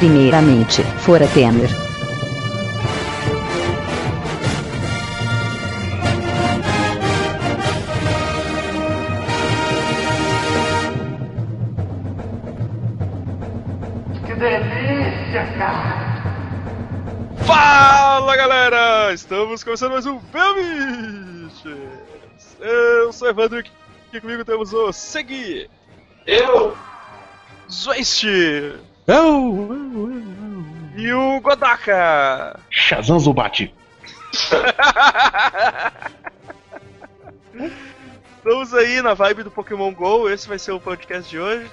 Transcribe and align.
Primeiramente, 0.00 0.82
fora 1.04 1.26
Temer. 1.28 1.68
Que 14.24 14.34
delícia, 14.36 15.46
cara! 15.58 16.22
Fala 17.44 18.36
galera! 18.36 19.12
Estamos 19.12 19.62
começando 19.62 19.92
mais 19.92 20.06
um 20.06 20.18
Belmiches! 20.32 21.76
Eu 22.58 23.12
sou 23.12 23.28
Evandro 23.28 23.58
e 23.58 23.60
aqui 23.60 24.18
comigo 24.18 24.46
temos 24.46 24.72
o 24.72 24.90
Segui, 24.94 25.68
Eu? 26.26 26.74
Zwist 27.70 28.24
Eu, 29.10 29.16
eu, 29.16 29.74
eu, 29.92 30.12
eu. 30.12 31.02
e 31.02 31.12
o 31.12 31.40
Godaka! 31.40 32.60
Shazam 32.70 33.18
Zubat. 33.18 33.74
Estamos 38.36 38.72
aí 38.72 39.02
na 39.02 39.12
vibe 39.12 39.42
do 39.42 39.50
Pokémon 39.50 39.92
GO, 39.92 40.30
esse 40.30 40.46
vai 40.46 40.60
ser 40.60 40.70
o 40.70 40.78
podcast 40.78 41.28
de 41.28 41.40
hoje. 41.40 41.68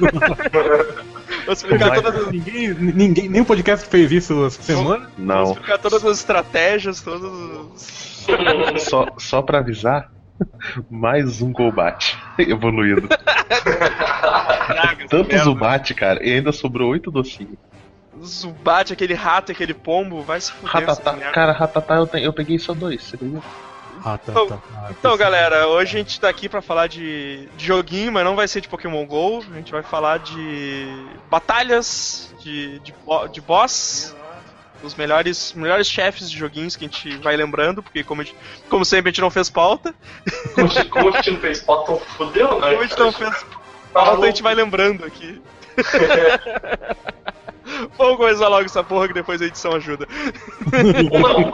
Vou 1.46 1.52
explicar 1.52 1.94
todas 1.94 2.16
as, 2.16 2.32
Ninguém, 2.32 2.74
ninguém, 2.74 3.28
nenhum 3.28 3.44
podcast 3.44 3.88
fez 3.88 4.10
isso 4.10 4.44
essa 4.44 4.60
semana. 4.60 5.08
vou 5.16 5.24
Não. 5.24 5.52
explicar 5.52 5.78
todas 5.78 6.04
as 6.04 6.18
estratégias, 6.18 7.00
todos 7.00 7.22
os... 7.22 8.26
Só, 8.82 9.06
só 9.18 9.40
pra 9.40 9.58
avisar, 9.58 10.10
mais 10.90 11.40
um 11.42 11.52
Golbat 11.52 12.16
evoluído. 12.38 13.08
Tanto 15.08 15.36
Zubat, 15.38 15.94
cara, 15.94 16.24
e 16.26 16.32
ainda 16.34 16.52
sobrou 16.52 16.90
oito 16.90 17.10
docinhos. 17.10 17.56
Zubat, 18.24 18.92
aquele 18.92 19.14
rato, 19.14 19.52
aquele 19.52 19.74
pombo, 19.74 20.22
vai 20.22 20.40
se 20.40 20.52
fuder. 20.52 20.86
Ratatá, 20.86 21.12
cara, 21.32 21.52
Ratatá 21.52 21.94
eu, 21.96 22.08
eu 22.20 22.32
peguei 22.32 22.58
só 22.58 22.72
dois, 22.72 23.02
você 23.02 23.16
acredita? 23.16 23.42
Ah, 24.04 24.18
tá, 24.18 24.32
Então- 24.32 24.46
tá. 24.48 24.58
Ah, 24.74 24.86
Então, 24.90 25.12
pensei- 25.12 25.18
galera, 25.18 25.68
hoje 25.68 25.96
a 25.96 25.98
gente 25.98 26.20
tá 26.20 26.28
aqui 26.28 26.48
pra 26.48 26.60
falar 26.62 26.86
de, 26.88 27.48
de 27.56 27.66
joguinho, 27.66 28.12
mas 28.12 28.24
não 28.24 28.34
vai 28.36 28.46
ser 28.48 28.60
de 28.60 28.68
Pokémon 28.68 29.04
GO. 29.06 29.44
A 29.50 29.56
gente 29.56 29.70
vai 29.72 29.82
falar 29.82 30.18
de 30.18 30.86
batalhas, 31.30 32.32
de, 32.40 32.78
de, 32.80 32.94
de 33.32 33.40
boss, 33.40 34.14
os 34.82 34.94
melhores, 34.94 35.52
melhores 35.54 35.86
chefes 35.86 36.30
de 36.30 36.36
joguinhos 36.36 36.76
que 36.76 36.84
a 36.84 36.88
gente 36.88 37.16
vai 37.18 37.36
lembrando, 37.36 37.82
porque 37.82 38.02
como, 38.04 38.22
a 38.22 38.24
gente- 38.24 38.36
como 38.68 38.84
sempre 38.84 39.08
a 39.08 39.12
gente 39.12 39.20
não 39.20 39.30
fez 39.30 39.48
pauta. 39.50 39.94
Como, 40.54 40.66
a 40.66 40.70
gente- 40.70 40.88
como 40.88 41.08
a 41.08 41.12
gente 41.12 41.30
não 41.32 41.40
fez 41.40 41.60
pauta, 41.60 41.92
então 41.92 42.06
fodeu, 42.16 42.60
né? 42.60 42.70
Como 42.70 42.82
a 42.82 42.86
gente 42.86 42.98
não 42.98 43.12
fez 43.12 43.46
pauta, 43.92 44.22
a 44.22 44.26
gente 44.26 44.42
vai 44.42 44.54
lembrando 44.54 45.04
aqui. 45.04 45.40
Vamos 47.96 48.16
começar 48.16 48.48
logo 48.48 48.64
essa 48.64 48.82
porra 48.82 49.06
que 49.08 49.14
depois 49.14 49.40
a 49.40 49.46
edição 49.46 49.72
ajuda. 49.74 50.06
Ou 51.12 51.18
não. 51.20 51.50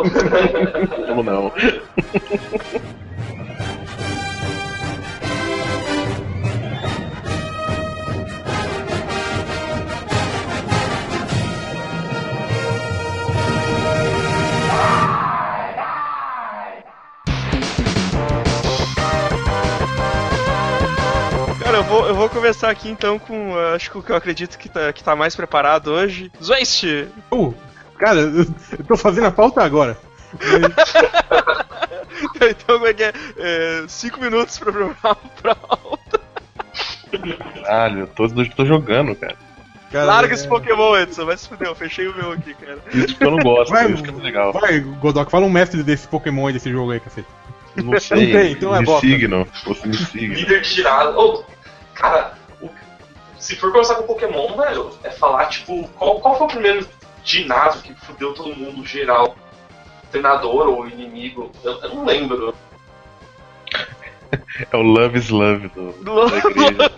Como 1.07 1.23
não? 1.23 1.53
eu 21.79 21.85
vou, 21.85 22.07
eu 22.09 22.15
vou 22.15 22.29
começar 22.29 22.69
aqui 22.71 22.89
então 22.91 23.19
com. 23.21 23.53
uh, 23.53 23.75
acho 23.77 23.89
que 23.91 23.99
o 23.99 24.03
que 24.03 24.11
eu 24.11 24.17
acredito 24.17 24.59
que 24.59 24.69
tá, 24.69 24.93
que 24.93 25.05
tá 25.05 25.15
mais 25.15 25.37
preparado 25.37 25.93
hoje. 25.93 26.31
Zwist! 26.43 26.85
Uh, 27.33 27.55
cara, 27.97 28.19
eu 28.21 28.47
tô 28.87 28.97
fazendo 28.97 29.29
a 29.29 29.31
pauta 29.31 29.63
agora. 29.63 29.97
então 32.35 32.79
como 32.79 32.87
é 32.89 32.95
que 32.95 33.05
é? 33.05 33.13
É, 33.39 33.85
cinco 33.87 34.21
minutos 34.21 34.59
pra 34.59 34.73
preparar 34.73 35.17
a 35.53 35.55
pauta. 35.55 36.21
Caralho, 37.63 38.01
eu 38.01 38.07
tô, 38.09 38.29
tô 38.29 38.67
jogando, 38.67 39.15
cara. 39.15 39.37
Cara, 39.93 40.05
Larga 40.05 40.33
é- 40.33 40.35
esse 40.35 40.49
Pokémon, 40.49 40.97
Edson. 40.97 41.25
Vai 41.27 41.37
se 41.37 41.49
fuder, 41.49 41.69
eu 41.69 41.75
fechei 41.77 42.09
o 42.09 42.17
meu 42.17 42.33
aqui, 42.33 42.55
cara. 42.55 42.79
Isso 42.93 43.15
que 43.17 43.25
eu 43.25 43.31
não 43.31 43.39
gosto, 43.39 43.71
Vai, 43.71 43.89
isso 43.91 44.03
que 44.03 44.11
é 44.11 44.13
legal. 44.15 44.53
vai, 44.53 44.81
Godok, 44.81 45.31
fala 45.31 45.47
um 45.47 45.51
mestre 45.51 45.85
desse 45.85 46.09
Pokémon 46.09 46.49
aí, 46.49 46.53
desse 46.53 46.73
jogo 46.73 46.91
aí, 46.91 46.99
cacete. 46.99 47.29
Não 47.77 47.99
sei, 48.01 48.33
Não 48.33 48.41
tem, 48.41 48.53
então 48.53 48.75
é 48.75 48.81
me 48.81 48.85
bosta. 48.85 49.07
signo, 49.07 49.47
você 49.65 49.87
me 49.87 49.97
signo. 49.97 50.35
Líder 50.35 50.63
de 50.63 50.69
girada. 50.69 51.15
Cara, 51.99 52.35
o- 52.61 52.69
se 53.39 53.57
for 53.57 53.73
começar 53.73 53.95
com 53.97 54.05
Pokémon, 54.07 54.57
velho, 54.57 54.91
é 55.03 55.11
falar, 55.11 55.47
tipo, 55.47 55.87
qual, 55.91 56.21
qual 56.21 56.37
foi 56.39 56.47
o 56.47 56.51
primeiro 56.51 56.89
ginásio 57.25 57.83
que 57.83 57.95
fudeu 58.07 58.33
todo 58.35 58.55
mundo 58.57 58.85
geral? 58.87 59.37
Treinador 60.11 60.69
ou 60.69 60.89
inimigo? 60.89 61.51
Eu, 61.63 61.73
eu 61.83 61.95
não 61.95 62.05
lembro. 62.05 62.55
É 64.71 64.77
o 64.77 64.83
Love 64.83 65.19
is 65.19 65.29
Love 65.31 65.69
do, 65.69 65.93
Do- 66.05 66.29
da 66.31 66.37
igreja. 66.39 66.93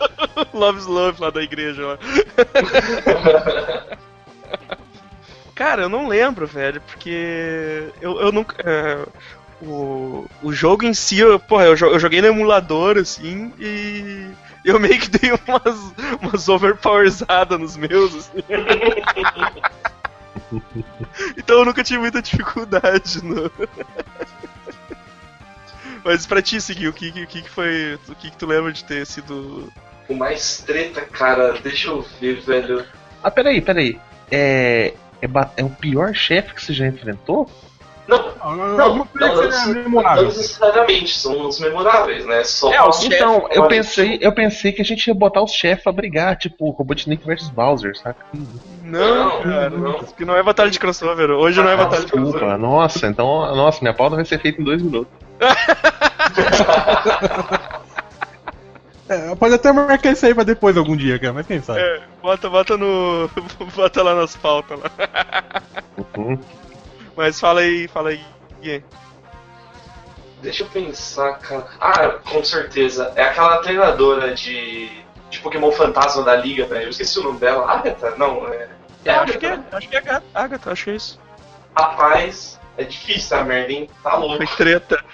Love's 0.55 0.87
Love 0.87 1.21
lá 1.21 1.31
da 1.31 1.43
igreja 1.43 1.87
lá. 1.87 1.99
Cara, 5.55 5.83
eu 5.83 5.89
não 5.89 6.09
lembro, 6.09 6.47
velho, 6.47 6.81
porque 6.81 7.89
eu, 8.00 8.19
eu 8.21 8.33
nunca. 8.33 8.56
é, 8.65 9.06
o, 9.62 10.27
o 10.43 10.53
jogo 10.53 10.84
em 10.84 10.94
si, 10.94 11.19
eu, 11.19 11.39
porra, 11.39 11.65
eu, 11.65 11.77
eu 11.77 11.99
joguei 11.99 12.21
no 12.22 12.28
emulador, 12.28 12.97
assim, 12.97 13.53
e 13.59 14.27
eu 14.65 14.78
meio 14.78 14.98
que 14.98 15.10
dei 15.10 15.32
umas, 15.32 15.94
umas 16.21 16.48
overpowerizadas 16.48 17.59
nos 17.59 17.76
meus, 17.76 18.15
assim. 18.15 18.44
então 21.37 21.59
eu 21.59 21.65
nunca 21.65 21.82
tive 21.82 22.00
muita 22.00 22.21
dificuldade 22.22 23.25
no. 23.25 23.50
Mas 26.04 26.26
pra 26.26 26.43
ti, 26.43 26.60
seguir, 26.60 26.88
o 26.88 26.93
que, 26.93 27.12
que, 27.12 27.26
que 27.26 27.50
foi. 27.50 27.98
O 28.09 28.15
que, 28.15 28.31
que 28.31 28.37
tu 28.37 28.47
lembra 28.47 28.72
de 28.72 28.84
ter 28.84 29.06
sido 29.06 29.71
O 30.09 30.15
mais 30.15 30.59
treta, 30.59 31.03
cara, 31.03 31.53
deixa 31.60 31.88
eu 31.88 32.03
ver, 32.21 32.41
velho. 32.41 32.84
Ah, 33.22 33.31
peraí, 33.31 33.60
peraí. 33.60 34.00
É, 34.31 34.94
é, 35.21 35.28
é 35.56 35.65
o 35.65 35.71
pior 35.71 36.15
chefe 36.15 36.54
que 36.54 36.65
você 36.65 36.72
já 36.72 36.87
enfrentou? 36.87 37.50
Não, 38.10 38.56
não, 38.56 39.09
não, 39.15 40.22
necessariamente, 40.25 41.16
são 41.16 41.47
os 41.47 41.60
memoráveis, 41.60 42.26
né? 42.26 42.43
Só 42.43 42.72
É, 42.72 42.82
os 42.82 43.04
Então, 43.04 43.47
eu 43.50 43.69
pensei, 43.69 44.19
eu 44.21 44.32
pensei 44.32 44.72
que 44.72 44.82
a 44.82 44.84
gente 44.84 45.06
ia 45.06 45.15
botar 45.15 45.43
os 45.43 45.53
chefes 45.53 45.84
pra 45.84 45.93
brigar, 45.93 46.37
tipo 46.37 46.71
Robotnik 46.71 47.25
vs 47.25 47.48
Bowser, 47.50 47.97
saca? 47.97 48.26
Não, 48.82 49.43
cara, 49.43 49.71
não. 49.71 49.93
Que 50.03 50.25
não 50.25 50.37
é 50.37 50.43
batalha 50.43 50.71
de 50.71 50.81
crossover. 50.81 51.31
Hoje 51.31 51.62
não 51.62 51.71
é 51.71 51.75
Ah, 51.75 51.76
batalha 51.76 52.04
de 52.04 52.10
crossover. 52.10 52.32
Desculpa, 52.41 52.59
nossa, 52.59 53.06
então, 53.06 53.54
nossa, 53.54 53.78
minha 53.81 53.94
pauta 53.94 54.16
vai 54.16 54.25
ser 54.25 54.41
feita 54.41 54.60
em 54.60 54.65
dois 54.65 54.82
minutos. 54.82 55.12
É, 59.10 59.34
pode 59.34 59.54
até 59.54 59.72
marcar 59.72 60.12
isso 60.12 60.25
aí 60.25 60.32
pra 60.32 60.44
depois 60.44 60.77
algum 60.77 60.97
dia, 60.97 61.19
cara, 61.19 61.32
mas 61.32 61.44
quem 61.44 61.60
sabe. 61.60 61.81
É, 61.81 62.00
bota, 62.22 62.48
bota 62.48 62.77
no. 62.77 63.28
bota 63.75 64.04
lá 64.04 64.15
nas 64.15 64.37
pautas 64.37 64.78
lá. 64.78 64.88
Uhum. 66.16 66.38
Mas 67.20 67.38
fala 67.38 67.60
aí, 67.60 67.86
fala 67.86 68.08
aí. 68.08 68.82
Deixa 70.41 70.62
eu 70.62 70.69
pensar, 70.69 71.34
cara. 71.34 71.66
Ah, 71.78 72.08
com 72.08 72.42
certeza. 72.42 73.12
É 73.14 73.25
aquela 73.25 73.58
treinadora 73.58 74.32
de, 74.32 74.88
de 75.28 75.38
Pokémon 75.41 75.70
Fantasma 75.70 76.22
da 76.22 76.34
Liga, 76.34 76.64
velho. 76.64 76.84
Eu 76.84 76.88
esqueci 76.88 77.19
o 77.19 77.25
nome 77.25 77.38
dela. 77.38 77.70
Agatha? 77.70 78.16
Não, 78.16 78.48
é. 78.48 78.70
É, 79.04 79.10
acho 79.10 79.20
Agatha, 79.34 79.38
que 79.38 79.47
é, 79.47 79.56
né? 79.59 79.64
acho 79.70 79.88
que 79.91 79.97
é 79.97 79.98
Agatha, 79.98 80.26
Agatha, 80.32 80.72
acho 80.72 80.84
que 80.84 80.91
é 80.92 80.94
isso. 80.94 81.20
Rapaz, 81.76 82.59
é 82.78 82.84
difícil 82.84 83.36
a 83.36 83.44
merda, 83.44 83.70
hein? 83.70 83.91
Tá 84.03 84.16
louco. 84.16 84.38
Foi 84.38 84.56
treta. 84.56 85.04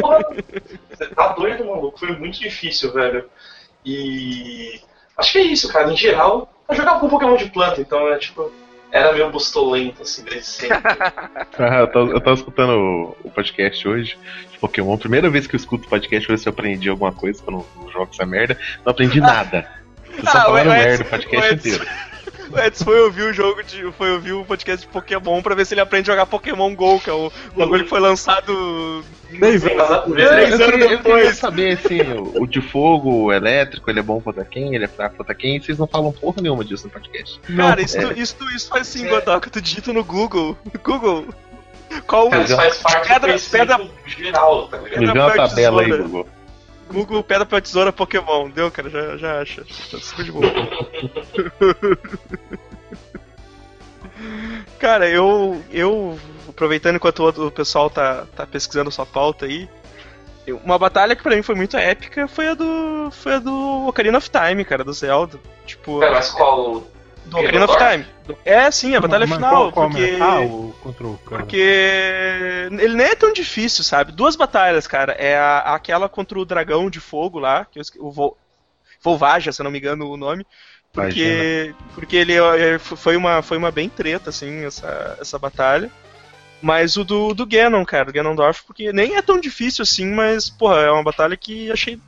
Porra, 0.00 0.24
você 0.88 1.06
tá 1.08 1.28
doido, 1.34 1.66
maluco. 1.66 1.98
Foi 1.98 2.16
muito 2.16 2.40
difícil, 2.40 2.90
velho. 2.90 3.28
E. 3.84 4.80
Acho 5.18 5.32
que 5.32 5.38
é 5.40 5.42
isso, 5.42 5.70
cara. 5.70 5.92
Em 5.92 5.96
geral, 5.96 6.50
eu 6.70 6.74
jogava 6.74 7.00
com 7.00 7.10
Pokémon 7.10 7.36
de 7.36 7.50
planta, 7.50 7.82
então 7.82 8.08
é 8.08 8.18
tipo. 8.18 8.50
Era 8.92 9.12
meio 9.14 9.30
bustolento, 9.30 10.02
assim, 10.02 10.22
desde 10.22 10.44
sempre. 10.46 10.78
Ah, 11.58 11.80
eu, 11.80 11.86
tava, 11.88 12.10
eu 12.10 12.20
tava 12.20 12.36
escutando 12.36 12.70
o, 12.72 13.16
o 13.24 13.30
podcast 13.30 13.88
hoje 13.88 14.18
de 14.52 14.58
Pokémon. 14.58 14.96
Primeira 14.98 15.28
vez 15.30 15.46
que 15.46 15.54
eu 15.54 15.58
escuto 15.58 15.88
podcast, 15.88 16.28
ver 16.28 16.38
se 16.38 16.46
eu 16.48 16.52
aprendi 16.52 16.88
alguma 16.90 17.12
coisa, 17.12 17.42
que 17.42 17.48
eu 17.48 17.52
não, 17.52 17.66
não 17.76 17.90
jogo 17.90 18.10
essa 18.12 18.26
merda. 18.26 18.58
Não 18.84 18.90
aprendi 18.92 19.20
nada. 19.20 19.66
Vocês 20.12 20.30
só 20.30 20.38
Ah, 20.38 20.42
falaram 20.42 20.70
o 20.70 20.74
Edson- 20.74 20.86
merda 20.88 21.04
o 21.04 21.06
podcast 21.08 21.52
Edson- 21.54 21.68
inteiro. 21.68 21.86
O 22.52 22.58
Edson 22.60 22.84
foi 22.84 23.00
ouvir 23.00 23.22
o 23.22 23.32
jogo 23.32 23.62
de. 23.62 23.90
Foi 23.92 24.12
ouvir 24.12 24.32
o 24.32 24.44
podcast 24.44 24.86
de 24.86 24.92
Pokémon 24.92 25.42
pra 25.42 25.54
ver 25.54 25.64
se 25.66 25.74
ele 25.74 25.80
aprende 25.80 26.10
a 26.10 26.14
jogar 26.14 26.26
Pokémon 26.26 26.74
GO, 26.74 27.00
que 27.00 27.10
é 27.10 27.12
o 27.12 27.32
bagulho 27.56 27.84
que 27.84 27.90
foi 27.90 28.00
lançado. 28.00 29.02
Anos. 29.32 29.62
Três 29.62 29.64
anos 29.64 30.66
queria, 30.66 30.84
eu 30.84 30.88
depois. 30.98 31.14
queria 31.14 31.34
saber, 31.34 31.78
assim, 31.78 32.02
o, 32.02 32.42
o 32.42 32.46
de 32.46 32.60
fogo, 32.60 33.10
o 33.24 33.32
elétrico, 33.32 33.90
ele 33.90 34.00
é 34.00 34.02
bom 34.02 34.20
contra 34.20 34.44
quem, 34.44 34.74
ele 34.74 34.84
é 34.84 34.88
fraco 34.88 35.16
contra 35.16 35.34
quem, 35.34 35.58
vocês 35.58 35.78
não 35.78 35.86
falam 35.86 36.12
porra 36.12 36.42
nenhuma 36.42 36.62
disso 36.62 36.84
no 36.84 36.90
podcast. 36.90 37.40
Cara, 37.56 37.80
isso, 37.80 37.96
é. 37.96 38.12
isso, 38.12 38.36
isso 38.54 38.68
faz 38.68 38.82
assim, 38.82 39.08
Godoka, 39.08 39.48
tu 39.48 39.60
digita 39.62 39.90
no 39.92 40.04
Google. 40.04 40.56
Google. 40.84 41.24
Qual 42.06 42.28
isso 42.42 42.56
faz 42.56 42.76
parte 42.78 43.08
Pedra- 43.08 43.20
do 43.20 43.26
conhecimento 43.26 43.90
geral, 44.06 44.68
tá 44.68 44.76
ligado? 44.78 45.00
Me 45.00 45.12
vê 45.12 45.18
uma 45.18 45.30
tabela 45.34 45.80
aí, 45.82 45.86
tesoura. 45.86 46.02
Google. 46.08 46.28
Google 46.92 47.22
Pedra 47.22 47.46
Papel 47.46 47.62
Tesoura 47.62 47.92
Pokémon. 47.92 48.50
Deu, 48.50 48.70
cara, 48.70 48.90
já, 48.90 49.16
já 49.16 49.40
acha. 49.40 49.64
Tá 49.90 49.98
super 49.98 50.24
de 50.24 50.32
boa. 50.32 50.44
Cara, 54.78 55.08
eu, 55.08 55.62
eu 55.70 56.18
aproveitando 56.48 56.96
enquanto 56.96 57.26
o 57.26 57.50
pessoal 57.50 57.88
tá, 57.88 58.26
tá 58.36 58.46
pesquisando 58.46 58.90
sua 58.90 59.06
pauta 59.06 59.46
aí, 59.46 59.68
uma 60.64 60.78
batalha 60.78 61.14
que 61.14 61.22
pra 61.22 61.36
mim 61.36 61.42
foi 61.42 61.54
muito 61.54 61.76
épica 61.76 62.26
foi 62.26 62.48
a 62.48 62.54
do 62.54 63.10
foi 63.12 63.34
a 63.34 63.38
do 63.38 63.86
Ocarina 63.86 64.18
of 64.18 64.28
Time, 64.28 64.64
cara, 64.64 64.82
do 64.82 64.92
Zelda. 64.92 65.38
Tipo, 65.64 66.00
Pera, 66.00 66.12
mas 66.12 66.30
qual. 66.30 66.82
Do 67.26 67.38
Ocarina 67.38 67.64
of 67.64 67.76
Time. 67.76 68.06
É, 68.44 68.70
sim, 68.70 68.94
a 68.94 69.00
batalha 69.00 69.26
Mas 69.26 69.36
final, 69.36 69.50
qual- 69.50 69.72
qual 69.72 69.90
porque? 69.90 70.18
Ah, 70.20 70.40
o 70.40 70.74
contra 70.82 71.06
o 71.06 71.18
cara. 71.18 71.42
porque 71.42 71.56
ele 72.80 72.94
nem 72.94 73.06
é 73.06 73.14
tão 73.14 73.32
difícil, 73.32 73.82
sabe? 73.84 74.12
Duas 74.12 74.36
batalhas, 74.36 74.86
cara. 74.86 75.12
É 75.12 75.36
a- 75.36 75.74
aquela 75.74 76.08
contra 76.08 76.38
o 76.38 76.44
dragão 76.44 76.88
de 76.90 77.00
fogo 77.00 77.38
lá, 77.38 77.64
que 77.64 77.78
eu 77.78 77.82
o 78.00 78.10
Vol, 78.10 78.36
Volvagia, 79.02 79.52
se 79.52 79.60
eu 79.60 79.64
não 79.64 79.70
me 79.70 79.78
engano 79.78 80.08
o 80.08 80.16
nome. 80.16 80.46
Porque, 80.92 81.74
porque 81.94 82.16
ele 82.16 82.34
é, 82.34 82.78
foi 82.78 83.16
uma, 83.16 83.40
foi 83.42 83.56
uma 83.56 83.70
bem 83.70 83.88
treta, 83.88 84.30
assim, 84.30 84.64
essa, 84.64 85.16
essa 85.20 85.38
batalha. 85.38 85.90
Mas 86.60 86.96
o 86.96 87.02
do, 87.02 87.34
do 87.34 87.44
Ganon, 87.46 87.84
cara, 87.84 88.04
do 88.04 88.12
Ganondorf, 88.12 88.62
porque 88.64 88.92
nem 88.92 89.16
é 89.16 89.22
tão 89.22 89.40
difícil 89.40 89.82
assim, 89.82 90.06
mas, 90.06 90.48
porra, 90.48 90.76
é 90.82 90.90
uma 90.92 91.02
batalha 91.02 91.36
que 91.36 91.72
achei. 91.72 91.98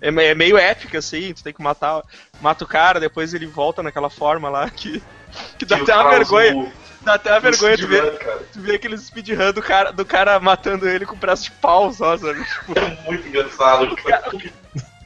É, 0.00 0.08
é 0.08 0.34
meio 0.34 0.56
épica, 0.56 0.98
assim, 0.98 1.32
tu 1.34 1.42
tem 1.42 1.52
que 1.52 1.62
matar 1.62 2.02
mata 2.40 2.64
o 2.64 2.66
cara, 2.66 2.98
depois 3.00 3.34
ele 3.34 3.46
volta 3.46 3.82
naquela 3.82 4.08
forma 4.10 4.48
lá 4.48 4.68
que, 4.70 5.02
que 5.58 5.64
dá 5.66 5.76
que 5.76 5.82
o 5.82 5.84
até 5.84 5.94
uma 5.96 6.10
vergonha. 6.10 6.54
usou 6.56 6.72
Dá 7.02 7.14
até 7.14 7.30
uma 7.30 7.38
o 7.38 7.42
vergonha 7.42 7.78
tu 7.78 7.86
ver, 7.88 8.18
cara. 8.18 8.42
tu 8.52 8.60
vê 8.60 8.74
aquele 8.74 8.98
speedrun 8.98 9.52
do 9.52 9.62
cara, 9.62 9.90
do 9.92 10.04
cara 10.04 10.38
matando 10.40 10.88
ele 10.88 11.06
com 11.06 11.14
o 11.14 11.18
braço 11.18 11.44
de 11.44 11.50
pau 11.52 11.92
só, 11.92 12.16
sabe? 12.16 12.44
Tipo, 12.44 12.78
É 12.78 12.98
muito 13.10 13.26
engraçado. 13.28 13.96
cara. 13.96 14.30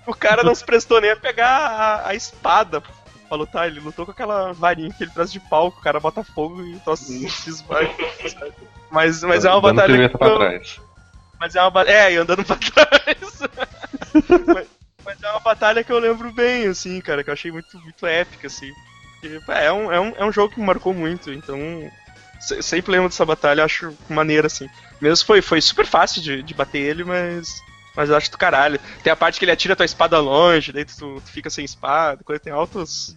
o 0.07 0.15
cara 0.15 0.43
não 0.43 0.55
se 0.55 0.65
prestou 0.65 1.01
nem 1.01 1.11
a 1.13 1.17
pegar 1.17 1.49
a, 1.49 2.09
a 2.09 2.15
espada 2.15 2.81
pra 3.29 3.37
lutar, 3.37 3.67
ele 3.69 3.81
lutou 3.81 4.05
com 4.05 4.13
aquela 4.13 4.53
varinha 4.53 4.93
que 4.93 5.03
ele 5.05 5.11
traz 5.13 5.31
de 5.33 5.41
pau, 5.41 5.71
que 5.73 5.79
o 5.79 5.83
cara 5.83 5.99
bota 6.01 6.23
fogo 6.25 6.63
e 6.63 6.79
tosse 6.81 7.29
se 7.31 7.51
esmaga. 7.51 7.89
sabe? 8.29 8.53
Mas, 8.91 9.23
mas 9.23 9.45
é 9.45 9.51
uma 9.51 9.61
batalha. 9.61 10.09
que 10.09 10.19
trás. 10.19 10.81
Mas 11.41 11.55
é 11.57 11.61
uma 11.61 11.71
ba- 11.71 11.85
É, 11.87 12.13
e 12.13 12.17
andando 12.17 12.45
pra 12.45 12.57
trás. 12.59 13.41
mas, 14.47 14.67
mas 15.05 15.17
é 15.23 15.31
uma 15.31 15.41
batalha 15.41 15.85
que 15.85 15.93
eu 15.93 15.99
lembro 15.99 16.33
bem, 16.33 16.67
assim, 16.67 17.01
cara, 17.01 17.23
que 17.25 17.31
eu 17.31 17.35
achei 17.35 17.51
muito, 17.53 17.79
muito 17.81 18.07
épica, 18.07 18.47
assim. 18.47 18.71
É, 19.49 19.73
um, 19.73 19.93
é, 19.93 20.01
um, 20.01 20.09
é 20.17 20.25
um 20.25 20.33
jogo 20.33 20.53
que 20.55 20.61
me 20.61 20.67
marcou 20.67 20.93
muito, 20.95 21.33
então. 21.33 21.59
se- 22.41 22.63
Sempre 22.63 22.93
lembro 22.93 23.09
dessa 23.09 23.25
batalha, 23.25 23.65
acho 23.65 23.97
maneira, 24.09 24.47
assim. 24.47 24.69
Mesmo 25.01 25.27
foi, 25.27 25.41
foi 25.43 25.61
super 25.61 25.87
fácil 25.87 26.23
de, 26.23 26.43
de 26.43 26.55
bater 26.55 26.81
ele, 26.81 27.05
mas. 27.05 27.49
Mas 27.97 28.11
eu 28.11 28.17
acho 28.17 28.31
do 28.31 28.39
caralho. 28.39 28.79
Tem 29.03 29.13
a 29.13 29.17
parte 29.17 29.39
que 29.39 29.45
ele 29.45 29.53
atira 29.53 29.77
tua 29.77 29.85
espada 29.87 30.19
longe, 30.21 30.73
daí 30.73 30.85
tu, 30.85 31.21
tu 31.21 31.31
fica 31.31 31.49
sem 31.49 31.65
espada, 31.65 32.23
quando 32.25 32.41
tem 32.41 32.53
altos. 32.53 33.15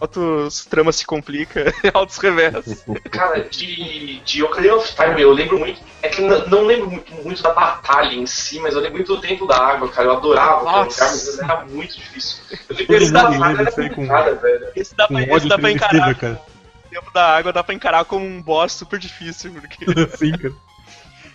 Altos 0.00 0.64
tramas 0.64 0.96
se 0.96 1.04
complica, 1.04 1.74
altos 1.92 2.16
revés. 2.16 2.84
Cara, 3.10 3.40
de, 3.50 4.20
de 4.20 4.42
Ocarina 4.42 4.76
of 4.76 4.94
Time, 4.94 5.20
eu 5.20 5.32
lembro 5.32 5.58
muito. 5.58 5.78
É 6.02 6.08
que 6.08 6.22
não 6.22 6.64
lembro 6.64 6.90
muito, 6.90 7.12
muito 7.16 7.42
da 7.42 7.52
batalha 7.52 8.14
em 8.14 8.24
si, 8.26 8.58
mas 8.60 8.74
eu 8.74 8.80
lembro 8.80 8.96
muito 8.96 9.14
do 9.14 9.20
tempo 9.20 9.46
da 9.46 9.58
água, 9.58 9.88
cara. 9.90 10.08
Eu 10.08 10.12
adorava 10.16 10.60
aquele 10.62 10.84
lugar, 10.94 11.10
mas 11.10 11.38
era 11.38 11.64
muito 11.66 11.96
difícil. 11.96 12.42
Eu 12.70 12.76
lembro 12.76 12.96
Esse 12.96 13.12
da- 13.12 13.22
batalha 13.24 13.46
lembra 13.46 13.60
era 13.62 13.70
isso 13.70 13.80
aí 13.80 13.88
com- 13.90 13.94
complicada, 13.96 14.34
velho. 14.36 14.66
Esse 14.74 14.94
dá 14.96 15.06
pra, 15.08 15.20
esse 15.22 15.30
ódio 15.32 15.48
dá 15.50 15.58
pra 15.58 15.70
encarar. 15.70 16.14
cara. 16.14 16.42
O 16.86 16.88
tempo 16.90 17.10
da 17.12 17.36
água 17.36 17.52
dá 17.52 17.62
pra 17.62 17.74
encarar 17.74 18.04
como 18.06 18.24
um 18.24 18.40
boss 18.42 18.72
super 18.72 18.98
difícil, 18.98 19.52
porque 19.52 19.84
Sim, 20.16 20.32
cara. 20.32 20.54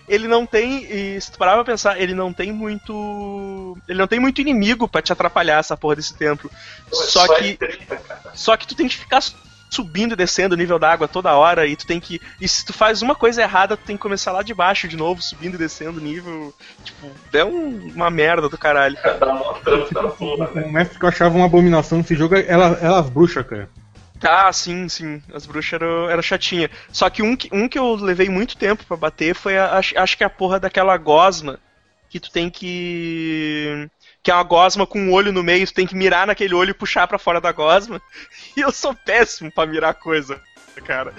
Ele 0.08 0.28
não 0.28 0.46
tem, 0.46 0.84
e 0.90 1.20
se 1.20 1.32
tu 1.32 1.38
parar 1.38 1.54
pra 1.54 1.64
pensar, 1.64 2.00
ele 2.00 2.14
não 2.14 2.32
tem 2.32 2.52
muito. 2.52 3.76
Ele 3.88 3.98
não 3.98 4.06
tem 4.06 4.20
muito 4.20 4.40
inimigo 4.40 4.88
pra 4.88 5.02
te 5.02 5.12
atrapalhar 5.12 5.58
essa 5.58 5.76
porra 5.76 5.96
desse 5.96 6.14
templo. 6.14 6.50
Só 6.92 7.24
é 7.26 7.38
que, 7.40 7.54
treta, 7.56 7.96
cara. 7.96 8.20
só 8.34 8.56
que 8.56 8.66
tu 8.66 8.74
tem 8.74 8.88
que 8.88 8.96
ficar 8.96 9.22
subindo 9.68 10.12
e 10.12 10.16
descendo 10.16 10.54
o 10.54 10.58
nível 10.58 10.78
da 10.78 10.90
água 10.92 11.08
toda 11.08 11.34
hora, 11.34 11.66
e 11.66 11.74
tu 11.76 11.86
tem 11.86 11.98
que. 12.00 12.20
E 12.40 12.46
se 12.48 12.64
tu 12.64 12.72
faz 12.72 13.02
uma 13.02 13.14
coisa 13.14 13.42
errada, 13.42 13.76
tu 13.76 13.82
tem 13.84 13.96
que 13.96 14.02
começar 14.02 14.30
lá 14.32 14.42
de 14.42 14.54
baixo 14.54 14.86
de 14.88 14.96
novo, 14.96 15.20
subindo 15.20 15.54
e 15.54 15.58
descendo 15.58 15.98
o 15.98 16.02
nível. 16.02 16.54
Tipo, 16.84 17.10
é 17.32 17.44
um- 17.44 17.92
uma 17.94 18.08
merda 18.08 18.48
do 18.48 18.56
caralho. 18.56 18.96
Dá 19.18 19.32
uma 19.34 19.54
trampa 19.54 19.92
da 20.02 20.08
porra, 20.08 20.46
velho. 20.46 20.66
O 20.68 20.72
mestre 20.72 20.98
que 20.98 21.04
eu 21.04 21.08
achava 21.08 21.36
uma 21.36 21.46
abominação 21.46 21.98
nesse 21.98 22.14
jogo 22.14 22.36
é 22.36 22.46
ela, 22.46 22.78
elas 22.80 23.10
bruxas, 23.10 23.44
cara. 23.46 23.68
Ah, 24.22 24.52
sim, 24.52 24.88
sim. 24.88 25.22
As 25.32 25.46
bruxas 25.46 25.74
eram 25.74 26.08
era 26.10 26.22
chatinha. 26.22 26.70
Só 26.92 27.08
que 27.10 27.22
um, 27.22 27.36
que 27.36 27.48
um 27.52 27.68
que 27.68 27.78
eu 27.78 27.94
levei 27.94 28.28
muito 28.28 28.56
tempo 28.56 28.84
pra 28.86 28.96
bater 28.96 29.34
foi 29.34 29.58
a, 29.58 29.76
acho, 29.76 29.98
acho 29.98 30.16
que 30.16 30.24
a 30.24 30.30
porra 30.30 30.58
daquela 30.58 30.96
gosma 30.96 31.60
que 32.08 32.18
tu 32.20 32.30
tem 32.30 32.48
que. 32.50 33.88
Que 34.22 34.30
é 34.30 34.34
uma 34.34 34.42
gosma 34.42 34.86
com 34.86 34.98
um 35.00 35.12
olho 35.12 35.32
no 35.32 35.42
meio, 35.42 35.66
tu 35.66 35.74
tem 35.74 35.86
que 35.86 35.94
mirar 35.94 36.26
naquele 36.26 36.54
olho 36.54 36.70
e 36.70 36.74
puxar 36.74 37.06
pra 37.06 37.18
fora 37.18 37.40
da 37.40 37.52
gosma. 37.52 38.00
E 38.56 38.60
eu 38.62 38.72
sou 38.72 38.94
péssimo 38.94 39.52
pra 39.52 39.66
mirar 39.66 39.94
coisa, 39.94 40.40
cara. 40.84 41.12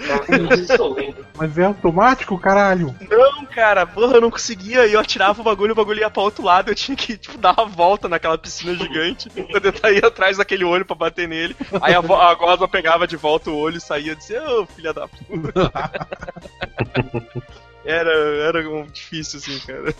Mas 1.36 1.58
é 1.58 1.64
automático, 1.64 2.38
caralho. 2.38 2.94
Não, 3.08 3.44
cara, 3.46 3.86
porra, 3.86 4.14
eu 4.14 4.20
não 4.20 4.30
conseguia. 4.30 4.86
E 4.86 4.92
eu 4.92 5.00
atirava 5.00 5.40
o 5.40 5.44
bagulho, 5.44 5.72
o 5.72 5.74
bagulho 5.74 6.00
ia 6.00 6.10
pra 6.10 6.22
outro 6.22 6.44
lado. 6.44 6.70
Eu 6.70 6.74
tinha 6.74 6.96
que, 6.96 7.16
tipo, 7.16 7.38
dar 7.38 7.52
uma 7.52 7.66
volta 7.66 8.08
naquela 8.08 8.38
piscina 8.38 8.74
gigante 8.74 9.28
pra 9.50 9.60
tentar 9.60 9.90
ir 9.90 10.04
atrás 10.04 10.36
daquele 10.36 10.64
olho 10.64 10.84
pra 10.84 10.96
bater 10.96 11.28
nele. 11.28 11.56
Aí 11.80 11.94
a, 11.94 11.98
a 11.98 12.34
gosma 12.34 12.68
pegava 12.68 13.06
de 13.06 13.16
volta 13.16 13.50
o 13.50 13.56
olho 13.56 13.78
e 13.78 13.80
saía 13.80 14.12
e 14.12 14.16
dizia, 14.16 14.42
ô, 14.42 14.66
filha 14.66 14.92
da 14.92 15.08
puta. 15.08 15.52
era, 17.84 18.12
era 18.12 18.62
difícil, 18.92 19.38
assim, 19.38 19.58
cara. 19.60 19.94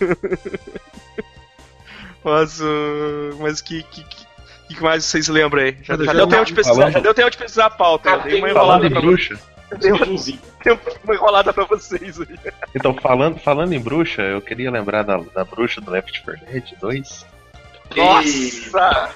Mas, 2.25 2.60
uh, 2.60 3.37
mas 3.40 3.60
que, 3.60 3.82
que, 3.84 4.05
que, 4.05 4.26
que 4.75 4.82
mais 4.82 5.05
vocês 5.05 5.29
lembram 5.29 5.62
aí? 5.62 5.76
Já, 5.82 5.97
já 5.97 6.12
eu 6.12 6.15
deu 6.15 6.26
tempo 6.26 6.44
de 6.44 6.55
pesquisar, 6.55 6.75
falando- 6.81 6.93
já 6.93 7.00
deu 7.00 7.15
tempo 7.15 7.31
de 7.31 7.37
pesquisar 7.38 7.67
a 7.67 7.70
pauta. 7.70 8.09
Eu 8.11 8.20
dei 8.23 8.38
uma 8.41 8.50
enrolada 8.50 8.91
pra 8.91 9.00
bruxa. 9.00 9.38
Dei 9.79 9.93
uma 9.93 11.15
enrolada 11.15 11.53
pra 11.53 11.65
vocês 11.67 12.19
aí. 12.19 12.38
Então, 12.75 12.94
falando, 12.94 13.38
falando 13.38 13.75
em 13.75 13.79
bruxa, 13.79 14.23
eu 14.23 14.41
queria 14.41 14.70
lembrar 14.70 15.03
da, 15.03 15.19
da 15.19 15.44
bruxa 15.44 15.79
do 15.79 15.91
Left 15.91 16.23
4 16.23 16.41
Dead 16.47 16.65
2. 16.81 17.26
Nossa! 17.94 19.11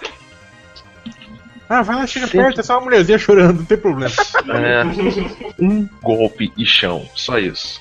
Ah, 1.70 1.80
vai 1.82 1.96
lá, 1.96 2.06
chega 2.06 2.26
Sim. 2.26 2.36
perto, 2.36 2.60
é 2.60 2.62
só 2.62 2.74
uma 2.74 2.82
mulherzinha 2.82 3.18
chorando, 3.18 3.60
não 3.60 3.64
tem 3.64 3.78
problema. 3.78 4.12
É, 4.54 4.82
um 5.58 5.88
golpe 6.02 6.52
e 6.58 6.66
chão, 6.66 7.08
só 7.14 7.38
isso. 7.38 7.80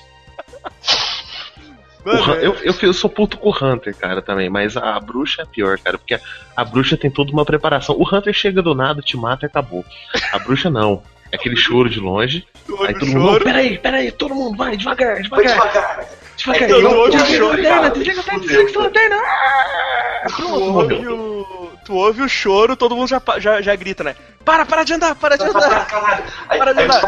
Mano, 2.04 2.20
Hun- 2.32 2.34
eu, 2.36 2.54
eu, 2.62 2.74
eu 2.82 2.92
sou 2.92 3.08
puto 3.08 3.36
com 3.38 3.50
o 3.50 3.54
Hunter, 3.64 3.94
cara, 3.96 4.20
também, 4.20 4.48
mas 4.50 4.76
a 4.76 4.98
bruxa 4.98 5.42
é 5.42 5.44
pior, 5.44 5.78
cara, 5.78 5.96
porque 5.96 6.14
a, 6.14 6.20
a 6.56 6.64
bruxa 6.64 6.96
tem 6.96 7.10
toda 7.10 7.30
uma 7.32 7.44
preparação. 7.44 7.94
O 7.96 8.02
Hunter 8.04 8.32
chega 8.34 8.60
do 8.60 8.74
nada, 8.74 9.00
te 9.00 9.16
mata 9.16 9.44
e 9.44 9.48
acabou. 9.48 9.84
A 10.32 10.38
bruxa 10.38 10.68
não. 10.68 11.02
É 11.30 11.36
aquele 11.36 11.56
choro 11.56 11.88
de 11.88 11.98
longe. 12.00 12.46
tu 12.66 12.82
Aí 12.84 12.92
todo 12.92 13.04
o 13.04 13.06
mundo, 13.06 13.28
choro. 13.32 13.44
peraí, 13.44 13.78
peraí, 13.78 14.12
todo 14.12 14.34
mundo 14.34 14.56
vai, 14.56 14.76
devagar, 14.76 15.14
Vai 15.14 15.22
devagar, 15.22 15.52
devagar. 15.54 16.06
devagar. 16.36 16.62
É 16.62 16.66
que 16.66 16.72
eu 16.72 16.80
Eu- 16.82 16.90
tô 16.90 17.08
de 17.08 17.16
desliga 17.16 17.22
a 17.22 17.38
choro, 17.38 17.56
lanterna, 17.56 17.80
cara. 17.80 17.90
desliga 17.90 18.12
a 18.12 18.16
lanterna, 18.16 18.40
Fudeu. 18.42 18.56
desliga 18.64 18.78
a 18.78 18.82
lanterna. 18.82 19.16
Ah, 19.16 20.24
Tu 20.28 20.32
Pronto, 20.36 20.52
ouve, 20.62 20.94
morreu. 20.94 21.16
o, 21.16 21.70
tu 21.84 21.94
ouve 21.94 22.22
o 22.22 22.28
choro, 22.28 22.76
todo 22.76 22.94
mundo 22.96 23.08
já, 23.08 23.20
já, 23.38 23.60
já 23.62 23.74
grita, 23.76 24.04
né? 24.04 24.14
Para, 24.44 24.64
para 24.66 24.84
de 24.84 24.92
andar, 24.94 25.14
para 25.14 25.36
de 25.36 25.44
andar! 25.44 25.86
Caralho. 25.86 26.24
Aí, 26.48 26.58
Para 26.58 26.72
de 26.74 26.78
aí 26.80 26.84
andar. 26.84 27.00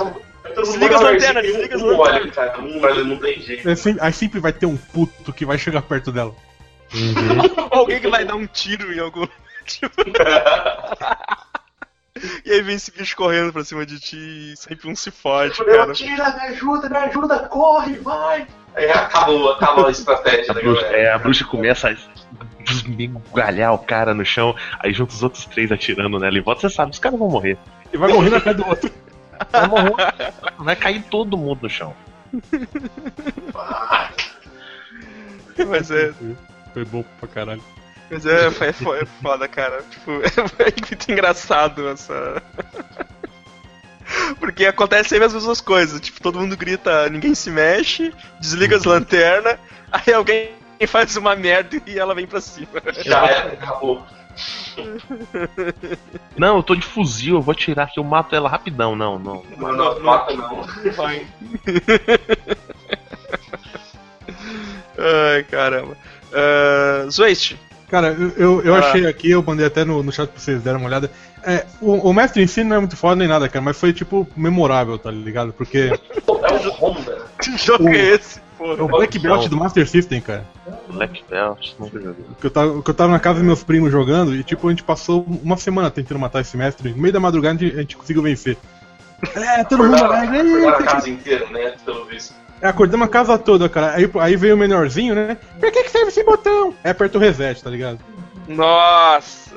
Todo 0.55 0.67
mundo 0.67 0.79
Desliga 0.79 0.97
as 0.97 1.03
lanternas, 1.03 1.43
ver, 1.43 1.53
desliga 1.53 1.77
as 1.77 1.83
lanternas. 1.83 2.15
olha, 2.15 2.31
cara. 2.31 2.55
Olha, 2.83 3.05
não 3.05 3.17
tem 3.19 3.41
jeito. 3.41 3.69
É 3.69 3.75
sempre- 3.77 4.03
aí 4.05 4.13
sempre 4.13 4.41
vai 4.41 4.53
ter 4.53 4.67
um 4.67 4.77
puto 4.77 5.33
que 5.33 5.45
vai 5.47 5.59
chegar 5.59 5.83
perto 5.83 6.11
dela. 6.13 6.35
Alguém 7.71 8.01
que 8.01 8.09
vai 8.09 8.25
dar 8.25 8.35
um 8.37 8.47
tiro 8.47 8.93
em 8.93 8.99
algum. 9.01 9.27
Tipo... 9.67 10.03
e 12.45 12.53
aí 12.53 12.63
vem 12.63 12.77
esse 12.77 12.91
bicho 12.93 13.17
correndo 13.17 13.53
pra 13.53 13.65
cima 13.65 13.85
de 13.85 13.99
ti 13.99 14.17
e 14.53 14.57
sempre 14.57 14.89
um 14.89 14.95
se 14.97 15.11
fode, 15.11 15.57
cara. 15.65 15.93
Tira, 15.93 16.31
me 16.35 16.41
ajuda, 16.49 16.89
me 16.89 16.97
ajuda, 16.97 17.39
corre, 17.49 17.95
vai. 17.99 18.47
Aí 18.77 18.91
acabou, 18.91 19.53
acabou 19.53 19.87
a 19.87 19.91
estratégia 19.91 20.51
A 20.51 20.55
da 20.55 20.61
bruxa, 20.61 20.83
galera. 20.83 20.99
é, 21.03 21.13
a 21.13 21.19
bruxa 21.19 21.45
começa 21.45 21.91
a 21.91 21.97
desmigalhar 22.65 23.73
o 23.75 23.79
cara 23.79 24.15
no 24.15 24.25
chão, 24.25 24.55
aí 24.81 24.93
junta 24.93 25.13
os 25.15 25.23
outros 25.23 25.45
três 25.47 25.71
atirando 25.71 26.19
nela 26.19 26.37
em 26.37 26.41
volta, 26.43 26.69
você 26.69 26.75
sabe, 26.75 26.91
os 26.93 26.99
caras 26.99 27.19
vão 27.19 27.29
morrer. 27.29 27.57
E 27.93 27.97
vai 27.97 28.11
morrendo 28.13 28.37
atrás 28.37 28.57
do 28.57 28.67
outro. 28.67 28.91
Vai 29.51 29.67
morrer. 29.69 30.33
Vai 30.59 30.77
cair 30.77 31.03
todo 31.05 31.37
mundo 31.37 31.61
no 31.63 31.71
chão. 31.71 31.95
Mas 35.69 35.91
é, 35.91 36.13
Foi 36.73 36.85
bom 36.85 37.05
pra 37.21 37.29
caralho. 37.29 37.63
mas 38.11 38.27
é, 38.27 38.47
é, 38.47 38.73
fo- 38.73 38.95
é 38.95 39.05
foda, 39.23 39.47
cara. 39.49 39.83
Tipo, 39.91 40.13
é 40.61 40.87
muito 40.89 41.11
engraçado 41.13 41.89
essa. 41.89 42.43
Porque 44.39 44.67
acontece 44.67 45.11
sempre 45.11 45.27
as 45.27 45.35
mesmas 45.35 45.61
coisas. 45.61 46.01
Tipo, 46.01 46.21
todo 46.21 46.39
mundo 46.41 46.57
grita, 46.57 47.09
ninguém 47.09 47.35
se 47.35 47.51
mexe, 47.51 48.13
desliga 48.41 48.77
as 48.77 48.85
lanternas, 48.85 49.59
aí 49.91 50.13
alguém 50.13 50.51
faz 50.89 51.17
uma 51.17 51.35
merda 51.35 51.81
e 51.87 51.99
ela 51.99 52.15
vem 52.15 52.27
pra 52.27 52.41
cima. 52.41 52.69
Já 53.05 53.25
era, 53.27 53.53
acabou. 53.55 54.05
Não, 56.37 56.57
eu 56.57 56.63
tô 56.63 56.75
de 56.75 56.83
fuzil, 56.87 57.37
eu 57.37 57.43
vou 57.43 57.53
atirar 57.53 57.87
aqui, 57.87 57.99
eu 58.01 58.05
mato 58.05 58.35
ela 58.35 58.49
rapidão. 58.49 58.95
Não, 58.97 59.19
não. 59.19 59.43
Não, 59.57 59.73
não, 59.73 60.01
mata 60.01 60.33
não. 60.35 60.63
Vai. 60.97 61.27
Ai, 64.99 65.45
caramba. 65.51 65.97
Uh, 66.33 67.11
Zwist, 67.11 67.57
Cara, 67.89 68.09
eu, 68.19 68.31
eu, 68.37 68.63
eu 68.63 68.75
Ah. 68.75 68.79
achei 68.79 69.07
aqui, 69.07 69.31
eu 69.31 69.43
mandei 69.43 69.67
até 69.67 69.85
no, 69.85 70.03
no 70.03 70.11
chat 70.11 70.29
pra 70.29 70.41
vocês 70.41 70.61
darem 70.63 70.81
uma 70.81 70.89
olhada. 70.89 71.09
É, 71.45 71.65
o, 71.81 72.09
o 72.09 72.13
mestre 72.15 72.43
em 72.43 72.47
si 72.47 72.65
não 72.65 72.77
é 72.77 72.79
muito 72.81 72.97
foda 72.97 73.15
nem 73.15 73.29
nada, 73.29 73.49
cara, 73.49 73.63
mas 73.65 73.79
foi 73.79 73.93
tipo 73.93 74.27
memorável, 74.37 74.99
tá 74.99 75.11
ligado? 75.13 75.53
Porque 75.53 75.93
é 76.27 76.69
um 76.69 76.71
Honda. 76.73 77.23
Que 77.41 77.57
jogo 77.57 77.85
O- 77.85 77.89
é 77.91 77.97
esse, 78.15 78.41
é 78.61 78.83
o 78.83 78.89
Black 78.89 79.19
Belt 79.19 79.49
do 79.49 79.57
Master 79.57 79.89
System, 79.89 80.21
cara. 80.21 80.47
Black 80.89 81.25
Belt, 81.29 81.73
nunca 81.79 82.01
joguei. 82.01 82.25
Que 82.41 82.47
eu, 82.47 82.51
tava, 82.51 82.83
que 82.83 82.91
eu 82.91 82.95
tava 82.95 83.13
na 83.13 83.21
casa 83.21 83.37
dos 83.37 83.47
meus 83.47 83.65
primos 83.65 83.91
jogando 83.91 84.35
e 84.35 84.43
tipo, 84.45 84.67
a 84.67 84.71
gente 84.71 84.83
passou 84.83 85.25
uma 85.43 85.57
semana 85.57 85.91
tentando 85.91 86.19
matar 86.19 86.41
esse 86.41 86.57
mestre. 86.57 86.91
No 86.91 86.99
meio 86.99 87.13
da 87.13 87.21
madrugada 87.21 87.57
a 87.57 87.59
gente, 87.59 87.77
a 87.77 87.81
gente 87.81 87.97
conseguiu 87.97 88.23
vencer. 88.23 88.57
É, 89.35 89.65
todo 89.65 89.85
mundo 89.85 89.97
alegre. 89.97 90.39
acordava 90.39 90.77
a 90.77 90.81
é, 90.81 90.85
casa 90.85 91.11
inteira, 91.11 91.47
né? 91.51 91.75
Pelo 91.85 92.05
visto. 92.05 92.35
É, 92.61 92.69
acordamos 92.69 93.07
a 93.07 93.11
casa 93.11 93.39
toda, 93.39 93.69
cara. 93.69 93.95
Aí, 93.95 94.11
aí 94.21 94.37
veio 94.37 94.55
o 94.55 94.59
menorzinho, 94.59 95.15
né? 95.15 95.37
Pra 95.59 95.71
que, 95.71 95.83
que 95.85 95.91
serve 95.91 96.09
esse 96.09 96.25
botão? 96.25 96.75
Aí 96.83 96.91
aperta 96.91 97.19
o 97.19 97.21
reset, 97.21 97.63
tá 97.63 97.71
ligado? 97.71 97.99
Nossa. 98.49 99.53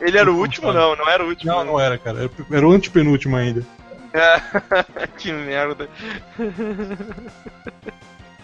Ele 0.00 0.18
era 0.18 0.30
o 0.30 0.36
último? 0.36 0.72
Não, 0.72 0.94
não 0.94 1.08
era 1.08 1.24
o 1.24 1.28
último. 1.28 1.52
Não, 1.52 1.64
não 1.64 1.80
era, 1.80 1.98
cara. 1.98 2.24
Era, 2.24 2.30
era 2.50 2.68
o 2.68 2.72
antepenúltimo 2.72 3.36
ainda. 3.36 3.62
que 5.18 5.32
merda. 5.32 5.88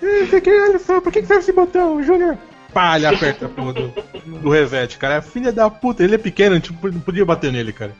É, 0.02 0.60
olha 0.68 0.78
só, 0.78 1.00
pra 1.00 1.12
que, 1.12 1.20
que 1.20 1.26
serve 1.26 1.42
esse 1.42 1.52
botão, 1.52 2.02
Júnior? 2.02 2.36
Pá, 2.72 2.96
ele 2.96 3.06
aperta 3.06 3.46
a 3.46 3.48
porra 3.48 3.74
do, 3.74 3.92
do 4.40 4.50
reset, 4.50 4.96
cara. 4.98 5.14
É 5.16 5.22
filha 5.22 5.52
da 5.52 5.68
puta, 5.70 6.02
ele 6.02 6.14
é 6.14 6.18
pequeno, 6.18 6.52
a 6.52 6.58
gente 6.58 6.72
não 6.72 7.00
podia 7.00 7.24
bater 7.24 7.52
nele, 7.52 7.72
cara. 7.72 7.92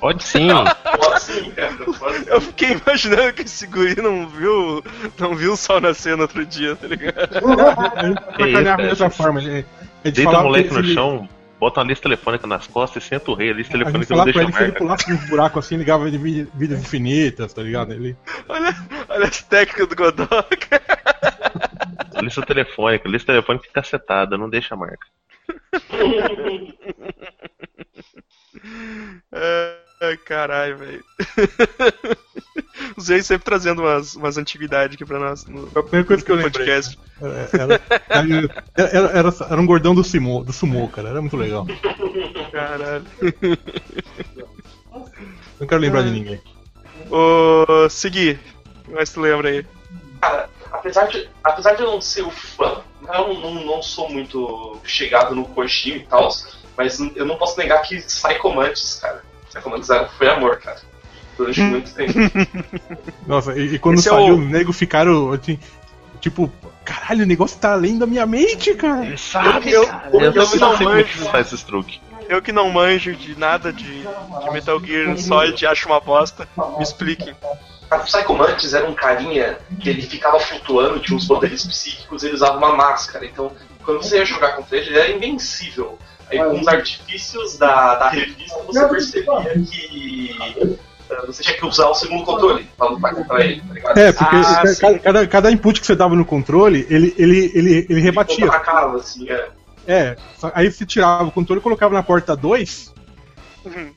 Pode 0.00 0.24
sim. 0.24 0.48
Pode 0.52 1.50
cara. 1.52 1.72
Pode 1.98 2.16
assim. 2.16 2.24
Eu 2.28 2.40
fiquei 2.40 2.72
imaginando 2.72 3.32
que 3.32 3.42
esse 3.42 3.66
guri 3.66 3.96
não 4.02 4.28
viu, 4.28 4.84
não 5.18 5.34
viu 5.34 5.52
o 5.52 5.56
sol 5.56 5.80
nascer 5.80 6.16
no 6.16 6.22
outro 6.22 6.44
dia, 6.44 6.76
tá 6.76 6.86
ligado? 6.86 7.16
Ele 8.38 8.56
outra 8.90 8.96
cara. 8.96 9.10
forma. 9.10 9.40
Ele, 9.40 9.64
a 10.04 10.08
gente 10.08 10.16
Deita 10.16 10.38
o 10.38 10.42
moleque 10.42 10.72
no 10.72 10.80
ele- 10.80 10.92
chão, 10.92 11.28
bota 11.58 11.80
uma 11.80 11.86
lista 11.86 12.02
telefônica 12.02 12.46
nas 12.46 12.66
costas 12.66 13.04
e 13.04 13.06
senta 13.08 13.30
o 13.30 13.34
rei. 13.34 13.50
A 13.50 13.54
lista 13.54 13.74
A 13.76 13.78
telefônica 13.78 13.98
não 14.00 14.06
falava 14.06 14.32
pra 14.32 14.42
deixa 14.42 14.42
ele 14.42 14.52
que 14.52 14.58
se 14.58 14.64
ele 14.64 14.72
pulasse 14.72 15.10
nos 15.10 15.28
buracos 15.30 15.64
assim, 15.64 15.76
ligava 15.76 16.10
de 16.10 16.18
vi- 16.18 16.48
vidas 16.54 16.80
infinitas, 16.80 17.52
tá 17.54 17.62
ligado? 17.62 17.92
Ele, 17.92 18.16
Olha, 18.48 18.74
olha 19.08 19.24
as 19.26 19.40
técnicas 19.42 19.88
do 19.88 19.96
Godoka. 19.96 20.82
Lista 22.22 22.42
telefônica, 22.42 23.08
lista 23.08 23.32
telefônica 23.32 23.68
cacetada, 23.72 24.38
não 24.38 24.48
deixa 24.48 24.76
marca. 24.76 25.06
Ai, 30.00 30.16
caralho, 30.18 30.78
velho. 30.78 31.04
Os 32.96 33.08
reis 33.08 33.26
sempre 33.26 33.44
trazendo 33.44 33.82
umas, 33.82 34.14
umas 34.14 34.36
antiguidades 34.36 34.94
aqui 34.94 35.04
pra 35.04 35.18
nós 35.18 35.44
no 35.46 35.66
a 35.74 35.82
primeira 35.82 36.06
coisa 36.06 36.24
que 36.24 36.30
eu 36.30 36.36
lembrei. 36.36 36.52
podcast. 36.52 36.96
Era, 37.20 37.48
era, 37.52 37.80
era, 38.76 39.08
era, 39.08 39.28
era 39.50 39.60
um 39.60 39.66
gordão 39.66 39.94
do 39.94 40.04
sumo, 40.04 40.44
do 40.44 40.52
sumo, 40.52 40.88
cara. 40.90 41.08
Era 41.10 41.20
muito 41.20 41.36
legal. 41.36 41.66
Caralho. 42.52 43.04
Não 45.58 45.66
quero 45.66 45.80
lembrar 45.80 46.02
de 46.02 46.10
ninguém. 46.10 46.40
Ô, 47.10 47.88
seguir. 47.88 48.38
Mas 48.88 49.10
tu 49.10 49.20
lembra 49.20 49.48
aí. 49.48 49.66
Cara, 50.20 50.48
apesar 50.86 51.06
de, 51.08 51.28
apesar 51.42 51.74
de 51.74 51.82
eu 51.82 51.90
não 51.90 52.00
ser 52.00 52.22
o 52.22 52.30
fã, 52.30 52.80
eu 53.02 53.34
não, 53.34 53.34
não, 53.34 53.54
não 53.64 53.82
sou 53.82 54.08
muito 54.08 54.78
chegado 54.84 55.34
no 55.34 55.44
Kojima 55.46 55.96
e 55.98 56.06
tal, 56.06 56.28
mas 56.76 56.98
eu 57.14 57.26
não 57.26 57.36
posso 57.36 57.58
negar 57.58 57.82
que 57.82 57.96
Psycho 57.96 58.54
Mantis, 58.54 58.94
cara. 59.00 59.22
Psycho 59.48 59.68
Mantis 59.70 59.88
foi 60.16 60.28
amor, 60.28 60.58
cara. 60.58 60.80
Durante 61.36 61.60
muito 61.60 61.92
tempo. 61.92 62.12
Nossa, 63.26 63.52
e, 63.58 63.74
e 63.74 63.78
quando 63.78 63.98
Esse 63.98 64.08
é 64.08 64.12
saiu, 64.12 64.34
o- 64.34 64.38
os 64.38 64.46
negros 64.50 64.78
ficaram 64.78 65.32
assim, 65.32 65.58
tipo, 66.20 66.50
caralho, 66.84 67.24
o 67.24 67.26
negócio 67.26 67.58
tá 67.58 67.72
além 67.72 67.98
da 67.98 68.06
minha 68.06 68.24
mente, 68.24 68.72
cara. 68.74 69.16
Sabe, 69.18 69.70
Eu- 69.72 69.86
cara. 69.86 70.10
eu- 70.12 70.20
Eu, 70.20 70.26
eu 70.30 70.34
não 70.34 70.46
sei 70.46 70.60
não 70.60 70.76
como 70.78 70.90
manjo. 70.90 71.04
que 71.04 71.18
faz 71.30 71.52
esse 71.52 71.64
truque. 71.66 72.00
Eu 72.28 72.40
que 72.42 72.52
não 72.52 72.70
manjo 72.70 73.14
de 73.14 73.38
nada 73.38 73.72
de, 73.72 73.84
de 74.02 74.50
Metal 74.52 74.80
Gear 74.84 75.16
Solid 75.18 75.64
acho 75.66 75.86
uma 75.88 76.00
bosta. 76.00 76.48
Me 76.76 76.82
expliquem. 76.82 77.34
A 77.90 77.98
Psycho 77.98 78.34
Mantis 78.34 78.74
era 78.74 78.88
um 78.88 78.94
carinha 78.94 79.58
que 79.80 79.88
ele 79.88 80.02
ficava 80.02 80.40
flutuando, 80.40 81.00
tinha 81.00 81.16
uns 81.16 81.26
poderes 81.26 81.64
psíquicos, 81.64 82.24
ele 82.24 82.34
usava 82.34 82.58
uma 82.58 82.74
máscara. 82.74 83.24
Então, 83.24 83.52
quando 83.84 84.02
você 84.02 84.18
ia 84.18 84.24
jogar 84.24 84.56
contra 84.56 84.76
ele, 84.76 84.88
ele 84.88 84.98
era 84.98 85.12
invencível. 85.12 85.98
Aí, 86.28 86.38
com 86.38 86.60
os 86.60 86.66
artifícios 86.66 87.56
da, 87.56 87.94
da 87.94 88.08
revista, 88.08 88.58
você 88.66 88.88
percebia 88.88 89.64
que 89.70 90.36
eh, 91.08 91.26
você 91.26 91.42
tinha 91.44 91.56
que 91.56 91.64
usar 91.64 91.86
o 91.86 91.94
segundo 91.94 92.24
controle 92.24 92.68
pra 92.76 92.88
lutar 92.88 93.14
contra 93.14 93.44
ele, 93.44 93.60
tá 93.60 93.74
ligado? 93.74 93.98
É, 93.98 94.12
porque 94.12 94.36
Ah, 94.36 94.62
cada, 94.80 94.98
cada, 94.98 95.26
cada 95.28 95.52
input 95.52 95.80
que 95.80 95.86
você 95.86 95.94
dava 95.94 96.16
no 96.16 96.24
controle, 96.24 96.84
ele, 96.90 97.14
ele, 97.16 97.52
ele, 97.54 97.86
ele 97.88 98.00
rebatia. 98.00 98.46
Contra-atacava, 98.46 98.96
assim, 98.96 99.30
é. 99.30 99.48
É, 99.86 100.16
aí 100.52 100.68
você 100.68 100.84
tirava 100.84 101.22
o 101.22 101.30
controle 101.30 101.60
e 101.60 101.62
colocava 101.62 101.94
na 101.94 102.02
porta 102.02 102.34
2, 102.34 102.92
Uhum. 103.66 103.92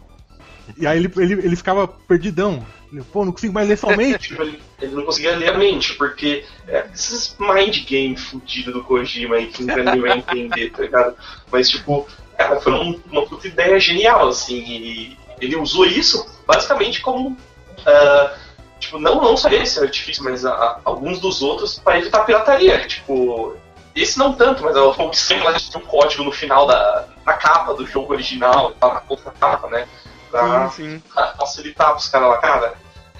E 0.77 0.87
aí 0.87 0.97
ele, 0.97 1.11
ele, 1.17 1.33
ele 1.33 1.55
ficava 1.55 1.87
perdidão. 1.87 2.65
Ele, 2.91 3.03
Pô, 3.03 3.23
não 3.23 3.31
consigo 3.31 3.53
mais 3.53 3.67
ler 3.67 3.77
somente. 3.77 4.29
Tipo, 4.29 4.41
ele, 4.43 4.59
não 4.95 5.05
conseguia 5.05 5.35
ler 5.35 5.49
a 5.49 5.57
mente, 5.57 5.93
porque 5.95 6.43
é, 6.67 6.85
esses 6.93 7.35
mind 7.39 7.85
game 7.85 8.17
fudido 8.17 8.71
do 8.71 8.83
Kojima 8.83 9.35
aí 9.35 9.47
que 9.47 9.63
ninguém 9.63 10.01
vai 10.01 10.17
entender, 10.17 10.71
tá 10.71 10.81
ligado? 10.81 11.15
Mas, 11.51 11.69
tipo, 11.69 12.07
cara, 12.37 12.59
foi 12.61 12.73
um- 12.73 12.99
uma 13.11 13.25
puta 13.25 13.47
ideia 13.47 13.79
genial, 13.79 14.27
assim, 14.29 14.57
e 14.59 15.17
ele 15.41 15.55
usou 15.55 15.85
isso 15.85 16.25
basicamente 16.47 17.01
como. 17.01 17.37
ah, 17.85 18.35
tipo, 18.79 18.97
não, 18.97 19.15
não 19.21 19.37
só 19.37 19.49
esse 19.49 19.79
artifício, 19.79 20.23
mas 20.23 20.45
a- 20.45 20.51
a- 20.53 20.79
alguns 20.85 21.19
dos 21.19 21.41
outros 21.41 21.77
para 21.79 21.99
evitar 21.99 22.25
pirataria. 22.25 22.87
Tipo, 22.87 23.55
esse 23.95 24.17
não 24.17 24.33
tanto, 24.33 24.63
mas 24.63 24.75
a 24.75 24.83
opção 24.85 25.43
lá 25.43 25.51
de 25.51 25.69
ter 25.69 25.77
um 25.77 25.81
código 25.81 26.23
no 26.23 26.31
final 26.31 26.65
da, 26.65 27.05
da 27.25 27.33
capa 27.33 27.73
do 27.73 27.85
jogo 27.85 28.13
original, 28.13 28.71
tá 28.71 28.93
na 28.93 29.31
capa, 29.31 29.67
né? 29.69 29.85
Pra 30.31 30.69
Sim, 30.69 30.83
sim. 30.95 31.03
pra 31.13 31.27
facilitar 31.39 31.91
pros 31.91 32.07
caras 32.09 32.29
lá, 32.29 32.37
cara. 32.37 32.73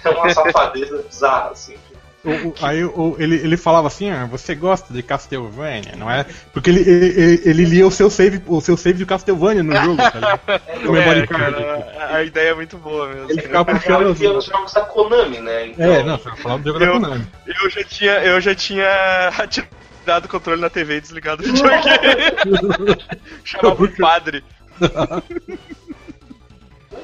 É 0.04 0.10
uma 0.10 0.30
safadeza 0.34 1.04
bizarra, 1.10 1.50
assim. 1.52 1.76
O- 2.24 2.50
o- 2.50 2.54
aí 2.62 2.84
o- 2.84 3.16
ele, 3.18 3.36
ele 3.38 3.56
falava 3.56 3.88
assim, 3.88 4.10
ah, 4.12 4.26
você 4.26 4.54
gosta 4.54 4.94
de 4.94 5.02
Castlevania, 5.02 5.96
não 5.96 6.12
é? 6.12 6.26
Porque 6.52 6.70
ele, 6.70 6.82
ele, 6.82 7.42
ele- 7.46 7.64
lia 7.66 7.88
o 7.88 7.92
seu 7.92 8.10
save, 8.10 8.42
o 8.46 8.60
seu 8.60 8.76
save 8.76 8.98
de 8.98 9.06
Castlevania 9.06 9.64
no 9.64 9.74
jogo, 9.74 9.96
tá 9.96 10.38
É, 10.52 11.28
cara, 11.28 11.88
a- 11.98 12.16
a 12.18 12.24
ideia 12.24 12.50
é 12.50 12.54
muito 12.54 12.78
boa 12.78 13.08
mesmo. 13.08 13.32
Ele 13.32 13.42
ficava 13.42 13.66
puxando. 13.74 14.22
ia 14.22 14.34
nos 14.34 14.46
jogos 14.46 14.74
da 14.74 14.82
Konami, 14.82 15.40
né? 15.40 15.68
Então, 15.68 15.86
É, 15.94 16.04
não, 16.04 16.18
você 16.18 16.30
falava 16.36 16.62
do 16.62 16.68
jogo 16.68 16.80
da 16.80 16.86
Eu- 16.88 16.94
Konami. 16.94 17.28
Eu 17.48 17.70
já 17.70 17.84
tinha, 17.86 18.12
eu 18.20 18.42
já 18.42 18.54
tinha 18.54 19.30
atirado 19.40 20.26
o 20.26 20.30
controle 20.30 20.60
na 20.60 20.70
TV 20.70 20.98
e 20.98 21.02
desligado 21.02 21.42
o 21.42 21.46
videogame. 21.46 22.98
Chamava 23.46 23.82
o 23.82 23.98
padre. 23.98 24.44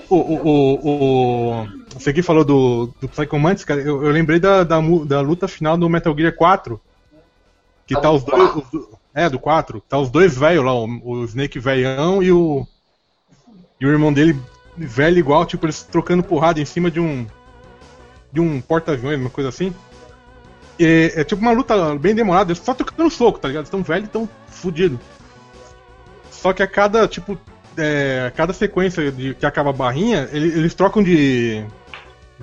O, 0.10 0.16
o, 0.16 0.80
o, 0.84 1.68
você 1.98 2.12
aqui 2.12 2.22
falou 2.22 2.44
do, 2.44 2.94
do 3.02 3.10
Psycho 3.10 3.40
Mantis, 3.40 3.64
cara, 3.66 3.82
eu, 3.82 4.04
eu 4.04 4.12
lembrei 4.12 4.40
da, 4.40 4.64
da, 4.64 4.80
da 5.06 5.22
luta 5.22 5.48
final 5.48 5.78
do 5.78 5.90
Metal 5.90 6.16
Gear 6.16 6.36
4. 6.36 6.80
Que 7.88 7.96
Ah, 7.96 8.02
tá 8.02 8.10
do 8.10 8.16
os 8.16 8.24
dois. 8.24 8.56
os 8.56 8.88
é, 9.14 9.30
do 9.30 9.40
4. 9.40 9.82
Tá 9.88 9.98
os 9.98 10.10
dois 10.10 10.38
velhos 10.38 10.66
lá, 10.66 10.74
o, 10.74 10.86
o 11.04 11.24
Snake 11.26 11.58
velhão 11.58 12.22
e 12.22 12.32
o. 12.32 12.68
E 13.80 13.86
o 13.86 13.90
irmão 13.90 14.12
dele 14.12 14.40
velho 14.78 15.18
igual, 15.18 15.46
tipo, 15.46 15.66
eles 15.66 15.84
trocando 15.84 16.22
porrada 16.22 16.60
em 16.60 16.66
cima 16.66 16.92
de 16.92 17.00
um. 17.00 17.26
De 18.32 18.42
um 18.42 18.60
porta-aviões, 18.60 19.20
uma 19.20 19.30
coisa 19.30 19.50
assim. 19.50 19.74
E 20.78 21.14
é 21.16 21.24
tipo 21.24 21.42
uma 21.42 21.54
luta 21.54 21.96
bem 21.96 22.14
demorada, 22.14 22.52
eles 22.52 22.62
só 22.62 22.74
trocando 22.74 23.10
soco, 23.10 23.40
tá 23.40 23.48
ligado? 23.48 23.64
Eles 23.64 23.70
tão 23.70 23.82
velhos 23.82 24.10
e 24.10 24.12
tão 24.12 24.30
fudidos. 24.48 25.00
Só 26.30 26.52
que 26.52 26.62
a 26.62 26.68
cada, 26.68 27.08
tipo, 27.08 27.40
é, 27.77 28.32
cada 28.36 28.53
sequência 28.53 29.12
de, 29.12 29.34
que 29.36 29.46
acaba 29.46 29.70
a 29.70 29.74
barrinha, 29.74 30.29
ele- 30.32 30.48
eles 30.60 30.74
trocam 30.74 31.01
de. 31.03 31.63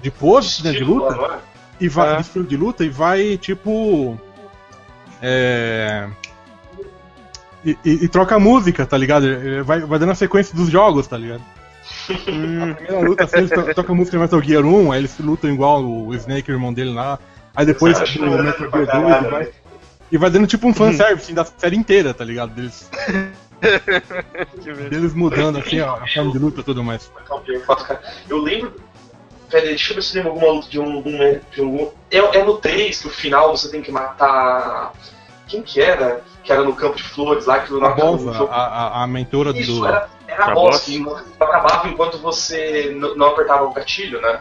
de 0.00 0.10
pose, 0.10 0.64
né, 0.64 0.72
de 0.72 0.82
luta, 0.84 1.40
e 1.80 1.88
vai, 1.88 2.12
É. 2.12 2.16
de 2.16 2.22
estilo 2.22 2.44
de 2.44 2.56
luta, 2.56 2.84
e 2.84 2.88
vai, 2.88 3.36
tipo. 3.36 4.18
É. 5.20 6.08
E, 7.64 7.78
e- 7.84 8.04
e 8.04 8.08
troca 8.08 8.34
a 8.34 8.38
música, 8.40 8.84
tá 8.84 8.96
ligado? 8.98 9.26
Vai, 9.64 9.80
vai 9.80 9.98
dando 9.98 10.12
a 10.12 10.16
sequência 10.16 10.54
dos 10.56 10.68
jogos, 10.68 11.06
tá 11.06 11.16
ligado? 11.16 11.42
A 12.10 12.74
primeira 12.74 13.00
luta, 13.00 13.24
assim, 13.24 13.36
eles 13.38 13.50
to- 13.50 13.74
tocam 13.74 13.94
a 13.94 13.98
música 13.98 14.16
do 14.16 14.20
Metal 14.20 14.42
Gear 14.42 14.64
1, 14.64 14.90
aí 14.92 14.98
eles 15.00 15.16
lutam 15.18 15.50
igual 15.50 15.84
o 15.84 16.14
Snake, 16.14 16.50
o 16.50 16.54
irmão 16.54 16.72
dele 16.72 16.90
lá. 16.92 17.18
Aí 17.54 17.64
depois 17.66 17.96
o 17.98 18.20
Metal 18.42 18.68
Gear 18.70 18.70
2 18.70 19.24
e 19.26 19.30
vai, 19.30 19.48
e 20.12 20.18
vai 20.18 20.30
dando 20.30 20.46
tipo 20.46 20.66
um 20.66 20.74
fanservice 20.74 21.24
assim, 21.26 21.34
da 21.34 21.44
série 21.44 21.76
inteira, 21.76 22.12
tá 22.12 22.24
ligado? 22.24 22.50
Deles, 22.54 22.90
deles 24.90 25.14
mudando 25.14 25.58
assim, 25.58 25.80
ó, 25.80 25.96
a 25.96 26.06
forma 26.08 26.32
de 26.32 26.38
luta 26.38 26.60
e 26.60 26.64
tudo 26.64 26.82
mais. 26.84 27.10
Metal 27.14 27.42
Gear 27.46 27.62
4, 27.64 27.84
cara. 27.86 28.02
Eu 28.28 28.38
lembro. 28.38 28.74
Pera 29.50 29.64
aí, 29.64 29.68
deixa 29.70 29.92
eu 29.92 29.96
ver 29.96 30.02
se 30.02 30.16
eu 30.18 30.22
lembro 30.24 30.32
alguma 30.38 30.52
luta 30.54 30.68
de 30.68 30.80
um. 30.80 31.02
de 31.02 31.08
um- 31.10 31.40
de 31.52 31.62
um- 31.62 31.92
é, 32.10 32.18
é 32.18 32.44
no 32.44 32.56
3 32.58 33.00
que 33.02 33.06
o 33.06 33.10
final 33.10 33.56
você 33.56 33.70
tem 33.70 33.82
que 33.82 33.92
matar. 33.92 34.92
Quem 35.46 35.62
que 35.62 35.80
era? 35.80 36.22
Que 36.42 36.50
era 36.52 36.62
no 36.64 36.74
campo 36.74 36.96
de 36.96 37.02
flores 37.02 37.44
lá, 37.46 37.60
que 37.60 37.68
A 37.72 37.78
no 37.78 37.94
Bosa, 37.94 38.32
jogo. 38.32 38.50
a, 38.52 38.56
a, 38.66 39.02
a 39.02 39.06
mentora 39.06 39.50
Isso, 39.50 39.80
do. 39.80 39.86
era, 39.86 40.08
era 40.26 40.46
a 40.46 40.54
boss 40.54 40.70
boss? 40.70 40.84
que 40.86 40.98
não 40.98 41.16
acabava 41.40 41.88
enquanto 41.88 42.18
você 42.18 42.96
não 43.16 43.26
apertava 43.26 43.64
o 43.64 43.72
gatilho, 43.72 44.20
né? 44.20 44.40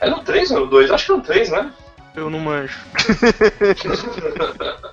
É 0.00 0.08
no 0.08 0.20
3 0.20 0.50
ou 0.52 0.60
no 0.60 0.66
2? 0.68 0.90
Acho 0.90 1.06
que 1.06 1.12
é 1.12 1.16
no 1.16 1.22
3, 1.22 1.50
né? 1.50 1.72
Eu 2.14 2.30
não 2.30 2.38
manjo. 2.38 2.78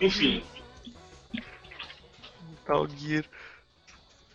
Enfim, 0.00 0.42
Metal 2.68 2.86
Gear. 2.96 3.24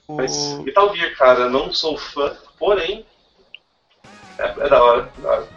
O... 0.08 0.16
Mas 0.18 0.60
Metal 0.64 0.96
Gear, 0.96 1.16
cara, 1.16 1.50
não 1.50 1.72
sou 1.74 1.98
fã, 1.98 2.36
porém. 2.58 3.06
É, 4.40 4.46
é 4.48 4.70
da 4.70 4.84
hora, 4.84 5.10
da 5.20 5.30
hora. 5.30 5.48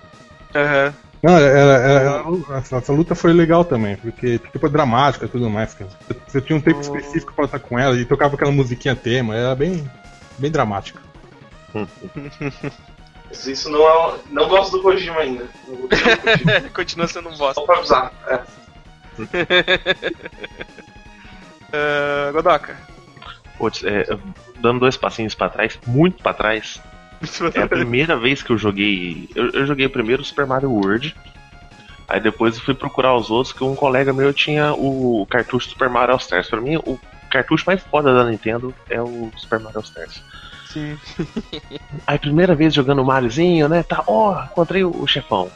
Aham. 0.55 0.95
Não, 1.23 1.37
ela, 1.39 1.73
ela- 1.75 2.59
essa, 2.59 2.77
essa 2.77 2.93
luta 2.93 3.15
foi 3.15 3.33
legal 3.33 3.65
também, 3.65 3.97
porque 3.97 4.39
tipo, 4.39 4.67
é 4.67 4.71
dramática 4.71 5.25
e 5.25 5.29
tudo 5.29 5.49
mais, 5.49 5.73
cara. 5.75 5.91
Você, 5.91 6.15
você 6.29 6.41
tinha 6.41 6.57
um 6.57 6.61
tempo 6.61 6.81
específico 6.81 7.33
pra 7.33 7.47
lutar 7.47 7.59
com 7.59 7.79
ela 7.79 7.97
e 7.97 8.05
tocava 8.05 8.35
aquela 8.37 8.53
musiquinha 8.53 8.95
tema, 8.95 9.35
era 9.35 9.55
bem, 9.55 9.91
bem 10.39 10.51
dramática. 10.51 11.01
Mas 13.29 13.45
isso 13.47 13.69
não 13.71 13.81
é. 13.89 14.19
Não 14.31 14.49
gosto 14.49 14.77
do 14.77 14.83
Kojima 14.83 15.19
ainda. 15.21 15.49
Não 15.67 15.77
gosto 15.89 16.05
do 16.05 16.19
Kojima. 16.21 16.61
Continua 16.75 17.09
sendo 17.09 17.29
um 17.29 17.37
bosta. 17.37 17.55
Só 17.55 17.67
pra 17.67 17.79
avisar. 17.79 18.13
É. 18.29 18.43
Ah, 21.77 22.33
Godoka. 22.33 22.77
Putz, 23.59 23.83
é, 23.85 24.07
dando 24.61 24.81
dois 24.81 24.97
passinhos 24.97 25.35
pra 25.35 25.49
trás, 25.49 25.79
muito 25.87 26.23
pra 26.23 26.35
trás, 26.35 26.81
é 27.55 27.63
a 27.63 27.69
primeira 27.69 28.17
vez 28.17 28.43
que 28.43 28.51
eu 28.51 28.59
joguei. 28.59 29.29
Eu, 29.35 29.51
eu 29.51 29.67
joguei 29.67 29.89
primeiro 29.89 30.25
Super 30.25 30.47
Mario 30.47 30.71
World. 30.71 31.15
Aí 32.09 32.21
depois 32.21 32.57
eu 32.57 32.63
fui 32.63 32.75
procurar 32.75 33.17
os 33.17 33.31
outros, 33.31 33.53
que 33.53 33.65
um 33.65 33.75
colega 33.75 34.13
meu 34.13 34.33
tinha 34.33 34.73
o 34.75 35.27
cartucho 35.29 35.71
Super 35.71 35.89
Mario 35.89 36.13
All 36.13 36.19
Stars. 36.19 36.49
Pra 36.49 36.61
mim, 36.61 36.77
o 36.77 36.99
cartucho 37.31 37.65
mais 37.67 37.83
foda 37.83 38.15
da 38.15 38.25
Nintendo 38.25 38.75
é 38.89 39.01
o 39.01 39.31
Super 39.37 39.59
Mario 39.59 39.79
All 39.79 39.85
Stars. 39.85 40.23
Sim. 40.67 40.99
Aí, 42.07 42.19
primeira 42.19 42.55
vez 42.55 42.75
jogando 42.75 43.03
o 43.03 43.05
Mariozinho, 43.05 43.69
né? 43.69 43.83
Tá, 43.83 44.05
ó, 44.07 44.45
encontrei 44.45 44.85
o, 44.85 44.91
o 44.91 45.07
chefão. 45.07 45.51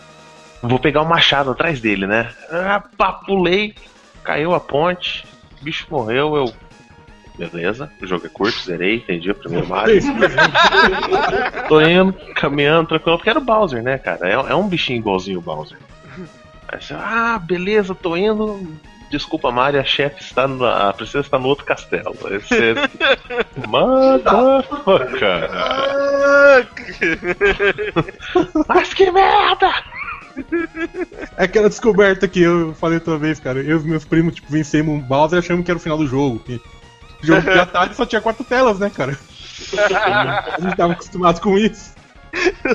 Vou 0.63 0.79
pegar 0.79 1.03
o 1.03 1.09
machado 1.09 1.51
atrás 1.51 1.81
dele, 1.81 2.07
né? 2.07 2.33
Ah, 2.51 2.83
pá, 2.97 3.13
pulei, 3.13 3.75
caiu 4.25 4.55
a 4.55 4.61
ponte, 4.61 5.25
o 5.61 5.65
bicho 5.65 5.87
morreu, 5.91 6.37
eu. 6.37 6.55
Beleza, 7.37 7.91
o 8.03 8.07
jogo 8.07 8.27
é 8.27 8.29
curto, 8.29 8.61
zerei, 8.61 8.97
entendi 8.97 9.31
o 9.31 9.35
primeiro 9.35 9.67
Mario. 9.69 10.03
Tô 11.69 11.81
indo, 11.81 12.13
caminhando, 12.35 12.89
tranquilo, 12.89 13.17
porque 13.17 13.31
era 13.31 13.39
o 13.39 13.45
Bowser, 13.45 13.83
né, 13.83 13.97
cara? 13.97 14.29
É, 14.29 14.33
é 14.33 14.55
um 14.55 14.69
bichinho 14.69 14.99
igualzinho 14.99 15.39
o 15.39 15.43
Bowser. 15.43 15.79
Aí 16.69 16.81
você, 16.81 16.95
ah, 16.95 17.41
beleza, 17.43 17.95
tô 17.95 18.17
indo. 18.17 18.61
Desculpa, 19.11 19.51
Mario, 19.51 19.81
a 19.81 19.85
chefe 19.85 20.23
está 20.23 20.47
no, 20.47 20.65
a 20.65 20.93
princesa 20.93 21.21
está 21.21 21.39
no 21.39 21.49
outro 21.49 21.65
castelo. 21.65 22.15
Aí 22.27 22.39
você. 22.39 22.75
Motherfucker! 23.67 25.51
Mas 28.69 28.95
que 28.95 29.11
merda! 29.11 29.73
É 31.37 31.45
aquela 31.45 31.69
descoberta 31.69 32.27
que 32.29 32.41
eu 32.41 32.75
falei 32.75 32.99
outra 32.99 33.17
vez, 33.17 33.39
cara. 33.41 33.61
Eu 33.61 33.65
e 33.71 33.75
os 33.75 33.85
meus 33.85 34.05
primos, 34.05 34.35
tipo, 34.35 34.51
vencemos 34.51 34.95
um 34.95 35.01
Bowser 35.01 35.39
e 35.39 35.41
achamos 35.41 35.65
que 35.65 35.71
era 35.71 35.79
o 35.79 35.83
final 35.83 35.99
do 35.99 36.07
jogo. 36.07 36.43
O 37.23 37.27
jogo 37.27 37.41
de 37.43 37.67
tarde 37.67 37.95
só 37.95 38.07
tinha 38.07 38.21
quatro 38.21 38.45
telas, 38.45 38.79
né, 38.79 38.91
cara? 38.91 39.17
A 40.57 40.61
gente 40.61 40.77
tava 40.77 40.93
acostumado 40.95 41.41
com 41.41 41.59
isso. 41.59 41.95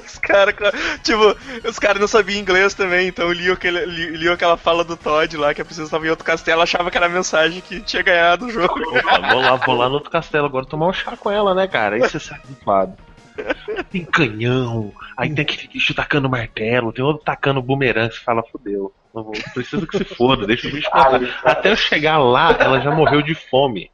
Os 0.06 0.18
caras, 0.18 0.54
tipo, 1.02 1.36
os 1.68 1.80
caras 1.80 2.00
não 2.02 2.08
sabiam 2.10 2.40
inglês 2.42 2.74
também, 2.74 3.08
então 3.08 3.32
liam, 3.32 3.54
aquele, 3.54 3.86
li- 3.86 4.18
liam 4.18 4.34
aquela 4.34 4.58
fala 4.58 4.84
do 4.84 4.98
Todd 4.98 5.38
lá, 5.38 5.54
que 5.54 5.62
a 5.62 5.66
princesa 5.66 5.88
estava 5.88 6.06
em 6.06 6.10
outro 6.10 6.26
castelo, 6.26 6.62
achava 6.62 6.92
que 6.92 6.98
era 6.98 7.06
a 7.06 7.10
mensagem 7.10 7.62
que 7.62 7.80
tinha 7.80 8.04
ganhado 8.04 8.48
o 8.48 8.52
jogo. 8.52 8.74
Opa, 8.82 9.32
vou 9.32 9.40
lá, 9.42 9.56
vou 9.56 9.76
lá 9.78 9.88
no 9.88 9.96
outro 9.96 10.12
castelo 10.12 10.46
agora 10.46 10.66
tomar 10.66 10.88
um 10.88 10.94
chá 10.94 11.16
com 11.16 11.32
ela, 11.32 11.56
né, 11.56 11.68
cara? 11.70 11.96
Aí 11.96 12.02
você 12.02 12.20
sai 12.20 12.38
culpado. 12.40 12.94
Tem 13.92 14.04
canhão, 14.04 14.92
aí 15.18 15.34
tem 15.34 15.44
aquele 15.44 15.68
bicho 15.68 15.94
tacando 15.94 16.30
martelo, 16.30 16.94
tem 16.94 17.04
outro 17.04 17.24
tacando 17.24 17.62
bumerangue, 17.62 18.14
você 18.14 18.20
fala, 18.22 18.44
vou- 19.24 19.34
Preciso 19.54 19.88
que 19.88 19.98
se 19.98 20.06
foda, 20.06 20.46
deixa 20.48 20.68
o 20.68 20.72
bicho 20.72 20.90
passar. 20.92 21.22
Até 21.44 21.72
eu 21.72 21.76
chegar 21.76 22.18
lá, 22.18 22.56
ela 22.60 22.80
já 22.82 22.92
morreu 22.92 23.22
de 23.22 23.36
fome. 23.36 23.92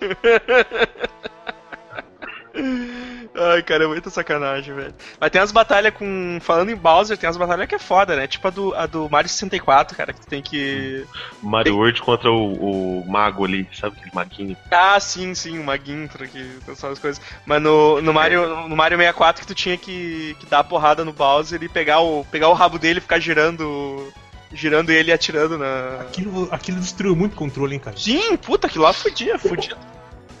Ai, 3.34 3.62
cara, 3.62 3.84
é 3.84 3.86
muita 3.86 4.10
sacanagem, 4.10 4.74
velho. 4.74 4.94
Mas 5.20 5.30
tem 5.30 5.40
umas 5.40 5.52
batalhas 5.52 5.94
com. 5.94 6.38
Falando 6.40 6.70
em 6.70 6.76
Bowser, 6.76 7.16
tem 7.16 7.28
umas 7.28 7.36
batalhas 7.36 7.68
que 7.68 7.74
é 7.76 7.78
foda, 7.78 8.16
né? 8.16 8.26
Tipo 8.26 8.48
a 8.48 8.50
do, 8.50 8.74
a 8.74 8.86
do 8.86 9.08
Mario 9.08 9.30
64, 9.30 9.96
cara, 9.96 10.12
que 10.12 10.20
tu 10.20 10.26
tem 10.26 10.42
que. 10.42 11.06
Mario 11.40 11.76
World 11.76 12.02
contra 12.02 12.30
o, 12.30 13.00
o 13.00 13.08
mago 13.08 13.44
ali, 13.44 13.68
sabe 13.72 13.96
aquele 13.96 14.14
maguinho? 14.14 14.56
Ah, 14.70 14.98
sim, 14.98 15.34
sim, 15.34 15.58
o 15.58 15.64
Maguinho 15.64 16.08
que 16.08 16.58
transforma 16.64 16.92
as 16.92 16.98
coisas. 16.98 17.22
Mas 17.46 17.62
no, 17.62 18.02
no, 18.02 18.12
Mario, 18.12 18.68
no 18.68 18.76
Mario 18.76 18.98
64 18.98 19.42
que 19.42 19.46
tu 19.46 19.54
tinha 19.54 19.76
que, 19.76 20.36
que 20.40 20.46
dar 20.46 20.60
a 20.60 20.64
porrada 20.64 21.04
no 21.04 21.12
Bowser 21.12 21.62
e 21.62 21.68
pegar 21.68 22.00
o, 22.00 22.24
pegar 22.24 22.48
o 22.48 22.54
rabo 22.54 22.78
dele 22.78 22.98
e 22.98 23.02
ficar 23.02 23.20
girando. 23.20 24.12
Girando 24.52 24.90
ele 24.90 25.10
e 25.10 25.12
atirando 25.12 25.56
na. 25.56 26.00
Aquilo, 26.00 26.48
aquilo 26.50 26.80
destruiu 26.80 27.14
muito 27.14 27.34
o 27.34 27.36
controle, 27.36 27.74
hein, 27.74 27.78
cara. 27.78 27.96
Sim, 27.96 28.36
puta, 28.36 28.66
aquilo 28.66 28.82
lá 28.82 28.92
fudia, 28.92 29.38
fudia 29.38 29.76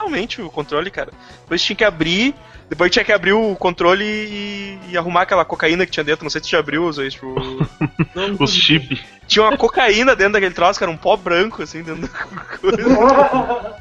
totalmente 0.00 0.40
o 0.40 0.50
controle, 0.50 0.90
cara. 0.90 1.12
Depois 1.42 1.62
tinha 1.62 1.76
que 1.76 1.84
abrir. 1.84 2.34
Depois 2.68 2.90
tinha 2.90 3.04
que 3.04 3.12
abrir 3.12 3.32
o 3.32 3.54
controle 3.56 4.04
e, 4.04 4.78
e 4.90 4.96
arrumar 4.96 5.22
aquela 5.22 5.44
cocaína 5.44 5.84
que 5.84 5.92
tinha 5.92 6.04
dentro. 6.04 6.24
Não 6.24 6.30
sei 6.30 6.40
se 6.40 6.48
tu 6.48 6.50
já 6.52 6.60
abriu 6.60 6.84
os 6.84 6.96
tipo. 6.96 7.34
Os 8.38 8.54
chip. 8.54 9.00
Tinha 9.26 9.44
uma 9.44 9.56
cocaína 9.56 10.16
dentro 10.16 10.34
daquele 10.34 10.54
troço, 10.54 10.78
cara, 10.78 10.90
um 10.90 10.96
pó 10.96 11.16
branco, 11.16 11.62
assim, 11.62 11.82
dentro 11.82 12.02
da 12.02 12.08
coisa. 12.08 13.76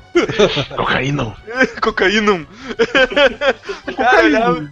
Cocaína. 0.75 1.35
Cocaína. 1.81 2.47
Cara, 3.95 4.27
eu, 4.27 4.69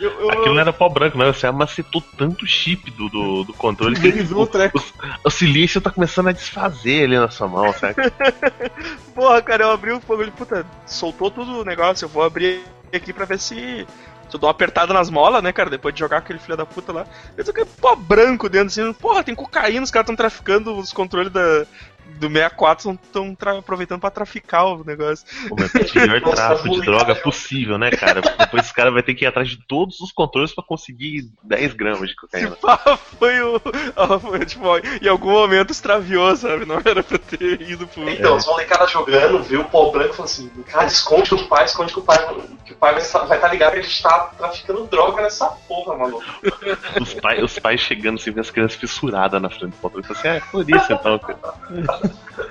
eu, 0.00 0.10
eu- 0.20 0.30
Aquilo 0.30 0.54
não 0.54 0.60
era 0.60 0.72
pó 0.72 0.88
branco, 0.88 1.16
não. 1.18 1.32
Você 1.32 1.46
amacetou 1.46 2.02
tanto 2.16 2.46
chip 2.46 2.90
do, 2.90 3.08
do, 3.08 3.44
do 3.44 3.52
controle 3.54 3.96
que 3.98 4.34
o 4.34 4.46
treco. 4.46 4.82
o 5.24 5.30
silício 5.30 5.80
tá 5.80 5.90
começando 5.90 6.28
a 6.28 6.32
desfazer 6.32 7.04
ali 7.04 7.18
na 7.18 7.28
sua 7.30 7.48
mão, 7.48 7.72
sabe? 7.72 7.94
Porra, 9.14 9.40
cara, 9.42 9.64
eu 9.64 9.70
abri 9.70 9.92
o 9.92 10.00
fogo 10.00 10.22
e, 10.22 10.30
puta, 10.30 10.66
soltou 10.86 11.30
tudo 11.30 11.60
o 11.60 11.64
negócio. 11.64 12.04
Eu 12.04 12.08
vou 12.08 12.22
abrir 12.22 12.62
aqui 12.92 13.12
pra 13.12 13.24
ver 13.24 13.38
se. 13.38 13.86
Se 14.28 14.34
eu 14.34 14.40
dou 14.40 14.48
uma 14.48 14.52
apertada 14.52 14.92
nas 14.92 15.08
molas, 15.08 15.40
né, 15.40 15.52
cara? 15.52 15.70
Depois 15.70 15.94
de 15.94 16.00
jogar 16.00 16.18
aquele 16.18 16.40
filho 16.40 16.56
da 16.56 16.66
puta 16.66 16.92
lá. 16.92 17.06
Eu 17.36 17.44
tô 17.44 17.52
com 17.54 17.64
pó 17.64 17.94
branco 17.94 18.48
dentro 18.48 18.66
assim. 18.66 18.92
Porra, 18.92 19.22
tem 19.22 19.36
cocaína, 19.36 19.84
os 19.84 19.90
caras 19.90 20.04
estão 20.04 20.16
traficando 20.16 20.76
os 20.76 20.92
controles 20.92 21.30
da, 21.32 21.64
do 22.16 22.28
64, 22.28 22.92
estão 23.02 23.36
aproveitando 23.58 24.00
pra 24.00 24.10
traficar 24.10 24.64
o 24.64 24.84
negócio. 24.84 25.26
Pô, 25.48 25.56
mas 25.58 25.72
o 25.74 25.76
Nossa, 26.26 26.36
tráfico 26.36 26.70
de 26.70 26.80
droga 26.82 27.14
possível, 27.16 27.78
né, 27.78 27.90
cara? 27.90 28.20
Depois 28.38 28.64
esse 28.64 28.74
cara 28.74 28.90
vai 28.90 29.02
ter 29.02 29.14
que 29.14 29.24
ir 29.24 29.28
atrás 29.28 29.48
de 29.48 29.58
todos 29.66 30.00
os 30.00 30.12
controles 30.12 30.54
pra 30.54 30.64
conseguir 30.64 31.30
10 31.42 31.74
gramas 31.74 32.08
de 32.08 32.14
Se 32.14 32.16
cocaína. 32.16 32.56
pá, 32.56 32.78
foi 33.18 33.40
o. 33.42 33.60
ah, 33.96 34.18
foi, 34.18 34.44
tipo, 34.44 34.64
em 35.02 35.08
algum 35.08 35.30
momento 35.30 35.70
extraviou, 35.70 36.34
sabe? 36.36 36.64
Não 36.64 36.80
era 36.84 37.02
pra 37.02 37.18
ter 37.18 37.60
ido 37.62 37.86
pro. 37.86 38.08
Então, 38.08 38.36
os 38.36 38.46
molecadas 38.46 38.90
jogando, 38.90 39.42
viu 39.42 39.60
o 39.60 39.64
pó 39.64 39.90
branco 39.90 40.10
e 40.10 40.16
falou 40.16 40.24
assim, 40.30 40.48
cara, 40.66 40.86
esconde 40.86 41.34
o 41.34 41.46
pai, 41.48 41.64
esconde 41.64 41.92
que 41.92 41.98
o 41.98 42.02
pai, 42.02 42.18
que 42.64 42.72
o 42.72 42.76
pai 42.76 42.92
vai 42.94 43.02
estar 43.02 43.26
tá 43.26 43.48
ligado 43.48 43.72
que 43.74 43.78
a 43.78 43.82
gente 43.82 44.02
tá 44.02 44.18
traficando 44.36 44.86
droga 44.86 45.22
nessa 45.22 45.46
porra, 45.46 45.96
maluco. 45.96 46.24
Os, 47.00 47.14
pai- 47.14 47.42
os 47.42 47.58
pais 47.58 47.80
chegando 47.80 48.16
assim, 48.18 48.32
com 48.32 48.40
as 48.40 48.50
crianças 48.50 48.78
fissuradas 48.78 49.40
na 49.40 49.48
frente 49.50 49.72
do 49.72 49.76
controle. 49.76 50.06
Falei 50.06 50.20
assim, 50.20 50.28
é 50.28 50.50
por 50.50 50.70
isso 50.70 50.92
então. 50.92 51.18
cara. 51.18 51.36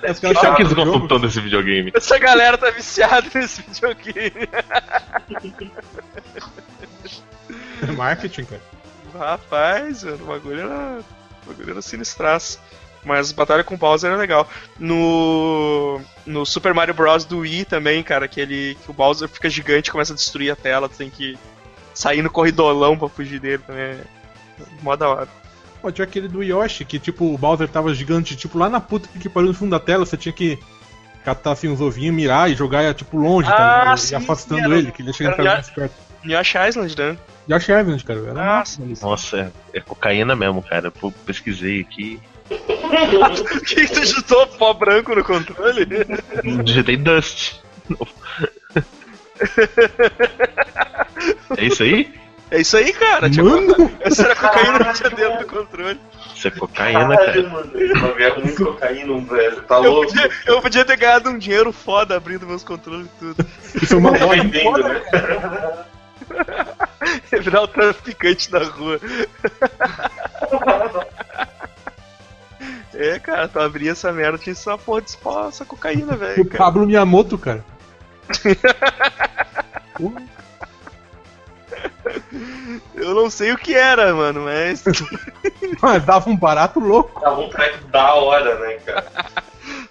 Os 0.09 0.19
caras 0.19 0.37
gostam 0.37 0.85
jogo, 0.85 1.07
tanto 1.07 1.27
desse 1.27 1.39
videogame? 1.39 1.91
Essa 1.93 2.17
galera 2.17 2.57
tá 2.57 2.69
viciada 2.71 3.27
nesse 3.33 3.61
videogame. 3.61 4.49
Marketing, 7.95 8.45
cara. 8.45 8.61
Rapaz, 9.17 10.03
mano, 10.03 10.23
o 10.23 10.27
bagulho 10.27 10.59
era. 10.61 10.99
O 11.45 11.49
bagulho 11.49 11.71
era 11.71 11.81
sinistraço. 11.81 12.59
Mas 13.03 13.31
batalha 13.31 13.63
com 13.63 13.75
o 13.75 13.77
Bowser 13.77 14.09
era 14.09 14.19
legal. 14.19 14.49
No. 14.79 16.01
No 16.25 16.45
Super 16.45 16.73
Mario 16.73 16.93
Bros. 16.93 17.23
do 17.23 17.39
Wii 17.39 17.65
também, 17.65 18.01
cara, 18.01 18.27
que 18.27 18.41
ele. 18.41 18.75
que 18.83 18.89
o 18.89 18.93
Bowser 18.93 19.29
fica 19.29 19.49
gigante 19.49 19.89
e 19.89 19.91
começa 19.91 20.13
a 20.13 20.15
destruir 20.15 20.51
a 20.51 20.55
tela, 20.55 20.89
tu 20.89 20.97
tem 20.97 21.09
que 21.09 21.37
sair 21.93 22.21
no 22.21 22.31
corridolão 22.31 22.97
pra 22.97 23.07
fugir 23.07 23.39
dele 23.39 23.61
também. 23.65 23.83
É 23.83 24.03
mó 24.81 24.95
da 24.95 25.07
hora. 25.07 25.27
Pô, 25.85 25.91
tinha 25.91 26.03
aquele 26.05 26.27
do 26.27 26.41
Yoshi, 26.41 26.83
que 26.83 26.97
tipo, 26.97 27.31
o 27.31 27.37
Bowser 27.37 27.67
tava 27.67 27.93
gigante, 27.93 28.35
tipo, 28.35 28.57
lá 28.57 28.67
na 28.67 28.79
puta 28.79 29.07
que 29.19 29.29
pariu 29.29 29.49
no 29.49 29.53
fundo 29.53 29.69
da 29.69 29.79
tela, 29.79 30.03
você 30.03 30.17
tinha 30.17 30.33
que 30.33 30.57
catar 31.23 31.51
assim 31.51 31.67
uns 31.69 31.79
ovinhos, 31.79 32.15
mirar 32.15 32.49
e 32.49 32.55
jogar, 32.55 32.91
tipo, 32.95 33.15
longe, 33.15 33.47
Ah, 33.51 33.83
tá 33.85 33.97
sim, 33.97 34.15
E 34.15 34.17
afastando 34.17 34.61
era- 34.63 34.77
ele, 34.79 34.91
que 34.91 35.03
ele 35.03 35.09
ia 35.09 35.13
chegar 35.13 35.33
era 35.33 35.37
cada 35.37 35.53
mais 35.53 35.69
perto. 35.69 35.93
Yoshi 36.25 36.57
Island, 36.57 36.97
né? 36.97 37.17
Yoshi 37.47 37.71
Island, 37.71 38.03
cara, 38.03 38.19
era 38.27 38.61
Ah. 38.61 38.63
Nossa, 38.99 39.37
é, 39.37 39.77
é 39.77 39.79
cocaína 39.79 40.35
mesmo, 40.35 40.63
cara. 40.63 40.89
Pô, 40.89 41.11
pesquisei 41.11 41.81
aqui. 41.81 42.19
Por 42.49 42.57
que, 43.61 43.85
que 43.85 43.87
tu 43.93 44.07
chutou 44.07 44.47
pó 44.47 44.73
branco 44.73 45.13
no 45.13 45.23
controle? 45.23 45.85
Digitei 46.63 46.97
Dust. 46.97 47.57
É 51.57 51.65
isso 51.65 51.83
aí? 51.83 52.11
É 52.55 52.61
isso 52.61 52.77
aí, 52.77 52.93
cara. 52.93 53.29
Tinha 53.29 53.43
Mano! 53.43 53.91
Essa 53.99 54.23
era 54.23 54.33
a 54.33 54.35
cocaína 54.37 54.79
que 54.85 54.93
tinha 54.93 55.09
dentro 55.09 55.39
do 55.39 55.45
controle. 55.45 55.99
Isso 56.33 56.47
é 56.47 56.51
cocaína, 56.51 57.01
cara. 57.17 57.17
Caralho, 57.17 57.49
mano. 57.49 57.71
Eu 57.75 58.15
ganhar 58.15 58.35
muito 58.39 58.65
cocaína, 58.65 59.21
velho. 59.21 59.61
Tá 59.63 59.75
Eu 59.75 59.91
louco? 59.91 60.07
podia, 60.13 60.29
eu 60.45 60.61
podia 60.61 60.85
ter 60.85 60.95
ganhado 60.97 61.29
um 61.29 61.37
dinheiro 61.37 61.73
foda 61.73 62.15
abrindo 62.15 62.47
meus 62.47 62.63
controles 62.63 63.07
e 63.07 63.19
tudo. 63.19 63.45
Isso 63.83 63.93
é 63.93 63.97
uma 63.97 64.17
Tá 64.17 64.25
loja 64.25 64.41
vendendo, 64.43 64.63
foda, 64.63 64.87
né? 64.87 65.01
Ia 67.33 67.41
virar 67.43 67.61
o 67.63 67.67
traficante 67.67 68.49
da 68.49 68.63
rua. 68.63 68.99
É, 72.93 73.19
cara, 73.19 73.47
tu 73.49 73.59
abria 73.59 73.91
essa 73.91 74.11
merda, 74.13 74.37
tinha 74.37 74.53
essa 74.53 74.77
porra 74.77 75.01
de 75.01 75.09
espó, 75.09 75.49
essa 75.49 75.65
cocaína, 75.65 76.13
O 76.13 76.17
velho. 76.17 76.45
cara. 76.45 76.57
Pablo 76.63 76.85
Miyamoto, 76.85 77.37
cara. 77.37 77.63
Eu 82.95 83.13
não 83.15 83.30
sei 83.30 83.51
o 83.51 83.58
que 83.58 83.73
era, 83.73 84.13
mano, 84.13 84.41
mas. 84.45 84.84
Mas 85.82 86.04
dava 86.06 86.30
um 86.30 86.38
barato 86.38 86.80
louco. 86.80 87.19
Tava 87.21 87.41
um 87.41 87.49
treco 87.49 87.88
da 87.88 88.13
hora, 88.15 88.58
né, 88.60 88.75
cara? 88.86 89.06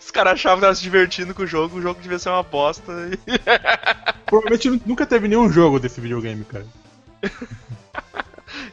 Os 0.00 0.10
caras 0.10 0.34
achavam 0.34 0.58
que 0.58 0.62
tava 0.62 0.74
se 0.74 0.82
divertindo 0.82 1.34
com 1.34 1.42
o 1.42 1.46
jogo, 1.46 1.78
o 1.78 1.82
jogo 1.82 2.00
devia 2.00 2.18
ser 2.18 2.28
uma 2.30 2.42
bosta. 2.42 2.92
e- 3.10 3.18
Provavelmente 4.26 4.70
nu- 4.70 4.80
nunca 4.86 5.04
teve 5.06 5.26
nenhum 5.28 5.50
jogo 5.50 5.78
desse 5.80 6.00
videogame, 6.00 6.44
cara. 6.44 6.66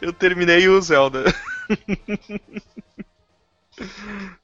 Eu 0.02 0.14
terminei 0.14 0.68
o 0.68 0.80
Zelda. 0.82 1.24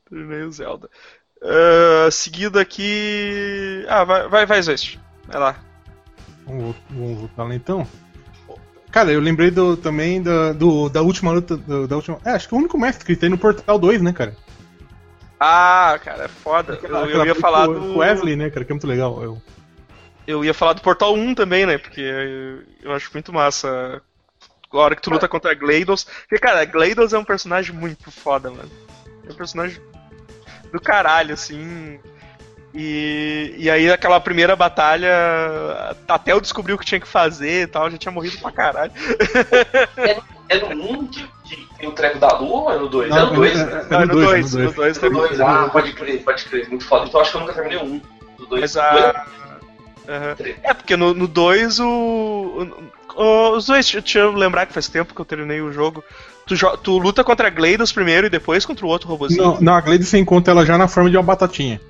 terminei 0.10 0.44
o 0.44 0.52
Zelda. 0.52 0.90
Ah, 1.42 2.10
seguido 2.12 2.60
aqui. 2.60 3.86
Ah, 3.90 4.04
vai, 4.04 4.28
vai, 4.28 4.46
vai 4.46 4.62
Zwest. 4.62 5.00
Vai 5.28 5.40
lá. 5.40 5.56
Vamos, 6.46 6.76
vamos 6.90 7.20
voltar 7.20 7.44
lá 7.44 7.56
então. 7.56 7.88
Cara, 8.92 9.12
eu 9.12 9.20
lembrei 9.20 9.52
do, 9.52 9.76
também 9.78 10.22
da, 10.22 10.54
do, 10.54 10.90
da 10.90 11.02
última 11.02 11.32
luta. 11.32 11.58
do- 11.58 11.88
da 11.88 11.96
última, 11.96 12.20
é, 12.26 12.32
acho 12.32 12.48
que 12.48 12.56
o 12.56 12.58
único 12.58 12.78
mestre 12.80 13.06
que 13.06 13.16
tem 13.16 13.30
no 13.30 13.38
Portal 13.38 13.78
2, 13.78 14.02
né, 14.02 14.14
cara? 14.14 14.36
Ah, 15.40 16.00
cara, 16.04 16.24
é 16.26 16.28
foda. 16.28 16.74
Eu, 16.74 16.78
Aquela- 16.78 17.00
eu 17.00 17.06
aquela 17.06 17.26
ia 17.28 17.36
com- 17.36 17.42
falar 17.42 17.66
do. 17.68 17.74
o 17.74 17.98
Wesley, 17.98 18.36
né, 18.36 18.50
cara, 18.50 18.66
que 18.66 18.72
é 18.72 18.76
muito 18.76 18.88
legal. 18.88 19.22
Eu, 19.22 19.42
Eu 20.26 20.44
ia 20.44 20.54
falar 20.54 20.74
do 20.74 20.82
Portal 20.82 21.14
1 21.14 21.36
também, 21.36 21.66
né? 21.66 21.78
Porque 21.78 22.02
eu, 22.02 22.64
eu 22.90 22.92
acho 22.94 23.10
muito 23.14 23.32
massa. 23.32 24.02
A 24.72 24.78
hora 24.78 24.96
que 24.96 25.02
tu 25.02 25.10
luta 25.10 25.28
contra 25.28 25.52
a 25.52 25.56
GLaDOS. 25.56 26.04
Porque, 26.28 26.38
cara, 26.40 26.60
a 26.62 26.66
GLaDOS 26.66 27.14
é 27.14 27.18
um 27.18 27.24
personagem 27.24 27.74
muito 27.74 28.12
foda, 28.12 28.50
mano. 28.52 28.70
É 29.28 29.32
um 29.32 29.36
personagem 29.36 29.80
do 30.74 30.82
caralho, 30.82 31.34
assim. 31.34 31.98
E, 32.74 33.56
e 33.58 33.70
aí, 33.70 33.90
aquela 33.92 34.20
primeira 34.20 34.56
batalha, 34.56 35.10
até 36.08 36.32
eu 36.34 36.42
descobri 36.42 36.74
o 36.74 36.78
que 36.78 36.86
tinha 36.86 37.00
que 37.00 37.08
fazer 37.08 37.64
e 37.64 37.68
tal, 37.68 37.90
já 37.90 37.98
tinha 37.98 38.12
morrido 38.12 38.38
pra 38.40 38.52
caralho. 38.52 38.92
É 40.50 40.74
no 40.74 40.92
1 41.02 41.08
que, 41.08 41.24
que 41.44 41.68
tem 41.80 41.90
o 41.90 41.92
treco 41.92 42.20
da 42.20 42.38
lua 42.38 42.62
ou 42.62 42.72
é 42.72 42.78
no 42.78 42.88
2? 42.88 43.16
É 43.16 43.20
no 43.20 43.34
2, 43.36 43.60
é- 43.60 43.66
né? 43.66 43.86
é- 43.90 43.94
no 44.00 44.06
no 44.06 44.14
dois, 44.14 44.52
2, 44.52 44.54
no 44.54 44.60
no 44.60 44.72
dois. 44.74 44.98
2 44.98 45.04
É 45.04 45.10
no 45.10 45.20
2, 45.28 45.42
ah, 45.42 45.70
pode 45.72 45.94
crer, 45.94 46.24
pode 46.24 46.46
crer, 46.46 46.70
muito 46.70 46.86
foda. 46.86 47.06
Então 47.08 47.20
acho 47.22 47.32
que 47.32 47.38
eu 47.38 47.42
nunca 47.42 47.54
terminei 47.54 47.78
o 47.78 47.84
1. 47.84 48.02
Do 48.38 48.46
2. 48.46 48.62
Mas 48.62 48.78
a. 48.78 49.26
Aham. 50.08 50.36
É, 50.64 50.74
porque 50.74 50.96
no 50.96 51.28
2 51.28 51.80
o. 51.80 52.68
Os 53.16 53.66
dois, 53.66 53.92
deixa 53.92 54.20
eu 54.20 54.32
lembrar 54.32 54.68
que 54.68 54.74
faz 54.74 54.88
tempo 54.88 55.14
que 55.14 55.20
eu 55.20 55.26
terminei 55.26 55.60
o 55.60 55.72
jogo. 55.72 56.04
Tu, 56.46 56.56
jo- 56.56 56.78
tu 56.78 56.98
luta 57.00 57.24
contra 57.24 57.48
a 57.48 57.50
GLaDOS 57.50 57.92
primeiro 57.92 58.28
e 58.28 58.30
depois 58.30 58.64
contra 58.66 58.86
o 58.86 58.90
outro 58.90 59.10
robôzinho. 59.10 59.44
não, 59.44 59.60
não, 59.60 59.74
a 59.74 59.82
Glade 59.82 60.06
você 60.06 60.18
encontra 60.20 60.52
ela 60.54 60.66
já 60.66 60.78
na 60.78 60.88
forma 60.88 61.10
de 61.10 61.18
uma 61.18 61.24
batatinha. 61.24 61.82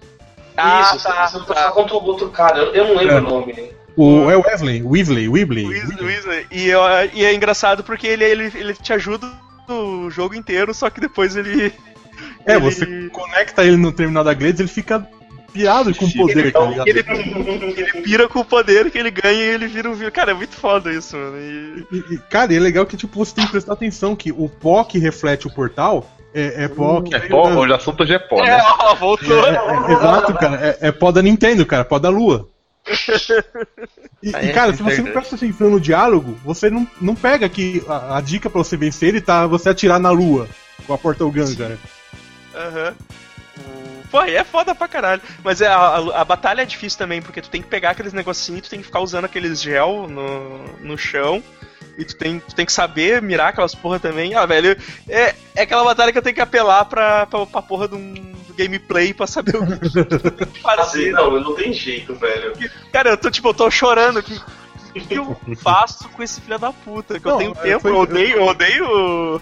Ah, 0.58 0.92
Isso, 0.96 1.04
tá, 1.04 1.28
você, 1.28 1.40
tá. 1.46 1.54
tá 1.54 1.72
contra 1.72 1.96
o 1.96 2.04
outro 2.04 2.30
cara, 2.30 2.58
eu, 2.60 2.74
eu 2.74 2.88
não 2.88 2.96
lembro 2.96 3.14
É. 3.16 3.20
o 3.20 3.22
nome. 3.22 3.72
O, 3.96 4.30
é 4.30 4.38
o 4.38 4.42
Wesley, 4.42 4.84
Weasley, 4.84 5.28
Weasley. 5.30 5.66
Weasley, 5.68 6.04
Weasley. 6.06 6.46
E, 6.52 6.68
eu- 6.68 6.82
e 7.14 7.26
é 7.26 7.34
engraçado 7.34 7.84
porque 7.84 8.06
ele, 8.08 8.24
ele, 8.24 8.52
ele 8.56 8.74
te 8.74 8.94
ajuda 8.94 9.28
o 9.70 10.10
jogo 10.10 10.36
inteiro, 10.36 10.74
só 10.74 10.90
que 10.90 11.00
depois 11.02 11.36
ele. 11.36 11.74
É, 12.46 12.54
ele- 12.56 12.60
você 12.60 13.10
conecta 13.10 13.64
ele 13.64 13.78
no 13.78 13.92
terminal 13.92 14.24
da 14.24 14.34
Glade 14.34 14.62
ele 14.62 14.68
fica 14.70 15.08
pirado 15.54 15.94
com 15.96 16.06
o 16.06 16.14
poder, 16.14 16.52
tá 16.52 16.60
ligado? 16.62 16.88
Ele, 16.88 17.00
ele 17.78 18.02
pira 18.04 18.28
com 18.30 18.40
o 18.40 18.46
poder 18.46 18.92
que 18.92 18.98
ele 19.00 19.10
ganha 19.12 19.34
e 19.44 19.50
ele 19.50 19.68
vira 19.68 19.90
um. 19.90 20.12
Cara, 20.12 20.32
é 20.32 20.34
muito 20.36 20.56
foda 20.56 20.94
isso, 20.94 21.18
mano. 21.18 21.38
E- 21.40 21.86
E, 21.92 22.14
e, 22.14 22.18
cara, 22.30 22.54
e 22.54 22.58
é 22.58 22.60
legal 22.60 22.86
que 22.86 22.96
tipo, 22.98 23.18
você 23.24 23.34
tem 23.36 23.46
que 23.46 23.52
prestar 23.52 23.74
atenção 23.74 24.16
que 24.16 24.32
o 24.32 24.48
pó 24.48 24.84
que 24.84 25.00
reflete 25.00 25.48
o 25.48 25.52
portal 25.54 26.08
é, 26.34 26.64
é 26.66 26.68
pó 26.68 27.02
que 27.02 27.16
É 27.16 27.20
veio 27.20 27.32
pó, 27.32 27.50
da- 27.50 27.56
hoje 27.58 27.72
o 27.72 27.76
assunto 27.76 28.04
hoje 28.04 28.14
é 28.14 28.20
pó, 28.20 28.40
É, 28.44 28.58
né? 28.58 28.62
ó, 28.64 28.96
voltou. 28.96 29.46
É, 29.48 29.50
é, 29.90 29.92
exato, 29.94 30.34
cara. 30.36 30.56
É, 30.82 30.88
é 30.88 30.92
pó 30.92 31.12
da 31.12 31.22
Nintendo, 31.22 31.66
cara. 31.66 31.84
Pó 31.86 31.98
da 32.00 32.10
Lua. 32.10 32.48
E, 34.24 34.30
e, 34.30 34.36
é 34.36 34.52
cara, 34.54 34.74
se 34.74 34.82
você 34.82 35.02
não 35.02 35.12
presta 35.12 35.36
atenção 35.36 35.70
no 35.70 35.80
diálogo, 35.80 36.38
você 36.44 36.70
não, 36.70 36.88
não 37.02 37.16
pega 37.16 37.48
que 37.50 37.84
a, 37.88 38.18
a 38.18 38.22
dica 38.22 38.50
pra 38.50 38.64
você 38.64 38.78
vencer 38.78 39.10
ele 39.10 39.22
tá 39.22 39.46
você 39.46 39.70
atirar 39.70 40.00
na 40.00 40.10
Lua 40.12 40.48
com 40.86 40.94
a 40.94 40.98
Portal 40.98 41.30
Gun, 41.32 41.56
cara. 41.56 41.78
Aham. 42.56 42.94
O- 43.60 43.88
Pô, 44.10 44.20
aí 44.20 44.36
é 44.38 44.44
foda 44.46 44.74
pra 44.74 44.88
caralho. 44.88 45.22
Mas 45.44 45.60
é, 45.60 45.68
a, 45.68 45.76
a, 45.76 46.22
a 46.22 46.26
batalha 46.26 46.62
é 46.62 46.66
difícil 46.66 46.98
também, 46.98 47.22
porque 47.22 47.42
tu 47.42 47.50
tem 47.50 47.62
que 47.62 47.68
pegar 47.68 47.90
aqueles 47.90 48.14
negocinhos, 48.14 48.62
tu 48.62 48.70
tem 48.70 48.80
que 48.80 48.86
ficar 48.86 49.02
usando 49.02 49.26
aqueles 49.26 49.62
gel 49.62 50.08
no, 50.08 50.64
no 50.82 50.98
chão. 50.98 51.44
E 51.98 52.06
tu 52.06 52.16
tem, 52.16 52.40
tu 52.40 52.54
tem 52.54 52.66
que 52.66 52.72
saber 52.72 53.22
mirar 53.22 53.50
aquelas 53.50 53.74
porra 53.74 54.00
também. 54.00 54.36
Ah, 54.36 54.46
velho, 54.46 54.78
é, 55.10 55.34
é 55.56 55.62
aquela 55.64 55.84
batalha 55.84 56.12
que 56.12 56.18
eu 56.18 56.22
tenho 56.22 56.36
que 56.36 56.42
apelar 56.42 56.86
pra, 56.86 57.26
pra, 57.26 57.46
pra 57.46 57.62
porra 57.62 57.88
de 57.88 57.96
um 57.96 58.36
gameplay 58.56 59.14
pra 59.14 59.26
saber 59.28 59.56
o 59.56 59.66
que 59.66 60.46
que 60.54 60.62
Fazer, 60.62 61.12
não, 61.14 61.32
não 61.40 61.56
tem 61.56 61.74
jeito, 61.74 62.14
velho. 62.16 62.54
Cara, 62.92 63.10
eu 63.12 63.18
tô 63.18 63.30
tipo, 63.32 63.50
eu 63.50 63.54
tô 63.54 63.70
chorando. 63.72 64.18
O 64.20 64.24
que, 64.24 64.36
o 64.96 65.02
que 65.08 65.14
eu 65.16 65.38
faço 65.62 66.08
com 66.10 66.22
esse 66.24 66.40
filho 66.42 66.58
da 66.60 66.72
puta? 66.72 67.20
Que 67.20 67.28
eu 67.28 67.32
Não, 67.32 67.38
tenho 67.38 67.52
é, 67.52 67.62
tempo, 67.62 67.80
foi- 67.82 67.92
eu 67.92 67.98
odeio, 67.98 68.38
eu 68.38 68.46
odeio. 68.46 69.42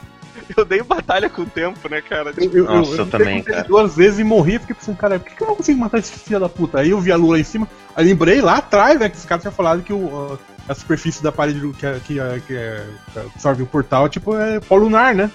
Eu 0.56 0.64
odeio 0.64 0.84
batalha 0.86 1.30
com 1.30 1.42
o 1.44 1.46
tempo, 1.46 1.88
né, 1.90 2.02
cara? 2.02 2.34
Eu, 2.38 2.52
eu, 2.52 2.64
Nossa, 2.66 2.92
eu 2.92 3.06
tentei 3.06 3.20
também, 3.20 3.44
cara. 3.44 3.64
duas 3.64 3.96
vezes 3.96 4.20
e 4.20 4.24
morri. 4.24 4.60
Fiquei 4.60 4.76
pensando, 4.76 4.98
cara, 4.98 5.20
por 5.20 5.30
que, 5.30 5.36
que 5.36 5.44
eu 5.44 5.48
não 5.48 5.56
consigo 5.56 5.80
matar 5.80 5.98
esse 6.00 6.12
filho 6.14 6.40
da 6.40 6.50
puta? 6.50 6.80
Aí 6.80 6.90
eu 6.92 7.00
vi 7.00 7.12
a 7.12 7.16
Lua 7.16 7.34
lá 7.36 7.40
em 7.40 7.44
cima. 7.44 7.68
Aí 7.96 8.06
lembrei 8.06 8.42
lá 8.42 8.58
atrás, 8.58 9.00
né, 9.00 9.10
que 9.10 9.18
os 9.18 9.26
caras 9.26 9.42
tinham 9.44 9.54
falado 9.54 9.82
que 9.84 9.94
o, 9.94 10.38
a, 10.68 10.72
a 10.72 10.76
superfície 10.76 11.24
da 11.24 11.32
parede 11.32 11.60
que, 11.80 11.86
é- 11.86 12.00
que, 12.06 12.20
é- 12.20 12.42
que, 12.46 12.56
é- 12.56 12.86
que 13.14 13.20
absorve 13.20 13.64
o 13.64 13.68
portal 13.68 14.10
tipo, 14.10 14.36
é 14.36 14.60
pó 14.60 14.76
lunar, 14.76 15.16
né? 15.16 15.32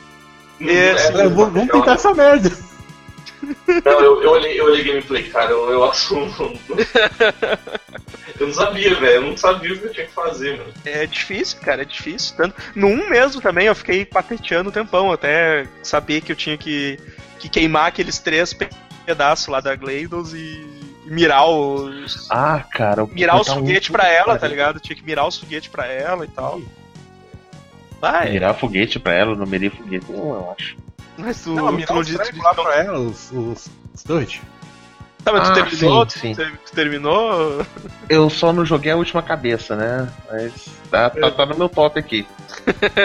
Esse, 0.60 1.06
É, 1.08 1.28
vamos 1.28 1.52
vamos 1.54 1.70
tentar 1.70 1.94
essa 1.94 2.12
merda. 2.14 2.50
Não, 3.84 4.00
eu, 4.00 4.22
eu, 4.22 4.30
olhei, 4.32 4.60
eu 4.60 4.66
olhei 4.66 4.84
gameplay, 4.84 5.22
cara, 5.30 5.50
eu, 5.50 5.70
eu 5.70 5.84
assumo. 5.84 6.30
eu 8.40 8.46
não 8.48 8.55
sabia, 8.55 8.94
velho, 8.94 9.14
eu 9.14 9.22
não 9.22 9.37
sabia 9.37 9.72
o 9.74 9.79
que 9.79 9.85
eu 9.87 9.92
tinha 9.92 10.07
que 10.07 10.12
fazer, 10.12 10.59
mano. 10.59 10.72
É 10.85 11.07
difícil, 11.07 11.61
cara, 11.61 11.83
é 11.83 11.85
difícil. 11.85 12.35
Tanto, 12.37 12.55
no 12.74 12.87
1 12.88 13.11
mesmo 13.11 13.40
também 13.40 13.66
eu 13.66 13.74
fiquei 13.74 14.05
pateteando 14.05 14.70
um 14.70 14.72
tempão, 14.72 15.12
até 15.12 15.66
saber 15.83 16.20
que 16.22 16.33
eu 16.33 16.37
tinha 16.37 16.57
que, 16.57 16.98
que 17.38 17.48
queimar 17.48 17.87
aqueles 17.87 18.18
três 18.18 18.53
pe- 18.53 18.68
pedaços 19.05 19.48
lá 19.48 19.61
da 19.61 19.74
GLaDOS 19.76 20.33
e, 20.35 20.66
mirar 21.07 21.46
os. 21.46 22.29
Ah, 22.31 22.62
cara. 22.70 23.05
o 23.05 23.09
mirar 23.09 23.40
os 23.40 23.48
um, 23.48 23.55
foguetes 23.57 23.88
puta 23.88 23.98
pra 23.98 24.09
que 24.09 24.14
ela, 24.16 24.38
tá 24.38 24.46
ligado? 24.48 24.81
Tinha 24.81 24.96
que 24.96 25.05
mirar 25.05 25.26
os 25.26 25.37
foguetes 25.38 25.68
pra 25.68 25.87
ela 25.87 26.24
e 26.24 26.29
tal. 26.29 26.61
Vai, 28.00 28.31
Mirar 28.31 28.55
foguete 28.55 28.98
pra 28.98 29.12
ela, 29.12 29.37
não 29.37 29.44
mirei 29.46 29.68
foguete, 29.68 30.07
não, 30.11 30.31
eu 30.35 30.55
acho. 30.59 30.76
mas 31.18 31.42
tu 31.42 31.50
Não, 31.55 31.76
tu 31.83 31.92
não 31.94 32.03
disse 32.03 32.33
não- 32.33 32.55
pra 32.55 32.76
ela, 32.76 32.98
os, 32.98 33.31
os, 33.31 33.68
os 33.94 34.03
touch. 34.03 34.40
Tá, 35.24 35.33
mas 35.33 35.48
tu 35.48 35.50
Ah, 35.50 35.54
terminou? 35.54 36.09
sim, 36.09 36.35
tu, 36.35 36.42
tu 36.42 36.72
terminou? 36.72 37.66
Eu 38.09 38.30
só 38.30 38.52
não 38.52 38.64
joguei 38.64 38.92
a 38.92 38.96
última 38.96 39.22
cabeça, 39.22 39.76
né? 39.76 40.09
Mas 40.30 40.68
tá, 40.90 41.11
tá, 41.11 41.30
tá 41.30 41.46
no 41.46 41.56
meu 41.56 41.68
top 41.68 41.98
aqui. 41.98 42.26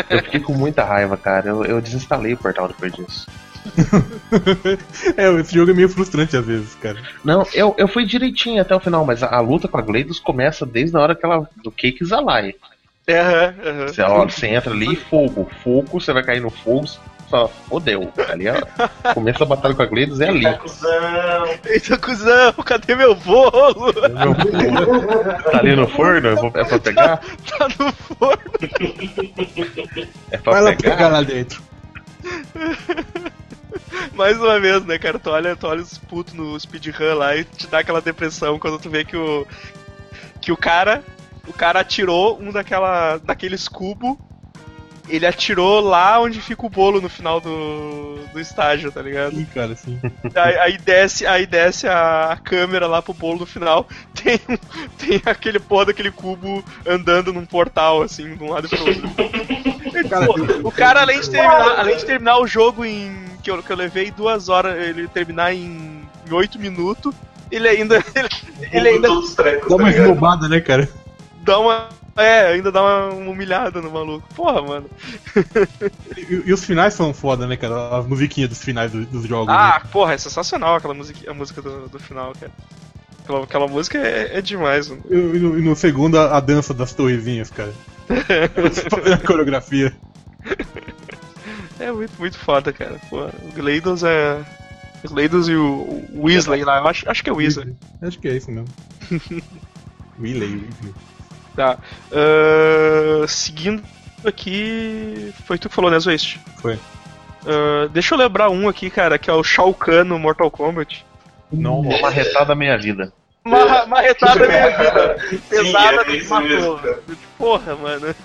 Eu 0.09 0.23
fiquei 0.23 0.39
com 0.39 0.53
muita 0.53 0.83
raiva, 0.83 1.17
cara. 1.17 1.49
Eu, 1.49 1.63
eu 1.65 1.81
desinstalei 1.81 2.33
o 2.33 2.37
portal 2.37 2.67
depois 2.67 2.93
disso. 2.93 3.27
é, 5.17 5.31
esse 5.39 5.53
jogo 5.53 5.71
é 5.71 5.73
meio 5.73 5.89
frustrante 5.89 6.37
às 6.37 6.45
vezes, 6.45 6.75
cara. 6.75 7.01
Não, 7.23 7.45
eu, 7.53 7.75
eu 7.77 7.87
fui 7.87 8.05
direitinho 8.05 8.61
até 8.61 8.75
o 8.75 8.79
final, 8.79 9.05
mas 9.05 9.23
a, 9.23 9.27
a 9.35 9.39
luta 9.39 9.67
com 9.67 9.77
a 9.77 9.81
Gleidos 9.81 10.19
começa 10.19 10.65
desde 10.65 10.95
a 10.95 10.99
hora 10.99 11.15
que 11.15 11.25
ela. 11.25 11.49
do 11.63 11.71
Cake 11.71 12.05
Zalai. 12.05 12.53
Aham, 13.09 13.55
aham. 13.63 13.87
Você, 13.87 14.01
ó, 14.01 14.23
você 14.25 14.47
entra 14.47 14.71
ali 14.73 14.93
e 14.93 14.95
fogo. 14.95 15.49
Fogo, 15.63 15.99
você 15.99 16.13
vai 16.13 16.23
cair 16.23 16.41
no 16.41 16.49
fogo, 16.49 16.87
só 17.35 17.47
fodeu. 17.69 18.11
Ali, 18.29 18.45
ó. 18.49 19.13
Começa 19.13 19.43
a 19.43 19.47
batalha 19.47 19.75
com 19.75 19.81
a 19.81 19.85
Gleidos 19.85 20.21
é 20.21 20.29
ali. 20.29 20.43
Tá, 20.43 20.53
cuzão. 20.53 21.45
Eita, 21.65 21.97
cuzão, 21.97 22.53
cadê 22.65 22.95
meu 22.95 23.13
bolo? 23.15 23.93
Tá 23.93 25.57
ali 25.59 25.75
no 25.75 25.87
forno? 25.87 26.29
Eu 26.29 26.35
vou- 26.37 26.51
É 26.55 26.63
pra 26.63 26.79
pegar? 26.79 27.17
tá 27.17 27.67
no 27.79 27.91
forno. 27.93 28.51
É 30.31 30.37
pra 30.37 30.53
Vai 30.53 30.61
lá 30.61 30.73
pegar? 30.75 30.91
pegar 30.95 31.07
lá 31.09 31.21
dentro. 31.21 31.61
Mais 34.13 34.37
uma 34.37 34.59
vez, 34.59 34.83
né, 34.85 34.97
cara? 34.97 35.19
Tu 35.19 35.29
olha, 35.29 35.55
tu 35.55 35.67
olha 35.67 35.81
os 35.81 35.97
putos 35.97 36.33
no 36.33 36.57
speedrun 36.59 37.15
lá 37.15 37.35
e 37.35 37.43
te 37.43 37.67
dá 37.67 37.79
aquela 37.79 38.01
depressão 38.01 38.57
quando 38.57 38.79
tu 38.79 38.89
vê 38.89 39.03
que 39.03 39.17
o. 39.17 39.45
Que 40.41 40.51
o 40.51 40.57
cara. 40.57 41.03
O 41.47 41.53
cara 41.53 41.81
atirou 41.81 42.39
um 42.41 42.51
daquela. 42.51 43.17
daqueles 43.17 43.67
cubos. 43.67 44.17
Ele 45.07 45.25
atirou 45.25 45.79
lá 45.79 46.19
onde 46.19 46.41
fica 46.41 46.65
o 46.65 46.69
bolo 46.69 46.99
no 46.99 47.09
final 47.09 47.39
do, 47.39 48.17
do 48.33 48.39
estágio, 48.39 48.91
tá 48.91 49.01
ligado? 49.01 49.35
Sim, 49.35 49.45
cara, 49.45 49.75
sim. 49.75 49.99
Aí, 50.35 50.57
aí 50.57 50.77
desce, 50.77 51.25
aí 51.25 51.45
desce 51.45 51.87
a 51.87 52.37
câmera 52.43 52.87
lá 52.87 53.01
pro 53.01 53.13
bolo 53.13 53.39
no 53.39 53.45
final. 53.45 53.87
Tem, 54.15 54.39
tem 54.97 55.21
aquele 55.25 55.59
porra 55.59 55.87
daquele 55.87 56.09
cubo 56.09 56.63
andando 56.87 57.31
num 57.31 57.45
portal, 57.45 58.01
assim, 58.01 58.35
de 58.35 58.43
um 58.43 58.49
lado 58.49 58.67
pro 58.67 58.79
outro. 58.79 59.09
Cara, 60.09 60.25
Pô, 60.61 60.69
o 60.69 60.71
cara, 60.71 61.01
além 61.01 61.19
de 61.19 61.29
terminar, 61.29 61.79
além 61.79 61.97
de 61.97 62.05
terminar 62.05 62.39
o 62.39 62.47
jogo 62.47 62.83
em. 62.83 63.25
Que 63.43 63.51
eu, 63.51 63.61
que 63.61 63.71
eu 63.71 63.75
levei 63.75 64.09
duas 64.09 64.49
horas, 64.49 64.75
ele 64.75 65.07
terminar 65.07 65.53
em, 65.53 66.01
em 66.27 66.33
oito 66.33 66.57
minutos, 66.57 67.13
ele 67.51 67.67
ainda. 67.67 68.03
Ele, 68.71 68.87
ele 68.87 68.89
ainda 68.89 69.09
trecos, 69.35 69.69
dá 69.69 69.75
tá 69.75 69.75
uma 69.75 69.89
esnobada, 69.89 70.47
né, 70.47 70.61
cara? 70.61 70.89
dá 71.45 71.59
uma. 71.59 71.89
É, 72.17 72.47
ainda 72.47 72.71
dá 72.71 72.81
uma, 72.81 73.13
uma 73.13 73.31
humilhada 73.31 73.81
no 73.81 73.91
maluco. 73.91 74.25
Porra, 74.33 74.61
mano. 74.61 74.89
E, 76.15 76.43
e 76.49 76.53
os 76.53 76.63
finais 76.63 76.93
são 76.93 77.13
foda, 77.13 77.45
né, 77.45 77.57
cara? 77.57 77.97
As 77.97 78.05
musiquinhas 78.07 78.49
dos 78.49 78.63
finais 78.63 78.91
do- 78.91 79.05
dos 79.05 79.27
jogos. 79.27 79.53
Ah, 79.53 79.81
né? 79.83 79.89
porra, 79.91 80.13
é 80.13 80.17
sensacional 80.17 80.75
aquela 80.75 80.93
música, 80.93 81.29
a 81.29 81.33
música 81.33 81.61
do, 81.61 81.89
do 81.89 81.99
final, 81.99 82.33
cara. 82.39 82.51
Aquela, 83.23 83.43
aquela 83.43 83.67
música 83.67 83.97
é, 83.97 84.37
é 84.37 84.41
demais, 84.41 84.87
mano. 84.89 85.01
E 85.09 85.39
no, 85.39 85.59
e 85.59 85.61
no 85.61 85.75
segundo, 85.75 86.17
a, 86.17 86.37
a 86.37 86.39
dança 86.39 86.73
das 86.73 86.93
torrezinhas, 86.93 87.49
cara. 87.49 87.73
Fazendo 88.89 89.13
a 89.21 89.27
coreografia. 89.27 89.93
É 91.79 91.91
muito, 91.91 92.13
muito 92.17 92.37
foda, 92.39 92.71
cara. 92.71 92.99
Pô, 93.09 93.25
o 93.25 93.51
Gleidos 93.53 94.03
é. 94.03 94.41
O 95.03 95.09
Gleidos 95.09 95.49
e 95.49 95.55
o 95.55 96.05
o 96.13 96.23
Weasley 96.23 96.63
lá, 96.63 96.77
eu 96.79 96.87
acho, 96.87 97.09
acho 97.09 97.23
que 97.23 97.29
é 97.29 97.33
Weasley. 97.33 97.75
Acho 98.01 98.19
que 98.19 98.27
é 98.27 98.37
isso 98.37 98.51
mesmo. 98.51 98.67
Willy, 100.17 100.45
Willy. 100.45 100.95
Tá. 101.55 101.77
Ahn, 102.11 103.27
seguindo 103.27 103.83
aqui. 104.25 105.33
Foi 105.45 105.57
tu 105.57 105.69
que 105.69 105.75
falou, 105.75 105.89
né, 105.89 105.97
Zwist? 105.99 106.39
Foi. 106.57 106.77
Ahn, 107.45 107.87
deixa 107.91 108.13
eu 108.13 108.19
lembrar 108.19 108.49
um 108.49 108.67
aqui, 108.67 108.89
cara, 108.89 109.17
que 109.17 109.29
é 109.29 109.33
o 109.33 109.43
Shao 109.43 109.73
Kahn 109.73 110.03
no 110.03 110.19
Mortal 110.19 110.51
Kombat. 110.51 111.05
Não, 111.51 111.79
Uma 111.81 111.99
marretada 112.01 112.45
da 112.45 112.55
minha 112.55 112.77
vida. 112.77 113.13
Uma, 113.45 113.83
uma 113.83 114.01
retada 114.01 114.39
da 114.39 114.47
minha 114.47 114.69
vida. 114.77 115.17
Pesada 115.49 116.01
é 116.01 116.05
me 116.05 116.23
matou. 116.23 116.41
mesmo. 116.47 116.79
Porra, 117.37 117.75
mano. 117.75 118.15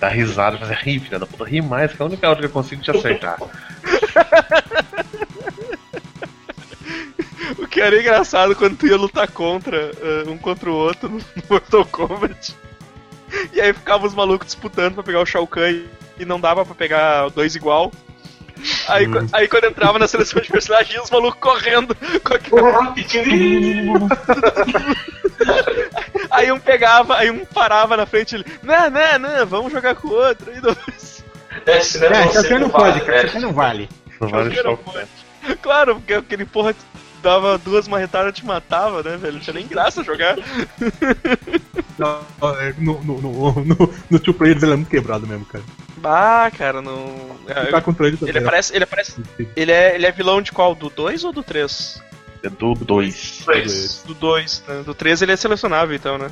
Dá 0.00 0.08
risada, 0.08 0.58
mas 0.60 0.70
é 0.70 0.74
rir, 0.74 1.00
filha 1.00 1.18
da 1.18 1.26
puta. 1.26 1.44
Ri 1.44 1.62
mais, 1.62 1.92
que 1.92 2.00
é 2.00 2.04
a 2.04 2.08
única 2.08 2.28
hora 2.28 2.38
que 2.38 2.46
eu 2.46 2.50
consigo 2.50 2.82
te 2.82 2.90
acertar. 2.90 3.38
O 7.66 7.68
que 7.68 7.80
era 7.80 7.98
engraçado 8.00 8.54
quando 8.54 8.76
tu 8.76 8.86
ia 8.86 8.96
lutar 8.96 9.28
contra 9.30 9.90
ah, 10.00 10.30
um 10.30 10.38
contra 10.38 10.70
o 10.70 10.74
outro 10.74 11.08
no 11.10 11.20
Mortal 11.50 11.84
Kombat. 11.84 12.54
E 13.52 13.60
aí 13.60 13.72
ficavam 13.72 14.06
os 14.06 14.14
malucos 14.14 14.46
disputando 14.46 14.94
pra 14.94 15.02
pegar 15.02 15.20
o 15.20 15.26
Shao 15.26 15.46
Kahn 15.46 15.70
e- 15.72 15.86
e 16.20 16.24
não 16.24 16.40
dava 16.40 16.64
pra 16.64 16.74
pegar 16.74 17.28
dois 17.30 17.54
igual. 17.56 17.92
Aí, 18.88 19.06
qu- 19.06 19.26
aí 19.32 19.46
quando 19.48 19.64
entrava 19.64 19.98
na 19.98 20.08
seleção 20.08 20.40
de 20.40 20.48
personagens, 20.48 20.94
ia 20.94 21.02
os 21.02 21.10
malucos 21.10 21.38
correndo 21.40 21.94
com 22.48 22.70
Rapidinho. 22.70 24.08
Aí 26.30 26.50
um 26.52 26.58
pegava, 26.58 27.16
aí 27.18 27.30
um 27.30 27.44
parava 27.44 27.96
na 27.96 28.06
frente 28.06 28.32
e 28.32 28.36
ele, 28.36 28.46
não, 28.62 28.90
não, 28.90 29.18
não, 29.18 29.46
vamos 29.46 29.72
jogar 29.72 29.94
com 29.94 30.08
o 30.08 30.12
outro. 30.12 30.50
Aí 30.50 30.60
dois. 30.60 31.24
É, 31.66 31.80
se 31.80 31.98
não 31.98 32.06
é, 32.08 32.22
É, 32.34 32.38
aqui 32.38 32.54
não 32.58 32.68
vale, 32.68 32.92
pode, 32.92 33.00
cara. 33.04 33.22
né? 33.22 33.28
Aqui 33.28 33.38
não 33.38 33.52
vale. 33.52 33.88
Não 34.20 34.28
vale 34.28 34.54
choque. 34.54 34.82
pode. 34.84 35.56
Claro, 35.62 35.94
porque 35.96 36.14
aquele 36.14 36.44
porra 36.44 36.74
dava 37.26 37.58
duas 37.58 37.88
marretadas 37.88 38.30
e 38.30 38.34
te 38.34 38.46
matava, 38.46 39.02
né, 39.02 39.16
velho? 39.16 39.34
Não 39.34 39.40
tinha 39.40 39.54
nem 39.54 39.66
graça 39.66 40.04
jogar. 40.04 40.36
Não, 41.98 42.20
é, 42.60 42.72
No, 42.78 43.02
no, 43.02 43.20
no, 43.20 43.64
no, 43.64 43.94
no 44.08 44.18
Two 44.20 44.34
Players 44.34 44.62
ele 44.62 44.72
é 44.72 44.76
muito 44.76 44.90
quebrado 44.90 45.26
mesmo, 45.26 45.44
cara. 45.44 45.64
Ah, 46.04 46.50
cara, 46.56 46.80
não. 46.80 47.36
Você 47.46 47.66
tá 47.66 47.80
contra 47.80 48.06
ele 48.06 48.16
também. 48.16 48.36
Ele 48.36 48.44
parece. 48.44 48.76
Ele 48.76 48.86
parece. 48.86 49.20
Ele 49.56 49.72
é, 49.72 49.94
ele 49.94 50.06
é 50.06 50.12
vilão 50.12 50.40
de 50.40 50.52
qual? 50.52 50.74
Do 50.74 50.88
2 50.88 51.24
ou 51.24 51.32
do 51.32 51.42
3? 51.42 52.00
É 52.44 52.48
do 52.48 52.74
2. 52.74 53.42
Três. 53.44 54.04
Do 54.06 54.14
2, 54.14 54.64
né? 54.68 54.82
Do 54.84 54.94
3 54.94 55.22
ele 55.22 55.32
é 55.32 55.36
selecionável, 55.36 55.96
então, 55.96 56.16
né? 56.16 56.30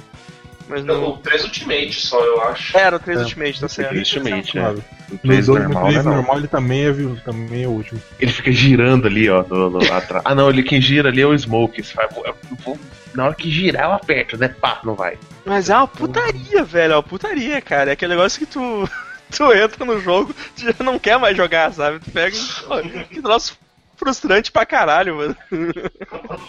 Mas 0.68 0.84
Não, 0.84 1.10
o 1.10 1.16
3 1.18 1.44
Ultimate 1.44 1.92
só, 2.00 2.18
eu 2.24 2.40
acho. 2.42 2.76
Era 2.76 2.96
o 2.96 2.98
3 2.98 3.18
É, 3.20 3.22
Ultimate, 3.22 3.60
tá 3.60 3.68
certo. 3.68 3.94
Ultimate, 3.96 4.58
é. 4.58 4.68
O 4.68 4.74
No 5.10 5.18
3 5.18 5.46
dois- 5.46 5.62
normal, 5.64 5.86
no 5.86 5.92
né, 5.92 6.02
normal 6.02 6.38
ele 6.38 6.48
também 6.48 6.84
é, 6.86 6.90
vil- 6.92 7.20
também 7.24 7.64
é 7.64 7.66
o 7.66 7.70
último. 7.72 8.00
Ele 8.18 8.32
fica 8.32 8.50
girando 8.50 9.06
ali, 9.06 9.28
ó, 9.28 9.42
do, 9.42 9.70
do- 9.78 9.92
atrás. 9.92 10.22
Ah, 10.24 10.34
não, 10.34 10.48
ele 10.48 10.62
quem 10.62 10.80
gira 10.80 11.10
ali 11.10 11.20
é 11.20 11.26
o 11.26 11.36
Smoke. 11.38 11.80
Isso 11.80 11.94
vai- 11.94 12.06
eu 12.24 12.34
vou- 12.64 12.78
na 13.14 13.26
hora 13.26 13.34
que 13.34 13.50
girar, 13.50 13.84
eu 13.84 13.92
aperto, 13.92 14.36
né? 14.38 14.48
Pá, 14.48 14.80
não 14.82 14.94
vai. 14.94 15.18
Mas 15.44 15.68
é 15.68 15.76
uma 15.76 15.86
putaria, 15.86 16.64
velho. 16.64 16.92
É 16.94 16.96
uma 16.96 17.02
putaria, 17.02 17.60
cara. 17.60 17.90
É 17.90 17.92
aquele 17.92 18.14
negócio 18.14 18.38
que 18.38 18.46
tu. 18.46 18.88
Tu 19.30 19.52
entra 19.52 19.84
no 19.84 19.98
jogo, 20.00 20.32
tu 20.54 20.64
já 20.64 20.74
não 20.84 20.96
quer 20.98 21.18
mais 21.18 21.36
jogar, 21.36 21.72
sabe? 21.72 21.98
Tu 21.98 22.10
pega. 22.10 22.36
e, 22.36 22.40
Pô, 22.68 23.04
que 23.10 23.22
troço 23.22 23.58
frustrante 23.96 24.52
pra 24.52 24.64
caralho, 24.66 25.16
mano. 25.16 25.36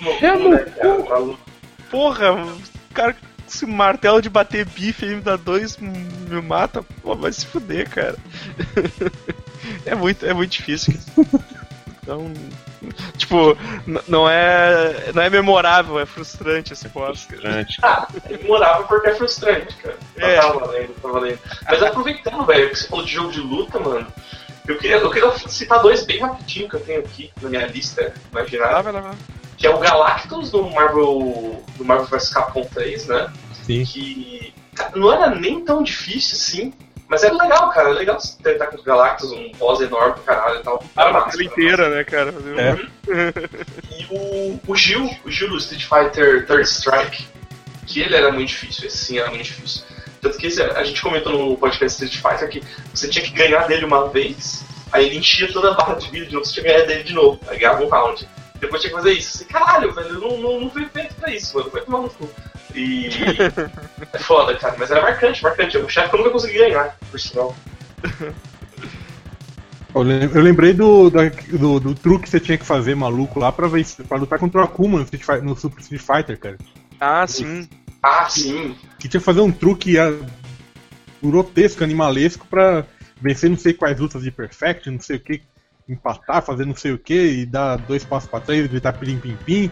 Loucura, 0.02 0.66
cara? 0.66 1.00
Maluco. 1.10 1.40
Porra, 1.90 2.34
o 2.34 2.58
cara 2.94 3.16
esse 3.48 3.66
martelo 3.66 4.22
de 4.22 4.30
bater 4.30 4.66
bife 4.66 5.06
aí 5.06 5.16
me 5.16 5.22
dá 5.22 5.36
dois, 5.36 5.78
me 5.78 6.42
mata. 6.42 6.84
Pô, 7.02 7.16
vai 7.16 7.32
se 7.32 7.46
fuder, 7.46 7.90
cara. 7.90 8.16
É 9.84 9.96
muito, 9.96 10.24
é 10.24 10.32
muito 10.32 10.52
difícil. 10.52 10.94
Então. 12.04 12.32
Tipo, 13.18 13.58
não 14.08 14.30
é. 14.30 15.12
Não 15.12 15.24
é 15.24 15.30
memorável, 15.30 16.00
é 16.00 16.06
frustrante 16.06 16.72
esse 16.74 16.88
boss. 16.90 17.24
Frustrante. 17.24 17.80
Ah, 17.82 18.08
ele 18.30 18.48
morava 18.48 18.84
porque 18.84 19.10
é 19.10 19.16
frustrante, 19.16 19.76
cara. 19.78 19.98
É. 20.18 20.40
Tá 20.40 20.52
valendo, 20.52 20.94
tá 21.02 21.08
valendo. 21.08 21.40
Mas 21.64 21.82
aproveitando, 21.82 22.46
velho, 22.46 22.70
que 22.70 22.76
você 22.76 22.88
falou 22.88 23.06
de 23.06 23.12
jogo 23.12 23.32
de 23.32 23.40
luta, 23.40 23.80
mano. 23.80 24.06
Eu 24.68 24.78
queria, 24.78 24.98
eu 24.98 25.10
queria 25.10 25.32
citar 25.48 25.82
dois 25.82 26.06
bem 26.06 26.20
rapidinho 26.20 26.70
que 26.70 26.76
eu 26.76 26.80
tenho 26.82 27.00
aqui 27.00 27.32
na 27.42 27.50
minha 27.50 27.66
lista 27.68 28.14
Lá, 28.32 28.42
imaginária. 28.42 28.84
vai 28.84 28.94
lá, 28.94 29.00
vai 29.02 29.12
lá. 29.12 29.16
Que 29.58 29.68
é 29.68 29.70
o 29.70 29.80
Galactus 29.80 30.52
do 30.52 30.64
Marvel. 30.70 31.64
do 31.78 31.86
Marvel 31.86 32.06
vs 32.08 32.30
Capcom 32.30 32.64
3, 32.66 33.08
né? 33.08 33.32
Sim. 33.66 33.84
Que 33.86 34.54
cara, 34.76 34.92
não 34.96 35.12
era 35.12 35.34
nem 35.34 35.64
tão 35.64 35.82
difícil 35.84 36.36
assim. 36.38 36.74
Mas 37.08 37.24
era 37.24 37.36
legal, 37.36 37.70
cara. 37.70 37.90
É 37.90 37.94
legal 37.94 38.20
você 38.20 38.36
tentar 38.42 38.66
contra 38.66 38.82
o 38.82 38.84
Galactus, 38.84 39.32
um 39.32 39.52
boss 39.58 39.80
enorme 39.80 40.16
pra 40.24 40.36
caralho 40.36 40.60
e 40.60 40.64
tal. 40.64 40.84
Era 40.98 41.12
uma 41.12 41.20
massa, 41.22 41.44
inteira, 41.44 41.90
né, 41.90 42.04
cara? 42.04 42.34
É. 42.58 43.36
E 44.00 44.06
o, 44.10 44.60
o 44.68 44.76
Gil, 44.76 45.10
o 45.24 45.30
Gil 45.32 45.50
do 45.50 45.58
Street 45.58 45.84
Fighter 45.86 46.46
Third 46.48 46.64
Strike, 46.68 47.28
que 47.86 48.02
ele 48.02 48.16
era 48.16 48.32
muito 48.32 48.50
difícil, 48.50 48.88
esse 48.88 48.98
sim 48.98 49.20
era 49.20 49.30
muito 49.30 49.44
difícil. 49.44 49.84
Tanto 50.22 50.38
que 50.40 50.48
esse- 50.48 50.62
a 50.64 50.84
gente 50.84 51.00
comentou 51.02 51.32
no 51.32 51.56
podcast 51.58 52.04
Street 52.04 52.22
Fighter 52.22 52.50
que 52.50 52.64
você 52.94 53.08
tinha 53.08 53.24
que 53.24 53.32
ganhar 53.32 53.68
dele 53.68 53.86
uma 53.86 54.10
vez, 54.10 54.64
aí 54.92 55.06
ele 55.06 55.18
enchia 55.18 55.52
toda 55.54 55.72
a 55.72 55.74
barra 55.76 55.94
de 55.94 56.10
vida 56.10 56.26
de 56.26 56.34
novo, 56.34 56.44
você 56.46 56.54
tinha 56.54 56.64
que 56.66 56.72
ganhar 56.74 56.86
dele 56.88 57.04
de 57.04 57.14
novo, 57.14 57.40
aí 57.48 57.60
ganhava 57.60 57.84
um 57.84 57.88
round. 57.90 58.28
Depois 58.60 58.82
tinha 58.82 58.92
que 58.92 58.98
fazer 58.98 59.14
isso. 59.14 59.46
Caralho, 59.46 59.94
velho, 59.94 60.08
eu 60.10 60.20
não, 60.22 60.38
não, 60.38 60.60
não 60.62 60.70
fui 60.70 60.86
feito 60.86 61.14
pra 61.16 61.34
isso, 61.34 61.58
mano, 61.58 61.70
foi 61.70 61.82
tomar 61.82 62.02
no 62.02 62.10
cu. 62.10 62.30
E. 62.74 63.10
é 64.14 64.20
foda, 64.20 64.56
cara, 64.56 64.76
mas 64.78 64.92
era 64.92 65.02
marcante, 65.02 65.44
marcante. 65.44 65.78
O 65.78 65.90
chefe 65.90 66.10
que 66.10 66.16
eu 66.16 66.20
nunca 66.20 66.32
consegui 66.32 66.58
ganhar, 66.58 66.98
por 67.10 67.20
sinal. 67.20 67.56
Eu 69.94 70.02
lem- 70.02 70.30
eu 70.34 70.42
lembrei 70.42 70.74
do, 70.74 71.10
da- 71.10 71.30
do, 71.58 71.80
do 71.80 71.96
truque 71.96 72.24
que 72.26 72.30
você 72.30 72.40
tinha 72.40 72.58
que 72.58 72.66
fazer 72.66 72.96
maluco 72.96 73.40
lá 73.40 73.52
pra, 73.52 73.68
vencer, 73.68 74.06
pra 74.06 74.18
lutar 74.18 74.38
contra 74.38 74.60
o 74.60 74.64
Akuma 74.64 74.98
no, 75.00 75.04
Street 75.06 75.42
no 75.42 75.56
Super 75.56 75.80
Street 75.80 76.02
Fighter, 76.02 76.38
cara. 76.38 76.58
Ah, 77.00 77.26
sim. 77.26 77.68
Ah, 78.04 78.28
sim. 78.30 78.76
Que 79.00 79.08
tinha 79.08 79.20
que 79.20 79.26
fazer 79.26 79.40
um 79.40 79.52
truque 79.52 79.98
ah, 79.98 80.14
grotesco, 81.24 81.84
animalesco 81.84 82.46
pra 82.46 82.86
vencer 83.22 83.50
não 83.50 83.58
sei 83.58 83.74
quais 83.74 83.98
lutas 83.98 84.22
de 84.22 84.32
Perfect, 84.32 84.90
não 84.92 85.00
sei 85.00 85.16
o 85.16 85.20
que, 85.20 85.42
empatar, 85.88 86.42
fazer 86.42 86.66
não 86.66 86.76
sei 86.76 86.94
o 86.94 86.98
que, 86.98 87.14
e 87.14 87.46
dar 87.46 87.78
dois 87.78 88.04
passos 88.04 88.30
pra 88.30 88.40
trás, 88.40 88.68
gritar 88.68 88.94
pirim 88.94 89.18
pim 89.18 89.38
pim, 89.46 89.72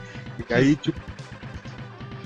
e 0.49 0.53
aí 0.53 0.75
tipo. 0.75 0.99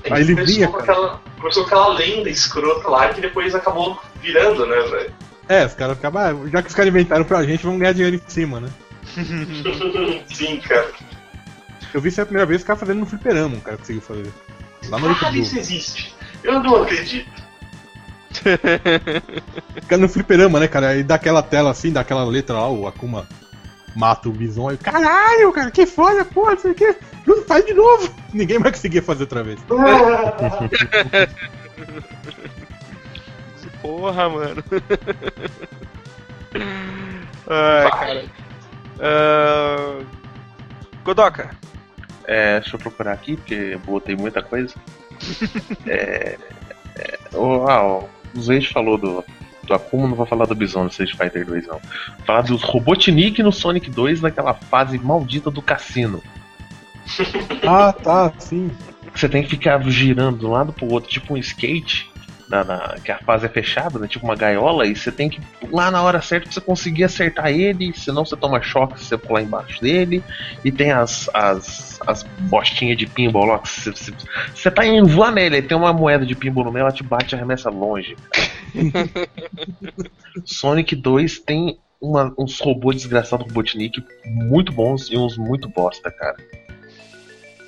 Aí 0.10 0.22
ele 0.22 0.36
começou, 0.36 0.56
vinha, 0.56 0.68
com 0.68 0.78
cara. 0.78 0.84
aquela, 0.84 1.22
começou 1.38 1.64
com 1.64 1.68
aquela 1.68 1.88
lenda 1.90 2.30
escrota 2.30 2.88
lá 2.88 3.10
que 3.10 3.20
depois 3.20 3.54
acabou 3.54 4.00
virando, 4.22 4.66
né, 4.66 4.76
velho? 4.76 5.14
É, 5.50 5.66
os 5.66 5.74
caras 5.74 5.96
ficavam, 5.96 6.22
ah, 6.22 6.50
já 6.50 6.62
que 6.62 6.70
os 6.70 6.76
caras 6.76 6.90
inventaram 6.90 7.26
pra 7.26 7.44
gente, 7.44 7.64
vamos 7.64 7.80
ganhar 7.80 7.94
dinheiro 7.94 8.16
em 8.16 8.30
cima, 8.30 8.60
né? 8.60 8.70
sim, 10.34 10.58
cara. 10.60 10.92
Eu 11.94 12.02
vi 12.02 12.10
isso 12.10 12.22
a 12.22 12.26
primeira 12.26 12.46
vez, 12.46 12.62
o 12.62 12.66
cara 12.66 12.80
fazendo 12.80 13.00
no 13.00 13.06
fliperama, 13.06 13.56
o 13.56 13.62
cara 13.62 13.78
conseguiu 13.78 14.02
fazer. 14.02 14.32
Lá 14.90 15.00
no 15.00 15.16
Caralho, 15.16 15.42
isso 15.42 15.56
Oricadu. 15.56 15.60
existe. 15.60 16.16
Eu 16.44 16.62
não 16.62 16.84
acredito. 16.84 17.30
Fica 19.82 19.98
no 19.98 20.08
fliperama, 20.08 20.60
né, 20.60 20.68
cara? 20.68 20.90
Aí 20.90 21.04
dá 21.04 21.16
aquela 21.16 21.42
tela 21.42 21.72
assim, 21.72 21.92
dá 21.92 22.02
aquela 22.02 22.24
letra 22.26 22.56
lá, 22.56 22.70
o 22.70 22.88
Akuma 22.88 23.28
mata 23.98 24.30
o 24.30 24.32
Bison. 24.32 24.70
Aí, 24.70 24.78
caralho, 24.78 25.52
cara, 25.52 25.72
que 25.72 25.88
foda, 25.88 26.24
porra, 26.24 26.52
não 26.52 26.60
sei 26.60 26.72
o 26.72 26.76
que. 26.76 26.96
Não, 27.26 27.42
faz 27.44 27.66
de 27.66 27.74
novo. 27.74 28.14
Ninguém 28.32 28.60
vai 28.60 28.72
conseguir 28.72 29.02
fazer 29.02 29.24
outra 29.24 29.44
vez. 29.44 29.60
Porra, 33.82 34.30
mano. 34.30 34.64
Ai, 37.50 37.90
cara. 37.90 38.26
Ah, 39.00 40.00
Godoka. 41.04 41.50
É, 42.26 42.60
deixa 42.60 42.76
eu 42.76 42.80
procurar 42.80 43.14
aqui, 43.14 43.38
porque 43.38 43.54
eu 43.54 43.80
botei 43.80 44.16
muita 44.16 44.42
coisa. 44.44 44.76
é, 45.86 46.38
é, 46.96 47.18
o, 47.34 47.68
ah, 47.68 48.00
o 48.00 48.10
Zeide 48.42 48.68
falou 48.74 48.98
do, 48.98 49.24
do 49.68 49.74
Akuma, 49.74 50.08
não 50.08 50.16
vou 50.16 50.26
falar 50.26 50.46
do 50.46 50.56
Bison 50.56 50.84
no 50.84 50.90
Street 50.90 51.12
Fighter 51.16 51.46
2, 51.46 51.68
não. 51.68 51.80
Vou 51.80 52.26
falar 52.26 52.42
dos 52.42 52.64
Robotnik 52.64 53.42
no 53.44 53.52
Sonic 53.52 53.90
2 53.90 54.22
naquela 54.22 54.54
fase 54.54 54.98
maldita 54.98 55.52
do 55.52 55.62
cassino. 55.62 56.22
Ah, 57.68 57.94
tá, 57.94 58.32
sim. 58.40 58.70
Você 59.14 59.28
tem 59.28 59.44
que 59.44 59.50
ficar 59.50 59.82
girando 59.90 60.40
de 60.40 60.46
um 60.46 60.52
lado 60.52 60.72
pro 60.74 60.86
outro, 60.92 61.10
tipo 61.10 61.34
um 61.34 61.38
skate, 61.38 62.10
na, 62.50 62.64
na- 62.64 62.96
que 63.04 63.12
a 63.12 63.18
fase 63.20 63.46
é 63.46 63.50
fechada, 63.50 63.98
né? 64.00 64.08
Tipo 64.08 64.26
uma 64.26 64.36
gaiola, 64.36 64.86
e 64.86 64.96
você 64.96 65.12
tem 65.12 65.28
que 65.30 65.42
pular 65.60 65.92
na 65.92 66.02
hora 66.02 66.22
certa 66.22 66.46
pra 66.46 66.54
você 66.54 66.62
conseguir 66.62 67.04
acertar 67.04 67.48
ele, 67.48 67.92
senão 67.94 68.24
você 68.26 68.38
toma 68.38 68.62
choque 68.62 69.00
se 69.00 69.06
você 69.06 69.18
pular 69.18 69.42
embaixo 69.42 69.82
dele. 69.82 70.24
E 70.64 70.72
tem 70.72 70.92
as, 70.92 71.30
as, 71.34 72.00
as 72.06 72.24
bostinhas 72.42 72.98
de 72.98 73.06
pinball 73.08 73.46
lá, 73.46 73.60
que 73.60 73.70
você, 73.70 73.92
você, 73.92 74.14
você 74.54 74.72
tá 74.72 74.86
indo 74.86 75.08
voar 75.08 75.32
nele, 75.32 75.56
aí 75.58 75.62
tem 75.62 75.76
uma 75.78 75.92
moeda 75.92 76.26
de 76.26 76.36
pinball 76.36 76.64
no 76.66 76.72
meio, 76.72 76.84
ela 76.84 76.92
te 76.92 77.04
bate 77.04 77.34
e 77.34 77.36
arremessa 77.36 77.70
longe. 77.70 78.16
Sonic 80.46 80.96
2 80.96 81.40
tem 81.40 81.80
uma- 82.02 82.34
uns 82.38 82.60
robôs 82.60 82.96
desgraçados 82.98 83.46
Robotnik 83.48 84.04
muito 84.26 84.72
bons 84.72 85.10
e 85.10 85.18
uns 85.18 85.38
muito 85.38 85.68
bosta, 85.70 86.12
cara. 86.12 86.36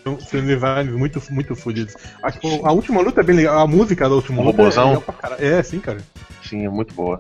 são, 0.03 0.15
designs 0.45 0.91
muito, 0.91 1.21
muito 1.31 1.55
fodidos. 1.55 1.95
A, 2.23 2.31
tipo, 2.31 2.65
a 2.65 2.71
última 2.71 3.01
luta 3.01 3.21
é 3.21 3.23
bem 3.23 3.35
legal. 3.35 3.59
A 3.59 3.67
música 3.67 4.07
da 4.07 4.15
última 4.15 4.41
O 4.41 4.45
luta 4.45 4.61
é 4.63 4.99
pra 4.99 5.13
caralho. 5.13 5.43
É, 5.45 5.61
sim, 5.61 5.79
cara. 5.79 5.99
Sim, 6.43 6.65
é 6.65 6.69
muito 6.69 6.93
boa. 6.93 7.19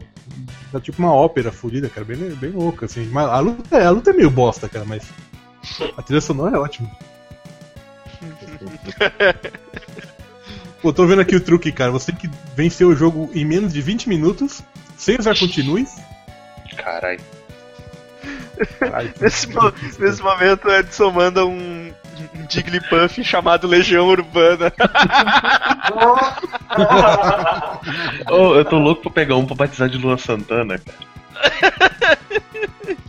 É 0.73 0.79
tipo 0.79 0.99
uma 0.99 1.13
ópera 1.13 1.51
fodida, 1.51 1.89
cara. 1.89 2.05
Bem, 2.05 2.17
bem 2.35 2.51
louca, 2.51 2.85
assim. 2.85 3.05
Mas 3.11 3.27
a 3.27 3.39
luta, 3.39 3.77
é- 3.77 3.85
a 3.85 3.89
luta 3.91 4.09
é 4.11 4.13
meio 4.13 4.29
bosta, 4.29 4.67
cara, 4.69 4.85
mas. 4.85 5.03
A 5.97 6.01
trilha 6.01 6.21
sonora 6.21 6.55
é 6.55 6.59
ótima. 6.59 6.89
Pô, 10.81 10.93
tô 10.93 11.05
vendo 11.05 11.21
aqui 11.21 11.35
o 11.35 11.41
truque, 11.41 11.71
cara. 11.71 11.91
Você 11.91 12.11
tem 12.11 12.21
que 12.21 12.29
vencer 12.55 12.87
o 12.87 12.95
jogo 12.95 13.29
em 13.33 13.43
menos 13.45 13.73
de 13.73 13.81
20 13.81 14.07
minutos, 14.07 14.61
sem 14.97 15.17
usar 15.19 15.37
continues. 15.37 15.89
Caralho. 16.77 17.19
Nesse, 19.21 19.47
mo- 19.47 19.73
nesse 19.99 20.21
momento, 20.21 20.67
o 20.67 20.71
Edson 20.73 21.11
manda 21.11 21.45
um, 21.45 21.91
um 22.35 22.49
Jigglypuff 22.49 23.23
chamado 23.23 23.67
Legião 23.67 24.07
Urbana. 24.07 24.71
Ô, 28.29 28.55
eu 28.55 28.65
tô 28.65 28.77
louco 28.77 29.03
pra 29.03 29.11
pegar 29.11 29.35
um 29.37 29.45
pra 29.45 29.55
batizar 29.55 29.87
de 29.89 29.97
Luan 29.97 30.17
Santana, 30.17 30.77
cara. 30.77 30.97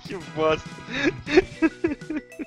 que 0.06 0.16
bosta. 0.36 0.68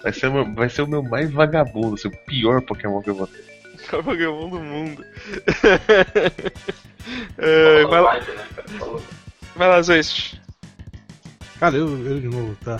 Vai 0.01 0.13
ser, 0.13 0.27
o 0.27 0.33
meu- 0.33 0.53
vai 0.53 0.69
ser 0.69 0.81
o 0.83 0.87
meu 0.87 1.03
mais 1.03 1.29
vagabundo, 1.31 1.95
o 2.05 2.11
pior 2.25 2.61
Pokémon 2.61 3.01
que 3.01 3.09
eu 3.09 3.15
vou 3.15 3.27
ter. 3.27 3.43
Qual 3.93 4.03
Pokémon 4.03 4.49
do 4.49 4.59
mundo? 4.59 5.05
É, 7.37 7.83
vai, 7.85 7.99
lá, 7.99 8.13
né, 8.17 8.25
vai 9.57 9.67
lá, 9.67 9.81
Zoist. 9.81 10.41
Cara, 11.59 11.75
eu, 11.75 11.89
eu 12.05 12.17
de 12.21 12.29
novo, 12.29 12.55
tá. 12.63 12.79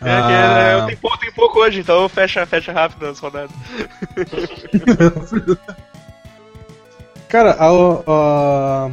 É, 0.00 0.04
que 0.04 0.08
é, 0.08 0.10
Ah, 0.10 0.78
eu 0.78 0.86
tenho 0.86 0.98
pouco, 0.98 1.18
tenho 1.18 1.34
pouco 1.34 1.58
hoje, 1.60 1.80
então 1.80 2.08
fecha, 2.08 2.46
fecha 2.46 2.72
rápido 2.72 3.04
as 3.06 3.18
rodadas. 3.18 3.54
Cara, 7.28 7.58
a, 7.60 7.68
a, 8.06 8.90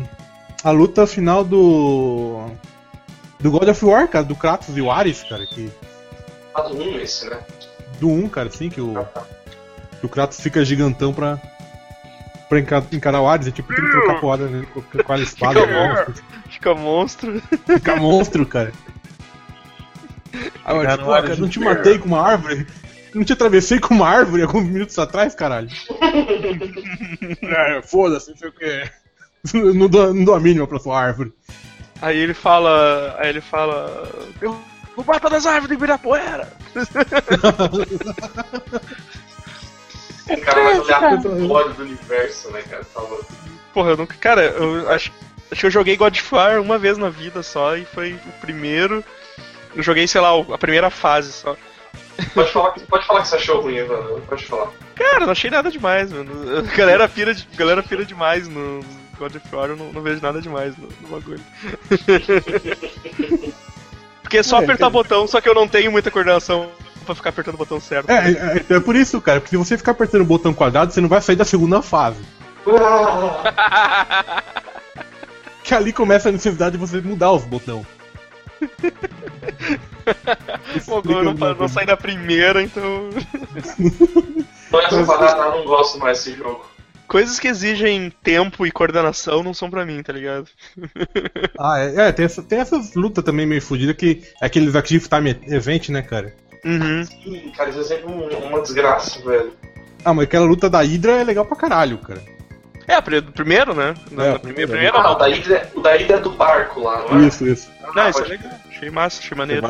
a 0.65 0.71
luta 0.71 1.07
final 1.07 1.45
do. 1.45 2.49
Do 3.39 3.49
God 3.49 3.69
of 3.69 3.85
War, 3.85 4.09
cara, 4.09 4.25
do 4.25 4.35
Kratos 4.35 4.75
e 4.75 4.81
o 4.81 4.91
Ares, 4.91 5.23
cara, 5.23 5.45
que. 5.47 5.71
Ah, 6.53 6.63
do 6.63 6.75
1 6.75 6.99
esse, 6.99 7.29
né? 7.29 7.39
Do 7.97 8.09
1, 8.09 8.27
cara, 8.27 8.49
assim, 8.49 8.69
que 8.69 8.81
o. 8.81 8.93
Que 8.93 9.32
o 10.05 10.09
Kratos 10.09 10.39
fica 10.39 10.63
gigantão 10.65 11.13
pra. 11.13 11.39
Pra 12.49 12.59
enca- 12.59 12.83
encarar 12.91 13.21
o 13.21 13.27
Ares, 13.27 13.47
é 13.47 13.51
tipo, 13.51 13.73
tem 13.73 13.83
que 13.83 13.91
trocar 13.91 14.19
porrada 14.19 14.47
nele 14.47 14.65
com, 14.67 14.81
com 14.81 15.13
a 15.13 15.19
espada. 15.19 15.61
Fica 15.61 15.71
né? 15.71 16.05
Fica 16.49 16.75
monstro. 16.75 17.41
Fica 17.65 17.95
monstro, 17.95 18.45
cara. 18.45 18.71
Aí, 20.65 20.75
eu, 20.75 20.81
Cara, 20.83 20.97
tipo, 20.97 21.09
o 21.09 21.13
"Ah, 21.13 21.17
Ares 21.17 21.29
cara, 21.31 21.41
não 21.41 21.49
te 21.49 21.59
inteiro." 21.59 21.77
matei 21.77 21.97
com 21.99 22.07
uma 22.07 22.21
árvore? 22.21 22.67
Não 23.15 23.23
te 23.23 23.33
atravessei 23.33 23.79
com 23.79 23.93
uma 23.93 24.07
árvore 24.09 24.41
alguns 24.43 24.65
minutos 24.65 24.97
atrás, 24.99 25.33
caralho? 25.35 25.69
é, 27.41 27.81
foda-se, 27.83 28.31
não 28.31 28.37
sei 28.37 28.49
o 28.49 28.51
que. 28.51 28.89
Não 29.73 29.87
dou, 29.87 30.13
não 30.13 30.23
dou 30.23 30.35
a 30.35 30.39
mínima 30.39 30.67
pra 30.67 30.79
sua 30.79 30.99
árvore. 30.99 31.33
Aí 32.01 32.17
ele 32.17 32.33
fala. 32.33 33.15
Aí 33.19 33.29
ele 33.29 33.41
fala. 33.41 34.09
Eu 34.41 34.59
vou 34.95 35.05
matar 35.05 35.29
das 35.29 35.45
árvores 35.45 35.67
do 35.69 35.73
Ibirapuera! 35.73 36.47
O 40.97 41.01
cara 41.01 41.15
vai 41.17 41.31
olhar 41.41 41.73
do 41.73 41.83
universo, 41.83 42.49
né, 42.51 42.61
cara? 42.63 42.83
Tá 42.93 43.01
louco. 43.01 43.25
Porra, 43.73 43.91
eu 43.91 43.97
nunca. 43.97 44.15
Cara, 44.19 44.43
eu 44.43 44.89
acho, 44.89 45.11
acho 45.51 45.59
que 45.61 45.65
eu 45.65 45.71
joguei 45.71 45.97
God 45.97 46.15
of 46.15 46.35
War 46.35 46.61
uma 46.61 46.77
vez 46.77 46.97
na 46.97 47.09
vida 47.09 47.41
só 47.43 47.75
e 47.75 47.85
foi 47.85 48.13
o 48.13 48.31
primeiro. 48.41 49.03
Eu 49.75 49.81
joguei, 49.83 50.07
sei 50.07 50.21
lá, 50.21 50.29
a 50.51 50.57
primeira 50.57 50.89
fase 50.89 51.31
só. 51.33 51.55
Pode 52.35 52.51
falar, 52.51 52.71
que- 52.73 52.81
pode 52.81 53.05
falar 53.07 53.21
que 53.21 53.27
você 53.27 53.35
achou 53.37 53.61
ruim, 53.61 53.75
Evandro. 53.77 54.21
Pode 54.29 54.45
falar. 54.45 54.69
Cara, 54.95 55.25
não 55.25 55.31
achei 55.31 55.49
nada 55.49 55.71
demais, 55.71 56.11
mano. 56.11 56.59
A 56.59 56.61
galera 56.77 57.09
pira, 57.09 57.33
de, 57.33 57.47
galera 57.55 57.81
pira 57.81 58.05
demais 58.05 58.47
no 58.47 58.81
God 59.17 59.35
of 59.35 59.55
War, 59.55 59.69
eu 59.69 59.75
não, 59.75 59.91
não 59.91 60.01
vejo 60.01 60.21
nada 60.21 60.39
demais 60.39 60.77
no, 60.77 60.87
no 61.01 61.07
bagulho. 61.07 61.41
Porque 64.21 64.37
é 64.37 64.43
só 64.43 64.57
É, 64.59 64.63
apertar 64.63 64.77
cara. 64.85 64.89
botão, 64.91 65.27
só 65.27 65.41
que 65.41 65.49
eu 65.49 65.55
não 65.55 65.67
tenho 65.67 65.91
muita 65.91 66.11
coordenação 66.11 66.69
pra 67.03 67.15
ficar 67.15 67.29
apertando 67.29 67.55
o 67.55 67.57
botão 67.57 67.79
certo. 67.79 68.09
É, 68.09 68.31
é, 68.31 68.75
é 68.75 68.79
por 68.79 68.95
isso, 68.95 69.19
cara, 69.21 69.39
porque 69.39 69.55
se 69.55 69.57
você 69.57 69.77
ficar 69.77 69.91
apertando 69.91 70.21
o 70.21 70.25
botão 70.25 70.53
quadrado, 70.53 70.91
você 70.91 71.01
não 71.01 71.09
vai 71.09 71.21
sair 71.21 71.35
da 71.35 71.45
segunda 71.45 71.81
fase. 71.81 72.21
Que 75.63 75.73
ali 75.73 75.93
começa 75.93 76.27
a 76.27 76.31
necessidade 76.31 76.73
de 76.73 76.77
você 76.77 76.99
mudar 76.99 77.31
os 77.31 77.45
botões. 77.45 77.87
Pô, 80.85 81.01
não, 81.05 81.55
não 81.55 81.67
saí 81.69 81.85
da 81.85 81.95
primeira, 81.95 82.61
então. 82.61 83.09
Não 84.69 84.79
é 84.79 84.85
essa 84.85 85.05
parada, 85.05 85.41
eu 85.41 85.59
não 85.59 85.65
gosto 85.65 85.97
mais 85.99 86.21
desse 86.21 86.37
jogo. 86.37 86.65
Coisas 87.07 87.39
que 87.39 87.47
exigem 87.47 88.11
tempo 88.23 88.65
e 88.65 88.71
coordenação 88.71 89.43
não 89.43 89.53
são 89.53 89.69
pra 89.69 89.85
mim, 89.85 90.01
tá 90.01 90.11
ligado? 90.11 90.47
Ah, 91.59 91.79
é, 91.79 92.07
é, 92.07 92.11
tem, 92.11 92.25
essa, 92.25 92.41
tem 92.41 92.59
essas 92.59 92.95
lutas 92.95 93.23
também 93.23 93.45
meio 93.45 93.61
fodidas 93.61 93.95
que 93.95 94.23
é 94.41 94.45
aqueles 94.45 94.75
Active 94.75 95.07
Time 95.07 95.39
Event, 95.47 95.89
né, 95.89 96.01
cara? 96.01 96.35
Uhum. 96.65 97.03
Ih, 97.25 97.51
cara, 97.55 97.69
isso 97.69 97.79
é 97.79 97.83
sempre 97.83 98.05
um- 98.11 98.27
uma 98.47 98.61
desgraça, 98.61 99.19
velho. 99.21 99.53
Ah, 100.05 100.13
mas 100.13 100.23
aquela 100.25 100.45
luta 100.45 100.69
da 100.69 100.81
Hydra 100.81 101.13
é 101.21 101.23
legal 101.23 101.45
pra 101.45 101.55
caralho, 101.57 101.97
cara. 101.97 102.21
É, 102.87 102.99
do 102.99 103.31
primeiro, 103.31 103.73
né? 103.73 103.93
Da, 104.11 104.23
É, 104.25 104.29
da 104.31 104.35
o 104.35 104.39
primeira, 104.39 104.41
primeiro. 104.41 104.67
primeira 104.71 104.97
Ah, 104.97 105.03
não. 105.03 105.11
o 105.13 105.15
da 105.15 105.27
Hydra, 105.27 105.71
o 105.75 105.81
da 105.81 105.91
Hydra 105.93 106.17
é 106.17 106.19
do 106.19 106.31
barco 106.31 106.81
lá, 106.81 107.05
não 107.09 107.21
é? 107.23 107.27
Isso, 107.27 107.47
isso. 107.47 107.69
Não, 107.95 108.09
isso 108.09 108.21
é 108.21 108.27
legal. 108.27 108.51
Achei 108.69 108.89
massa, 108.89 109.19
achei 109.21 109.37
maneiro. 109.37 109.65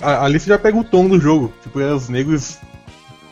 a- 0.00 0.24
ali 0.24 0.40
você 0.40 0.48
já 0.48 0.58
pega 0.58 0.76
o 0.76 0.82
tom 0.84 1.06
do 1.08 1.20
jogo. 1.20 1.52
Tipo, 1.62 1.80
é 1.80 1.92
os 1.94 2.08
negros 2.08 2.58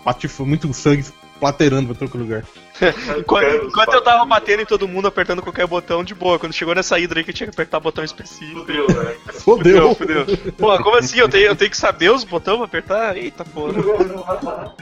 patifam 0.05 0.47
muito 0.47 0.73
sangue 0.73 1.05
plateirando 1.39 1.95
pra 1.95 2.07
todo 2.07 2.19
lugar. 2.19 2.45
Enquanto, 3.19 3.67
enquanto 3.67 3.93
eu 3.93 4.01
tava 4.01 4.25
batendo 4.25 4.63
em 4.63 4.67
todo 4.67 4.87
mundo, 4.87 5.09
apertando 5.09 5.43
qualquer 5.43 5.67
botão, 5.67 6.05
de 6.05 6.15
boa. 6.15 6.39
Quando 6.39 6.53
chegou 6.53 6.75
nessa 6.75 6.97
hidra 6.97 7.19
aí 7.19 7.25
que 7.25 7.31
eu 7.31 7.35
tinha 7.35 7.49
que 7.49 7.55
apertar 7.55 7.81
botão 7.81 8.05
específico. 8.05 8.61
Fudeu, 8.61 8.87
né? 8.87 9.15
Fodeu! 9.35 9.95
fudeu. 9.97 10.27
Pô, 10.57 10.79
como 10.79 10.97
assim? 10.97 11.19
Eu 11.19 11.29
tenho, 11.29 11.47
eu 11.47 11.57
tenho 11.57 11.71
que 11.71 11.77
saber 11.77 12.11
os 12.11 12.23
botões 12.23 12.57
pra 12.57 12.67
apertar? 12.67 13.17
Eita 13.17 13.45
porra. 13.45 13.73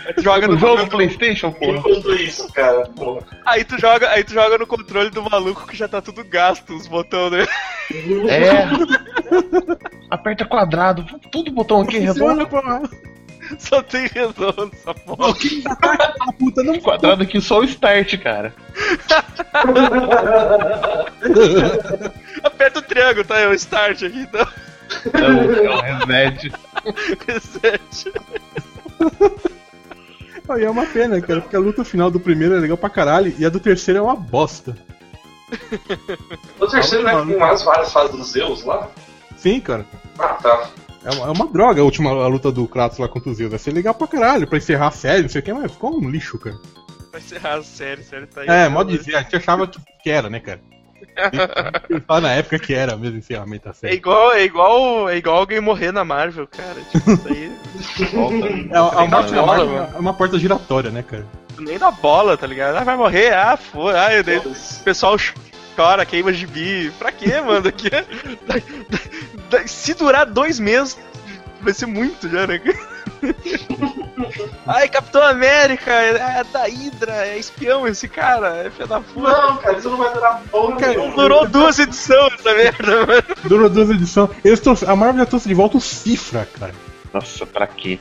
Aí 0.04 0.12
tu 0.14 0.22
joga 0.22 0.46
no 0.46 0.58
jogo 0.58 0.84
do 0.84 0.90
Playstation, 0.90 1.52
porra. 1.52 1.78
Enquanto 1.78 2.14
isso, 2.14 2.52
cara, 2.52 2.86
porra. 2.88 3.26
aí 3.46 3.64
tu 3.64 3.80
joga, 3.80 4.10
aí 4.10 4.22
tu 4.22 4.34
joga 4.34 4.58
no 4.58 4.66
controle 4.66 5.08
do 5.08 5.22
maluco 5.22 5.66
que 5.66 5.76
já 5.76 5.88
tá 5.88 6.02
tudo 6.02 6.22
gasto, 6.22 6.74
os 6.74 6.86
botões 6.86 7.32
né? 7.32 7.46
dele. 7.90 8.30
É. 8.30 8.68
Aperta 10.10 10.44
quadrado. 10.44 11.04
Tudo 11.30 11.50
botão 11.50 11.80
aqui 11.80 11.98
redondo. 11.98 12.46
Só 13.58 13.82
tem 13.82 14.06
redondo 14.08 14.70
essa 14.72 14.94
porra. 14.94 15.34
A 16.20 16.32
puta 16.32 16.62
não 16.62 16.80
Quadrado 16.80 17.22
aqui 17.22 17.38
só 17.40 17.60
o 17.60 17.64
start, 17.64 18.18
cara. 18.22 18.54
Aperta 22.42 22.78
o 22.78 22.82
triângulo, 22.82 23.24
tá? 23.24 23.38
É 23.38 23.48
o 23.48 23.54
start 23.54 24.02
aqui, 24.04 24.20
então. 24.20 24.46
É 25.12 25.22
o, 25.22 25.64
é 25.64 25.70
o 25.70 25.80
reset. 25.80 26.52
Reset. 27.26 28.12
Aí 30.48 30.64
é 30.64 30.70
uma 30.70 30.86
pena, 30.86 31.20
cara, 31.20 31.40
porque 31.40 31.56
a 31.56 31.60
luta 31.60 31.84
final 31.84 32.08
do 32.10 32.20
primeiro 32.20 32.54
é 32.54 32.60
legal 32.60 32.76
pra 32.76 32.88
caralho 32.88 33.34
e 33.36 33.44
a 33.44 33.48
do 33.48 33.58
terceiro 33.58 33.98
é 33.98 34.02
uma 34.02 34.14
bosta. 34.14 34.76
O 36.60 36.66
terceiro, 36.66 37.04
né, 37.04 37.12
tem 37.26 37.36
mais 37.36 37.62
várias 37.62 37.92
fases 37.92 38.16
dos 38.16 38.30
Zeus 38.30 38.64
lá. 38.64 38.88
Sim, 39.36 39.60
cara. 39.60 39.84
Ah, 40.18 40.34
tá. 40.34 40.70
É 41.06 41.10
uma, 41.10 41.26
é 41.26 41.30
uma 41.30 41.46
droga 41.46 41.80
a 41.80 41.84
última 41.84 42.10
a 42.10 42.26
luta 42.26 42.50
do 42.50 42.66
Kratos 42.66 42.98
lá 42.98 43.06
contra 43.08 43.30
os 43.30 43.36
Zeus. 43.36 43.50
Vai 43.50 43.58
ser 43.58 43.70
legal 43.72 43.94
pra 43.94 44.06
caralho, 44.08 44.46
pra 44.46 44.58
encerrar 44.58 44.88
a 44.88 44.90
série, 44.90 45.22
não 45.22 45.28
sei 45.28 45.40
o 45.40 45.44
que, 45.44 45.52
mas 45.52 45.70
ficou 45.70 45.96
um 45.96 46.10
lixo, 46.10 46.38
cara. 46.38 46.56
Vai 47.12 47.20
encerrar 47.20 47.54
a 47.58 47.62
série, 47.62 48.02
série 48.02 48.26
tá 48.26 48.40
aí. 48.40 48.48
É, 48.48 48.68
modo 48.68 48.90
dizer, 48.96 49.14
a 49.16 49.22
gente 49.22 49.36
achava 49.36 49.66
que, 49.68 49.78
que 50.02 50.10
era, 50.10 50.28
né, 50.28 50.40
cara? 50.40 50.60
Lá 52.08 52.20
na 52.20 52.32
época 52.32 52.58
que 52.58 52.74
era 52.74 52.96
mesmo 52.96 53.18
encerramento 53.18 53.64
da 53.66 53.70
É 53.70 53.74
série. 53.74 53.94
igual, 53.94 54.32
é 54.32 54.44
igual, 54.44 55.08
é 55.08 55.16
igual 55.16 55.36
alguém 55.38 55.60
morrer 55.60 55.92
na 55.92 56.04
Marvel, 56.04 56.46
cara. 56.48 56.80
Tipo, 56.90 57.10
isso 57.12 57.28
aí. 57.28 57.52
volta, 58.12 58.46
É, 58.46 58.76
a, 58.76 59.02
a 59.02 59.06
morte 59.06 59.32
na 59.32 59.40
bola, 59.42 59.46
Marvel 59.46 59.68
mano. 59.68 59.92
é 59.94 59.98
uma 59.98 60.14
porta 60.14 60.38
giratória, 60.38 60.90
né, 60.90 61.02
cara? 61.02 61.26
Nem 61.58 61.78
dá 61.78 61.90
bola, 61.90 62.36
tá 62.36 62.46
ligado? 62.46 62.76
Ah, 62.76 62.84
vai 62.84 62.96
morrer, 62.96 63.32
ah, 63.32 63.56
foi. 63.56 63.94
Ah, 63.96 64.08
o 64.44 64.84
pessoal 64.84 65.16
chora, 65.74 66.04
queima 66.04 66.32
gibi. 66.32 66.90
Pra 66.98 67.12
quê, 67.12 67.40
mano? 67.40 67.68
Aqui 67.68 67.88
é- 67.88 68.04
Se 69.66 69.94
durar 69.94 70.26
dois 70.26 70.58
meses, 70.58 70.96
vai 71.60 71.72
ser 71.72 71.86
muito 71.86 72.28
já, 72.28 72.46
né? 72.46 72.60
Ai, 74.66 74.88
Capitão 74.88 75.22
América, 75.22 75.90
é, 75.90 76.40
é 76.40 76.44
da 76.52 76.64
Hydra, 76.64 77.12
é 77.26 77.38
espião 77.38 77.86
esse 77.86 78.08
cara, 78.08 78.56
é 78.66 78.70
filho 78.70 78.88
da 78.88 79.00
puta. 79.00 79.28
Não, 79.30 79.56
cara, 79.58 79.78
isso 79.78 79.88
não 79.90 79.96
vai 79.96 80.12
durar 80.12 80.42
porra 80.50 80.76
Cara, 80.76 80.92
nenhuma. 80.92 81.14
Durou 81.16 81.46
duas 81.46 81.78
edições 81.78 82.32
essa 82.34 82.54
merda, 82.54 83.06
mano. 83.06 83.22
Durou 83.44 83.68
duas 83.70 83.90
edições. 83.90 84.30
Eles 84.44 84.60
trouxe- 84.60 84.84
a 84.86 84.94
Marvel 84.96 85.20
já 85.20 85.26
trouxe 85.26 85.48
de 85.48 85.54
volta 85.54 85.76
o 85.76 85.80
Cifra, 85.80 86.48
cara. 86.58 86.74
Nossa, 87.12 87.46
pra 87.46 87.66
quê? 87.66 87.98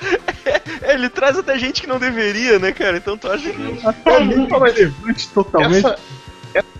Ele 0.82 1.08
traz 1.08 1.38
até 1.38 1.58
gente 1.58 1.80
que 1.80 1.86
não 1.86 1.98
deveria, 1.98 2.58
né, 2.58 2.72
cara? 2.72 2.96
Então 2.96 3.16
tu 3.16 3.30
acha 3.30 3.48
que. 3.50 3.80
Até 3.86 4.16
ali 4.16 4.34
relevante 4.46 5.28
totalmente. 5.28 5.86
Essa, 5.86 5.98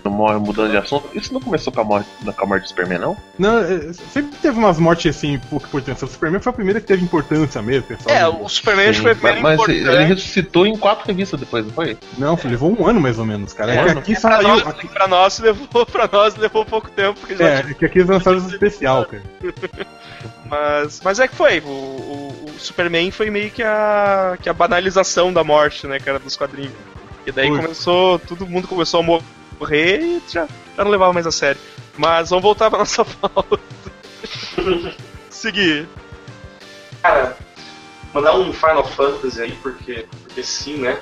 morre 0.05 0.37
mudando 0.39 0.71
de 0.71 0.77
assunto. 0.77 1.09
Isso 1.13 1.33
não 1.33 1.41
começou 1.41 1.73
com 1.73 1.81
a 1.81 1.83
morte, 1.83 2.07
com 2.23 2.43
a 2.43 2.47
morte 2.47 2.63
do 2.63 2.69
Superman, 2.69 2.99
não? 2.99 3.17
Não, 3.37 3.59
é, 3.59 3.91
sempre 3.93 4.37
teve 4.41 4.57
umas 4.57 4.79
mortes 4.79 5.15
assim, 5.15 5.37
pouca 5.49 5.67
importância. 5.67 6.05
O 6.05 6.09
Superman 6.09 6.39
foi 6.39 6.51
a 6.51 6.53
primeira 6.53 6.79
que 6.79 6.87
teve 6.87 7.03
importância 7.03 7.61
mesmo, 7.61 7.83
pessoal. 7.87 8.15
É, 8.15 8.27
o 8.27 8.47
Superman 8.47 8.87
acho 8.89 8.99
que 8.99 9.03
foi 9.03 9.11
a 9.11 9.15
primeira 9.15 9.41
mas 9.41 9.67
ele 9.69 9.81
importante. 9.81 10.07
ressuscitou 10.13 10.65
em 10.67 10.77
quatro 10.77 11.05
revistas 11.07 11.39
depois, 11.39 11.65
não 11.65 11.73
foi? 11.73 11.97
Não, 12.17 12.37
levou 12.45 12.75
um 12.79 12.87
ano 12.87 13.01
mais 13.01 13.17
ou 13.19 13.25
menos, 13.25 13.51
cara. 13.53 13.73
É, 13.73 13.81
Um 13.81 13.85
que 13.85 13.89
ano? 13.91 13.99
aqui 13.99 14.11
Pra 14.13 14.21
saiu. 14.21 14.47
nós, 14.47 14.67
aqui- 14.67 14.87
pra 14.87 15.07
nós 15.07 15.39
levou, 15.39 15.85
pra 15.87 16.09
nós 16.11 16.35
levou 16.35 16.63
pouco 16.65 16.89
tempo, 16.91 17.19
porque 17.19 17.35
já 17.35 17.45
é, 17.49 17.55
é 17.59 17.73
que 17.73 17.85
aqui 17.85 17.97
eles 17.99 18.09
lançaram 18.09 18.37
especial, 18.37 19.05
cara. 19.05 19.23
Mas, 20.45 21.01
mas 21.03 21.19
é 21.19 21.27
que 21.27 21.35
foi. 21.35 21.59
O, 21.59 21.67
o- 21.69 22.45
o 22.55 22.59
Superman 22.59 23.09
foi 23.11 23.29
meio 23.29 23.49
que 23.51 23.63
a, 23.63 24.37
que 24.41 24.47
a 24.49 24.53
banalização 24.53 25.33
da 25.33 25.43
morte, 25.43 25.87
né, 25.87 25.99
cara, 25.99 26.19
dos 26.19 26.35
quadrinhos. 26.35 26.71
E 27.25 27.31
daí 27.31 27.47
Foi. 27.47 27.61
começou. 27.61 28.19
Todo 28.19 28.45
mundo 28.47 28.67
começou 28.67 28.99
a 28.99 29.03
morrer 29.03 29.23
e 29.71 30.21
já, 30.29 30.47
já 30.75 30.83
não 30.83 30.91
levava 30.91 31.13
mais 31.13 31.27
a 31.27 31.31
sério. 31.31 31.59
Mas 31.97 32.29
vamos 32.29 32.43
voltar 32.43 32.69
pra 32.69 32.79
nossa 32.79 33.05
pauta. 33.21 33.59
Seguir. 35.29 35.87
Cara, 37.01 37.37
mandar 38.13 38.35
um 38.37 38.51
Final 38.51 38.85
Fantasy 38.85 39.41
aí, 39.41 39.51
porque, 39.61 40.07
porque 40.23 40.43
sim, 40.43 40.77
né? 40.77 40.99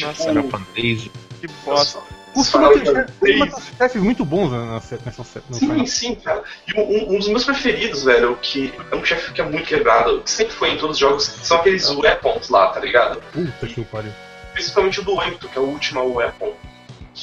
Nossa, 0.00 0.30
Era 0.30 0.42
Fantasy. 0.42 1.10
Que 1.40 1.48
bosta. 1.64 2.00
Final 2.32 2.72
ter 3.20 3.50
chefes 3.76 4.02
muito 4.02 4.24
bons 4.24 4.52
na, 4.52 4.74
nessa, 4.74 4.96
Sim, 5.24 5.42
final. 5.58 5.86
sim, 5.86 6.14
cara. 6.14 6.44
E 6.66 6.80
um, 6.80 7.14
um 7.14 7.18
dos 7.18 7.28
meus 7.28 7.44
preferidos, 7.44 8.04
velho, 8.04 8.36
que 8.40 8.72
é 8.90 8.94
um 8.94 9.04
chefe 9.04 9.32
que 9.32 9.40
é 9.40 9.44
muito 9.44 9.66
quebrado, 9.66 10.20
que 10.22 10.30
sempre 10.30 10.54
foi 10.54 10.70
em 10.70 10.78
todos 10.78 10.94
os 10.96 11.00
jogos, 11.00 11.24
são 11.24 11.56
aqueles 11.58 11.90
weapons 11.90 12.48
lá, 12.48 12.68
tá 12.68 12.78
ligado? 12.80 13.20
Puta 13.32 13.66
que 13.66 13.84
pariu. 13.84 14.12
Principalmente 14.52 15.00
o 15.00 15.04
do 15.04 15.22
Ento, 15.22 15.48
que 15.48 15.58
é 15.58 15.60
o 15.60 15.64
último 15.64 16.04
weapon. 16.14 16.52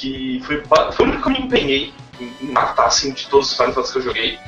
Que 0.00 0.40
foi, 0.44 0.62
foi 0.92 1.06
o 1.06 1.08
único 1.08 1.22
que 1.22 1.28
eu 1.28 1.32
me 1.32 1.46
empenhei 1.46 1.92
em 2.20 2.46
matar, 2.52 2.86
assim, 2.86 3.12
de 3.12 3.26
todos 3.28 3.50
os 3.50 3.56
Final 3.56 3.72
Fantasy 3.72 3.92
que 3.92 3.98
eu 3.98 4.02
joguei. 4.02 4.38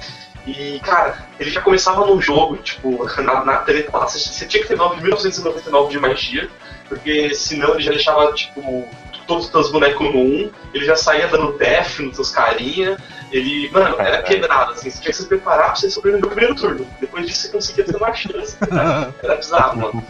E, 0.46 0.80
cara, 0.80 1.28
ele 1.38 1.50
já 1.50 1.60
começava 1.60 2.06
no 2.06 2.20
jogo, 2.20 2.56
tipo, 2.58 3.04
na, 3.22 3.44
na 3.44 3.64
lá, 3.92 4.06
você, 4.06 4.46
tinha 4.46 4.62
que 4.62 4.68
ter 4.68 4.78
9.999 4.78 5.88
de 5.88 5.98
magia, 5.98 6.50
porque 6.88 7.34
senão 7.34 7.74
ele 7.74 7.82
já 7.82 7.90
deixava, 7.90 8.32
tipo, 8.32 8.88
todos 9.26 9.44
os 9.46 9.50
teus 9.50 9.70
bonecos 9.70 10.12
no 10.12 10.20
1, 10.20 10.50
ele 10.74 10.84
já 10.84 10.96
saía 10.96 11.28
dando 11.28 11.56
death 11.56 12.00
nos 12.00 12.16
teus 12.16 12.30
carinha, 12.30 12.96
ele, 13.30 13.70
mano, 13.70 13.94
era 14.00 14.22
quebrado, 14.22 14.72
assim, 14.72 14.90
você 14.90 15.00
tinha 15.00 15.12
que 15.12 15.18
se 15.18 15.26
preparar 15.26 15.66
pra 15.66 15.76
você 15.76 15.88
sobreviver 15.88 16.22
no 16.22 16.34
primeiro 16.34 16.54
turno. 16.56 16.86
Depois 17.00 17.26
disso 17.26 17.42
você 17.42 17.48
conseguia 17.48 17.84
ter 17.84 17.96
uma 17.96 18.12
chance, 18.12 18.56
cara. 18.56 19.14
Era 19.22 19.36
bizarro, 19.36 19.78
mano. 19.78 20.06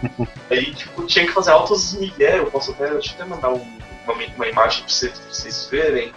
Aí, 0.51 0.73
tipo, 0.75 1.05
tinha 1.05 1.27
que 1.27 1.33
fazer 1.33 1.51
altos 1.51 1.93
migué, 1.95 2.39
eu 2.39 2.47
posso 2.47 2.71
até, 2.73 2.89
deixa 2.89 3.11
eu 3.11 3.15
até 3.17 3.25
mandar 3.27 3.51
um- 3.51 3.80
uma, 4.11 4.25
uma 4.37 4.49
imagem 4.49 4.81
pra 4.85 4.93
vocês, 4.93 5.19
pra 5.19 5.33
vocês 5.33 5.69
verem. 5.71 6.13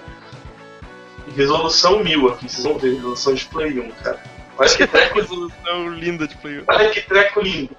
Resolução 1.36 2.04
1000 2.04 2.28
aqui, 2.30 2.50
vocês 2.50 2.64
vão 2.64 2.78
ver, 2.78 2.96
resolução 2.96 3.34
de 3.34 3.46
Play 3.46 3.80
1, 3.80 3.92
cara. 3.92 4.22
Olha 4.58 4.70
que 4.70 4.88
treco, 4.88 5.16
Resolução 5.20 5.90
linda 5.90 6.28
de 6.28 6.38
Play 6.38 6.60
1. 6.60 6.64
olha 6.68 6.90
que 6.90 7.02
treco 7.02 7.42
lindo. 7.42 7.76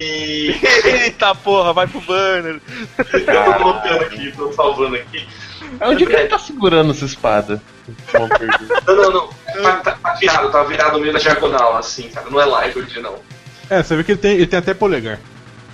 E 0.00 0.56
Eita 1.04 1.34
porra, 1.34 1.72
vai 1.72 1.86
pro 1.86 2.00
banner. 2.00 2.60
eu 2.98 3.24
tô 3.26 3.54
colocando 3.58 4.02
aqui, 4.02 4.32
tô 4.32 4.52
salvando 4.52 4.96
aqui. 4.96 5.28
Onde 5.80 6.06
que 6.06 6.12
ele 6.12 6.28
tá 6.28 6.38
segurando 6.38 6.90
essa 6.90 7.04
espada? 7.04 7.62
Não. 8.12 8.96
Não, 8.96 9.10
não. 9.10 9.28
Tá, 9.62 9.76
tá, 9.76 9.92
tá 9.92 10.14
virado, 10.14 10.50
tá 10.50 10.62
virado 10.64 11.00
meio 11.00 11.12
na 11.12 11.18
diagonal, 11.18 11.76
assim, 11.76 12.08
cara. 12.08 12.28
Não 12.28 12.40
é 12.40 12.44
live 12.44 13.00
não. 13.00 13.16
É, 13.70 13.82
você 13.82 13.96
vê 13.96 14.04
que 14.04 14.12
ele 14.12 14.20
tem, 14.20 14.34
ele 14.34 14.46
tem 14.46 14.58
até 14.58 14.74
polegar. 14.74 15.18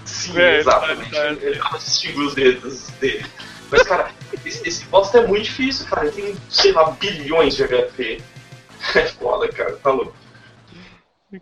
Sim, 0.09 0.38
É, 0.38 0.59
exatamente. 0.61 1.11
tá, 1.11 1.16
tá. 1.22 1.26
Ele 1.32 1.59
consegue 1.59 1.84
distinguir 1.84 2.20
os 2.26 2.34
dedos 2.34 2.86
dele. 3.00 3.26
Mas, 3.70 3.82
cara, 3.82 4.11
esse, 4.44 4.66
esse 4.66 4.84
boss 4.86 5.14
é 5.14 5.26
muito 5.26 5.44
difícil, 5.44 5.86
cara. 5.86 6.06
Ele 6.06 6.12
tem, 6.12 6.36
sei 6.48 6.72
lá, 6.72 6.90
bilhões 6.92 7.54
de 7.56 7.64
HP. 7.64 8.20
É 8.94 9.06
foda, 9.09 9.48
cara. 9.48 9.72
Tá 9.82 9.90
louco. 9.90 10.14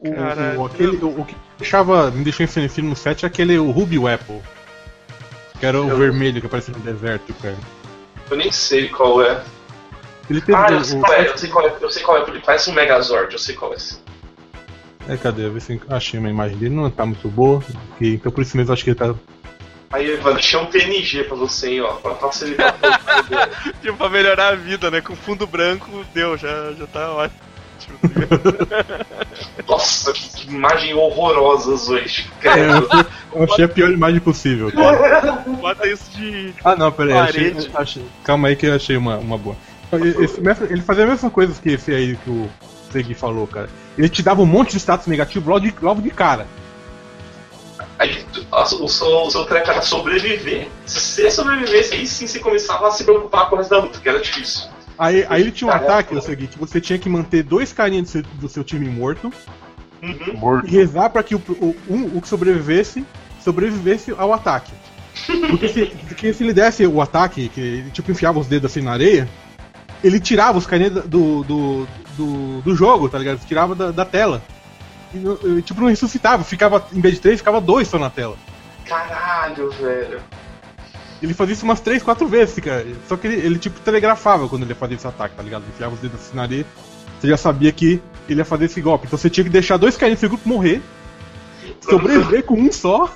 O, 0.01 0.61
o, 0.63 0.67
aquele, 0.67 0.97
o, 0.97 1.21
o 1.21 1.25
que 1.25 1.37
deixava, 1.59 2.11
me 2.11 2.25
deixou 2.25 2.43
enfraquecido 2.45 2.89
no 2.89 2.97
set 2.97 3.25
é 3.25 3.29
aquele 3.29 3.57
o 3.59 3.71
Ruby 3.71 3.99
Apple. 4.09 4.41
Que 5.61 5.67
era 5.67 5.81
o 5.81 5.89
Eu- 5.89 5.97
vermelho 5.99 6.41
que 6.41 6.47
aparecia 6.47 6.75
no 6.75 6.81
deserto, 6.81 7.33
cara. 7.35 7.57
Eu 8.31 8.37
nem 8.39 8.51
sei 8.51 8.89
qual 8.89 9.23
é. 9.23 9.45
Ele 10.29 10.41
teve 10.41 10.55
Ah, 10.59 10.67
o, 10.71 10.73
eu 10.75 10.85
sei 10.85 10.99
o- 10.99 11.01
qual 11.03 11.13
é, 11.15 11.29
eu 11.29 11.39
sei 11.39 11.49
qual 11.51 11.67
é, 11.69 11.77
eu 11.81 11.91
sei 11.91 12.03
qual 12.03 12.17
é, 12.17 12.21
porque 12.23 12.41
parece 12.41 12.71
um 12.71 12.73
Megazord, 12.73 13.33
eu 13.33 13.39
sei 13.39 13.55
qual 13.55 13.73
é. 13.75 13.77
É, 15.09 15.17
cadê? 15.17 15.49
Vê 15.49 15.61
se 15.61 15.73
eu 15.75 15.81
achei 15.97 16.19
uma 16.19 16.29
imagem 16.31 16.57
dele, 16.59 16.75
não 16.75 16.91
tá 16.91 17.07
muito 17.07 17.29
boa. 17.29 17.63
e- 18.01 18.15
então 18.15 18.33
por 18.33 18.43
isso 18.43 18.57
mesmo 18.57 18.71
eu 18.71 18.75
acho 18.75 18.85
que 18.85 18.91
ele 18.91 18.99
tá. 18.99 19.15
Aí, 19.93 20.15
Ivan, 20.15 20.33
deixei 20.35 20.59
um 20.59 20.67
PNG 20.67 21.25
pra 21.25 21.37
você, 21.37 21.71
hein, 21.75 21.81
ó, 21.83 21.93
pra 21.95 22.15
facilitar 22.17 22.75
um 22.75 22.79
pouco. 22.81 23.73
Tipo, 23.81 23.97
pra 23.97 24.09
melhorar 24.09 24.49
a 24.49 24.57
vida, 24.57 24.91
né? 24.91 25.01
Com 25.01 25.15
fundo 25.15 25.47
branco, 25.47 26.05
deu, 26.13 26.37
já, 26.37 26.73
já 26.73 26.87
tá 26.89 27.13
ótimo. 27.13 27.47
Nossa, 29.69 30.13
que 30.13 30.49
imagem 30.49 30.95
horrorosa 30.95 31.71
hoje. 31.93 32.27
É, 32.39 32.41
Credo. 32.41 32.89
eu 33.35 33.45
achei 33.45 33.65
a 33.65 33.69
pior 33.69 33.91
imagem 33.91 34.21
possível, 34.21 34.73
cara. 34.73 35.45
Bota 35.61 35.87
isso 35.89 36.11
de. 36.13 36.53
Ah 36.65 36.75
não, 36.75 36.91
pera 36.91 37.13
aí, 37.25 37.29
achei, 37.29 37.57
achei- 37.75 38.05
calma 38.25 38.49
aí 38.49 38.57
que 38.57 38.67
eu 38.67 38.75
achei 38.75 38.97
uma, 38.97 39.19
uma 39.19 39.39
boa. 39.39 39.57
Esse 40.21 40.41
mestre, 40.41 40.67
ele 40.73 40.81
fazia 40.83 41.05
a 41.05 41.07
mesma 41.07 41.31
coisa 41.31 41.55
que 41.63 41.71
esse 41.71 41.93
aí 41.95 42.17
que 42.17 42.31
o 42.31 42.49
Segui 42.97 43.15
falou, 43.15 43.47
cara. 43.47 43.69
Ele 43.99 44.09
te 44.09 44.23
dava 44.23 44.41
um 44.41 44.47
monte 44.47 44.71
de 44.71 44.79
status 44.79 45.07
negativo 45.07 45.51
logo 45.51 45.61
de, 45.61 45.75
logo 45.83 46.01
de 46.01 46.11
cara. 46.11 46.47
Aí 47.99 48.25
o 48.51 48.89
seu, 48.89 49.09
o 49.09 49.31
seu 49.31 49.45
treco 49.45 49.71
era 49.71 49.83
sobreviver. 49.83 50.69
Se 50.87 50.99
você 51.01 51.31
sobrevivesse, 51.31 51.95
aí 51.95 52.07
sim 52.07 52.27
você 52.27 52.39
começava 52.39 52.89
a 52.89 52.91
se 52.91 53.05
preocupar 53.05 53.49
com 53.49 53.57
o 53.57 53.59
resto 53.59 53.71
da 53.71 53.81
luta, 53.81 53.99
que 54.01 54.09
era 54.09 54.19
difícil. 54.21 54.69
Aí, 54.99 55.27
aí 55.29 55.43
ele 55.43 55.53
tinha 55.53 55.69
um 55.69 55.73
Caraca. 55.73 55.93
ataque, 55.93 56.15
o 56.17 56.23
seguinte, 56.23 56.53
que 56.55 56.59
você 56.59 56.81
tinha 56.81 56.99
que 56.99 57.09
manter 57.09 57.43
dois 57.43 57.71
carinhas 57.73 58.05
do 58.05 58.11
seu, 58.11 58.23
do 58.23 58.49
seu 58.49 58.65
time 58.65 58.89
morto 58.89 59.31
Uhum. 60.03 60.39
Morto. 60.39 60.67
e 60.67 60.71
rezar 60.71 61.09
pra 61.11 61.23
que 61.23 61.35
o, 61.35 61.39
o, 61.39 61.77
um, 61.89 62.19
o 62.19 62.21
que 62.21 62.29
sobrevivesse 62.29 63.05
sobrevivesse 63.43 64.15
ao 64.17 64.33
ataque. 64.33 64.73
Porque 65.49 65.69
se, 65.69 65.87
porque 65.87 66.33
se 66.33 66.45
ele 66.45 66.53
desse 66.53 66.87
o 66.87 67.01
ataque, 67.01 67.49
que 67.49 67.61
ele 67.61 67.91
tipo 67.91 68.11
enfiava 68.11 68.39
os 68.39 68.47
dedos 68.47 68.71
assim 68.71 68.83
na 68.83 68.93
areia, 68.93 69.29
ele 70.05 70.21
tirava 70.21 70.59
os 70.59 70.67
carinhas 70.67 70.93
do, 71.07 71.43
do, 71.43 71.89
do, 72.17 72.61
do 72.63 72.75
jogo, 72.75 73.09
tá 73.09 73.19
ligado? 73.19 73.45
Tirava 73.47 73.75
da, 73.75 73.91
da 73.91 74.05
tela. 74.05 74.43
E, 75.15 75.19
não- 75.19 75.39
e, 75.59 75.63
tipo, 75.63 75.81
não 75.81 75.89
ressuscitava, 75.89 76.43
ficava, 76.45 76.85
em 76.93 77.01
vez 77.01 77.15
de 77.15 77.21
três, 77.21 77.39
ficava 77.39 77.61
dois 77.61 77.89
só 77.89 77.99
na 77.99 78.11
tela. 78.11 78.37
Caralho, 78.85 79.71
velho. 79.73 80.21
Ele 81.23 81.33
fazia 81.35 81.55
isso 81.55 81.65
umas 81.65 81.81
três, 81.81 82.03
quatro 82.03 82.27
vezes, 82.29 82.59
cara. 82.63 82.87
Só 83.09 83.17
que 83.17 83.27
ele, 83.27 83.37
ele, 83.37 83.59
tipo, 83.59 83.81
telegrafava 83.81 84.49
quando 84.49 84.63
ele 84.63 84.73
ia 84.73 84.77
fazer 84.77 84.95
esse 84.95 85.07
ataque, 85.07 85.35
tá 85.35 85.43
ligado? 85.43 85.65
Enfiava 85.69 85.95
os 85.95 86.01
dedos 86.01 86.21
assim 86.21 86.37
na 86.37 86.43
areia. 86.43 86.67
Você 87.19 87.29
já 87.29 87.37
sabia 87.37 87.73
que 87.73 88.03
ele 88.29 88.41
ia 88.41 88.45
fazer 88.45 88.67
esse 88.67 88.81
golpe. 88.81 89.07
Então 89.07 89.19
você 89.19 89.31
tinha 89.31 89.45
que 89.45 89.51
deixar 89.51 89.77
dois 89.79 89.97
carinhas 89.97 90.19
do 90.19 90.21
seu 90.21 90.29
grupo 90.29 90.47
morrer, 90.49 90.83
sobreviver 91.81 92.45
com 92.45 92.55
um 92.55 92.71
só. 92.71 93.11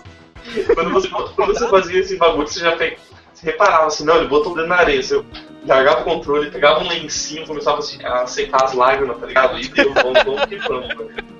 Quando 0.74 0.90
você, 0.90 1.08
quando 1.08 1.54
você 1.54 1.68
fazia 1.68 2.00
esse 2.00 2.16
bagulho, 2.16 2.48
você 2.48 2.60
já 2.60 2.74
pe- 2.76 2.96
você 3.34 3.46
reparava 3.46 3.86
assim, 3.86 4.04
não, 4.04 4.16
ele 4.16 4.28
botou 4.28 4.52
o 4.52 4.56
dedo 4.56 4.68
na 4.68 4.76
areia. 4.76 5.02
Você 5.02 5.22
largava 5.66 6.00
o 6.00 6.04
controle, 6.04 6.50
pegava 6.50 6.80
um 6.80 6.88
lencinho, 6.88 7.46
começava 7.46 7.78
assim, 7.78 8.02
a 8.04 8.26
secar 8.26 8.64
as 8.64 8.72
lágrimas, 8.72 9.18
tá 9.18 9.26
ligado? 9.26 9.58
E 9.58 9.68
deu, 9.68 9.92
vamos, 9.94 10.22
vamos 10.24 10.44
que 10.46 10.56
vamos. 10.56 10.94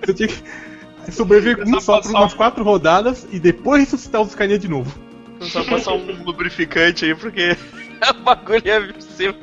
Você 0.05 0.15
tinha 0.15 0.29
que 0.29 1.13
sobreviver 1.13 1.67
um 1.67 1.81
só 1.81 2.01
por 2.01 2.11
umas 2.11 2.35
quatro 2.35 2.63
rodadas 2.63 3.27
e 3.31 3.39
depois 3.39 3.81
ressuscitar 3.81 4.21
os 4.21 4.35
carinhas 4.35 4.61
de 4.61 4.69
novo. 4.69 4.99
Só 5.41 5.65
passar 5.65 5.95
um 5.95 6.05
lubrificante 6.25 7.05
aí, 7.05 7.15
porque 7.15 7.57
o 8.11 8.23
bagulho 8.23 8.63
ia 8.65 8.95
ser. 9.01 9.35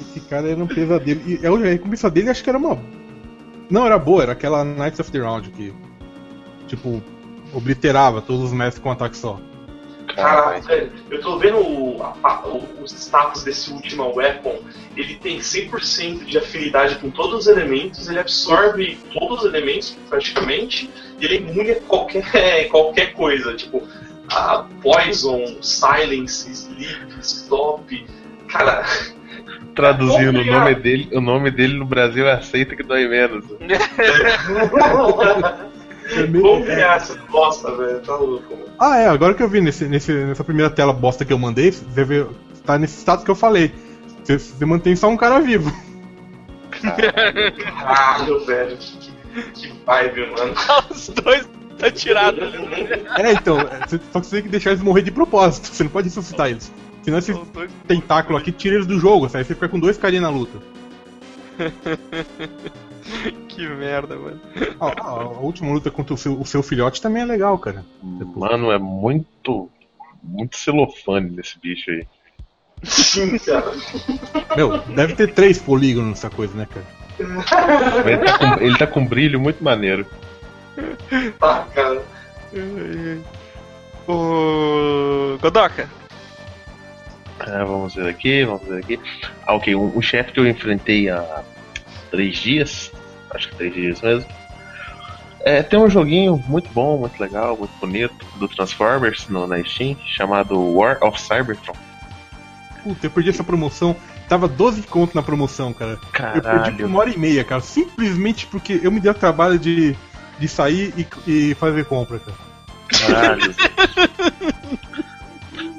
Esse 0.00 0.20
cara 0.28 0.48
era 0.48 0.62
um 0.62 0.66
pesadelo. 0.66 1.20
E 1.26 1.46
a 1.46 1.70
recompensa 1.70 2.10
dele 2.10 2.30
acho 2.30 2.42
que 2.42 2.48
era 2.48 2.58
uma. 2.58 2.78
Não 3.70 3.84
era 3.84 3.98
boa, 3.98 4.22
era 4.22 4.32
aquela 4.32 4.64
Knights 4.64 5.00
of 5.00 5.10
the 5.10 5.18
Round 5.18 5.50
que. 5.50 5.74
Tipo, 6.66 7.02
obliterava 7.52 8.20
todos 8.20 8.44
os 8.44 8.52
mestres 8.52 8.82
com 8.82 8.88
um 8.88 8.92
ataque 8.92 9.16
só. 9.16 9.38
Caralho, 10.22 10.62
velho, 10.64 10.92
eu 11.10 11.20
tô 11.20 11.38
vendo 11.38 11.58
o, 11.58 12.02
a- 12.02 12.14
a- 12.22 12.46
o- 12.48 12.82
os 12.82 12.92
status 12.92 13.44
desse 13.44 13.70
último 13.72 14.12
weapon. 14.16 14.58
Ele 14.96 15.14
tem 15.16 15.38
100% 15.38 16.24
de 16.24 16.38
afinidade 16.38 16.96
com 16.96 17.10
todos 17.10 17.40
os 17.40 17.46
elementos, 17.46 18.08
ele 18.08 18.18
absorve 18.18 18.98
todos 19.12 19.44
os 19.44 19.46
elementos 19.46 19.96
praticamente, 20.08 20.90
e 21.20 21.24
ele 21.24 21.34
é 21.34 21.36
imune 21.38 21.70
a 21.70 21.80
qualquer, 21.82 22.22
qualquer 22.68 23.12
coisa, 23.12 23.54
tipo 23.54 23.86
a 24.30 24.66
Poison, 24.82 25.62
Silence, 25.62 26.50
Sleep, 26.50 27.18
Stop. 27.22 28.06
Cara, 28.48 28.84
Traduzindo, 29.74 30.40
o 30.40 30.44
nome 30.44 30.74
dele, 30.74 31.08
o 31.12 31.20
nome 31.20 31.50
dele 31.52 31.74
no 31.74 31.84
Brasil 31.86 32.26
é 32.26 32.32
aceita 32.32 32.74
que 32.74 32.82
dói 32.82 33.06
menos. 33.06 33.44
É 36.10 36.26
meio- 36.26 36.42
vamos 36.42 36.64
criar 36.66 36.96
essa 36.96 37.14
bosta, 37.30 37.74
velho, 37.76 38.00
tá 38.00 38.16
louco, 38.16 38.54
mano. 38.54 38.68
Ah, 38.78 38.98
é, 38.98 39.08
agora 39.08 39.34
que 39.34 39.42
eu 39.42 39.48
vi 39.48 39.60
nesse, 39.60 39.86
nesse- 39.86 40.12
nessa 40.12 40.42
primeira 40.44 40.70
tela 40.70 40.92
bosta 40.92 41.24
que 41.24 41.32
eu 41.32 41.38
mandei, 41.38 41.70
você 41.72 42.04
vê, 42.04 42.26
tá 42.64 42.78
nesse 42.78 42.98
status 42.98 43.24
que 43.24 43.30
eu 43.30 43.34
falei. 43.34 43.72
Você, 44.24 44.38
você 44.38 44.64
mantém 44.64 44.94
só 44.96 45.08
um 45.08 45.16
cara 45.16 45.40
vivo. 45.40 45.70
Caralho, 46.70 48.44
velho, 48.44 48.76
que, 48.76 49.10
que 49.52 49.72
vibe, 49.86 50.26
mano. 50.36 50.54
Os 50.90 51.08
dois 51.08 51.48
tá 51.78 51.90
tirado. 51.90 52.40
É, 53.18 53.32
então, 53.32 53.58
é, 53.60 53.86
só 54.12 54.20
que 54.20 54.26
você 54.26 54.36
tem 54.36 54.42
que 54.44 54.48
deixar 54.48 54.70
eles 54.70 54.82
morrer 54.82 55.02
de 55.02 55.10
propósito. 55.10 55.68
Você 55.68 55.82
não 55.84 55.90
pode 55.90 56.08
ressuscitar 56.08 56.48
eles. 56.50 56.72
Senão 57.02 57.18
dois- 57.52 57.70
tentáculos 57.86 58.40
aqui 58.40 58.52
tira 58.52 58.74
eles 58.76 58.86
do 58.86 58.98
jogo, 58.98 59.28
sabe? 59.28 59.44
Você 59.44 59.54
fica 59.54 59.68
com 59.68 59.78
dois 59.80 59.96
carinhas 59.96 60.22
na 60.24 60.30
luta. 60.30 60.58
Que 63.48 63.66
merda, 63.68 64.16
mano. 64.16 64.40
A, 64.78 64.86
a- 64.86 65.10
a 65.10 65.24
última 65.40 65.72
luta 65.72 65.90
contra 65.90 66.14
o 66.14 66.18
seu, 66.18 66.40
o 66.40 66.46
seu 66.46 66.62
filhote 66.62 67.00
também 67.02 67.22
é 67.22 67.26
legal, 67.26 67.58
cara. 67.58 67.84
Mano, 68.02 68.70
é 68.70 68.78
muito. 68.78 69.70
Muito 70.22 70.56
celofane 70.56 71.30
nesse 71.30 71.58
bicho 71.60 71.90
aí. 71.90 72.06
Sim, 72.84 73.38
cara. 73.38 73.72
Meu, 74.56 74.78
deve 74.94 75.14
ter 75.14 75.32
três 75.34 75.58
polígonos 75.60 76.10
nessa 76.10 76.30
coisa, 76.30 76.54
né, 76.56 76.66
cara? 76.66 76.86
Ele 78.08 78.18
tá 78.24 78.38
com, 78.38 78.60
ele 78.62 78.78
tá 78.78 78.86
com 78.86 79.06
brilho 79.06 79.40
muito 79.40 79.62
maneiro. 79.64 80.06
Tá, 81.40 81.66
cara. 81.74 82.02
O. 84.06 85.38
Godoka. 85.40 85.88
Ah, 87.40 87.64
vamos 87.64 87.94
ver 87.94 88.08
aqui, 88.08 88.44
vamos 88.44 88.62
ver 88.66 88.78
aqui. 88.80 89.00
Ah, 89.46 89.54
ok. 89.54 89.74
O, 89.74 89.96
o 89.96 90.02
chefe 90.02 90.32
que 90.32 90.40
eu 90.40 90.46
enfrentei 90.48 91.08
há 91.08 91.42
três 92.10 92.36
dias. 92.38 92.92
Acho 93.34 93.48
que 93.48 93.56
três 93.56 93.74
dias 93.74 94.00
mesmo. 94.00 94.28
É, 95.40 95.62
tem 95.62 95.78
um 95.78 95.88
joguinho 95.88 96.42
muito 96.48 96.68
bom, 96.70 96.98
muito 96.98 97.18
legal, 97.20 97.56
muito 97.56 97.70
bonito, 97.80 98.14
do 98.36 98.48
Transformers 98.48 99.28
no, 99.28 99.46
na 99.46 99.62
Steam, 99.64 99.96
chamado 100.04 100.60
War 100.74 100.98
of 101.02 101.20
Cybertron. 101.20 101.74
Puta, 102.82 103.06
eu 103.06 103.10
perdi 103.10 103.30
essa 103.30 103.44
promoção. 103.44 103.94
Tava 104.28 104.46
12 104.48 104.82
conto 104.82 105.14
na 105.14 105.22
promoção, 105.22 105.72
cara. 105.72 105.92
Eu 105.92 105.98
perdi 105.98 106.40
por 106.40 106.42
Caralho. 106.42 106.86
uma 106.86 106.98
hora 107.00 107.10
e 107.10 107.18
meia, 107.18 107.44
cara. 107.44 107.60
Simplesmente 107.62 108.46
porque 108.46 108.80
eu 108.82 108.90
me 108.90 109.00
dei 109.00 109.10
o 109.10 109.14
trabalho 109.14 109.58
de, 109.58 109.96
de 110.38 110.48
sair 110.48 110.92
e, 110.96 111.06
e 111.50 111.54
fazer 111.54 111.84
compra, 111.86 112.18
cara. 112.18 112.36
Caralho. 112.88 113.54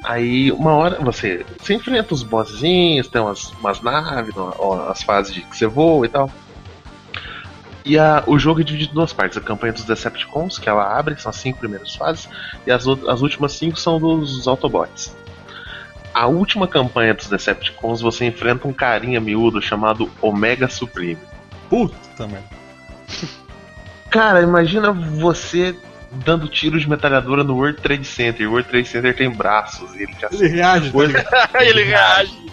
Aí, 0.03 0.51
uma 0.51 0.71
hora, 0.73 0.99
você, 1.01 1.45
você 1.61 1.75
enfrenta 1.75 2.13
os 2.13 2.23
bossinhos, 2.23 3.07
tem 3.07 3.21
umas, 3.21 3.51
umas 3.59 3.81
naves, 3.81 4.35
uma- 4.35 4.53
ó, 4.57 4.89
as 4.89 5.03
fases 5.03 5.33
de 5.33 5.41
que 5.41 5.55
você 5.55 5.67
voa 5.67 6.05
e 6.05 6.09
tal. 6.09 6.31
E 7.85 7.97
a, 7.97 8.23
o 8.27 8.37
jogo 8.37 8.61
é 8.61 8.63
dividido 8.63 8.91
em 8.91 8.95
duas 8.95 9.13
partes: 9.13 9.37
a 9.37 9.41
campanha 9.41 9.73
dos 9.73 9.83
Decepticons, 9.83 10.57
que 10.57 10.69
ela 10.69 10.97
abre, 10.97 11.19
são 11.19 11.29
as 11.29 11.35
cinco 11.35 11.59
primeiras 11.59 11.95
fases, 11.95 12.29
e 12.65 12.71
as, 12.71 12.85
as 12.87 13.21
últimas 13.21 13.53
cinco 13.53 13.79
são 13.79 13.99
dos 13.99 14.47
Autobots. 14.47 15.15
A 16.13 16.27
última 16.27 16.67
campanha 16.67 17.13
dos 17.13 17.27
Decepticons 17.27 18.01
você 18.01 18.25
enfrenta 18.25 18.67
um 18.67 18.73
carinha 18.73 19.19
miúdo 19.19 19.61
chamado 19.61 20.09
Omega 20.21 20.67
Supreme. 20.67 21.19
Puta 21.69 22.27
merda. 22.27 22.49
Cara, 24.09 24.41
imagina 24.41 24.91
você 24.91 25.75
dando 26.11 26.47
tiros 26.47 26.81
de 26.81 26.89
metralhadora 26.89 27.43
no 27.43 27.55
World 27.55 27.79
Trade 27.81 28.05
Center. 28.05 28.47
O 28.47 28.51
World 28.51 28.69
Trade 28.69 28.87
Center 28.87 29.15
tem 29.15 29.29
braços 29.29 29.93
e 29.93 30.03
ele 30.03 30.15
já 30.19 30.29
Ele 30.31 30.47
reage, 30.47 30.91
tá 30.91 31.03
ligado? 31.05 31.27
Ele 31.61 31.83
reage. 31.83 32.49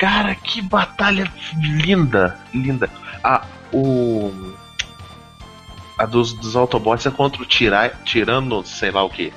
Cara, 0.00 0.34
que 0.34 0.62
batalha 0.62 1.30
linda, 1.58 2.40
linda. 2.54 2.88
A, 3.22 3.44
o, 3.70 4.32
a 5.98 6.06
dos, 6.06 6.32
dos 6.32 6.56
Autobots 6.56 7.04
é 7.04 7.10
contra 7.10 7.42
o 7.42 7.44
tira, 7.44 7.90
tirano, 8.02 8.64
sei 8.64 8.90
lá 8.90 9.04
o 9.04 9.10
que. 9.10 9.30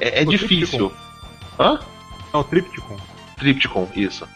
É, 0.00 0.22
é 0.22 0.26
O 0.26 0.30
difícil. 0.30 0.90
Hã? 1.60 1.78
É 2.32 2.36
o 2.38 2.42
Tripticon. 2.42 2.96
Tripticon, 3.36 3.86
isso. 3.94 4.26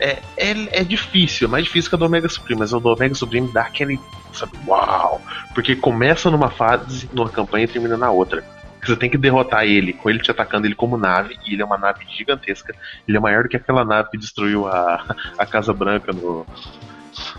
É, 0.00 0.20
é, 0.36 0.80
é 0.80 0.82
difícil, 0.82 1.46
é 1.46 1.50
mais 1.52 1.66
difícil 1.66 1.88
que 1.88 1.94
a 1.94 1.98
do 1.98 2.06
Omega 2.06 2.28
Supreme, 2.28 2.58
mas 2.58 2.72
o 2.72 2.80
do 2.80 2.88
Omega 2.88 3.14
Supreme 3.14 3.46
dá 3.52 3.62
aquele, 3.62 4.00
sabe, 4.32 4.58
uau! 4.66 5.22
Porque 5.54 5.76
começa 5.76 6.32
numa 6.32 6.50
fase, 6.50 7.08
numa 7.12 7.30
campanha 7.30 7.66
e 7.66 7.68
termina 7.68 7.96
na 7.96 8.10
outra. 8.10 8.44
Você 8.86 8.96
tem 8.96 9.10
que 9.10 9.18
derrotar 9.18 9.64
ele, 9.64 9.92
com 9.92 10.08
ele 10.08 10.20
te 10.20 10.30
atacando 10.30 10.66
ele 10.66 10.74
como 10.74 10.96
nave, 10.96 11.36
e 11.44 11.54
ele 11.54 11.62
é 11.62 11.64
uma 11.64 11.78
nave 11.78 12.04
gigantesca. 12.08 12.74
Ele 13.06 13.16
é 13.16 13.20
maior 13.20 13.42
do 13.42 13.48
que 13.48 13.56
aquela 13.56 13.84
nave 13.84 14.10
que 14.10 14.18
destruiu 14.18 14.66
a, 14.66 15.16
a 15.36 15.46
Casa 15.46 15.72
Branca 15.72 16.12
no, 16.12 16.46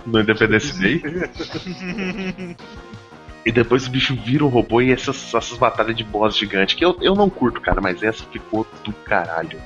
no 0.06 0.20
Independence 0.20 0.78
Day. 0.80 1.02
E 3.46 3.52
depois 3.52 3.88
o 3.88 3.90
bicho 3.90 4.14
vira 4.14 4.44
um 4.44 4.50
robô 4.50 4.82
e 4.82 4.92
essas, 4.92 5.34
essas 5.34 5.58
batalhas 5.58 5.96
de 5.96 6.04
boss 6.04 6.36
gigante, 6.36 6.76
que 6.76 6.84
eu, 6.84 6.98
eu 7.00 7.16
não 7.16 7.30
curto, 7.30 7.62
cara, 7.62 7.80
mas 7.80 8.04
essa 8.04 8.26
ficou 8.26 8.68
do 8.84 8.92
caralho. 8.92 9.58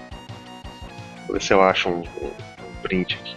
Vou 1.25 1.33
ver 1.33 1.41
se 1.41 1.51
eu 1.51 1.63
acho 1.63 1.89
um, 1.89 2.01
um, 2.01 2.27
um 2.27 2.81
print 2.83 3.15
aqui. 3.15 3.35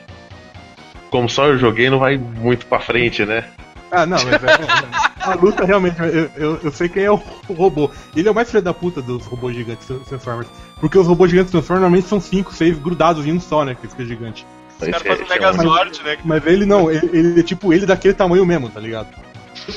Como 1.09 1.31
só 1.31 1.47
eu 1.47 1.57
joguei, 1.57 1.89
não 1.89 1.99
vai 1.99 2.19
muito 2.19 2.67
pra 2.67 2.79
frente, 2.79 3.25
né? 3.25 3.49
Ah, 3.91 4.05
não, 4.05 4.19
mas 4.23 4.43
é, 4.43 4.53
é, 4.53 5.14
a 5.27 5.35
luta 5.35 5.64
realmente, 5.64 5.99
eu, 6.01 6.31
eu, 6.37 6.61
eu 6.64 6.72
sei 6.72 6.89
quem 6.89 7.05
é 7.05 7.11
o 7.11 7.20
robô. 7.57 7.91
Ele 8.14 8.29
é 8.29 8.31
o 8.31 8.35
mais 8.35 8.51
filho 8.51 8.62
da 8.62 8.72
puta 8.75 9.01
dos 9.03 9.25
robôs 9.27 9.55
gigantes 9.57 9.87
Transformers. 10.09 10.49
Porque 10.81 10.99
os 10.99 11.07
robôs 11.07 11.31
gigantes 11.31 11.51
Transformers 11.51 11.83
normalmente 11.83 12.09
são 12.09 12.20
5, 12.20 12.53
6 12.55 12.79
grudados 12.79 13.27
em 13.27 13.33
um 13.33 13.41
só, 13.41 13.64
né? 13.64 13.75
Que 13.75 13.89
fica 13.89 14.05
gigante. 14.05 14.47
Os 14.81 14.89
caras 14.89 15.03
Esse 15.05 15.09
é- 15.09 15.16
fazem 15.16 15.25
um 15.25 15.29
é 15.29 15.51
um- 15.51 15.75
Megazord, 15.75 16.03
né? 16.03 16.18
Mas 16.25 16.47
ele 16.47 16.66
não, 16.66 16.91
ele, 16.91 17.09
ele 17.12 17.41
é 17.41 17.43
tipo 17.43 17.72
ele 17.72 17.87
daquele 17.87 18.14
tamanho 18.14 18.45
mesmo, 18.45 18.68
tá 18.68 18.81
ligado? 18.81 19.09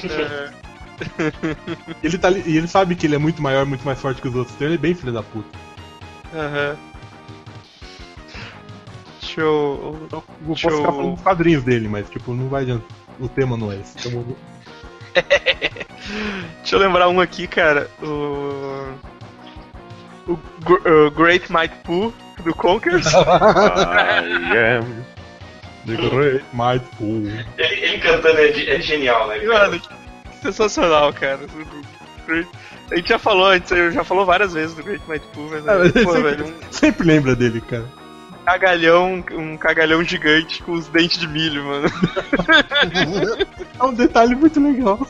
É. 0.04 0.50
Ele 2.04 2.18
tá, 2.18 2.32
e 2.32 2.58
ele 2.58 2.68
sabe 2.68 2.96
que 2.96 3.06
ele 3.06 3.14
é 3.16 3.20
muito 3.20 3.42
maior, 3.42 3.66
muito 3.66 3.86
mais 3.86 4.00
forte 4.00 4.20
que 4.22 4.28
os 4.28 4.34
outros, 4.36 4.56
então 4.56 4.68
ele 4.68 4.76
é 4.76 4.80
bem 4.80 4.96
filho 4.96 5.14
da 5.14 5.22
puta. 5.22 5.48
Aham. 6.34 6.76
Deixa 9.22 9.42
eu. 9.42 10.08
Eu 10.12 10.24
posso 10.48 10.68
eu- 10.68 10.78
ficar 10.78 10.92
falando 10.92 11.12
dos 11.14 11.22
quadrinhos 11.22 11.64
dele, 11.64 11.88
mas 11.88 12.10
tipo, 12.10 12.34
não 12.34 12.48
vai 12.48 12.64
adiantar. 12.64 12.88
O 13.20 13.28
tema 13.28 13.56
não 13.58 13.72
é 13.72 13.76
esse. 13.80 14.08
Então, 14.08 14.26
Deixa 16.62 16.76
eu 16.76 16.80
lembrar 16.80 17.10
um 17.10 17.20
aqui, 17.20 17.48
cara. 17.48 17.90
O. 18.02 18.94
O, 20.28 20.34
o 21.08 21.12
Great 21.12 21.52
Might 21.52 21.74
Pooh 21.84 22.14
do 22.44 22.54
Conkers. 22.54 23.08
I 23.16 24.78
am 24.78 25.06
The 25.86 25.96
Great 26.10 26.46
Might 26.54 26.86
Pool. 26.98 27.28
Ele, 27.58 27.86
ele 27.86 27.98
cantando 28.00 28.38
é, 28.40 28.76
é 28.76 28.82
genial, 28.82 29.28
né? 29.30 29.40
cara? 29.40 29.70
Mano, 29.70 29.80
que 29.80 29.88
sensacional, 30.42 31.14
cara. 31.14 31.40
A 32.92 32.96
gente 32.96 33.08
já 33.10 33.18
falou 33.18 33.46
antes, 33.48 33.72
eu 33.72 33.90
já 33.92 34.04
falou 34.04 34.26
várias 34.26 34.52
vezes 34.54 34.76
do 34.76 34.84
Great 34.84 35.02
Might 35.08 35.26
Pooh, 35.34 35.50
mas, 35.50 35.66
Ah, 35.68 35.78
mas 35.80 35.92
pô, 35.94 36.12
sempre- 36.12 36.22
velho, 36.22 36.54
Sempre 36.72 37.08
lembra 37.08 37.36
dele, 37.36 37.62
cara. 37.62 37.86
Cagalhão, 38.48 39.26
um 39.34 39.58
cagalhão 39.58 40.02
gigante 40.06 40.64
com 40.64 40.72
os 40.72 40.88
dentes 40.88 41.18
de 41.20 41.28
milho, 41.28 41.66
mano. 41.66 41.90
É 43.80 43.84
um 43.84 43.94
detalhe 43.94 44.36
muito 44.36 44.60
legal. 44.60 45.06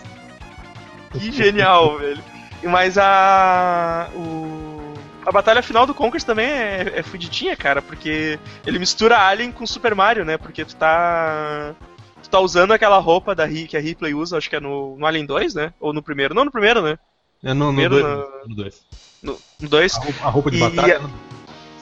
Que 1.14 1.32
genial, 1.32 1.98
velho. 2.00 2.22
E 2.64 2.68
Mas 2.68 2.98
a. 2.98 4.10
O, 4.16 4.94
a 5.26 5.32
batalha 5.32 5.62
final 5.62 5.86
do 5.86 5.94
Conkers 5.94 6.24
também 6.24 6.48
é, 6.48 6.94
é 6.96 7.04
fudidinha, 7.04 7.56
cara, 7.56 7.82
porque 7.82 8.40
ele 8.66 8.80
mistura 8.80 9.18
Alien 9.20 9.52
com 9.52 9.66
Super 9.68 9.94
Mario, 9.96 10.26
né? 10.26 10.38
Porque 10.38 10.66
tu 10.66 10.76
tá. 10.76 11.76
Tu 12.24 12.30
tá 12.30 12.40
usando 12.40 12.72
aquela 12.74 12.98
roupa 12.98 13.34
da 13.36 13.48
que 13.48 13.78
a 13.78 13.80
Ripley 13.80 14.14
usa, 14.14 14.38
acho 14.38 14.50
que 14.50 14.56
é 14.56 14.60
no, 14.60 14.98
no 14.98 15.06
Alien 15.06 15.26
2, 15.26 15.54
né? 15.54 15.74
Ou 15.80 15.94
no 15.94 16.02
primeiro. 16.02 16.34
Não, 16.34 16.44
no 16.44 16.52
primeiro, 16.52 16.82
né? 16.82 16.98
É 17.44 17.54
no 17.54 17.72
2. 17.72 17.76
Primeiro 17.76 17.96
No 18.02 18.18
na- 18.18 18.26
no 18.48 18.56
dois. 18.56 18.82
No 19.22 19.38
2. 19.62 19.96
A 19.96 20.00
roupa, 20.00 20.26
a 20.26 20.30
roupa 20.30 20.52
de 20.52 20.58
E- 20.58 20.60
batalha. 20.60 21.02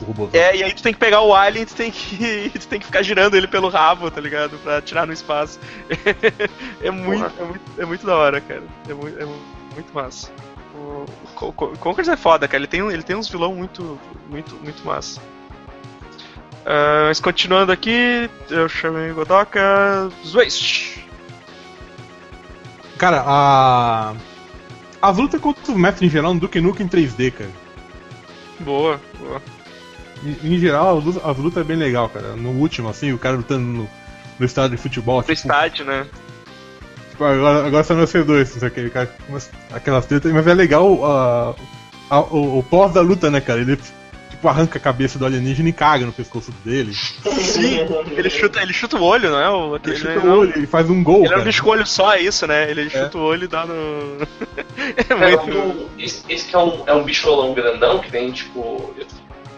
O 0.02 0.06
robôzão. 0.06 0.40
É, 0.40 0.56
e 0.56 0.64
aí 0.64 0.74
tu 0.74 0.84
tem 0.84 0.94
que 0.94 1.00
pegar 1.00 1.22
o 1.22 1.34
Alien 1.34 1.64
e 1.64 1.66
tu 1.66 1.76
tem 1.76 1.92
que, 1.92 2.52
tu 2.60 2.68
tem 2.68 2.80
que 2.80 2.86
ficar 2.86 3.02
girando 3.02 3.36
ele 3.36 3.48
pelo 3.48 3.70
rabo, 3.70 4.12
tá 4.12 4.20
ligado? 4.20 4.58
Pra 4.60 4.82
tirar 4.82 5.08
no 5.08 5.14
espaço. 5.14 5.60
é, 6.82 6.92
muito, 6.92 7.26
é, 7.40 7.44
muito, 7.44 7.72
é 7.80 7.86
muito 7.86 8.06
da 8.06 8.16
hora, 8.16 8.42
cara. 8.42 8.64
É 8.90 8.94
muito, 8.94 9.20
é 9.22 9.26
muito 9.26 9.94
massa. 9.94 10.32
O, 10.76 11.06
o 11.42 11.48
o 11.48 11.54
Conkers 11.54 12.10
é 12.10 12.18
foda, 12.18 12.48
cara. 12.48 12.62
Ele 12.62 12.68
tem, 12.68 12.82
ele 12.82 13.04
tem 13.04 13.16
uns 13.16 13.30
vilão 13.30 13.56
muito, 13.56 14.00
muito, 14.30 14.56
muito 14.56 14.86
massa. 14.86 15.22
Ah, 16.66 17.06
mas 17.08 17.20
continuando 17.20 17.72
aqui, 17.72 18.30
eu 18.50 18.68
chamei 18.68 19.12
Godoka. 19.14 20.10
Zwaist! 20.26 21.06
Cara, 22.98 23.24
a. 23.26 24.16
As 25.02 25.18
lutas 25.18 25.40
contra 25.40 25.72
os 25.72 25.78
mestres 25.78 26.10
em 26.10 26.12
geral 26.12 26.34
no 26.34 26.40
Duke 26.40 26.60
Nukem 26.60 26.88
em 26.88 26.90
3D, 26.90 27.32
cara. 27.32 27.52
Boa, 28.60 29.00
boa. 29.20 29.42
Em, 30.26 30.56
em 30.56 30.60
geral, 30.60 30.98
as 30.98 31.04
lutas, 31.04 31.24
as 31.26 31.38
lutas 31.38 31.62
é 31.62 31.64
bem 31.64 31.78
legal, 31.78 32.10
cara. 32.10 32.36
No 32.36 32.50
último, 32.50 32.90
assim, 32.90 33.12
o 33.14 33.18
cara 33.18 33.36
lutando 33.38 33.62
no, 33.62 33.90
no 34.40 34.46
estádio 34.46 34.76
de 34.76 34.82
futebol. 34.82 35.22
Pro 35.22 35.36
Tipo, 35.36 35.48
estádio, 35.48 35.86
né? 35.86 36.06
tipo, 37.12 37.24
agora, 37.24 37.68
agora 37.68 37.84
são 37.84 37.96
vocês 37.98 38.26
dois, 38.26 38.56
assim, 38.58 38.66
aquele 38.66 38.90
cara, 38.90 39.06
com 39.08 39.34
umas- 39.34 39.50
aquelas 39.72 40.06
tretas, 40.06 40.32
mas 40.34 40.48
é 40.48 40.54
legal 40.54 41.06
a, 41.06 41.56
a- 42.10 42.20
o, 42.22 42.60
o 42.60 42.64
pós 42.64 42.92
da 42.94 43.02
luta, 43.02 43.30
né, 43.30 43.40
cara? 43.40 43.62
Ele 43.62 43.78
tipo, 44.30 44.48
arranca 44.50 44.78
a 44.78 44.82
cabeça 44.82 45.18
do 45.18 45.26
alienígena 45.26 45.70
e 45.70 45.74
caga 45.74 46.06
no 46.06 46.12
pescoço 46.12 46.52
dele. 46.66 46.94
Sim, 46.94 47.80
ele 48.18 48.30
chuta, 48.30 48.62
ele 48.62 48.74
chuta 48.74 48.98
o 48.98 49.04
olho, 49.04 49.30
não 49.30 49.40
é? 49.40 49.50
O, 49.50 49.76
Ele 49.78 49.82
ele 49.86 49.96
chuta 49.96 50.20
não- 50.20 50.36
o 50.36 50.40
olho 50.40 50.60
e 50.64 50.66
faz 50.68 50.90
um 50.90 51.02
gol, 51.04 51.20
Ele 51.20 51.26
é 51.26 51.28
um 51.28 51.32
cara. 51.32 51.44
bicho 51.44 51.64
com 51.64 51.70
olho 51.70 51.86
só, 51.88 52.14
é 52.14 52.22
isso, 52.22 52.46
né? 52.48 52.70
Ele 52.70 52.90
chuta 52.90 53.18
o 53.18 53.22
olho 53.22 53.46
e 53.46 53.48
dá 53.48 53.66
no. 53.66 54.18
é 54.98 55.04
Cara, 55.04 55.38
muito. 55.38 55.58
o- 55.58 55.90
esse, 55.98 56.22
esse 56.28 56.48
que 56.50 56.56
é 56.56 56.60
um, 56.60 56.84
é 56.86 56.94
um 56.94 57.04
bicholão 57.04 57.54
grandão 57.54 58.00
que 58.00 58.12
tem, 58.12 58.32
tipo. 58.32 58.94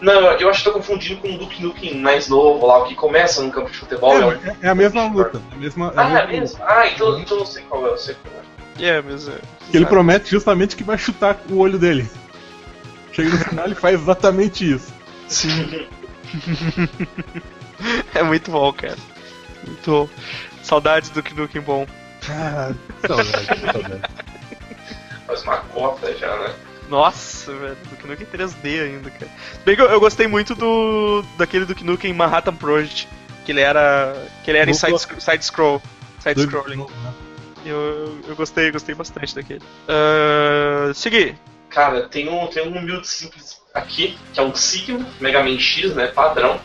Não, 0.00 0.12
eu 0.32 0.48
acho 0.48 0.58
que 0.60 0.64
tô 0.64 0.72
confundindo 0.72 1.20
com 1.20 1.34
o 1.34 1.38
Duke 1.38 1.62
Nukem 1.62 1.96
mais 2.00 2.28
novo 2.28 2.64
lá, 2.66 2.78
o 2.78 2.84
que 2.86 2.94
começa 2.94 3.42
num 3.42 3.50
campo 3.50 3.70
de 3.70 3.76
futebol. 3.78 4.12
é 4.16 4.26
o- 4.26 4.32
É, 4.32 4.56
é 4.62 4.68
a 4.68 4.74
mesma 4.74 5.08
luta. 5.08 5.42
É 5.50 5.54
a 5.54 5.58
mesma, 5.58 5.92
é 5.96 5.98
a 5.98 6.02
Ah, 6.02 6.04
é 6.04 6.06
mesma 6.08 6.20
luta. 6.20 6.32
mesmo? 6.40 6.58
Ah, 6.62 6.86
então, 6.88 7.18
então 7.20 7.38
eu 7.38 7.46
sei 7.46 7.62
qual 7.64 7.86
é, 7.86 7.90
eu 7.90 7.98
sei 7.98 8.14
qual 8.22 8.34
é. 8.34 8.84
É, 8.84 9.02
mas 9.02 9.26
é. 9.28 9.38
Ele 9.74 9.84
promete 9.86 10.30
justamente 10.30 10.76
que 10.76 10.84
vai 10.84 10.96
chutar 10.96 11.36
o 11.50 11.58
olho 11.58 11.78
dele. 11.78 12.08
Chega 13.12 13.28
no 13.30 13.38
final 13.38 13.64
ele 13.66 13.74
faz 13.74 14.00
exatamente 14.00 14.72
isso. 14.72 14.92
Sim. 15.26 15.88
é 18.14 18.22
muito 18.22 18.50
bom, 18.50 18.72
cara. 18.72 18.96
Muito 19.66 19.90
bom. 19.90 20.08
Saudades 20.62 21.10
do 21.10 21.22
Knuckles 21.22 21.64
bom. 21.64 21.86
Ah, 22.30 22.72
saudade, 23.06 23.46
saudade. 23.72 24.02
Faz 25.26 25.42
uma 25.42 25.56
cota 25.58 26.14
já, 26.16 26.36
né? 26.38 26.54
Nossa, 26.88 27.52
velho, 27.54 27.76
Duke 27.90 28.06
Nukem 28.06 28.26
3D 28.26 28.82
ainda, 28.82 29.10
cara. 29.10 29.30
Se 29.52 29.58
Bem 29.64 29.76
que 29.76 29.82
eu, 29.82 29.86
eu 29.86 30.00
gostei 30.00 30.26
muito 30.26 30.54
do 30.54 31.22
daquele 31.36 31.64
Duke 31.64 31.84
Nukem 31.84 32.12
Manhattan 32.14 32.54
Project, 32.54 33.06
que 33.44 33.52
ele 33.52 33.60
era 33.60 34.16
que 34.44 34.50
ele 34.50 34.58
era 34.58 34.70
em 34.70 34.74
side, 34.74 34.98
side 35.18 35.44
scroll, 35.44 35.82
side 36.20 36.40
scrolling. 36.42 36.78
né? 36.78 37.12
Eu, 37.66 38.18
eu 38.26 38.34
gostei, 38.36 38.70
gostei 38.70 38.94
bastante 38.94 39.34
daquele. 39.34 39.60
Uh, 39.88 40.94
seguir. 40.94 41.36
Cara, 41.68 42.08
tem 42.08 42.28
um, 42.28 42.46
tem 42.46 42.66
um 42.66 42.84
build 42.84 43.06
simples 43.06 43.60
aqui, 43.74 44.16
que 44.32 44.40
é 44.40 44.42
um 44.42 44.54
Sigma, 44.54 45.06
Mega 45.20 45.42
Man 45.42 45.58
X, 45.58 45.94
né? 45.94 46.06
Padrão. 46.06 46.58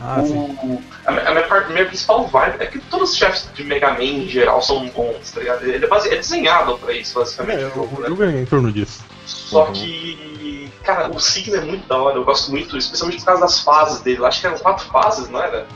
Ah, 0.00 0.18
o, 0.20 0.82
a, 1.06 1.10
minha- 1.10 1.24
a 1.28 1.30
minha, 1.32 1.46
par- 1.48 1.70
minha 1.70 1.86
principal 1.86 2.26
vibe 2.28 2.56
é 2.60 2.66
que 2.66 2.78
todos 2.78 3.10
os 3.12 3.16
chefes 3.16 3.48
de 3.54 3.64
Mega 3.64 3.92
Man 3.92 4.02
em 4.04 4.28
geral 4.28 4.60
são 4.62 4.86
bons, 4.90 5.30
tá 5.32 5.40
ligado? 5.40 5.64
Ele 5.64 5.84
é, 5.84 5.88
base- 5.88 6.10
é 6.12 6.16
desenhado 6.16 6.78
pra 6.78 6.92
isso, 6.92 7.18
basicamente. 7.18 7.62
É, 7.62 7.66
o 7.66 7.74
jogo, 7.74 7.96
o 7.96 8.00
né? 8.02 8.08
jogo 8.08 8.22
é 8.24 8.40
em 8.42 8.44
torno 8.44 8.70
disso. 8.70 9.02
Só 9.26 9.66
Uhum. 9.66 9.72
que, 9.72 10.70
cara, 10.84 11.10
o 11.10 11.18
Sigma 11.20 11.56
é 11.56 11.60
muito 11.60 11.86
da 11.88 11.98
hora, 12.00 12.16
eu 12.16 12.24
gosto 12.24 12.50
muito, 12.50 12.76
especialmente 12.78 13.18
por 13.20 13.26
causa 13.26 13.40
das 13.42 13.60
fases 13.60 14.00
dele. 14.00 14.18
Eu 14.20 14.26
Acho 14.26 14.40
que 14.40 14.46
eram 14.46 14.58
quatro 14.58 14.86
fases, 14.86 15.28
não 15.28 15.42
era? 15.42 15.66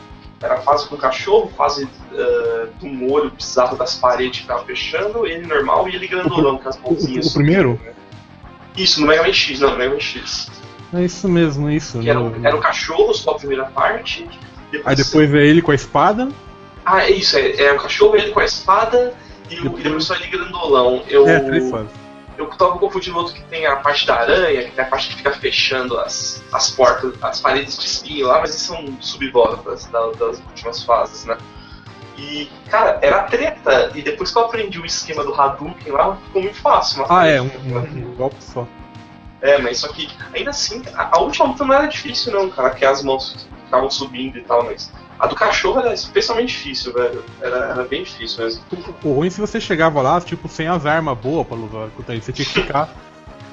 Era 0.43 0.55
a 0.55 0.61
fase 0.63 0.89
com 0.89 0.95
o 0.95 0.99
cachorro, 0.99 1.53
fase 1.57 1.87
ah, 2.15 2.67
do 2.81 2.87
molho 2.87 3.31
bizarro 3.31 3.77
das 3.77 3.97
paredes 3.97 4.41
que 4.41 4.47
tava 4.47 4.65
fechando, 4.65 5.27
ele 5.27 5.47
normal 5.47 5.89
e 5.89 5.97
ele 5.97 6.07
grandolão 6.09 6.57
com 6.59 6.69
as 6.69 6.77
O, 6.77 6.83
mãozinhas. 6.83 7.27
o 7.27 7.35
primeiro? 7.35 7.79
Isso, 8.77 9.01
no 9.01 9.07
Mega 9.09 9.23
Man 9.25 9.33
X, 9.33 9.61
não, 9.61 9.73
no 9.73 9.77
Mega 9.79 9.93
Man 9.95 10.01
X. 10.01 10.49
É 10.95 11.05
isso 11.05 11.29
mesmo, 11.29 11.69
é 11.69 11.75
isso. 11.75 11.99
Que 11.99 12.09
era, 12.09 12.21
o- 12.21 12.35
era 12.47 12.57
o 12.57 12.61
cachorro, 12.61 13.13
só 13.13 13.33
a 13.33 13.35
primeira 13.35 13.65
parte. 13.67 14.27
Aí 14.85 14.97
depois 14.97 15.33
é 15.35 15.45
ele 15.45 15.61
com 15.61 15.73
a 15.73 15.75
espada. 15.75 16.29
Ah, 16.85 17.03
é 17.05 17.11
isso, 17.11 17.37
é, 17.37 17.51
é 17.63 17.73
o 17.73 17.77
cachorro, 17.79 18.17
ele 18.17 18.31
com 18.31 18.41
a 18.41 18.45
espada 18.45 19.13
e, 19.51 19.57
o- 19.61 19.79
e 19.79 19.83
depois 19.83 20.05
só 20.05 20.15
ele 20.15 20.29
grandolão. 20.29 21.03
Eu, 21.09 21.29
É, 21.29 21.39
três 21.41 21.69
fases. 21.71 21.91
Eu 22.41 22.49
tava 22.51 22.79
confundindo 22.79 23.17
outro 23.19 23.35
que 23.35 23.43
tem 23.45 23.67
a 23.67 23.77
parte 23.77 24.07
da 24.07 24.17
aranha, 24.21 24.65
que 24.65 24.71
tem 24.73 24.85
a 24.85 24.89
parte 24.89 25.09
que 25.09 25.17
fica 25.17 25.33
fechando 25.33 25.99
as, 25.99 26.43
as 26.53 26.71
portas, 26.71 27.15
as 27.23 27.41
paredes 27.41 27.79
de 27.79 27.87
espinho 27.87 28.27
lá, 28.27 28.41
mas 28.41 28.55
isso 28.55 28.67
são 28.75 28.97
subvoltas 29.01 29.87
das, 29.87 30.17
das 30.17 30.39
últimas 30.41 30.83
fases, 30.83 31.25
né? 31.25 31.37
E, 32.19 32.51
cara, 32.69 32.99
era 33.01 33.23
treta. 33.25 33.93
E 33.95 34.03
depois 34.03 34.31
que 34.31 34.39
eu 34.39 34.45
aprendi 34.45 34.79
o 34.79 34.85
esquema 34.85 35.25
do 35.25 35.33
Hadouken 35.35 35.93
lá, 35.93 36.17
ficou 36.17 36.43
muito 36.43 36.59
fácil. 36.61 37.07
Ah, 37.09 37.27
é, 37.27 37.41
um, 37.41 37.47
um- 37.47 37.79
um 38.11 38.15
golpe 38.15 38.37
só. 38.43 38.67
É, 39.41 39.57
mas 39.57 39.79
só 39.79 39.89
que, 39.89 40.07
ainda 40.35 40.51
assim, 40.51 40.83
a, 40.95 41.17
a 41.17 41.21
última 41.21 41.47
luta 41.47 41.65
não 41.65 41.75
era 41.75 41.87
difícil, 41.87 42.31
não, 42.33 42.51
cara, 42.51 42.71
que 42.71 42.85
as 42.85 43.03
mãos 43.03 43.49
ficavam 43.65 43.91
subindo 43.91 44.37
e 44.37 44.43
tal, 44.43 44.65
mas 44.65 44.93
a 45.21 45.27
do 45.27 45.35
cachorro 45.35 45.81
era 45.81 45.93
especialmente 45.93 46.49
difícil, 46.49 46.95
velho. 46.95 47.23
Era, 47.43 47.57
era 47.67 47.85
bem 47.85 48.03
difícil 48.03 48.43
mesmo. 48.43 48.63
O 49.05 49.13
ruim 49.13 49.27
é 49.27 49.31
se 49.31 49.41
você 49.41 49.61
chegava 49.61 50.01
lá, 50.01 50.19
tipo, 50.21 50.49
sem 50.49 50.67
as 50.67 50.87
armas 50.87 51.17
boas 51.19 51.47
pra 51.47 51.57
lutar 51.57 51.91
contra 51.91 52.15
ele. 52.15 52.23
Você 52.23 52.33
tinha 52.33 52.47
que 52.47 52.55
ficar 52.55 52.89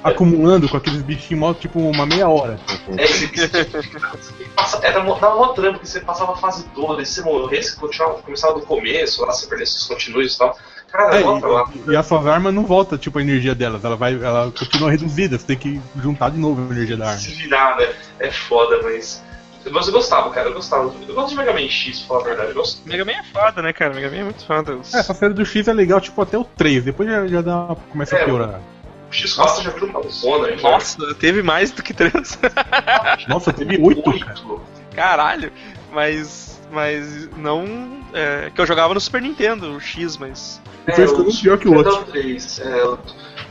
acumulando 0.02 0.66
com 0.68 0.76
aqueles 0.78 1.02
bichinhos, 1.02 1.40
mó, 1.40 1.52
tipo, 1.52 1.78
uma 1.78 2.06
meia 2.06 2.26
hora. 2.28 2.58
É, 2.96 3.06
você, 3.06 3.26
você 3.26 4.44
passa, 4.56 4.78
era 4.82 5.00
dava 5.00 5.36
mó 5.36 5.48
trampo, 5.48 5.72
porque 5.72 5.86
você 5.86 6.00
passava 6.00 6.32
a 6.32 6.36
fase 6.36 6.64
toda, 6.74 7.02
e 7.02 7.06
se 7.06 7.16
você 7.16 7.22
morresse, 7.22 7.76
continuava, 7.76 8.22
começava 8.22 8.54
do 8.54 8.62
começo, 8.64 9.24
lá 9.26 9.32
você 9.32 9.46
perdesse 9.46 9.76
os 9.76 9.86
continues 9.86 10.34
e 10.34 10.38
tal. 10.38 10.56
Cara, 10.90 11.16
É, 11.18 11.22
e, 11.22 11.92
e 11.92 11.96
as 11.96 12.06
suas 12.06 12.26
armas 12.26 12.54
não 12.54 12.64
volta, 12.64 12.96
tipo, 12.96 13.18
a 13.18 13.22
energia 13.22 13.54
delas. 13.54 13.84
Ela 13.84 13.96
vai, 13.96 14.14
ela 14.14 14.50
continua 14.50 14.90
reduzida. 14.90 15.38
Você 15.38 15.46
tem 15.46 15.58
que 15.58 15.80
juntar 16.00 16.30
de 16.30 16.38
novo 16.38 16.62
a 16.62 16.74
energia 16.74 16.96
da 16.96 17.08
arma. 17.08 17.18
Se 17.18 17.30
virar, 17.32 17.76
né? 17.76 17.92
É 18.18 18.30
foda, 18.30 18.80
mas. 18.82 19.22
Mas 19.70 19.86
eu 19.86 19.92
gostava, 19.92 20.30
cara, 20.30 20.48
eu 20.48 20.54
gostava. 20.54 20.92
Eu 21.06 21.14
gosto 21.14 21.30
de 21.30 21.36
Mega 21.36 21.52
Man 21.52 21.68
X, 21.68 21.98
pra 22.00 22.08
falar 22.08 22.20
a 22.20 22.24
verdade. 22.24 22.48
Eu 22.50 22.54
gosto. 22.54 22.88
Mega 22.88 23.04
Man 23.04 23.12
é 23.12 23.22
foda, 23.24 23.62
né, 23.62 23.72
cara? 23.72 23.94
Mega 23.94 24.10
Man 24.10 24.16
é 24.16 24.24
muito 24.24 24.44
foda. 24.46 24.76
Os- 24.76 24.94
É, 24.94 24.98
essa 25.00 25.12
série 25.14 25.34
do 25.34 25.44
X 25.44 25.68
é 25.68 25.72
legal, 25.72 26.00
tipo, 26.00 26.20
até 26.22 26.38
o 26.38 26.44
3. 26.44 26.84
Depois 26.84 27.08
já, 27.08 27.26
já 27.26 27.40
dá, 27.42 27.76
começa 27.90 28.16
a 28.16 28.20
É, 28.20 28.24
piorar. 28.24 28.60
O 29.08 29.10
X4 29.10 29.62
já 29.62 29.70
virou 29.70 29.88
uma 29.90 30.02
zona, 30.08 30.56
já. 30.56 30.70
Nossa, 30.70 31.14
teve 31.14 31.42
mais 31.42 31.70
do 31.72 31.82
que 31.82 31.92
três. 31.94 32.38
Nossa, 33.28 33.52
teve 33.52 33.78
8, 33.80 34.02
cara. 34.20 34.34
Oito. 34.48 34.60
Caralho. 34.94 35.52
Mas. 35.92 36.60
Mas 36.70 37.28
não. 37.36 37.98
É, 38.12 38.50
que 38.54 38.60
eu 38.60 38.66
jogava 38.66 38.92
no 38.94 39.00
Super 39.00 39.22
Nintendo, 39.22 39.72
o 39.74 39.80
X, 39.80 40.16
mas. 40.18 40.60
E 40.86 40.92
foi 40.92 41.06
ficando 41.08 41.34
pior 41.40 41.58
que 41.58 41.68
o 41.68 41.74
outro. 41.74 41.92
Então, 41.92 42.04
três, 42.04 42.58
é, 42.60 42.84
o, 42.84 42.98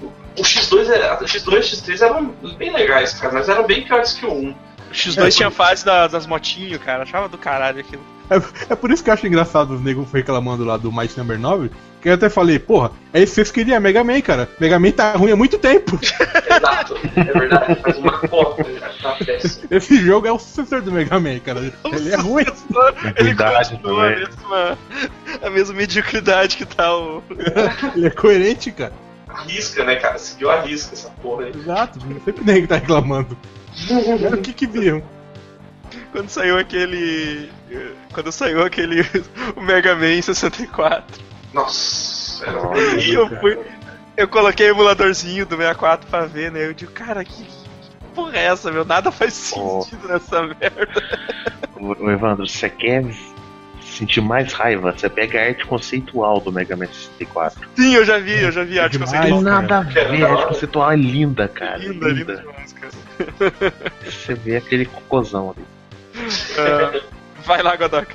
o 0.03 0.41
X2 0.41 0.89
era, 0.89 1.15
o 1.15 1.25
X2 1.25 1.51
e 1.53 1.57
o 1.57 1.61
X3 1.61 2.01
eram 2.01 2.25
bem 2.57 2.71
legais, 2.73 3.13
cara, 3.13 3.33
mas 3.33 3.49
eram 3.49 3.65
bem 3.65 3.83
piores 3.83 4.13
que 4.13 4.25
o 4.25 4.31
1. 4.33 4.55
O 4.89 4.93
X2 4.93 5.35
tinha 5.35 5.51
fase 5.51 5.85
da- 5.85 6.07
das 6.07 6.25
motinhos, 6.25 6.81
cara. 6.81 7.03
Achava 7.03 7.27
do 7.27 7.37
caralho 7.37 7.79
aquilo. 7.79 8.01
É, 8.29 8.73
é 8.73 8.75
por 8.75 8.91
isso 8.91 9.01
que 9.03 9.09
eu 9.09 9.13
acho 9.13 9.25
engraçado 9.25 9.73
os 9.73 9.81
negros 9.81 10.11
reclamando 10.11 10.65
lá 10.65 10.75
do 10.75 10.91
Might 10.91 11.17
Number 11.17 11.39
9. 11.39 11.71
Que 12.01 12.09
eu 12.09 12.13
até 12.13 12.29
falei, 12.29 12.59
porra, 12.59 12.91
é 13.13 13.19
isso 13.23 13.31
que 13.31 13.35
vocês 13.35 13.51
queriam, 13.51 13.79
Mega 13.79 14.03
Man, 14.03 14.19
cara. 14.21 14.49
Mega 14.59 14.77
Man 14.77 14.91
tá 14.91 15.13
ruim 15.13 15.31
há 15.31 15.35
muito 15.35 15.57
tempo. 15.57 15.97
Exato, 16.03 16.95
é 17.15 17.23
verdade, 17.23 17.81
faz 17.81 17.97
uma 17.97 18.11
já 18.11 18.89
tá 19.01 19.15
péssimo. 19.25 19.67
Esse 19.71 19.97
jogo 20.01 20.27
é 20.27 20.31
o 20.31 20.37
sucessor 20.37 20.81
do 20.81 20.91
Mega 20.91 21.19
Man, 21.19 21.39
cara. 21.39 21.59
Ele 21.85 22.11
é 22.13 22.17
ruim. 22.17 22.45
Ele 23.15 23.33
continua 23.35 24.07
a 24.07 24.09
mesma, 24.15 24.77
a 25.41 25.49
mesma 25.49 25.73
mediocridade 25.75 26.57
que 26.57 26.65
tá 26.65 26.95
o. 26.95 27.23
Ele 27.95 28.07
é 28.07 28.09
coerente, 28.11 28.71
cara. 28.71 28.93
Arrisca, 29.27 29.83
né, 29.83 29.95
cara? 29.95 30.17
Seguiu 30.17 30.49
a 30.49 30.61
risca 30.61 30.93
essa 30.93 31.09
porra 31.09 31.45
aí. 31.45 31.51
Exato, 31.55 31.99
sempre 32.25 32.43
nem 32.45 32.61
que 32.61 32.67
tá 32.67 32.75
reclamando. 32.75 33.37
Era 34.23 34.35
o 34.35 34.41
que 34.41 34.53
que 34.53 34.67
viram. 34.67 35.01
Quando 36.11 36.29
saiu 36.29 36.57
aquele. 36.57 37.49
Quando 38.13 38.31
saiu 38.31 38.63
aquele. 38.63 39.01
O 39.55 39.61
Mega 39.61 39.95
Man 39.95 40.21
64. 40.21 41.21
Nossa. 41.53 42.45
E 42.99 43.13
eu 43.13 43.27
fui. 43.39 43.57
Eu 44.15 44.27
coloquei 44.27 44.67
o 44.67 44.73
emuladorzinho 44.73 45.45
do 45.45 45.55
64 45.55 46.09
pra 46.09 46.25
ver, 46.25 46.51
né? 46.51 46.65
Eu 46.65 46.73
digo, 46.73 46.91
cara, 46.91 47.23
que, 47.23 47.43
que 47.43 47.57
porra 48.15 48.37
é 48.37 48.45
essa, 48.45 48.71
meu? 48.71 48.83
Nada 48.83 49.11
faz 49.11 49.53
Oh. 49.55 49.81
sentido 49.81 50.07
nessa 50.07 50.41
merda. 50.41 50.87
Ô, 51.79 52.09
Evandro, 52.09 52.47
você 52.47 52.67
quer 52.69 53.03
sentir 53.97 54.21
mais 54.21 54.53
raiva? 54.53 54.91
Você 54.91 55.09
pega 55.09 55.39
a 55.39 55.45
arte 55.47 55.65
conceitual 55.65 56.39
do 56.39 56.51
Mega 56.51 56.75
Man 56.75 56.87
64. 56.87 57.67
Sim, 57.75 57.95
eu 57.95 58.05
já 58.05 58.19
vi, 58.19 58.41
eu 58.41 58.51
já 58.51 58.63
vi 58.63 58.79
a 58.79 58.83
arte 58.83 58.93
demais. 58.93 59.11
conceitual. 59.11 59.41
Nada 59.41 59.77
a 59.77 59.81
ver, 59.81 60.23
a 60.23 60.31
arte 60.31 60.47
conceitual 60.47 60.91
é 60.91 60.95
linda, 60.95 61.47
cara. 61.47 61.77
Linda, 61.77 62.07
linda 62.09 62.35
demais, 62.37 62.73
cara. 62.73 62.93
Você 64.05 64.33
vê 64.33 64.57
aquele 64.57 64.85
cocôzão 64.85 65.55
ali. 65.55 65.65
Ah, 66.57 66.99
vai 67.45 67.61
lá, 67.61 67.75
Godok. 67.75 68.13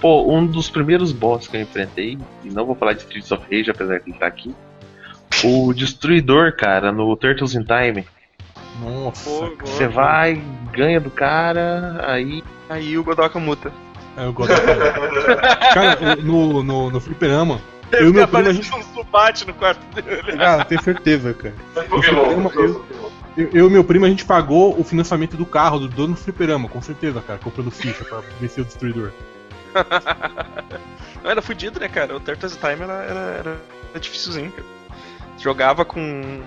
Pô, 0.00 0.36
um 0.36 0.44
dos 0.44 0.68
primeiros 0.68 1.12
boss 1.12 1.46
que 1.46 1.56
eu 1.56 1.60
enfrentei, 1.60 2.18
e 2.42 2.50
não 2.50 2.66
vou 2.66 2.74
falar 2.74 2.92
de 2.92 3.02
Streets 3.02 3.30
of 3.30 3.44
Rage, 3.50 3.70
apesar 3.70 3.98
de 3.98 4.04
ele 4.06 4.14
estar 4.14 4.26
aqui, 4.26 4.54
o 5.44 5.72
Destruidor, 5.72 6.56
cara, 6.56 6.90
no 6.90 7.16
Turtles 7.16 7.54
in 7.54 7.64
Time. 7.64 8.04
Nossa. 8.80 9.28
Boa, 9.28 9.48
boa. 9.50 9.66
Você 9.66 9.86
vai, 9.86 10.42
ganha 10.72 11.00
do 11.00 11.10
cara, 11.10 12.04
aí. 12.06 12.42
Aí 12.68 12.96
o 12.96 13.04
Godok 13.04 13.38
muta. 13.38 13.72
É, 14.16 14.26
eu 14.26 14.32
gosto 14.32 14.52
Cara, 15.74 16.16
no, 16.16 16.62
no, 16.62 16.90
no 16.90 17.00
fliperama, 17.00 17.60
eu 17.92 18.08
e 18.08 18.12
meu 18.12 18.28
primo, 18.28 18.48
a 18.48 18.52
gente. 18.52 18.74
Um 18.74 18.82
subate 18.82 19.46
no 19.46 19.54
quarto 19.54 19.80
dele. 19.94 20.42
Ah, 20.42 20.64
tenho 20.64 20.82
certeza, 20.82 21.34
cara. 21.34 21.54
Pokémon, 21.88 22.50
Eu-. 22.54 22.84
Eu, 23.36 23.48
eu 23.52 23.68
e 23.68 23.70
meu 23.70 23.82
primo, 23.82 24.04
a 24.04 24.08
gente 24.08 24.26
pagou 24.26 24.78
o 24.78 24.84
financiamento 24.84 25.36
do 25.36 25.46
carro 25.46 25.78
do 25.78 25.88
dono 25.88 26.14
do 26.14 26.20
fliperama, 26.20 26.68
com 26.68 26.82
certeza, 26.82 27.22
cara, 27.22 27.38
comprando 27.38 27.70
ficha 27.70 28.04
pra 28.04 28.20
vencer 28.38 28.62
o 28.62 28.66
destruidor. 28.66 29.10
Não, 31.22 31.30
era 31.30 31.40
fudido, 31.40 31.80
né, 31.80 31.88
cara? 31.88 32.14
O 32.14 32.20
Turtles 32.20 32.56
Time 32.56 32.82
era, 32.82 32.92
era, 32.92 33.20
era, 33.20 33.60
era 33.90 34.00
dificilzinho, 34.00 34.52
cara. 34.52 34.66
Jogava 35.38 35.84
com. 35.84 36.42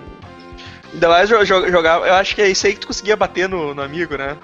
Ainda 0.96 1.08
mais 1.08 1.28
jo- 1.28 1.44
jo- 1.44 1.68
jogava. 1.70 2.06
Eu 2.06 2.14
acho 2.14 2.34
que 2.34 2.40
é 2.42 2.48
isso 2.48 2.66
aí 2.66 2.72
que 2.74 2.80
tu 2.80 2.86
conseguia 2.86 3.16
bater 3.16 3.48
no, 3.48 3.74
no 3.74 3.82
amigo, 3.82 4.16
né? 4.16 4.36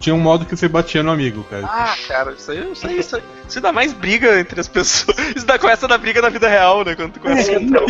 Tinha 0.00 0.14
um 0.14 0.18
modo 0.18 0.46
que 0.46 0.56
você 0.56 0.66
batia 0.66 1.02
no 1.02 1.10
amigo, 1.12 1.44
cara. 1.44 1.66
Ah, 1.66 1.94
cara, 2.08 2.32
isso 2.32 2.50
aí, 2.50 2.72
isso 2.72 2.86
aí, 2.86 2.98
isso 2.98 3.16
aí. 3.16 3.22
Isso 3.46 3.60
dá 3.60 3.70
mais 3.70 3.92
briga 3.92 4.40
entre 4.40 4.58
as 4.58 4.66
pessoas. 4.66 5.14
Isso 5.36 5.44
dá 5.44 5.58
começa 5.58 5.86
da 5.86 5.98
briga 5.98 6.22
na 6.22 6.30
vida 6.30 6.48
real, 6.48 6.82
né? 6.84 6.94
Quando 6.94 7.12
tu 7.12 7.20
começa. 7.20 7.52
É, 7.52 7.56
então, 7.56 7.84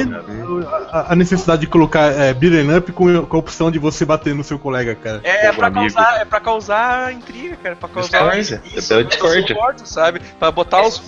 a, 0.91 1.13
a 1.13 1.17
necessidade 1.17 1.61
de 1.61 1.67
colocar 1.69 2.11
é, 2.13 2.35
beat'em 2.35 2.77
up 2.77 2.91
com, 2.93 3.25
com 3.27 3.37
a 3.37 3.39
opção 3.41 3.71
de 3.71 3.79
você 3.79 4.05
bater 4.05 4.35
no 4.35 4.43
seu 4.43 4.59
colega, 4.59 4.95
cara. 4.97 5.21
É, 5.23 5.47
é 5.47 5.53
pra 5.53 5.69
amigo. 5.69 5.95
causar, 5.95 6.21
é 6.21 6.25
pra 6.25 6.41
causar 6.41 7.13
intriga, 7.13 7.57
cara. 7.63 7.77
Pra 7.77 7.89
causar 7.89 8.09
Discórdia. 8.19 8.63
isso, 8.75 8.93
É 8.95 9.01
é 9.01 9.03
discórdia. 9.05 9.43
discórdia, 9.45 9.87
sabe? 9.87 10.21
Pra 10.39 10.51
botar 10.51 10.83
os. 10.83 11.01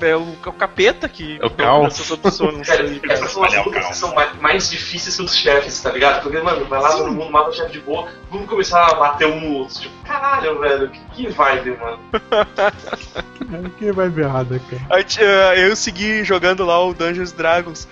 É 0.00 0.16
o, 0.16 0.22
o 0.22 0.52
capeta 0.52 1.08
que. 1.08 1.38
É 1.40 1.46
o 1.46 1.50
caos. 1.50 1.94
essas 1.94 2.10
opções, 2.10 2.54
não 2.54 2.62
Cara, 2.62 3.00
essas 3.10 3.30
são 3.30 3.44
as 3.44 3.64
lutas 3.64 3.86
que 3.86 3.96
são 3.96 4.14
mais, 4.14 4.36
mais 4.40 4.70
difíceis 4.70 5.16
que 5.16 5.22
os 5.22 5.36
chefes, 5.36 5.80
tá 5.82 5.90
ligado? 5.90 6.22
Porque, 6.22 6.38
mano, 6.38 6.64
vai 6.66 6.80
lá 6.80 6.92
todo 6.92 7.12
mundo, 7.12 7.30
mata 7.30 7.50
o 7.50 7.52
chefe 7.52 7.72
de 7.72 7.80
boa, 7.80 8.08
vamos 8.30 8.48
começar 8.48 8.84
a 8.86 8.94
bater 8.94 9.26
um 9.26 9.40
no 9.40 9.56
outro. 9.58 9.80
Tipo, 9.80 9.94
caralho, 10.04 10.58
velho, 10.60 10.88
que, 10.90 11.00
que 11.10 11.28
vibe, 11.28 11.76
mano. 11.78 11.98
É, 13.52 13.68
que 13.78 13.92
vai 13.92 14.08
ver 14.08 14.24
errado, 14.24 14.60
cara. 14.70 15.04
Eh, 15.18 15.68
eu 15.68 15.76
segui 15.76 16.24
jogando 16.24 16.64
lá 16.64 16.82
o 16.82 16.94
Dungeons 16.94 17.32
Dragons. 17.32 17.86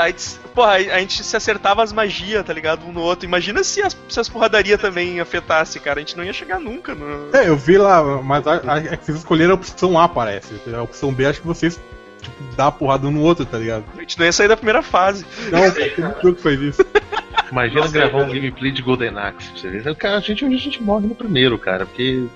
A 0.00 0.06
gente, 0.08 0.38
porra, 0.54 0.72
a 0.72 0.98
gente 0.98 1.22
se 1.22 1.36
acertava 1.36 1.82
as 1.82 1.92
magias, 1.92 2.44
tá 2.44 2.52
ligado? 2.52 2.86
Um 2.86 2.92
no 2.92 3.00
outro. 3.00 3.26
Imagina 3.26 3.62
se 3.62 3.82
as, 3.82 3.96
se 4.08 4.18
as 4.18 4.28
porradaria 4.28 4.78
também 4.78 5.20
afetasse, 5.20 5.78
cara. 5.78 5.98
A 5.98 6.02
gente 6.02 6.16
não 6.16 6.24
ia 6.24 6.32
chegar 6.32 6.58
nunca 6.58 6.94
no. 6.94 7.34
É, 7.34 7.48
eu 7.48 7.56
vi 7.56 7.76
lá, 7.76 8.02
mas 8.22 8.46
a, 8.46 8.60
a, 8.66 8.78
é 8.78 8.96
que 8.96 9.04
vocês 9.04 9.18
escolheram 9.18 9.52
a 9.52 9.54
opção 9.54 9.98
A, 9.98 10.08
parece. 10.08 10.54
A 10.74 10.82
opção 10.82 11.12
B, 11.12 11.26
acho 11.26 11.40
que 11.40 11.46
vocês, 11.46 11.80
tipo, 12.20 12.36
dá 12.56 12.68
a 12.68 12.72
porrada 12.72 13.06
um 13.06 13.10
no 13.10 13.20
outro, 13.20 13.44
tá 13.44 13.58
ligado? 13.58 13.84
A 13.96 14.00
gente 14.00 14.18
não 14.18 14.26
ia 14.26 14.32
sair 14.32 14.48
da 14.48 14.56
primeira 14.56 14.82
fase. 14.82 15.24
Não, 15.50 15.70
foi 16.20 16.30
o 16.30 16.34
que 16.34 16.42
fez 16.42 16.60
isso. 16.60 16.84
Imagina 17.50 17.80
Nossa, 17.80 17.92
gravar 17.92 18.20
é 18.20 18.24
um 18.24 18.28
gameplay 18.28 18.70
de 18.70 18.80
Golden 18.80 19.18
Axe 19.18 19.50
pra 19.50 19.60
você 19.60 19.68
ver. 19.68 19.96
Cara, 19.96 20.16
a 20.18 20.20
gente, 20.20 20.44
hoje 20.44 20.54
a 20.54 20.58
gente 20.58 20.82
morre 20.82 21.06
no 21.06 21.14
primeiro, 21.14 21.58
cara, 21.58 21.84
porque 21.84 22.26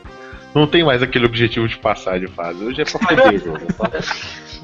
não 0.54 0.66
tem 0.66 0.84
mais 0.84 1.02
aquele 1.02 1.24
objetivo 1.24 1.68
de 1.68 1.78
passar 1.78 2.18
de 2.18 2.26
fase. 2.26 2.64
Hoje 2.64 2.82
é 2.82 2.84
pra 2.84 3.00
foder 3.00 3.34
o 3.34 3.38
jogo. 3.38 3.60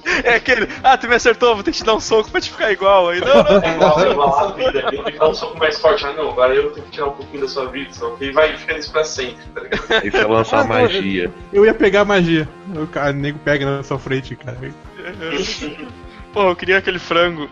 É 0.24 0.34
aquele. 0.34 0.68
Ah, 0.82 0.96
tu 0.98 1.08
me 1.08 1.14
acertou, 1.14 1.54
vou 1.54 1.62
ter 1.64 1.72
que 1.72 1.78
te 1.78 1.84
dar 1.84 1.94
um 1.94 2.00
soco 2.00 2.30
pra 2.30 2.40
te 2.40 2.50
ficar 2.50 2.70
igual. 2.72 3.08
Aí, 3.08 3.20
não, 3.20 3.42
não. 3.42 3.62
É 3.62 3.74
igual, 3.74 4.00
é 4.04 4.10
igual 4.10 4.38
a 4.38 4.52
vida. 4.52 4.80
Eu 4.80 4.90
tenho 4.90 5.04
que 5.04 5.18
dar 5.18 5.28
um 5.28 5.34
soco 5.34 5.58
mais 5.58 5.78
forte. 5.78 6.04
Ah, 6.04 6.12
não, 6.12 6.30
agora 6.30 6.54
eu 6.54 6.70
tenho 6.72 6.86
que 6.86 6.92
tirar 6.92 7.06
um 7.06 7.12
pouquinho 7.12 7.42
da 7.42 7.48
sua 7.48 7.66
vida, 7.66 7.92
só 7.92 8.10
que 8.16 8.30
vai 8.32 8.56
ficando 8.56 8.78
isso 8.78 8.92
pra 8.92 9.04
sempre, 9.04 9.44
tá 9.54 9.60
ligado? 9.60 9.80
Isso 10.06 10.16
é 10.16 10.26
lançar 10.26 10.58
Ah, 10.60 10.64
não, 10.64 10.68
magia. 10.68 11.30
Eu 11.52 11.64
ia 11.64 11.74
pegar 11.74 12.02
a 12.02 12.04
magia. 12.04 12.48
O 12.74 12.86
cara, 12.86 13.10
o 13.10 13.14
nego 13.14 13.38
pega 13.38 13.64
na 13.64 13.82
sua 13.82 13.98
frente, 13.98 14.36
cara. 14.36 14.58
Pô, 16.32 16.48
eu 16.50 16.56
queria 16.56 16.78
aquele 16.78 16.98
frango. 16.98 17.48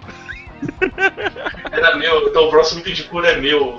Era 1.70 1.96
meu, 1.96 2.28
então 2.28 2.44
o 2.46 2.50
próximo 2.50 2.80
item 2.80 2.94
de 2.94 3.04
cura 3.04 3.28
é 3.28 3.36
meu. 3.40 3.76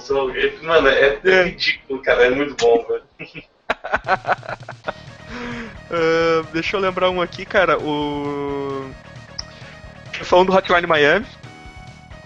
Mano, 0.63 0.87
é, 0.87 1.19
é 1.23 1.29
É. 1.29 1.43
ridículo, 1.43 2.01
cara. 2.01 2.25
É 2.25 2.29
muito 2.29 2.55
bom, 2.55 2.85
velho. 2.87 3.03
Ah, 5.91 6.45
deixa 6.53 6.77
eu 6.77 6.81
lembrar 6.81 7.09
um 7.09 7.21
aqui, 7.21 7.45
cara. 7.45 7.77
O. 7.79 8.89
Chefão 10.13 10.45
do 10.45 10.53
Hotline 10.53 10.87
Miami. 10.87 11.25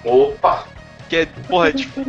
Opa! 0.04 0.66
Que 1.10 1.18
é, 1.18 1.26
porra, 1.48 1.70
é 1.70 1.74
tipo. 1.74 2.04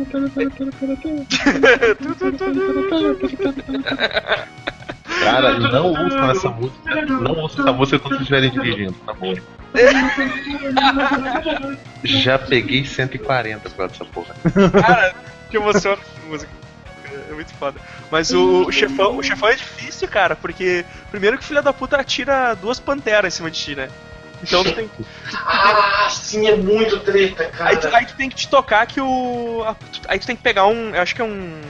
Cara, 5.23 5.59
não 5.59 5.87
ouçam 5.89 6.31
essa 6.31 6.49
música. 6.49 7.05
Não 7.05 7.35
ouçam 7.37 7.63
essa 7.65 7.73
música 7.73 7.99
quando 7.99 8.17
vocês 8.17 8.21
estiverem 8.21 8.51
dirigindo, 8.51 8.93
tá 9.05 9.13
bom? 9.13 9.33
Já 12.03 12.39
peguei 12.39 12.85
140 12.85 13.69
por 13.69 13.87
dessa 13.87 14.05
porra. 14.05 14.35
Cara, 14.81 15.15
que 15.49 15.57
emociona 15.57 15.97
essa 16.01 16.27
música. 16.27 16.64
É 17.29 17.33
muito 17.33 17.53
foda. 17.55 17.79
Mas 18.11 18.31
o, 18.31 18.65
o 18.67 18.71
chefão, 18.71 19.17
o 19.17 19.23
chefão 19.23 19.49
é 19.49 19.55
difícil, 19.55 20.07
cara, 20.07 20.35
porque 20.35 20.85
primeiro 21.11 21.37
que 21.37 21.43
o 21.43 21.47
filho 21.47 21.61
da 21.63 21.73
puta 21.73 21.97
atira 21.97 22.55
duas 22.55 22.79
panteras 22.79 23.33
em 23.33 23.37
cima 23.37 23.49
de 23.51 23.59
ti, 23.59 23.75
né? 23.75 23.89
Então 24.43 24.63
tu 24.63 24.73
tem, 24.73 24.89
Ah, 25.45 26.07
sim, 26.11 26.47
é 26.47 26.55
muito 26.55 26.99
treta, 26.99 27.45
cara. 27.45 27.69
aí, 27.69 27.77
tu, 27.77 27.87
aí 27.95 28.05
tu 28.05 28.15
tem 28.15 28.29
que 28.29 28.35
te 28.35 28.47
tocar 28.49 28.85
que 28.85 28.99
o. 29.01 29.63
a- 29.65 29.75
aí 30.07 30.19
tu 30.19 30.27
tem 30.27 30.35
que 30.35 30.43
pegar 30.43 30.67
um. 30.67 30.93
Eu 30.93 31.01
acho 31.01 31.15
que 31.15 31.21
é 31.21 31.25
um. 31.25 31.61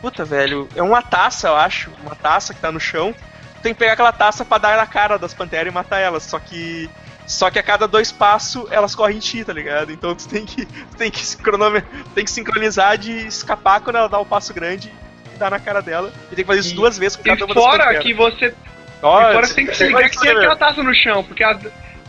Puta, 0.00 0.24
velho. 0.24 0.68
É 0.74 0.82
uma 0.82 1.00
taça, 1.00 1.48
eu 1.48 1.56
acho. 1.56 1.90
Uma 2.02 2.14
taça 2.16 2.52
que 2.52 2.60
tá 2.60 2.72
no 2.72 2.80
chão. 2.80 3.14
Tu 3.56 3.62
tem 3.62 3.72
que 3.72 3.78
pegar 3.78 3.92
aquela 3.92 4.12
taça 4.12 4.44
pra 4.44 4.58
dar 4.58 4.76
na 4.76 4.86
cara 4.86 5.16
das 5.18 5.32
panteras 5.32 5.68
e 5.70 5.74
matar 5.74 5.98
elas. 6.00 6.24
Só 6.24 6.38
que. 6.38 6.90
Só 7.26 7.50
que 7.50 7.58
a 7.58 7.62
cada 7.62 7.86
dois 7.88 8.10
passos 8.12 8.64
elas 8.70 8.94
correm 8.94 9.16
em 9.16 9.20
ti, 9.20 9.44
tá 9.44 9.52
ligado? 9.52 9.92
Então 9.92 10.14
tu 10.14 10.28
tem 10.28 10.44
que. 10.44 10.66
Tu 10.66 10.96
tem 10.96 11.10
que, 11.10 11.36
cronome- 11.36 11.82
tem 12.14 12.24
que 12.24 12.30
sincronizar 12.30 12.98
de 12.98 13.12
escapar 13.26 13.80
quando 13.80 13.96
ela 13.96 14.08
dá 14.08 14.18
o 14.18 14.26
passo 14.26 14.52
grande 14.52 14.92
e 15.34 15.38
dar 15.38 15.50
na 15.50 15.58
cara 15.60 15.80
dela. 15.80 16.12
E 16.30 16.34
tem 16.34 16.44
que 16.44 16.48
fazer 16.48 16.60
isso 16.60 16.72
E- 16.72 16.76
duas 16.76 16.98
vezes 16.98 17.16
com 17.16 17.22
cada 17.22 17.44
uma 17.44 17.54
das 17.54 17.62
fora 17.64 17.98
que 18.00 18.12
você. 18.14 18.54
Olha, 19.02 19.30
e 19.30 19.32
fora 19.34 19.48
que 19.48 19.54
tem 19.54 19.66
que 19.66 19.76
se 19.76 19.84
ligar 19.86 20.10
que 20.10 20.18
tem 20.20 20.30
aquela 20.30 20.56
taça 20.56 20.82
no 20.82 20.94
chão, 20.94 21.24
porque 21.24 21.42
a. 21.42 21.58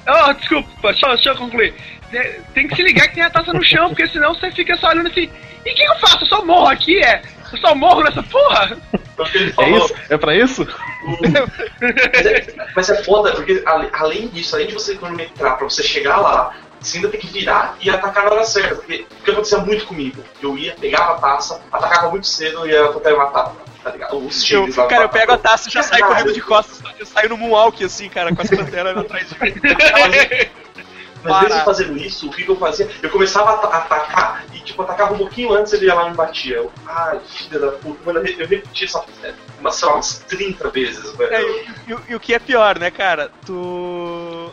Oh, 0.05 0.34
desculpa, 0.34 0.70
deixa, 0.91 1.07
deixa 1.07 1.30
eu 1.30 1.36
concluir. 1.38 1.74
Tem- 2.14 2.41
Tem 2.53 2.68
que 2.68 2.76
se 2.76 2.84
ligar 2.84 3.07
que 3.09 3.16
tem 3.16 3.24
a 3.24 3.30
taça 3.30 3.51
no 3.53 3.64
chão, 3.64 3.89
porque 3.89 4.07
senão 4.07 4.34
você 4.36 4.51
fica 4.51 4.76
só 4.78 4.88
olhando 4.89 5.07
assim. 5.07 5.30
E 5.66 5.72
o 5.72 5.76
que 5.76 5.84
eu 5.84 5.95
faço? 5.99 6.20
Eu 6.24 6.28
só 6.28 6.45
morro 6.45 6.68
aqui, 6.70 6.99
é? 7.03 7.22
Eu 7.51 7.57
só 7.59 7.76
morro 7.76 8.03
nessa 8.03 8.22
porra? 8.24 8.78
É 9.59 9.70
isso? 9.70 9.95
É 10.09 10.18
pra 10.18 10.36
isso? 10.36 10.68
Mas 12.14 12.26
é, 12.26 12.45
mas 12.76 12.89
é 12.89 13.03
foda, 13.03 13.32
porque 13.34 13.64
além 13.93 14.28
disso, 14.30 14.55
além 14.55 14.68
de 14.68 14.74
você 14.74 14.95
cronometrar 14.95 15.57
pra 15.57 15.70
você 15.70 15.84
chegar 15.84 16.18
lá, 16.18 16.55
você 16.80 16.97
ainda 16.97 17.09
tem 17.09 17.20
que 17.20 17.28
virar 17.28 17.78
e 17.82 17.89
atacar 17.89 18.26
na 18.26 18.32
hora 18.32 18.43
certa. 18.43 18.76
Porque 18.76 19.05
o 19.20 19.24
que 19.24 19.32
acontecia 19.32 19.57
muito 19.59 19.86
comigo? 19.86 20.24
Eu 20.41 20.57
ia, 20.57 20.74
pegava 20.74 21.14
a 21.14 21.18
taça, 21.20 21.61
atacava 21.72 22.09
muito 22.09 22.28
cedo 22.28 22.68
e 22.68 22.76
a 22.76 22.88
pantera 22.89 23.18
matava. 23.18 23.55
Tá 23.84 23.91
ligado? 23.91 24.18
Os 24.18 24.41
Eu, 24.49 24.59
tigres 24.61 24.76
lá 24.78 24.88
cara, 24.88 25.03
eu 25.03 25.09
pego 25.09 25.32
a 25.34 25.38
taça 25.38 25.68
e 25.70 25.72
já 25.72 25.84
saio 25.84 26.05
correndo 26.05 26.34
de 26.34 26.41
costas. 26.41 26.82
Eu 26.97 27.05
saio 27.05 27.30
no 27.30 27.38
moonwalk, 27.38 27.84
assim, 27.84 28.07
cara, 28.09 28.34
com 28.34 28.41
as 28.41 28.49
panteras 28.49 28.97
atrás 28.97 29.28
de 29.30 29.36
mim. 29.41 29.53
Mas 31.24 31.34
mesmo 31.41 31.49
Para. 31.55 31.63
fazendo 31.65 31.97
isso, 31.97 32.28
o 32.28 32.32
que 32.32 32.47
eu 32.47 32.55
fazia? 32.57 32.89
Eu 33.01 33.09
começava 33.09 33.51
a 33.51 33.53
ata- 33.55 33.67
atacar 33.67 34.45
e, 34.53 34.59
tipo, 34.59 34.82
atacava 34.82 35.13
um 35.13 35.17
pouquinho 35.17 35.53
antes 35.53 35.71
ele 35.74 35.86
ia 35.86 35.93
lá 35.93 36.07
e 36.07 36.09
me 36.11 36.15
batia. 36.17 36.57
Eu, 36.57 36.71
ai, 36.86 37.19
filha 37.26 37.59
da 37.59 37.71
puta. 37.71 37.99
Mano, 38.05 38.19
eu, 38.19 38.24
re- 38.26 38.36
eu 38.39 38.47
repeti 38.47 38.86
essa 38.86 39.03
umas, 39.59 39.76
sei 39.76 39.88
lá, 39.88 39.93
umas 39.95 40.19
30 40.28 40.69
vezes, 40.69 41.11
velho. 41.15 41.34
É, 41.34 41.41
e, 41.41 41.65
e 41.88 41.93
o- 41.93 42.01
e 42.09 42.15
o 42.15 42.19
que 42.19 42.34
é 42.34 42.39
pior, 42.39 42.78
né, 42.78 42.91
cara? 42.91 43.32
Tu. 43.45 44.51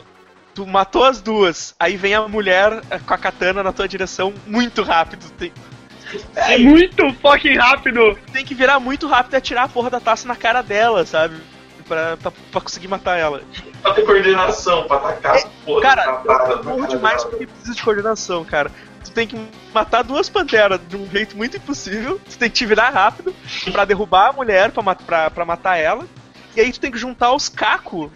Tu 0.53 0.67
matou 0.67 1.05
as 1.05 1.21
duas, 1.21 1.75
aí 1.79 1.97
vem 1.97 2.13
a 2.15 2.27
mulher 2.27 2.83
eh, 2.91 2.99
com 2.99 3.15
a 3.15 3.19
katana 3.19 3.63
na 3.63 3.73
tua 3.73 3.87
direção 3.87 4.35
muito 4.47 4.83
rápido. 4.83 5.31
Tem, 5.39 5.53
É 6.35 6.59
muito 6.59 7.13
fucking 7.23 7.57
rápido! 7.57 8.19
tem 8.33 8.45
que 8.45 8.53
virar 8.55 8.81
muito 8.81 9.07
rápido 9.07 9.35
e 9.35 9.37
atirar 9.37 9.65
a 9.65 9.69
porra 9.69 9.89
da 9.91 10.01
taça 10.01 10.27
na 10.27 10.35
cara 10.35 10.61
dela, 10.61 11.07
sabe? 11.07 11.37
Pra, 11.91 12.17
pra, 12.17 12.31
pra 12.31 12.61
conseguir 12.61 12.87
matar 12.87 13.19
ela. 13.19 13.43
Pra 13.83 13.93
ter 13.95 14.07
coordenação, 14.07 14.87
pra 14.87 14.99
atacar 14.99 15.35
as 15.35 15.45
porra 15.65 15.83
Cara, 15.83 16.07
da 16.07 16.13
parada 16.19 16.53
eu 16.53 16.63
morro 16.63 16.83
cara 16.83 16.89
demais 16.89 17.25
porque 17.25 17.49
precisa 17.49 17.75
de 17.75 17.83
coordenação, 17.83 18.45
cara. 18.45 18.71
Tu 19.03 19.11
tem 19.11 19.27
que 19.27 19.37
matar 19.75 20.05
duas 20.05 20.29
panteras 20.29 20.79
de 20.89 20.97
um 20.97 21.11
jeito 21.11 21.37
muito 21.37 21.57
impossível. 21.57 22.21
Tu 22.31 22.39
tem 22.39 22.49
que 22.49 22.55
te 22.55 22.65
virar 22.65 22.91
rápido 22.91 23.35
pra 23.73 23.85
derrubar 23.85 24.29
a 24.29 24.33
mulher, 24.33 24.71
pra, 24.71 24.95
pra, 24.95 25.31
pra 25.33 25.45
matar 25.45 25.79
ela. 25.79 26.07
E 26.55 26.61
aí 26.61 26.73
tu 26.73 26.79
tem 26.79 26.93
que 26.93 26.99
juntar 26.99 27.33
os 27.33 27.49
cacos 27.49 28.09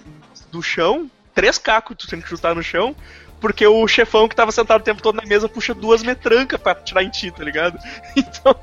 do 0.52 0.62
chão. 0.62 1.10
Três 1.34 1.58
cacos 1.58 1.96
tu 1.96 2.06
tem 2.06 2.20
que 2.20 2.30
juntar 2.30 2.54
no 2.54 2.62
chão. 2.62 2.94
Porque 3.40 3.66
o 3.66 3.88
chefão 3.88 4.28
que 4.28 4.36
tava 4.36 4.52
sentado 4.52 4.82
o 4.82 4.84
tempo 4.84 5.02
todo 5.02 5.16
na 5.16 5.26
mesa 5.26 5.48
puxa 5.48 5.74
duas 5.74 6.00
metrancas 6.04 6.60
pra 6.60 6.76
tirar 6.76 7.02
em 7.02 7.10
ti, 7.10 7.32
tá 7.32 7.42
ligado? 7.42 7.76
Então. 8.14 8.54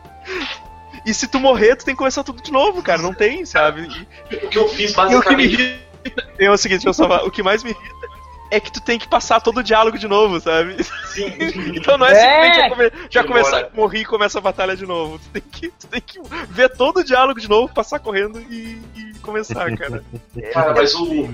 E 1.05 1.13
se 1.13 1.27
tu 1.27 1.39
morrer, 1.39 1.75
tu 1.75 1.85
tem 1.85 1.95
que 1.95 1.99
começar 1.99 2.23
tudo 2.23 2.41
de 2.41 2.51
novo, 2.51 2.81
cara. 2.83 3.01
Não 3.01 3.13
tem, 3.13 3.45
sabe? 3.45 3.87
E- 4.31 4.35
O 4.45 4.49
que 4.49 4.57
eu 4.57 4.67
fiz 4.69 4.91
e 4.91 4.93
o 4.93 4.95
que 4.95 5.01
me 5.35 5.47
basicamente. 5.47 5.53
irrita 5.53 6.31
é 6.39 6.51
o 6.51 6.57
seguinte, 6.57 6.85
eu 6.85 6.93
só 6.93 7.25
o 7.25 7.31
que 7.31 7.41
mais 7.43 7.63
me 7.63 7.71
irrita 7.71 8.10
é 8.51 8.59
que 8.59 8.71
tu 8.71 8.81
tem 8.81 8.99
que 8.99 9.07
passar 9.07 9.39
todo 9.41 9.59
o 9.59 9.63
diálogo 9.63 9.97
de 9.97 10.07
novo, 10.07 10.39
sabe? 10.39 10.83
Sim. 11.05 11.31
Então 11.75 11.97
não 11.97 12.05
é, 12.05 12.11
É! 12.11 12.53
simplesmente 12.53 12.55
já, 12.57 12.69
come, 12.69 12.91
já 13.09 13.23
começar, 13.23 13.69
morrer 13.73 13.99
e 14.01 14.05
começa 14.05 14.37
a 14.37 14.41
batalha 14.41 14.75
de 14.75 14.85
novo. 14.85 15.17
Tu 15.19 15.29
tem 15.29 15.41
que, 15.41 15.67
tu 15.69 15.87
tem 15.87 16.01
que 16.01 16.19
ver 16.49 16.69
todo 16.69 16.97
o 16.99 17.03
diálogo 17.03 17.39
de 17.39 17.49
novo, 17.49 17.73
passar 17.73 17.99
correndo 17.99 18.39
e, 18.49 18.79
e 18.95 19.13
começar, 19.21 19.75
cara. 19.77 20.03
Cara, 20.53 20.73
mas 20.73 20.93
o, 20.95 21.03
o, 21.05 21.29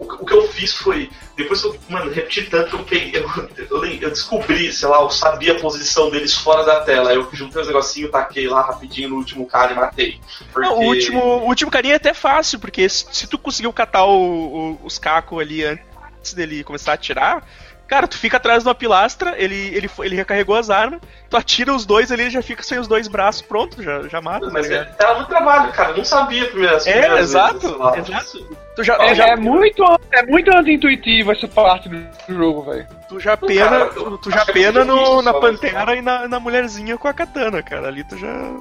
o 0.00 0.26
que 0.26 0.32
eu 0.34 0.48
fiz 0.48 0.74
foi. 0.74 1.10
Depois 1.36 1.60
que 1.62 1.68
eu, 1.68 1.78
mano, 1.88 2.10
repeti 2.10 2.42
tanto 2.44 2.70
que 2.70 2.76
eu 2.76 2.84
peguei. 2.84 3.22
Eu, 3.70 3.84
eu, 3.84 4.10
descobri, 4.10 4.72
sei 4.72 4.88
lá, 4.88 5.00
eu 5.00 5.10
sabia 5.10 5.52
a 5.52 5.60
posição 5.60 6.10
deles 6.10 6.34
fora 6.34 6.64
da 6.64 6.80
tela. 6.80 7.10
Aí 7.10 7.16
eu 7.16 7.28
juntei 7.32 7.60
os 7.62 7.68
negocinhos, 7.68 8.10
taquei 8.10 8.48
lá 8.48 8.62
rapidinho 8.62 9.10
no 9.10 9.16
último 9.16 9.46
cara 9.46 9.72
e 9.72 9.76
matei. 9.76 10.20
Porque... 10.52 10.68
Não, 10.68 10.78
o, 10.78 10.84
último, 10.86 11.20
o 11.20 11.44
último 11.46 11.70
carinha 11.70 11.94
é 11.94 11.96
até 11.96 12.12
fácil, 12.14 12.58
porque 12.58 12.88
se, 12.88 13.06
se 13.12 13.26
tu 13.26 13.38
conseguiu 13.38 13.72
catar 13.72 14.04
o- 14.06 14.72
o- 14.72 14.80
os 14.84 14.98
cacos 14.98 15.40
ali 15.40 15.64
antes 15.64 15.87
dele 16.34 16.64
começar 16.64 16.92
a 16.92 16.94
atirar, 16.94 17.42
cara, 17.86 18.06
tu 18.06 18.18
fica 18.18 18.36
atrás 18.36 18.62
de 18.62 18.68
uma 18.68 18.74
pilastra, 18.74 19.34
ele, 19.36 19.56
ele, 19.74 19.90
ele 20.00 20.14
recarregou 20.16 20.54
as 20.54 20.68
armas, 20.68 21.00
tu 21.28 21.36
atira 21.36 21.74
os 21.74 21.86
dois 21.86 22.12
ali, 22.12 22.24
ele 22.24 22.30
já 22.30 22.42
fica 22.42 22.62
sem 22.62 22.78
os 22.78 22.86
dois 22.86 23.08
braços, 23.08 23.42
pronto, 23.42 23.82
já, 23.82 24.02
já 24.08 24.20
mata. 24.20 24.46
tá 24.46 24.52
Mas 24.52 24.70
é, 24.70 24.94
era 24.98 25.14
muito 25.14 25.28
trabalho, 25.28 25.72
cara. 25.72 25.96
Não 25.96 26.04
sabia 26.04 26.46
primeiro. 26.46 26.76
É, 26.86 27.18
exato, 27.18 27.58
vezes, 27.60 28.08
exato. 28.08 28.56
Tu 28.76 28.84
já, 28.84 28.96
É, 29.02 29.14
já, 29.14 29.26
é 29.28 29.36
muito, 29.36 29.82
é 30.12 30.26
muito 30.26 30.54
anti-intuitivo 30.54 31.32
essa 31.32 31.48
parte 31.48 31.88
do 31.88 32.06
jogo, 32.28 32.62
velho. 32.70 32.86
tu 33.08 33.18
já 33.18 33.36
pena, 33.36 33.68
Cara, 33.70 33.86
tu, 33.86 34.18
tu 34.18 34.30
já 34.30 34.42
é 34.42 34.52
pena 34.52 34.84
no, 34.84 34.94
difícil 34.94 35.22
na 35.22 35.34
pantera 35.34 35.96
e 35.96 36.02
na, 36.02 36.28
na 36.28 36.38
mulherzinha 36.38 36.98
com 36.98 37.08
a 37.08 37.12
katana, 37.14 37.62
cara. 37.62 37.88
Ali 37.88 38.04
tu 38.04 38.16
já. 38.18 38.54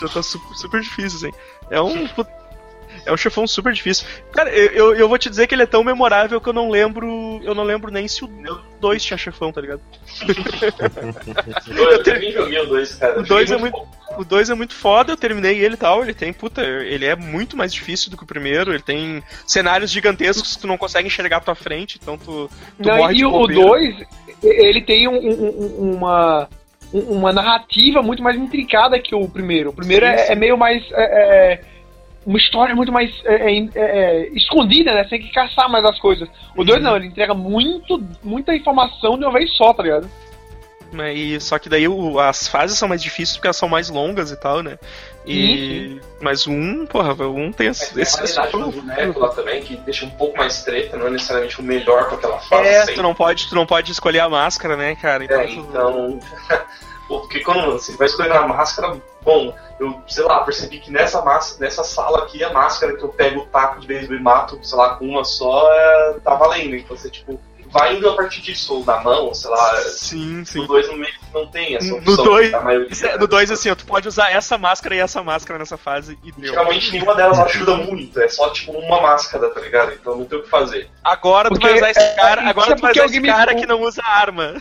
Já 0.00 0.08
tá 0.08 0.22
super, 0.22 0.54
super 0.54 0.80
difícil, 0.80 1.28
assim. 1.28 1.38
É 1.70 1.80
um. 1.80 2.08
É 3.08 3.12
um 3.12 3.16
chefão 3.16 3.46
super 3.46 3.72
difícil. 3.72 4.06
Cara, 4.32 4.50
eu, 4.50 4.66
eu, 4.72 4.94
eu 4.94 5.08
vou 5.08 5.16
te 5.18 5.28
dizer 5.30 5.46
que 5.46 5.54
ele 5.54 5.62
é 5.62 5.66
tão 5.66 5.82
memorável 5.82 6.40
que 6.40 6.48
eu 6.48 6.52
não 6.52 6.68
lembro. 6.70 7.40
Eu 7.42 7.54
não 7.54 7.64
lembro 7.64 7.90
nem 7.90 8.06
se 8.06 8.24
o 8.24 8.28
2 8.80 9.02
tinha 9.02 9.16
chefão, 9.16 9.50
tá 9.52 9.60
ligado? 9.60 9.80
Eu, 11.66 12.02
também 12.02 12.32
joguei 12.32 12.58
o 12.60 12.66
2, 12.66 12.94
cara. 12.96 13.20
O 13.20 13.22
2 13.22 13.50
é 13.50 13.54
Joguei 13.54 13.70
muito. 13.70 13.88
O 14.16 14.24
2 14.24 14.50
é 14.50 14.54
muito 14.54 14.74
foda, 14.74 15.12
eu 15.12 15.16
terminei 15.16 15.58
ele 15.58 15.74
e 15.74 15.76
tal. 15.78 16.02
Ele 16.02 16.14
tem, 16.14 16.32
puta, 16.32 16.62
ele 16.62 17.04
é 17.04 17.14
muito 17.14 17.56
mais 17.56 17.72
difícil 17.72 18.10
do 18.10 18.16
que 18.16 18.24
o 18.24 18.26
primeiro. 18.26 18.72
Ele 18.72 18.82
tem 18.82 19.22
cenários 19.46 19.90
gigantescos 19.90 20.56
que 20.56 20.62
tu 20.62 20.66
não 20.66 20.76
consegue 20.78 21.06
enxergar 21.06 21.36
à 21.38 21.40
tua 21.40 21.54
frente, 21.54 21.98
então 22.02 22.16
tu, 22.18 22.48
tu 22.80 22.88
Não, 22.88 22.96
morre 22.96 23.14
e 23.14 23.16
de 23.18 23.24
o 23.26 23.30
bobeira. 23.30 23.62
2, 23.62 24.06
ele 24.42 24.82
tem 24.82 25.06
um- 25.08 25.12
um- 25.18 25.48
um- 25.88 25.92
uma, 25.96 26.48
um- 26.92 27.00
uma 27.18 27.32
narrativa 27.32 28.02
muito 28.02 28.22
mais 28.22 28.36
intricada 28.36 28.98
que 28.98 29.14
o 29.14 29.28
primeiro. 29.28 29.70
O 29.70 29.72
primeiro 29.72 30.06
Sim, 30.06 30.12
é, 30.12 30.18
sim. 30.18 30.32
é 30.32 30.34
meio 30.34 30.56
mais. 30.56 30.82
é, 30.92 31.52
é, 31.52 31.60
uma 32.26 32.38
história 32.38 32.74
muito 32.74 32.92
mais 32.92 33.10
é, 33.24 33.50
é, 33.52 33.68
é, 33.74 34.28
escondida, 34.34 34.92
né? 34.94 35.04
Você 35.04 35.10
tem 35.10 35.20
que 35.22 35.32
caçar 35.32 35.68
mais 35.70 35.84
as 35.84 35.98
coisas. 35.98 36.28
O 36.56 36.64
2 36.64 36.82
não, 36.82 36.96
ele 36.96 37.06
entrega 37.06 37.32
muito, 37.34 38.02
muita 38.22 38.54
informação 38.54 39.16
de 39.18 39.24
uma 39.24 39.32
vez 39.32 39.50
só, 39.56 39.72
tá 39.72 39.82
ligado? 39.82 40.10
Né, 40.90 41.12
E, 41.14 41.38
só 41.38 41.58
que 41.58 41.68
daí 41.68 41.86
o- 41.86 42.18
as 42.18 42.48
fases 42.48 42.78
são 42.78 42.88
mais 42.88 43.02
difíceis 43.02 43.36
porque 43.36 43.46
elas 43.46 43.58
são 43.58 43.68
mais 43.68 43.90
longas 43.90 44.30
e 44.30 44.36
tal, 44.40 44.62
né? 44.62 44.78
E, 45.26 46.00
mas 46.22 46.46
o 46.46 46.50
um, 46.50 46.86
porra, 46.86 47.12
o 47.26 47.34
um 47.36 47.52
tem 47.52 47.66
esse. 47.68 47.92
Tem 47.92 48.00
a 48.00 48.02
esse- 48.02 48.16
qualidade 48.34 48.52
do 48.52 48.80
boneco 48.82 49.20
lá 49.20 49.28
também, 49.28 49.62
que 49.62 49.76
deixa 49.76 50.06
um 50.06 50.10
pouco 50.10 50.38
mais 50.38 50.62
treta, 50.64 50.96
não 50.96 51.08
é 51.08 51.10
necessariamente 51.10 51.60
o 51.60 51.62
melhor 51.62 52.06
pra 52.06 52.16
aquela 52.16 52.38
fase. 52.38 52.66
é, 52.68 52.78
sempre. 52.80 52.94
tu 52.94 53.02
não 53.02 53.14
pode, 53.14 53.48
tu 53.50 53.54
não 53.54 53.66
pode 53.66 53.92
escolher 53.92 54.20
a 54.20 54.28
máscara, 54.30 54.76
né, 54.78 54.94
cara? 54.96 55.24
Então, 55.24 55.40
É, 55.40 55.50
então. 55.52 56.18
Pô, 57.06 57.20
Porque 57.20 57.40
quando 57.40 57.72
você 57.72 57.94
vai 57.96 58.06
escolher 58.06 58.32
a 58.32 58.46
máscara, 58.46 58.96
bom, 59.22 59.54
eu, 59.80 60.00
sei 60.08 60.24
lá, 60.24 60.40
percebi 60.44 60.80
que 60.80 60.90
nessa, 60.90 61.22
massa, 61.22 61.58
nessa 61.60 61.84
sala 61.84 62.18
aqui, 62.24 62.42
a 62.42 62.52
máscara 62.52 62.96
que 62.96 63.02
eu 63.02 63.08
pego 63.08 63.40
o 63.40 63.46
taco 63.46 63.80
de 63.80 63.86
beisebol 63.86 64.16
e 64.16 64.20
mato, 64.22 64.58
sei 64.62 64.76
lá, 64.78 64.94
com 64.96 65.06
uma 65.06 65.24
só, 65.24 65.68
é, 65.72 66.16
tá 66.24 66.34
valendo. 66.34 66.74
Então 66.76 66.96
você, 66.96 67.08
tipo, 67.10 67.40
vai 67.70 67.96
indo 67.96 68.08
a 68.08 68.16
partir 68.16 68.40
disso, 68.40 68.74
ou 68.76 68.84
na 68.84 68.98
mão, 69.00 69.32
sei 69.34 69.50
lá. 69.50 69.76
Sim, 69.82 70.42
sim. 70.44 70.60
No 70.60 70.66
2 70.66 70.88
no 70.88 70.96
meio 70.96 71.12
não 71.34 71.46
tem 71.46 71.76
essa 71.76 71.86
No 71.88 71.98
opção. 71.98 72.24
dois- 72.24 72.54
a 72.54 72.60
maioria, 72.60 72.88
Isso 72.90 73.06
é- 73.06 73.18
No 73.18 73.26
2, 73.28 73.50
assim, 73.50 73.70
ó, 73.70 73.74
tu 73.74 73.84
pode 73.84 74.08
usar 74.08 74.30
essa 74.32 74.56
máscara 74.56 74.94
e 74.96 74.98
essa 74.98 75.22
máscara 75.22 75.58
nessa 75.58 75.76
fase 75.76 76.18
e 76.24 76.32
deu. 76.32 76.48
Geralmente 76.50 76.90
nenhuma 76.90 77.14
delas 77.14 77.38
ajuda 77.38 77.74
muito, 77.76 78.18
é 78.20 78.26
só 78.28 78.48
tipo 78.50 78.72
uma 78.72 79.00
máscara, 79.02 79.50
tá 79.50 79.60
ligado? 79.60 79.92
Então 79.92 80.16
não 80.16 80.24
tem 80.24 80.38
o 80.38 80.42
que 80.42 80.48
fazer. 80.48 80.88
Agora 81.04 81.48
tu 81.50 81.52
Porque- 81.52 81.68
vai 81.68 81.76
usar 81.76 81.90
esse 81.90 82.16
cara, 82.16 82.42
é, 82.42 82.46
agora 82.48 82.72
é 82.72 82.74
tu 82.74 82.80
vai 82.80 82.92
usar 82.92 83.04
esse 83.04 83.20
cara 83.20 83.52
o- 83.52 83.56
que 83.56 83.66
não 83.66 83.82
usa 83.82 84.02
arma. 84.02 84.54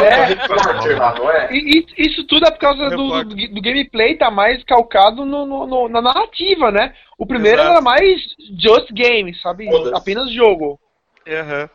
É. 0.00 0.04
é. 0.06 0.24
repórter 0.24 0.98
lá, 0.98 1.14
não 1.14 1.30
é? 1.30 1.48
E, 1.52 1.84
e 1.96 2.06
isso 2.06 2.24
tudo 2.26 2.46
é 2.46 2.50
por 2.50 2.58
causa 2.58 2.88
do, 2.90 3.22
do, 3.24 3.34
do 3.54 3.60
gameplay 3.62 4.16
tá 4.16 4.30
mais 4.30 4.62
calcado 4.64 5.24
no, 5.26 5.44
no- 5.44 5.66
no- 5.66 5.88
na 5.88 6.00
narrativa, 6.00 6.70
né? 6.70 6.94
O 7.18 7.26
primeiro 7.26 7.58
Exato. 7.60 7.72
era 7.72 7.80
mais 7.82 8.20
just 8.62 8.90
game, 8.92 9.34
sabe? 9.42 9.68
Apenas 9.94 10.32
jogo. 10.32 10.78
Aham. 11.28 11.68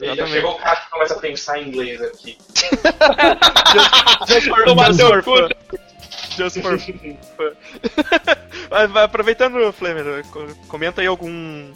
E 0.00 0.06
já 0.06 0.12
Exatamente. 0.12 0.32
chegou 0.34 0.52
o 0.52 0.58
cara 0.58 0.76
que 0.76 0.90
começa 0.90 1.14
a 1.14 1.18
pensar 1.18 1.58
em 1.58 1.68
inglês 1.68 2.00
aqui. 2.00 2.38
Just 4.28 4.48
for, 4.48 4.64
Tomar 4.64 4.86
just 4.86 5.00
seu 5.00 5.08
for 5.08 5.22
cu. 5.22 5.36
fun. 5.36 5.48
Just 6.36 6.60
for 6.62 6.78
fun. 6.78 7.52
Aproveitando, 9.02 9.72
Flamer, 9.72 10.24
co- 10.30 10.46
comenta 10.68 11.00
aí 11.00 11.06
algum 11.06 11.70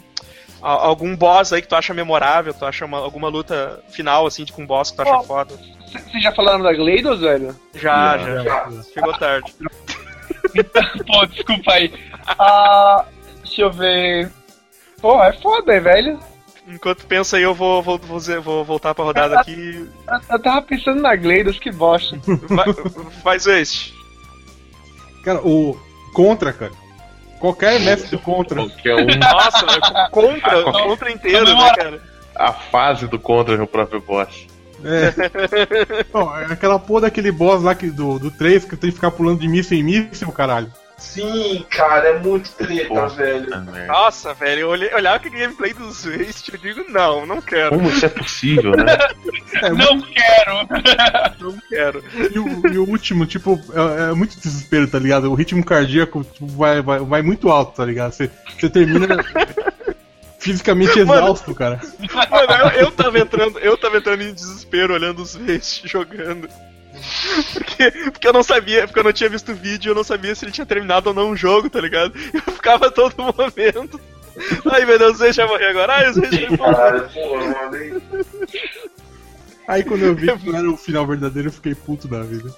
algum 0.69 1.15
boss 1.15 1.53
aí 1.53 1.61
que 1.61 1.67
tu 1.67 1.75
acha 1.75 1.93
memorável, 1.93 2.53
tu 2.53 2.65
acha 2.65 2.85
uma- 2.85 2.97
alguma 2.99 3.27
luta 3.27 3.83
final, 3.89 4.25
assim, 4.25 4.43
de 4.43 4.51
com 4.53 4.63
um 4.63 4.67
boss 4.67 4.91
que 4.91 4.97
tu 4.97 5.01
acha 5.03 5.11
Ó. 5.15 5.23
foda. 5.23 5.53
Vocês 5.91 6.23
já 6.23 6.31
falaram 6.31 6.61
da 6.63 6.73
GLaDOS, 6.73 7.19
velho? 7.21 7.55
Já, 7.73 8.17
Já, 8.17 8.25
já, 8.25 8.43
já. 8.43 8.83
Chegou 8.93 9.13
tarde. 9.17 9.53
Pô, 11.07 11.25
desculpa 11.27 11.71
aí. 11.73 11.93
Ah, 12.27 13.05
deixa 13.43 13.61
eu 13.61 13.71
ver. 13.71 14.31
Pô, 15.01 15.21
é 15.23 15.33
foda, 15.33 15.79
velho. 15.79 16.19
Enquanto 16.67 17.05
pensa 17.05 17.37
aí, 17.37 17.43
eu 17.43 17.53
vou, 17.53 17.81
vou, 17.83 17.97
vou, 17.99 18.17
dizer- 18.17 18.39
vou 18.39 18.63
voltar 18.65 18.95
pra 18.95 19.03
rodada 19.05 19.39
aqui. 19.39 19.87
Eu, 20.07 20.19
eu 20.31 20.39
tava 20.41 20.61
pensando 20.63 21.01
na 21.01 21.15
GLaDOS, 21.15 21.59
que 21.59 21.71
bosta. 21.71 22.17
Vai, 22.49 22.65
faz 23.23 23.45
este. 23.45 23.93
Cara, 25.23 25.39
o 25.45 25.77
Contra, 26.13 26.51
cara. 26.53 26.71
Qualquer 27.39 27.79
mestre 27.79 28.11
do 28.11 28.19
Contra. 28.19 28.67
Que 28.69 28.89
é 28.89 28.95
um, 28.95 29.05
Nossa, 29.05 29.65
é 29.65 30.09
contra, 30.11 30.63
contra 30.63 31.11
inteiro, 31.11 31.45
né, 31.45 31.73
cara? 31.75 32.01
a 32.35 32.51
fase 32.51 33.07
do 33.07 33.17
contra 33.17 33.61
o 33.61 33.67
próprio 33.67 34.01
boss. 34.01 34.47
É. 34.83 35.13
Não, 36.13 36.37
é 36.37 36.45
aquela 36.45 36.77
porra 36.77 37.01
daquele 37.01 37.31
boss 37.31 37.63
lá 37.63 37.73
que, 37.73 37.89
do, 37.89 38.19
do 38.19 38.29
3 38.29 38.65
que 38.65 38.75
tem 38.75 38.89
que 38.89 38.95
ficar 38.95 39.11
pulando 39.11 39.39
de 39.39 39.47
míssil 39.47 39.77
em 39.77 39.83
míssil, 39.83 40.31
caralho. 40.31 40.71
Sim, 40.97 41.65
cara, 41.69 42.09
é 42.09 42.19
muito 42.19 42.51
treta, 42.51 42.87
Pô. 42.87 43.07
velho. 43.09 43.47
Nossa, 43.87 44.33
velho, 44.33 44.61
eu 44.61 44.69
olhei, 44.69 44.93
olhava 44.93 45.17
aquele 45.17 45.39
gameplay 45.39 45.73
dos 45.73 46.05
Waste 46.05 46.53
eu 46.53 46.59
digo, 46.59 46.85
não, 46.89 47.25
não 47.25 47.41
quero, 47.41 47.75
Como 47.75 47.89
isso 47.89 48.05
é 48.05 48.09
possível, 48.09 48.71
né? 48.71 48.97
É, 49.61 49.69
Não 49.69 50.01
quero! 50.01 50.67
não 51.39 51.57
quero. 51.69 52.03
E 52.33 52.39
o, 52.39 52.73
e 52.73 52.77
o 52.77 52.89
último, 52.89 53.25
tipo, 53.25 53.59
é, 53.73 54.11
é 54.11 54.13
muito 54.13 54.39
desespero, 54.39 54.87
tá 54.87 54.97
ligado? 54.97 55.29
O 55.29 55.35
ritmo 55.35 55.63
cardíaco 55.63 56.23
tipo, 56.23 56.47
vai, 56.47 56.81
vai, 56.81 56.99
vai 56.99 57.21
muito 57.21 57.49
alto, 57.49 57.75
tá 57.75 57.85
ligado? 57.85 58.13
Você, 58.13 58.31
você 58.57 58.69
termina 58.69 59.07
fisicamente 60.39 60.99
exausto, 60.99 61.53
cara. 61.53 61.81
Mano, 62.13 62.71
eu, 62.73 62.81
eu 62.81 62.91
tava 62.91 63.19
entrando, 63.19 63.59
eu 63.59 63.77
tava 63.77 63.97
entrando 63.97 64.21
em 64.21 64.33
desespero 64.33 64.93
olhando 64.93 65.21
os 65.21 65.35
Waste 65.35 65.87
jogando. 65.87 66.47
Porque, 67.53 67.91
porque 68.11 68.27
eu 68.27 68.33
não 68.33 68.43
sabia, 68.43 68.85
porque 68.87 68.99
eu 68.99 69.03
não 69.03 69.13
tinha 69.13 69.29
visto 69.29 69.51
o 69.51 69.55
vídeo, 69.55 69.91
eu 69.91 69.95
não 69.95 70.03
sabia 70.03 70.33
se 70.35 70.45
ele 70.45 70.51
tinha 70.51 70.65
terminado 70.65 71.09
ou 71.09 71.15
não 71.15 71.31
o 71.31 71.35
jogo, 71.35 71.69
tá 71.69 71.79
ligado? 71.81 72.13
Eu 72.33 72.41
ficava 72.53 72.89
todo 72.91 73.13
momento. 73.21 73.99
Ai 74.71 74.85
meu 74.85 74.97
Deus, 74.99 75.19
o 75.19 75.33
vai 75.33 75.47
morrer 75.47 75.67
agora. 75.67 75.93
Ai, 75.93 76.11
o 76.11 76.13
mano. 77.37 77.77
e- 77.77 78.01
Aí 79.67 79.83
quando 79.83 80.03
eu 80.03 80.13
vi 80.15 80.31
que 80.37 80.49
não 80.49 80.59
era 80.59 80.69
o 80.69 80.77
final 80.77 81.07
verdadeiro, 81.07 81.47
eu 81.49 81.53
fiquei 81.53 81.73
puto 81.73 82.07
da 82.07 82.21
vida. 82.21 82.53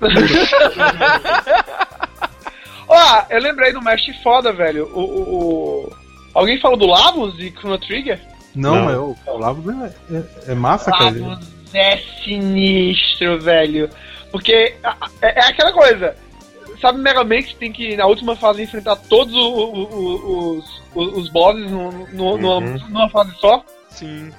Ó, 2.88 3.22
eu 3.30 3.40
lembrei 3.40 3.72
do 3.72 3.82
mestre 3.82 4.12
foda, 4.22 4.52
velho. 4.52 4.86
O, 4.94 5.00
o, 5.00 5.84
o- 5.86 5.92
Alguém 6.34 6.60
falou 6.60 6.76
do 6.78 6.86
Lavos 6.86 7.36
de 7.36 7.50
Chrono 7.50 7.78
Trigger? 7.78 8.20
Não, 8.54 8.74
Não. 8.76 8.84
mas 8.84 8.96
o, 8.96 9.16
o 9.34 9.38
Lavos 9.38 9.64
é, 9.82 9.92
é, 10.16 10.52
é 10.52 10.54
massa, 10.54 10.90
cara. 10.90 11.14
É 11.74 11.98
sinistro, 12.24 13.40
velho. 13.40 13.88
Porque 14.30 14.52
é, 14.52 14.74
é 15.22 15.44
aquela 15.44 15.72
coisa. 15.72 16.14
Sabe 16.80 16.98
Mega 17.00 17.24
Man 17.24 17.42
que 17.42 17.56
tem 17.56 17.72
que, 17.72 17.96
na 17.96 18.06
última 18.06 18.36
fase, 18.36 18.62
enfrentar 18.62 18.94
todos 18.96 19.34
os, 19.34 20.62
os, 20.94 21.16
os 21.16 21.28
bosses 21.30 21.68
no, 21.70 21.90
no- 22.12 22.38
numa, 22.38 22.58
Uhum. 22.58 22.78
numa 22.88 23.10
fase 23.10 23.32
só? 23.40 23.64
Sim. 23.90 24.30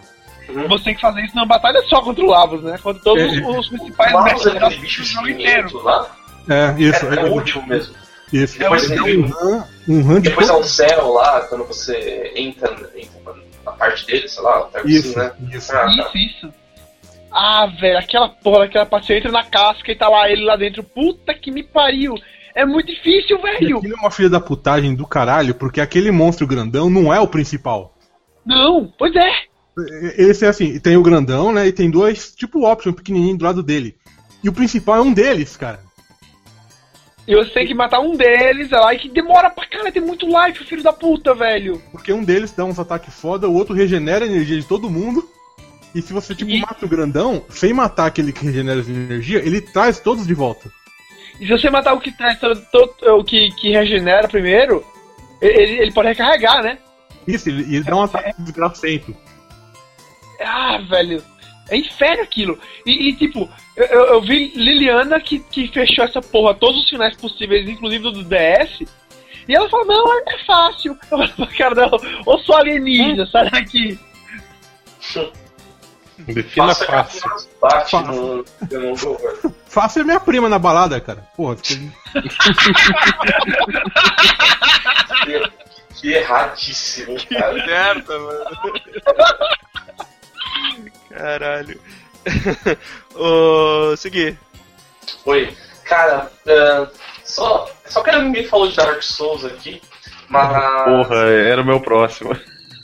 Você 0.67 0.85
tem 0.85 0.95
que 0.95 1.01
fazer 1.01 1.21
isso 1.25 1.35
numa 1.35 1.45
batalha 1.45 1.81
só 1.89 2.01
contra 2.01 2.23
o 2.23 2.27
Lavos, 2.29 2.63
né? 2.63 2.77
Contra 2.81 3.03
todos 3.03 3.23
É. 3.23 3.41
os, 3.41 3.57
os 3.57 3.67
principais 3.69 4.23
mestres 4.23 4.55
aquele 4.55 4.75
do 4.75 4.81
bicho 4.81 5.03
jogo 5.03 5.29
inteiro. 5.29 5.83
lá, 5.83 6.15
É, 6.49 6.81
isso. 6.81 7.05
é, 7.07 7.15
é 7.19 7.23
o 7.25 7.33
último 7.33 7.67
mesmo. 7.67 7.93
Isso. 8.31 8.57
Depois 8.57 8.89
é 8.89 8.95
tem 8.95 9.19
um 9.25 9.63
um 9.87 10.01
run 10.01 10.15
de 10.21 10.29
Depois 10.29 10.49
é 10.49 10.53
um 10.53 10.63
zero 10.63 11.13
lá, 11.13 11.41
quando 11.41 11.65
você 11.65 12.31
entra, 12.35 12.71
entra 12.95 13.33
na 13.65 13.71
parte 13.73 14.05
dele, 14.05 14.27
sei 14.29 14.41
lá, 14.43 14.61
tá 14.71 14.81
Isso, 14.85 15.19
assim, 15.19 15.19
né? 15.45 15.55
isso. 15.55 15.71
Ah, 15.73 15.75
tá. 15.75 15.89
Isso, 15.91 16.17
isso. 16.17 16.53
Ah, 17.31 17.67
velho, 17.79 17.97
aquela 17.97 18.29
porra, 18.29 18.65
aquela 18.65 18.85
parte, 18.85 19.07
você 19.07 19.17
entra 19.17 19.31
na 19.31 19.43
casca 19.43 19.91
e 19.91 19.95
tá 19.95 20.09
lá 20.09 20.29
ele 20.29 20.43
lá 20.43 20.55
dentro. 20.55 20.83
Puta 20.83 21.33
que 21.33 21.51
me 21.51 21.63
pariu. 21.63 22.15
É 22.55 22.65
muito 22.65 22.87
difícil, 22.87 23.37
E 23.37 23.41
velho. 23.41 23.77
aquilo 23.77 23.93
é 23.95 23.99
uma 23.99 24.11
filha 24.11 24.29
da 24.29 24.39
putagem 24.39 24.95
do 24.95 25.05
caralho, 25.05 25.53
porque 25.53 25.79
aquele 25.79 26.11
monstro 26.11 26.47
grandão 26.47 26.89
não 26.89 27.13
é 27.13 27.19
o 27.19 27.27
principal. 27.27 27.95
Não, 28.45 28.91
pois 28.97 29.15
é. 29.15 29.31
Esse 30.17 30.45
é 30.45 30.49
assim, 30.49 30.79
tem 30.79 30.97
o 30.97 31.03
grandão, 31.03 31.53
né? 31.53 31.67
E 31.67 31.71
tem 31.71 31.89
dois, 31.89 32.33
tipo 32.35 32.67
option 32.67 32.91
pequenininho 32.91 33.37
do 33.37 33.45
lado 33.45 33.63
dele. 33.63 33.95
E 34.43 34.49
o 34.49 34.53
principal 34.53 34.97
é 34.97 35.01
um 35.01 35.13
deles, 35.13 35.55
cara. 35.55 35.79
E 37.27 37.35
você 37.35 37.51
tem 37.51 37.67
que 37.67 37.75
matar 37.75 37.99
um 37.99 38.15
deles, 38.17 38.71
é 38.71 38.77
lá, 38.77 38.93
e 38.93 38.97
que 38.97 39.07
demora 39.07 39.51
pra 39.51 39.67
caralho, 39.67 39.91
tem 39.91 40.01
muito 40.01 40.25
life, 40.25 40.65
filho 40.65 40.81
da 40.81 40.91
puta, 40.91 41.35
velho. 41.35 41.79
Porque 41.91 42.11
um 42.11 42.23
deles 42.23 42.51
dá 42.51 42.65
uns 42.65 42.79
ataques 42.79 43.13
foda, 43.13 43.47
o 43.47 43.53
outro 43.53 43.75
regenera 43.75 44.25
a 44.25 44.27
energia 44.27 44.59
de 44.59 44.65
todo 44.67 44.89
mundo. 44.89 45.23
E 45.95 46.01
se 46.01 46.13
você, 46.13 46.35
tipo, 46.35 46.51
E- 46.51 46.59
mata 46.61 46.85
o 46.85 46.89
grandão, 46.89 47.43
sem 47.49 47.73
matar 47.73 48.05
aquele 48.05 48.31
que 48.31 48.45
regenera 48.45 48.79
essa 48.79 48.91
energia, 48.91 49.39
ele 49.39 49.59
traz 49.61 49.99
todos 49.99 50.25
de 50.27 50.33
volta. 50.33 50.69
E 51.39 51.45
se 51.47 51.51
você 51.51 51.69
matar 51.69 51.93
o 51.93 51.99
que 51.99 52.11
traz 52.11 52.39
todo, 52.39 52.61
todo- 52.71 53.17
o 53.19 53.23
que, 53.23 53.49
que 53.51 53.71
regenera 53.71 54.27
primeiro, 54.27 54.85
ele, 55.41 55.81
ele 55.81 55.91
pode 55.91 56.09
recarregar, 56.09 56.61
né? 56.61 56.77
Isso, 57.27 57.49
ele, 57.49 57.63
ele 57.75 57.83
dá 57.83 57.95
um 57.95 58.03
ataque 58.03 58.41
desgracento. 58.41 59.15
Ah, 60.41 60.77
velho. 60.89 61.23
É 61.69 61.77
inferno 61.77 62.23
aquilo. 62.23 62.59
E, 62.85 63.09
e, 63.09 63.15
tipo, 63.15 63.47
eu, 63.75 63.85
eu- 63.85 64.21
vi 64.21 64.51
Liliana 64.55 65.19
que, 65.19 65.39
que 65.39 65.67
fechou 65.67 66.03
essa 66.05 66.21
porra 66.21 66.53
todos 66.55 66.83
os 66.83 66.89
finais 66.89 67.15
possíveis, 67.15 67.67
inclusive 67.69 68.03
do 68.11 68.23
DS. 68.23 68.81
E 69.47 69.55
ela 69.55 69.69
falou, 69.69 69.85
não, 69.85 70.13
é, 70.19 70.23
é 70.27 70.45
fácil. 70.45 70.93
Eu 71.11 71.17
falei 71.17 71.27
pra 71.35 71.47
cara 71.47 71.75
dela, 71.75 71.97
ô 72.25 72.37
sou 72.39 72.55
alienígena, 72.55 73.25
sai 73.27 73.49
daqui. 73.51 73.99
Defina 76.27 76.67
Passa 76.67 76.85
fácil. 76.85 77.21
que 77.21 77.47
bate 77.61 77.91
Fácil. 77.91 78.11
no, 78.11 78.45
no 78.71 78.95
velho. 78.95 79.55
Fácil 79.67 80.01
é 80.01 80.05
minha 80.05 80.19
prima 80.19 80.49
na 80.49 80.59
balada, 80.59 80.99
cara. 80.99 81.27
Porra, 81.35 81.55
Que, 85.25 85.51
que 85.95 86.13
erradíssimo, 86.13 87.15
cara. 87.27 87.65
Certo, 87.65 88.11
mano. 88.11 88.45
Caralho. 91.09 91.79
Ô, 93.15 93.95
seguir. 93.97 94.37
Oi. 95.25 95.55
Cara, 95.85 96.31
ah, 96.47 96.87
só, 97.23 97.67
só 97.85 98.03
que 98.03 98.11
ninguém 98.11 98.45
falou 98.47 98.67
de 98.67 98.75
Dark 98.75 99.01
Souls 99.01 99.43
aqui, 99.43 99.81
mas. 100.27 100.83
Porra, 100.83 101.15
era 101.25 101.61
o 101.61 101.65
meu 101.65 101.79
próximo. 101.79 102.35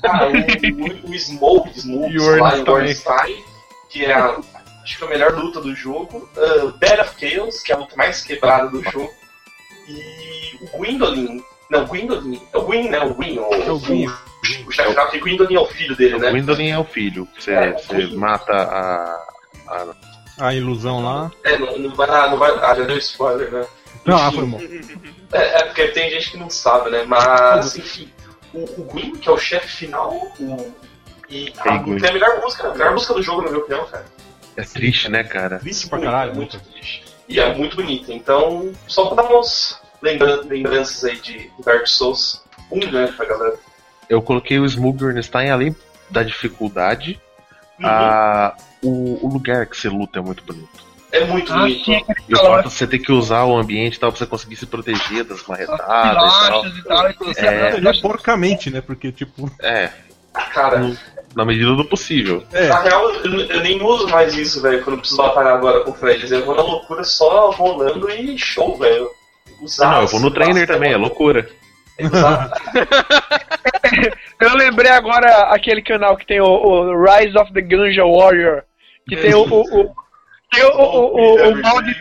Cara, 0.05 0.27
o, 0.27 1.07
o, 1.07 1.11
o 1.11 1.19
Smoke, 1.19 1.79
Smoke, 1.79 2.69
Ornstein, 2.69 3.43
que 3.89 4.05
é 4.05 4.13
a, 4.13 4.37
acho 4.83 4.97
que 4.97 5.03
é 5.03 5.07
a 5.07 5.09
melhor 5.09 5.33
luta 5.33 5.59
do 5.61 5.73
jogo. 5.75 6.29
Uh, 6.37 6.71
Bed 6.77 7.01
of 7.01 7.11
Chaos, 7.19 7.61
que 7.61 7.71
é 7.71 7.75
a 7.75 7.79
luta 7.79 7.95
mais 7.95 8.21
quebrada 8.23 8.67
do 8.69 8.83
jogo. 8.83 9.11
E 9.87 10.57
o 10.61 10.77
Gwendolyn, 10.77 11.43
Não, 11.69 11.85
Gwendolyn. 11.85 12.41
É 12.53 12.57
o 12.57 12.61
Gwyn, 12.63 12.89
né? 12.89 12.99
O 12.99 13.13
Gwyn. 13.13 13.39
O, 13.39 13.53
É 13.53 13.71
o 13.71 13.79
Gwyn. 13.79 14.07
O 14.67 14.71
chefe 14.71 14.89
final, 14.89 15.09
que 15.09 15.19
Gwendolyn 15.19 15.55
é 15.55 15.59
o 15.59 15.65
filho 15.65 15.95
dele, 15.95 16.19
né? 16.19 16.27
O 16.29 16.31
Gwendolyn 16.31 16.69
é 16.71 16.79
o 16.79 16.83
filho. 16.83 17.27
Você, 17.37 17.51
É, 17.51 17.71
você 17.73 18.07
mata 18.15 18.53
a. 18.53 19.25
a- 19.67 19.95
A 20.37 20.53
ilusão 20.53 21.03
lá. 21.03 21.31
É, 21.43 21.57
não, 21.57 21.77
não 21.79 21.95
vai. 21.95 22.09
Ah, 22.09 22.27
não 22.29 22.37
vai. 22.37 22.51
Ah, 22.61 22.75
já 22.75 22.83
deu 22.83 22.97
spoiler, 22.97 23.51
né? 23.51 23.65
Não, 24.05 24.17
ah, 24.17 24.31
foi 24.31 24.45
bom. 24.45 24.59
É, 25.33 25.61
é 25.61 25.63
porque 25.65 25.87
tem 25.87 26.09
gente 26.11 26.31
que 26.31 26.37
não 26.37 26.49
sabe, 26.49 26.89
né? 26.91 27.03
Mas, 27.07 27.75
enfim, 27.77 28.11
o, 28.55 28.81
o 28.81 28.83
Gwyn, 28.85 29.11
que 29.17 29.27
é 29.27 29.31
o 29.31 29.37
chefe 29.37 29.67
final, 29.67 30.11
o, 30.39 30.73
e 31.29 31.51
a, 31.59 31.77
Gwyn. 31.77 31.97
tem 31.99 32.09
a 32.09 32.13
melhor 32.13 32.41
música, 32.41 32.67
a 32.69 32.71
melhor 32.73 32.93
música 32.93 33.13
do 33.13 33.21
jogo, 33.23 33.41
na 33.41 33.49
minha 33.49 33.61
opinião, 33.61 33.85
cara. 33.87 34.05
É 34.55 34.63
triste, 34.63 35.09
né, 35.09 35.23
cara? 35.23 35.59
Triste 35.59 35.87
pra 35.89 35.97
Muito, 35.97 36.09
caralho. 36.11 36.31
é 36.31 36.35
muito 36.35 36.59
triste. 36.59 37.03
E 37.27 37.39
é 37.39 37.53
muito 37.55 37.75
bonita. 37.75 38.13
Então, 38.13 38.71
só 38.87 39.07
pra 39.07 39.23
dar 39.23 39.29
umas 39.33 39.79
lembran- 40.01 40.41
lembranças 40.45 41.03
aí 41.03 41.19
de 41.19 41.51
Dark 41.65 41.87
Souls 41.87 42.41
1, 42.71 42.91
né, 42.91 43.13
pra 43.17 43.25
galera. 43.25 43.55
Eu 44.07 44.21
coloquei 44.21 44.59
o 44.59 44.65
Smugglernstein 44.65 45.49
além 45.49 45.75
da 46.09 46.23
dificuldade. 46.23 47.19
Uhum. 47.79 47.85
a- 47.87 48.55
o, 48.81 49.25
o 49.27 49.33
lugar 49.33 49.65
que 49.65 49.75
você 49.75 49.89
luta 49.89 50.19
é 50.19 50.21
muito 50.21 50.43
bonito. 50.43 50.84
É 51.15 51.25
muito 51.25 51.53
Ah, 51.53 51.59
bonito. 51.59 51.85
sim, 51.85 52.03
E 52.27 52.33
o 52.35 52.37
fato 52.37 52.67
de 52.67 52.73
você 52.73 52.85
ter 52.87 52.99
que 52.99 53.11
usar 53.11 53.43
o 53.45 53.57
ambiente 53.57 53.95
e 53.95 53.99
tal 53.99 54.11
pra 54.11 54.17
você 54.19 54.25
conseguir 54.25 54.55
se 54.55 54.65
proteger 54.65 55.23
das 55.23 55.43
marretadas 55.47 55.83
e 55.85 56.47
tal. 56.47 56.65
e 56.65 56.83
tal. 56.83 57.11
e 57.31 57.33
É. 57.37 57.79
é 57.83 57.89
acho- 57.89 58.01
porcamente, 58.01 58.69
né? 58.69 58.81
Porque, 58.81 59.11
tipo. 59.11 59.49
É, 59.61 59.89
Cara, 60.53 60.91
na 61.33 61.45
medida 61.45 61.73
do 61.75 61.85
possível. 61.85 62.43
É, 62.51 62.67
na 62.67 62.81
real, 62.81 63.09
eu, 63.09 63.39
eu 63.41 63.61
nem 63.61 63.81
uso 63.81 64.07
mais 64.09 64.33
isso, 64.35 64.61
velho, 64.61 64.83
quando 64.83 64.95
eu 64.95 64.99
preciso 64.99 65.21
batalhar 65.21 65.53
agora 65.53 65.79
com 65.81 65.91
o 65.91 65.93
Fred. 65.93 66.29
Eu 66.33 66.45
vou 66.45 66.55
na 66.55 66.61
loucura 66.61 67.03
só 67.05 67.51
rolando 67.51 68.09
e 68.09 68.37
show, 68.37 68.77
velho. 68.77 69.07
Usar 69.61 69.91
não, 69.91 70.01
eu 70.01 70.07
vou 70.07 70.19
no 70.19 70.29
trainer 70.31 70.67
também, 70.67 70.91
é 70.91 70.97
loucura. 70.97 71.47
Usar- 72.01 72.51
Eu 74.39 74.53
lembrei 74.55 74.91
agora 74.91 75.43
aquele 75.53 75.81
canal 75.81 76.17
que 76.17 76.25
tem 76.25 76.41
o, 76.41 76.45
o 76.45 77.03
Rise 77.03 77.37
of 77.37 77.53
the 77.53 77.61
Ganja 77.61 78.03
Warrior. 78.05 78.63
Que 79.07 79.15
tem 79.15 79.33
o. 79.33 79.43
o, 79.43 79.61
o 79.81 79.95
tem 80.51 80.63
o, 80.63 80.69
o, 80.69 81.15
o, 81.15 81.49
o 81.49 81.61
mal 81.61 81.81
de. 81.81 81.95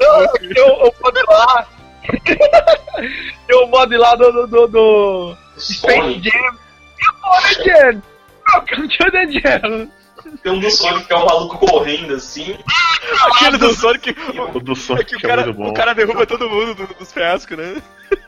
Não, 0.00 0.28
Tem 0.54 0.62
o, 0.62 0.88
o 0.88 0.94
mod 1.02 1.22
lá. 1.28 1.68
tem 3.46 3.56
o 3.56 3.66
mod 3.66 3.96
lá 3.96 4.14
do. 4.16 4.46
do, 4.46 4.66
do, 4.66 5.36
Space. 5.58 6.22
Jam. 6.22 6.58
Come 7.22 7.64
Jam! 7.64 8.02
Welcome 8.52 8.88
to 8.88 9.10
the 9.10 9.26
Jam! 9.40 10.01
Tem 10.42 10.52
um 10.52 10.58
do 10.58 10.70
Sonic 10.70 11.06
que 11.06 11.12
é 11.12 11.16
um 11.16 11.24
maluco 11.26 11.58
correndo 11.66 12.14
assim. 12.14 12.56
Aquele 13.24 13.58
do 13.58 13.72
Sonic. 13.74 14.14
O 14.54 14.60
do 14.60 14.72
É 14.72 14.74
Sonic 14.76 15.04
que 15.06 15.16
o 15.16 15.18
é 15.18 15.28
cara, 15.28 15.44
muito 15.44 15.56
bom. 15.56 15.68
o 15.70 15.74
cara 15.74 15.94
derruba 15.94 16.26
todo 16.26 16.48
mundo 16.48 16.74
do- 16.74 16.94
dos 16.94 17.12
fiascos, 17.12 17.56
né? 17.56 17.82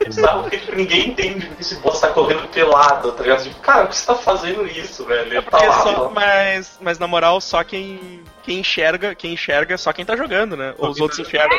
Sabe? 0.09 0.41
Porque 0.43 0.57
tipo, 0.57 0.75
ninguém 0.75 1.09
entende 1.09 1.45
porque 1.45 1.61
esse 1.61 1.75
boss 1.75 1.99
tá 2.01 2.07
correndo 2.09 2.47
pelado, 2.47 3.11
tá 3.11 3.23
ligado? 3.23 3.43
Tipo, 3.43 3.59
cara, 3.61 3.81
por 3.83 3.89
que 3.89 3.97
você 3.97 4.05
tá 4.05 4.15
fazendo 4.15 4.65
isso, 4.67 5.05
velho? 5.05 5.21
Ele 5.31 5.41
tá 5.41 5.51
Porque 5.51 5.65
lá, 5.65 5.81
só, 5.83 6.09
mas, 6.09 6.77
mas 6.81 6.99
na 6.99 7.07
moral, 7.07 7.39
só 7.39 7.63
quem, 7.63 8.21
quem 8.43 8.59
enxerga, 8.59 9.13
quem 9.15 9.33
enxerga 9.33 9.75
é 9.75 9.77
só 9.77 9.93
quem 9.93 10.03
tá 10.05 10.15
jogando, 10.17 10.57
né? 10.57 10.73
Ou 10.77 10.89
os 10.89 10.99
outros 10.99 11.19
enxergam. 11.19 11.57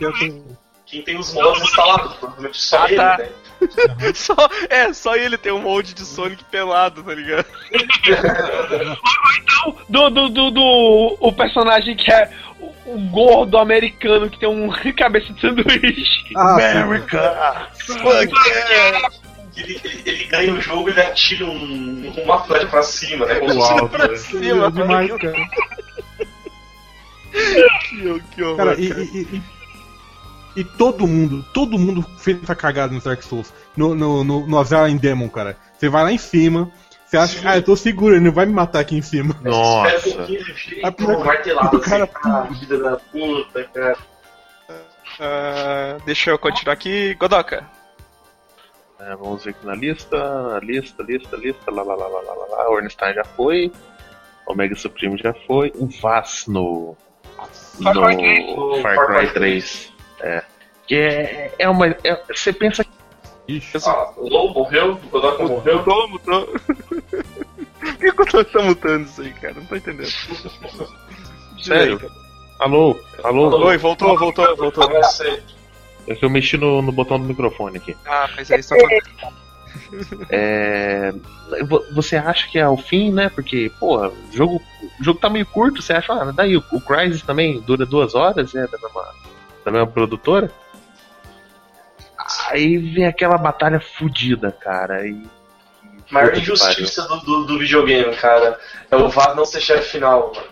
eu 0.00 0.12
tenho- 0.14 0.44
Quem 0.90 1.02
tem 1.02 1.18
os 1.18 1.32
mods 1.34 1.62
instalados, 1.62 2.14
provavelmente 2.16 2.58
só 2.60 2.82
Ah, 2.82 2.86
ele, 2.88 2.96
tá. 2.96 3.18
né? 3.18 3.28
Só, 4.14 4.36
é, 4.70 4.92
só 4.92 5.16
ele 5.16 5.36
tem 5.36 5.50
um 5.50 5.60
molde 5.60 5.92
de 5.92 6.04
Sonic 6.04 6.44
pelado, 6.44 7.02
tá 7.02 7.12
ligado? 7.12 7.44
Do, 9.88 10.08
do, 10.10 10.28
do, 10.28 10.50
do 10.52 11.16
o 11.20 11.32
personagem 11.32 11.96
que 11.96 12.08
é 12.12 12.30
o, 12.60 12.72
o 12.94 12.98
gordo 13.10 13.58
americano 13.58 14.30
que 14.30 14.38
tem 14.38 14.48
um 14.48 14.70
cabeça 14.96 15.32
de 15.32 15.40
sanduíche. 15.40 16.32
Ah. 16.36 16.52
America! 16.54 17.68
Ele, 19.56 19.80
ele, 19.82 20.02
ele 20.06 20.24
ganha 20.26 20.54
o 20.54 20.60
jogo 20.60 20.88
e 20.88 20.92
ele 20.92 21.00
atira 21.00 21.44
um, 21.46 22.12
uma 22.24 22.44
flecha 22.44 22.66
pra 22.66 22.82
cima, 22.84 23.26
né? 23.26 23.34
Como 23.40 23.54
Uau, 23.58 23.88
pra 23.88 24.16
cima, 24.16 24.66
é 24.66 24.70
demais, 24.70 25.10
cara. 25.16 25.34
Que, 27.32 28.20
que 28.34 28.42
horror, 28.42 28.56
Cara, 28.56 28.70
cara. 28.76 28.80
e- 28.80 28.86
e- 28.86 29.28
e 29.36 29.42
todo 30.64 31.06
mundo, 31.06 31.44
todo 31.52 31.78
mundo 31.78 32.04
fez 32.18 32.42
essa 32.42 32.54
cagada 32.54 32.92
no 32.92 33.00
Dark 33.00 33.22
Souls. 33.22 33.52
No, 33.76 33.94
no, 33.94 34.24
no, 34.24 34.46
no 34.46 34.58
Azar 34.58 34.88
em 34.88 34.96
Demon, 34.96 35.28
cara. 35.28 35.56
Você 35.78 35.88
vai 35.88 36.02
lá 36.04 36.12
em 36.12 36.18
cima, 36.18 36.70
você 37.06 37.16
acha, 37.16 37.38
Sim. 37.40 37.46
ah, 37.46 37.56
eu 37.56 37.62
tô 37.62 37.76
seguro, 37.76 38.14
ele 38.14 38.24
não 38.24 38.32
vai 38.32 38.46
me 38.46 38.52
matar 38.52 38.80
aqui 38.80 38.96
em 38.96 39.02
cima. 39.02 39.34
Nossa! 39.42 40.24
A 40.82 40.88
e 40.88 40.92
primeira- 40.92 41.20
o 41.72 41.80
cara- 41.80 42.10
ah, 42.24 42.42
vida 42.50 42.78
da 42.78 42.96
puta, 42.96 43.64
cara. 43.64 43.96
Ah, 45.20 45.96
deixa 46.04 46.30
eu 46.30 46.38
continuar 46.38 46.74
aqui. 46.74 47.14
Godoka. 47.14 47.64
É, 49.00 49.14
vamos 49.16 49.44
ver 49.44 49.50
aqui 49.50 49.64
na 49.64 49.74
lista, 49.74 50.16
na 50.42 50.58
lista, 50.60 51.02
lista, 51.04 51.36
lista, 51.36 51.70
lá, 51.70 51.82
lá, 51.82 51.94
lá, 51.94 52.08
lá, 52.08 52.20
lá, 52.20 52.34
lá, 52.34 52.46
lá. 52.46 52.70
Ornstein 52.70 53.14
já 53.14 53.24
foi, 53.24 53.70
Omega 54.44 54.74
Supremo 54.74 55.16
já 55.16 55.32
foi, 55.46 55.72
um 55.76 55.86
Vaz 55.86 56.44
no, 56.48 56.96
Far 58.82 59.06
Cry 59.06 59.32
3. 59.32 59.92
Far 60.18 60.26
Cry 60.26 60.26
3. 60.26 60.42
É. 60.42 60.44
Que 60.86 60.94
é, 60.96 61.54
é 61.58 61.68
uma. 61.68 61.86
é- 61.86 62.22
você 62.34 62.52
pensa 62.52 62.84
que. 62.84 62.90
Ixi. 63.48 63.78
Ah, 63.86 64.10
o 64.16 64.28
Lobo 64.28 64.60
morreu, 64.60 64.92
o 64.92 65.08
Godoka 65.08 65.42
morreu. 65.44 65.78
Mudou, 65.78 66.08
mudou. 66.08 66.46
Por 67.80 67.96
que 67.96 68.08
o 68.10 68.14
Godoka 68.14 68.44
tá 68.44 68.62
mutando 68.62 69.04
isso 69.06 69.22
aí, 69.22 69.32
cara? 69.32 69.54
Não 69.54 69.64
tô 69.66 69.76
entendendo. 69.76 70.10
Sério? 71.62 72.10
Alô? 72.58 72.98
Alô? 73.24 73.66
Oi, 73.66 73.78
voltou, 73.78 74.18
voltou, 74.18 74.56
voltou. 74.56 75.04
Sei. 75.04 75.42
É 76.06 76.14
que 76.14 76.24
eu 76.24 76.30
mexi 76.30 76.56
no, 76.56 76.80
no 76.82 76.90
botão 76.92 77.18
do 77.18 77.26
microfone 77.26 77.76
aqui. 77.78 77.96
Ah, 78.06 78.28
mas 78.36 78.50
é 78.50 78.58
isso 78.58 78.74
acontece. 78.74 79.10
É, 80.30 81.12
vo- 81.68 81.84
você 81.94 82.16
acha 82.16 82.48
que 82.50 82.58
é 82.58 82.68
o 82.68 82.76
fim, 82.76 83.12
né? 83.12 83.28
Porque, 83.28 83.70
porra, 83.78 84.08
o 84.08 84.32
jogo, 84.32 84.62
o 85.00 85.04
jogo 85.04 85.20
tá 85.20 85.28
meio 85.30 85.46
curto, 85.46 85.80
você 85.82 85.92
acha, 85.92 86.12
ah, 86.12 86.32
daí 86.32 86.56
o, 86.56 86.64
o 86.72 86.80
Crysis 86.80 87.22
também 87.22 87.60
dura 87.60 87.84
duas 87.86 88.14
horas, 88.14 88.54
é 88.54 88.66
da 88.66 88.78
mesma, 88.78 89.04
da 89.70 89.78
mesma 89.78 89.86
produtora. 89.92 90.50
Aí 92.50 92.76
vem 92.78 93.06
aquela 93.06 93.38
batalha 93.38 93.80
fodida, 93.80 94.50
cara. 94.52 95.06
E, 95.06 95.22
Maior 96.10 96.34
injustiça 96.36 97.02
do, 97.06 97.20
do, 97.20 97.44
do 97.44 97.58
videogame, 97.58 98.14
cara. 98.16 98.58
É 98.90 98.96
o 98.96 99.08
Vaz 99.10 99.36
não 99.36 99.44
ser 99.44 99.60
chefe 99.60 99.90
final, 99.90 100.32
mano. 100.34 100.46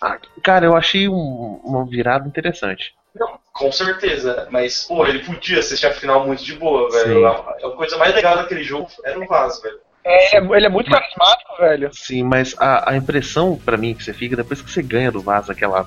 Ah, 0.00 0.16
cara, 0.42 0.64
eu 0.64 0.74
achei 0.76 1.08
um- 1.08 1.60
uma 1.64 1.84
virada 1.84 2.26
interessante. 2.26 2.94
Não, 3.14 3.38
com 3.52 3.70
certeza. 3.70 4.48
Mas, 4.50 4.84
pô, 4.84 5.04
ele 5.06 5.18
podia 5.24 5.62
ser 5.62 5.76
chefe 5.76 6.00
final 6.00 6.26
muito 6.26 6.42
de 6.42 6.54
boa, 6.54 6.90
velho. 6.90 7.26
A, 7.26 7.32
a 7.32 7.70
coisa 7.76 7.98
mais 7.98 8.14
legal 8.14 8.36
daquele 8.36 8.62
jogo 8.62 8.88
era 9.04 9.18
o 9.18 9.26
Vaz, 9.26 9.60
velho. 9.60 9.78
É, 10.08 10.36
ele 10.36 10.52
é- 10.52 10.56
ele 10.56 10.66
é 10.66 10.68
muito 10.70 10.90
carismático, 10.90 11.56
velho. 11.58 11.90
Sim, 11.92 12.22
mas 12.22 12.54
a, 12.58 12.92
a 12.92 12.96
impressão 12.96 13.56
pra 13.62 13.76
mim 13.76 13.94
que 13.94 14.02
você 14.02 14.12
fica 14.14 14.34
depois 14.36 14.62
que 14.62 14.70
você 14.70 14.82
ganha 14.82 15.12
do 15.12 15.22
Vaz 15.22 15.50
aquela 15.50 15.86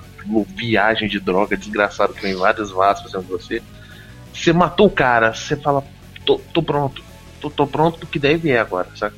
viagem 0.56 1.08
de 1.08 1.18
droga 1.18 1.56
desgraçada 1.56 2.12
que 2.12 2.22
vem 2.22 2.34
vários 2.36 2.70
Vaz 2.70 3.00
fazendo 3.02 3.26
você, 3.28 3.62
você 4.32 4.52
matou 4.52 4.86
o 4.86 4.90
cara, 4.90 5.34
você 5.34 5.56
fala, 5.56 5.82
tô, 6.24 6.38
tô 6.54 6.62
pronto, 6.62 7.02
tô, 7.40 7.50
tô 7.50 7.66
pronto 7.66 7.98
pro 7.98 8.06
que 8.08 8.18
deve 8.18 8.50
é 8.50 8.58
agora, 8.60 8.88
sabe? 8.94 9.16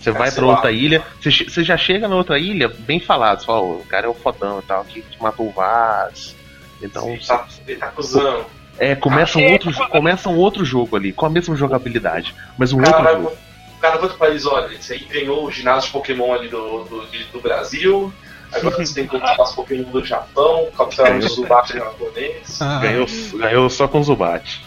Você 0.00 0.10
vai 0.10 0.30
sei 0.30 0.40
pra 0.40 0.46
lá. 0.46 0.54
outra 0.56 0.72
ilha, 0.72 1.04
você, 1.20 1.30
você 1.30 1.62
já 1.62 1.76
chega 1.76 2.08
na 2.08 2.16
outra 2.16 2.38
ilha 2.38 2.68
bem 2.68 2.98
falado, 2.98 3.38
você 3.40 3.46
fala, 3.46 3.60
"Ô, 3.60 3.76
o 3.76 3.84
cara 3.84 4.06
é 4.06 4.08
o 4.08 4.14
fodão 4.14 4.58
e 4.58 4.62
tal, 4.62 4.84
que 4.84 5.04
matou 5.20 5.46
o 5.46 5.52
Vaz. 5.52 6.34
Então, 6.82 7.08
Ele 7.08 7.20
tá, 7.24 7.46
ele 7.68 7.78
tá 7.78 7.86
acusando. 7.86 8.46
É, 8.78 8.94
começa 8.94 9.38
um, 9.38 9.52
outro, 9.52 9.88
começa 9.88 10.28
um 10.28 10.36
outro 10.36 10.64
jogo 10.64 10.96
ali, 10.96 11.12
com 11.12 11.26
a 11.26 11.30
mesma 11.30 11.54
jogabilidade, 11.54 12.34
mas 12.56 12.72
um 12.72 12.82
cara, 12.82 13.10
outro 13.10 13.22
jogo. 13.24 13.36
o 13.76 13.80
cara 13.80 13.98
vai 13.98 14.08
pro 14.08 14.18
país, 14.18 14.46
olha, 14.46 14.68
você 14.80 14.94
aí 14.94 15.04
ganhou 15.04 15.44
o 15.44 15.50
ginásio 15.50 15.88
de 15.88 15.92
Pokémon 15.92 16.32
ali 16.32 16.48
do, 16.48 16.84
do, 16.84 17.06
do 17.32 17.40
Brasil. 17.40 18.12
Agora 18.52 18.76
você 18.76 18.94
tem 18.94 19.06
que 19.06 19.16
os 19.16 19.54
Pokémon 19.54 19.90
do 19.90 20.04
Japão, 20.04 20.68
capturar 20.76 21.16
o 21.16 21.22
Zubat 21.22 21.72
japonês. 21.72 22.60
Ah, 22.60 22.80
Ganhou, 22.80 23.06
ganhou 23.34 23.70
só 23.70 23.88
com 23.88 24.00
o 24.00 24.04
Zubat. 24.04 24.62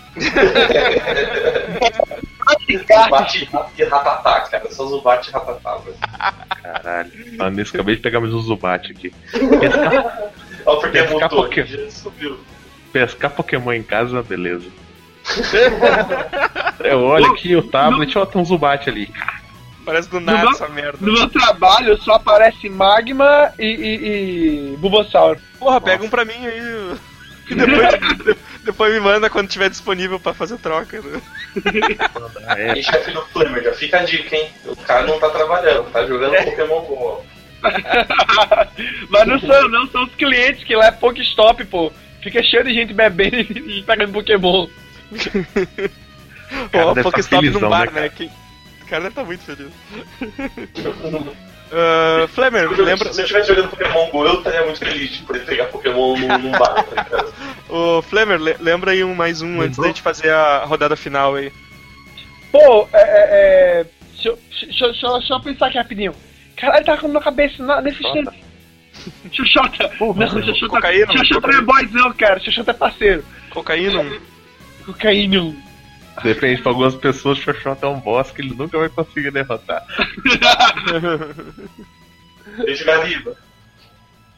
Zubat 2.71 3.49
e 3.77 3.83
Ratatá, 3.83 4.41
cara. 4.41 4.71
Só 4.71 4.87
Zubat 4.87 5.29
e 5.29 5.31
Ratatá, 5.31 5.77
velho. 5.77 5.97
Caralho. 6.63 7.11
Ah, 7.39 7.49
nesse 7.51 7.75
acabei 7.75 7.95
de 7.95 8.01
pegar 8.01 8.19
mais 8.19 8.33
um 8.33 8.41
Zubat 8.41 8.91
aqui. 8.91 9.13
Pescar, 9.31 10.31
Ó, 10.65 10.77
porque 10.77 11.03
mudou, 11.03 11.29
Pokémon. 11.29 11.67
já 11.67 11.77
descobriu. 11.77 12.39
Pescar 12.95 13.29
Pokémon 13.29 13.73
em 13.73 13.83
casa, 13.83 14.23
beleza. 14.23 14.69
Eu 16.79 17.01
olho 17.01 17.25
aqui 17.33 17.53
o 17.53 17.61
tablet, 17.61 18.17
ó, 18.17 18.25
tem 18.25 18.41
um 18.41 18.45
Zubat 18.45 18.89
ali. 18.89 19.11
Parece 19.83 20.09
do 20.09 20.21
nada 20.21 20.45
Não- 20.45 20.51
essa 20.51 20.69
merda. 20.69 20.97
No 21.01 21.11
meu 21.11 21.27
trabalho 21.27 22.01
só 22.01 22.13
aparece 22.13 22.69
Magma 22.69 23.51
e, 23.59 23.65
e, 23.65 24.73
e 24.73 24.77
Bulbasaur. 24.77 25.37
Porra, 25.59 25.81
pega 25.81 26.05
um 26.05 26.09
pra 26.09 26.23
mim 26.23 26.45
aí. 26.45 26.95
Que 27.45 27.53
depois, 27.53 28.37
depois 28.63 28.93
me 28.93 28.99
manda 29.01 29.29
quando 29.29 29.49
tiver 29.49 29.69
disponível 29.69 30.17
pra 30.19 30.33
fazer 30.33 30.57
troca. 30.57 31.01
Né? 31.01 31.21
É. 32.47 32.77
E 32.77 32.83
chefe 32.83 33.11
do 33.11 33.21
Flamer, 33.27 33.63
já 33.63 33.73
fica 33.73 33.99
a 33.99 34.03
dica, 34.03 34.35
hein? 34.35 34.49
O 34.65 34.75
cara 34.75 35.05
não 35.05 35.19
tá 35.19 35.29
trabalhando, 35.29 35.89
tá 35.91 36.05
jogando 36.05 36.33
Pokémon 36.45 36.81
Go. 36.81 37.25
Mas 39.09 39.27
não 39.27 39.39
são, 39.39 39.69
não, 39.69 39.87
são 39.87 40.03
os 40.03 40.15
clientes 40.15 40.63
que 40.63 40.75
lá 40.75 40.87
é 40.87 40.91
Pokestop, 40.91 41.63
pô. 41.65 41.91
Fica 42.25 42.41
cheio 42.41 42.63
de 42.63 42.73
gente 42.73 42.91
bebendo 42.91 43.35
e, 43.35 43.83
pegando 43.83 44.11
Pokémon. 44.13 44.67
cara 46.71 46.85
Ó, 46.87 46.95
tá 46.95 47.03
Pokéstop 47.03 47.49
num 47.51 47.59
bar, 47.69 47.91
né, 47.91 48.01
né? 48.01 48.09
Que... 48.09 48.25
O 48.25 48.87
cara 48.89 49.03
deve 49.03 49.13
tá 49.13 49.23
muito 49.23 49.43
feliz. 49.43 49.67
uh, 51.71 52.27
Flamer, 52.29 52.67
lembra. 52.71 53.13
Se 53.13 53.21
eu 53.21 53.25
estivesse 53.25 53.47
jogando 53.49 53.69
Pokémon 53.69 54.09
GO, 54.09 54.25
eu 54.25 54.39
estaria 54.39 54.63
muito 54.63 54.79
feliz 54.79 55.11
de 55.11 55.21
poder 55.21 55.45
pegar 55.45 55.65
Pokémon 55.65 56.17
num, 56.17 56.37
num 56.39 56.51
bar, 56.51 56.83
tá 56.83 57.03
ligado? 57.03 57.33
Ô, 57.69 58.01
Flamer, 58.01 58.41
le- 58.41 58.57
lembra 58.59 58.89
aí 58.93 59.03
um 59.03 59.13
mais 59.13 59.43
um 59.43 59.61
antes 59.61 59.77
da 59.77 59.85
gente 59.85 60.01
fazer 60.01 60.31
a 60.31 60.65
rodada 60.65 60.95
final 60.95 61.35
aí. 61.35 61.53
Pô, 62.51 62.87
é. 62.91 63.01
é, 63.01 63.81
é 63.81 63.85
deixa, 64.13 64.29
eu- 64.29 64.39
deixa, 64.49 64.85
eu- 64.85 64.91
deixa, 64.91 65.05
eu- 65.05 65.19
deixa 65.19 65.33
eu 65.35 65.39
pensar 65.41 65.67
aqui 65.67 65.77
rapidinho. 65.77 66.15
Caralho, 66.55 66.85
tá 66.85 66.97
com 66.97 67.07
na 67.07 67.21
cabeça 67.21 67.63
na- 67.63 67.81
nesse 67.81 68.03
instante. 68.03 68.44
Xuxota. 69.31 69.91
Não, 69.99 70.29
Xuxota. 70.29 70.67
cocaína, 70.67 71.17
Xuxota 71.17 71.47
não 71.47 71.57
é 71.57 71.61
boyzão, 71.61 72.13
cara. 72.13 72.39
Xuxota 72.39 72.71
é 72.71 72.73
parceiro. 72.73 73.25
Cocaína? 73.49 74.19
Cocaína. 74.85 75.55
Depende 76.23 76.61
pra 76.61 76.71
algumas 76.71 76.95
pessoas, 76.95 77.37
o 77.37 77.41
Xoxota 77.41 77.85
é 77.85 77.89
um 77.89 77.99
boss 77.99 78.31
que 78.31 78.41
ele 78.41 78.55
nunca 78.55 78.77
vai 78.77 78.89
conseguir 78.89 79.31
derrotar. 79.31 79.85
Beijo, 82.57 82.85
Gariba. 82.85 83.35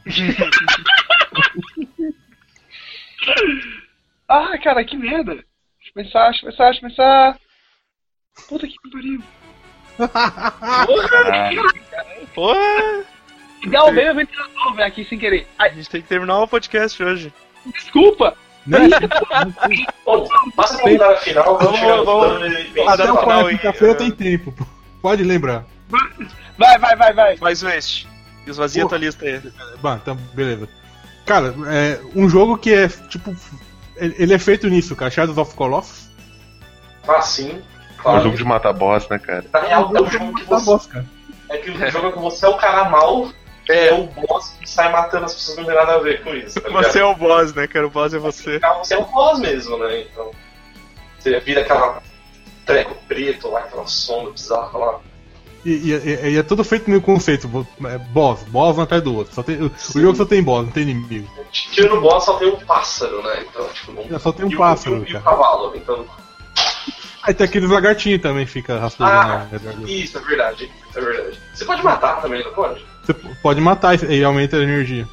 Ah, 4.29 4.57
cara, 4.57 4.83
que 4.83 4.97
merda. 4.97 5.35
Deixa 5.35 5.45
eu 5.87 5.93
pensar, 5.93 6.29
deixa 6.29 6.45
eu 6.45 6.51
pensar, 6.51 6.65
deixa 6.65 6.85
eu 6.85 6.89
pensar. 6.89 7.39
Puta 8.49 8.67
que 8.67 8.75
pariu. 8.91 9.23
Porra! 12.35 13.05
Dá 13.65 13.83
o 13.85 13.91
meio 13.91 14.13
ventilador, 14.15 14.75
velho, 14.75 14.87
aqui 14.87 15.03
sem 15.05 15.17
querer. 15.17 15.47
Ai, 15.57 15.69
A 15.69 15.73
gente 15.73 15.89
tem 15.89 16.01
que 16.01 16.07
terminar 16.07 16.39
o 16.39 16.47
podcast 16.47 17.01
hoje. 17.03 17.33
desculpa. 17.73 18.35
Pra 18.67 20.65
rodada 20.81 21.17
final, 21.17 21.57
vamos 21.57 21.79
chegar 21.79 21.97
no 21.97 22.05
vamos- 22.05 22.43
Até 22.87 23.11
o 23.11 23.15
o 23.15 23.19
final, 23.19 23.47
quinta-feira 23.47 23.95
tem 23.95 24.11
tempo. 24.11 24.51
pô. 24.51 24.65
Pode 25.01 25.23
lembrar. 25.23 25.65
Vai, 26.57 26.77
vai, 26.77 26.95
vai, 26.95 27.13
vai. 27.13 27.37
Faz 27.37 27.63
o 27.63 27.69
este. 27.69 28.07
Esvazia 28.45 28.83
Porra. 28.83 28.89
tua 28.97 29.05
lista 29.05 29.25
aí. 29.25 29.41
Bah, 29.81 29.97
então, 30.01 30.15
beleza. 30.33 30.67
Cara, 31.25 31.53
é 31.67 31.99
um 32.15 32.27
jogo 32.29 32.57
que 32.57 32.73
é 32.73 32.87
tipo. 32.87 33.35
Ele 33.95 34.33
é 34.33 34.39
feito 34.39 34.67
nisso, 34.67 34.95
cara. 34.95 35.11
Shadows 35.11 35.37
of 35.37 35.55
Colossus. 35.55 36.09
Ah, 37.07 37.21
sim. 37.21 37.51
É 37.51 37.53
um 37.99 38.03
Claro. 38.03 38.23
jogo 38.23 38.37
de 38.37 38.43
matar 38.43 38.73
boss, 38.73 39.07
né, 39.09 39.17
cara? 39.19 39.45
Na 39.51 39.59
real, 39.61 39.91
é 39.95 40.01
um 40.01 40.11
jogo 40.11 40.33
que 40.35 40.45
Tá 40.45 40.55
você. 40.59 40.65
boss, 40.65 40.85
cara. 40.87 41.05
É 41.49 41.57
que 41.57 41.71
o 41.71 41.91
jogo 41.91 42.07
é 42.07 42.11
que 42.11 42.19
você 42.19 42.45
é 42.45 42.49
o 42.49 42.57
cara 42.57 42.89
mal, 42.89 43.29
é, 43.69 43.93
o 43.93 44.03
boss 44.07 44.55
que 44.59 44.69
sai 44.69 44.91
matando 44.91 45.25
as 45.25 45.33
pessoas, 45.33 45.57
não 45.57 45.65
tem 45.65 45.75
nada 45.75 45.95
a 45.95 45.99
ver 45.99 46.23
com 46.23 46.33
isso. 46.33 46.59
Tá? 46.61 46.69
Você 46.69 46.99
é 46.99 47.05
o 47.05 47.15
boss, 47.15 47.53
né, 47.53 47.67
cara? 47.67 47.87
O 47.87 47.89
boss 47.89 48.13
é 48.13 48.17
você. 48.19 48.59
Você 48.79 48.93
é 48.93 48.97
o 48.97 49.05
boss 49.05 49.39
mesmo, 49.39 49.77
né? 49.77 50.01
Então. 50.01 50.31
Você 51.19 51.39
vira 51.41 51.61
aquela 51.61 52.01
treco 52.65 52.95
preto 53.07 53.49
lá, 53.49 53.59
aquela 53.61 53.87
sombra 53.87 54.31
bizarra 54.31 54.77
lá. 54.77 54.99
E, 55.65 55.71
e- 55.91 56.29
e- 56.33 56.37
é 56.37 56.43
tudo 56.43 56.63
feito 56.63 56.89
no 56.89 57.01
conceito. 57.01 57.49
é, 57.85 57.97
boss, 57.97 58.43
boss 58.43 58.77
um 58.77 58.81
atrás 58.81 59.03
do 59.03 59.13
outro. 59.15 59.33
Só 59.33 59.43
tem, 59.43 59.61
o, 59.61 59.65
o 59.67 59.99
jogo 60.01 60.15
só 60.15 60.25
tem 60.25 60.41
boss, 60.41 60.65
não 60.65 60.71
tem 60.71 60.83
inimigo. 60.83 61.27
Tira 61.51 61.89
no 61.93 61.99
boss 61.99 62.23
só 62.25 62.37
tem 62.37 62.47
um 62.47 62.55
pássaro, 62.57 63.21
né? 63.23 63.45
Então, 63.49 63.67
tipo, 63.69 63.91
não. 63.91 64.15
É, 64.15 64.19
só 64.19 64.31
tem 64.31 64.45
um 64.45 64.51
e 64.51 64.55
o- 64.55 64.57
pássaro, 64.57 64.97
e 64.97 64.99
o, 64.99 65.07
e 65.09 65.15
o 65.15 65.21
cavalo, 65.21 65.73
então. 65.75 66.05
Aí 67.23 67.33
tem 67.33 67.45
aqueles 67.45 67.69
lagartinhos 67.69 68.21
também, 68.21 68.45
fica 68.45 68.79
rastejando 68.79 69.11
Ah, 69.19 69.45
isso, 69.85 70.17
é 70.17 70.21
verdade. 70.21 70.71
É 70.95 71.01
verdade. 71.01 71.37
Você 71.53 71.65
pode 71.65 71.83
matar 71.83 72.21
também, 72.21 72.41
não 72.43 72.53
pode? 72.53 72.85
Você 73.07 73.13
pode 73.41 73.61
matar 73.61 73.95
e- 74.03 74.17
e 74.19 74.23
aumenta 74.23 74.57
a 74.57 74.61
energia. 74.61 75.07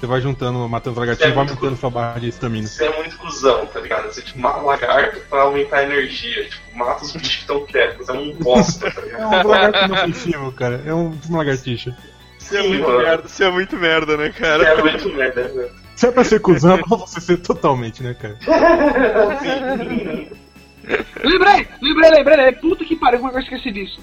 Você 0.00 0.06
vai 0.06 0.18
juntando, 0.20 0.66
matando 0.68 0.92
os 0.92 0.98
lagartinhos 0.98 1.28
É 1.28 1.32
e 1.32 1.34
vai 1.34 1.44
muito 1.44 1.58
aumentando 1.58 1.78
sua 1.80 1.90
barra 1.90 2.18
de 2.18 2.28
estamina. 2.28 2.66
Você 2.66 2.84
é 2.86 2.96
muito 2.96 3.16
cuzão, 3.18 3.66
tá 3.66 3.80
ligado? 3.80 4.06
Você 4.06 4.22
tipo, 4.22 4.38
mata 4.40 4.60
um 4.60 4.64
lagarto 4.66 5.20
pra 5.28 5.42
aumentar 5.42 5.76
a 5.78 5.82
energia. 5.84 6.44
Tipo, 6.48 6.78
mata 6.78 7.04
os 7.04 7.12
bichos 7.12 7.28
que 7.28 7.40
estão 7.42 7.64
quietos. 7.66 8.08
É 8.08 8.12
um 8.12 8.34
bosta, 8.36 8.90
tá 8.90 9.00
É 9.00 9.04
ligado? 9.04 9.46
um 9.46 9.50
lagarto 9.50 9.84
inofensivo, 9.84 10.52
cara. 10.52 10.82
É 10.86 10.94
um 10.94 11.14
lagartixa. 11.30 11.94
Você 12.38 12.56
é 12.58 12.62
muito 12.68 12.82
mano. 12.82 12.98
merda, 12.98 13.28
você 13.28 13.44
é 13.44 13.50
muito 13.50 13.76
merda, 13.76 14.16
né, 14.16 14.32
Você 14.32 14.40
cara? 14.40 14.64
é 14.64 14.82
muito 14.82 15.08
merda, 15.14 15.48
né? 15.48 15.68
Se 15.96 16.06
é 16.06 16.10
pra 16.10 16.24
ser 16.24 16.40
cuzão, 16.40 16.74
é 16.74 16.78
pra 16.78 16.96
você 16.96 17.20
ser 17.20 17.36
totalmente, 17.38 18.02
né, 18.02 18.14
cara? 18.14 18.36
Lembrei, 21.22 21.66
lembrei, 21.80 22.10
lembrei, 22.10 22.36
lembrei. 22.36 22.52
Puta 22.52 22.84
que 22.84 22.96
pariu, 22.96 23.18
como 23.20 23.30
é 23.30 23.32
que 23.32 23.38
eu 23.38 23.56
esqueci 23.56 23.72
disso? 23.72 24.00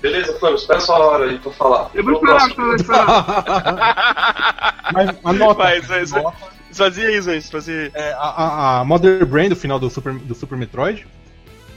Beleza, 0.00 0.32
Flamengo, 0.38 0.60
espera 0.60 0.80
sua 0.80 0.98
hora 0.98 1.24
aí 1.26 1.38
pra 1.38 1.52
falar. 1.52 1.90
Eu 1.94 2.02
vou 2.02 2.14
Vou 2.18 2.22
esperar, 2.22 2.54
próximo. 2.54 2.74
esperar, 2.74 3.02
esperar. 3.02 4.90
Mas 4.92 5.08
anota. 5.24 5.62
Vai, 5.62 5.80
vai, 5.80 6.04
vai. 6.06 6.32
Esvazia 6.70 7.10
isso 7.18 7.30
aí, 7.30 7.38
esvazia. 7.38 7.90
É, 7.94 8.12
a, 8.12 8.18
a, 8.18 8.80
a 8.80 8.84
Mother 8.84 9.26
Brain 9.26 9.48
do 9.48 9.56
final 9.56 9.78
do 9.78 9.90
Super, 9.90 10.14
do 10.14 10.34
Super 10.34 10.56
Metroid, 10.56 11.06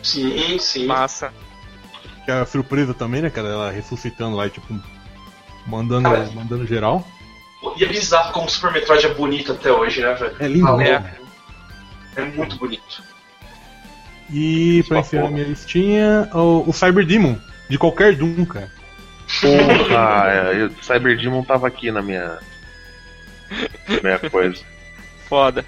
Sim, 0.01 0.57
sim. 0.59 0.85
Massa. 0.85 1.33
que 2.25 2.31
é 2.31 2.35
a 2.35 2.45
surpresa 2.45 2.93
também, 2.93 3.21
né, 3.21 3.29
cara? 3.29 3.47
Ela 3.49 3.71
ressuscitando 3.71 4.35
lá 4.35 4.45
e, 4.47 4.49
tipo, 4.51 4.73
mandando, 5.65 6.09
Cara. 6.09 6.29
mandando 6.33 6.65
geral. 6.67 7.05
E 7.77 7.83
é 7.83 7.87
bizarro 7.87 8.31
como 8.33 8.45
o 8.45 8.49
Super 8.49 8.71
Metroid 8.71 9.05
é 9.05 9.13
bonito 9.13 9.53
até 9.53 9.71
hoje, 9.71 10.01
né, 10.01 10.13
velho? 10.13 10.35
É 10.39 10.47
lindo, 10.47 10.65
Tá 10.67 10.77
né? 10.77 10.91
louco. 10.99 11.09
É 12.15 12.21
muito 12.37 12.55
bonito. 12.57 13.03
E 14.29 14.83
pra 14.87 14.99
encerrar 14.99 15.29
minha 15.29 15.45
listinha, 15.45 16.29
o, 16.33 16.69
o 16.69 16.73
Cyber 16.73 17.05
Demon, 17.05 17.35
de 17.73 17.79
qualquer 17.79 18.15
Doom, 18.15 18.45
cara. 18.45 18.71
Porra, 19.41 20.51
é, 20.53 20.61
eu- 20.61 20.69
Cyber 20.83 21.17
Demon 21.17 21.43
tava 21.43 21.65
aqui 21.67 21.91
na 21.91 22.03
minha. 22.03 22.37
minha 24.03 24.19
coisa. 24.29 24.61
Foda. 25.27 25.65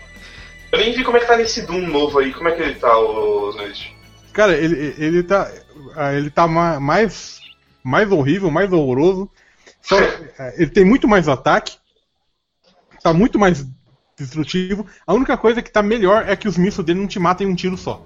Eu 0.71 0.77
nem 0.77 0.93
vi 0.93 1.03
como 1.03 1.17
é 1.17 1.19
que 1.19 1.25
tá 1.25 1.35
nesse 1.35 1.63
Doom 1.65 1.87
novo 1.87 2.19
aí. 2.19 2.31
Como 2.31 2.47
é 2.47 2.51
que 2.51 2.61
ele 2.61 2.75
tá, 2.75 2.95
o 2.95 3.49
Smith? 3.49 3.87
Cara, 4.33 4.55
ele, 4.55 4.93
ele 4.99 5.23
tá. 5.23 5.51
ah, 5.95 6.13
Ele 6.13 6.29
tá 6.29 6.47
ma- 6.47 6.79
mais. 6.79 7.39
Mais 7.83 8.11
horrível, 8.11 8.51
mais 8.51 8.71
horroroso. 8.71 9.27
Só, 9.81 9.95
ah, 10.37 10.51
ele 10.57 10.69
tem 10.69 10.85
muito 10.85 11.07
mais 11.07 11.27
ataque. 11.27 11.77
Tá 13.01 13.13
muito 13.13 13.39
mais 13.39 13.65
destrutivo. 14.15 14.85
A 15.07 15.13
única 15.15 15.35
coisa 15.37 15.59
que 15.59 15.71
tá 15.71 15.81
melhor 15.81 16.29
é 16.29 16.35
que 16.35 16.47
os 16.47 16.55
mísseis 16.55 16.85
dele 16.85 16.99
não 16.99 17.07
te 17.07 17.17
matam 17.17 17.47
em 17.47 17.51
um 17.51 17.55
tiro 17.55 17.75
só. 17.77 18.05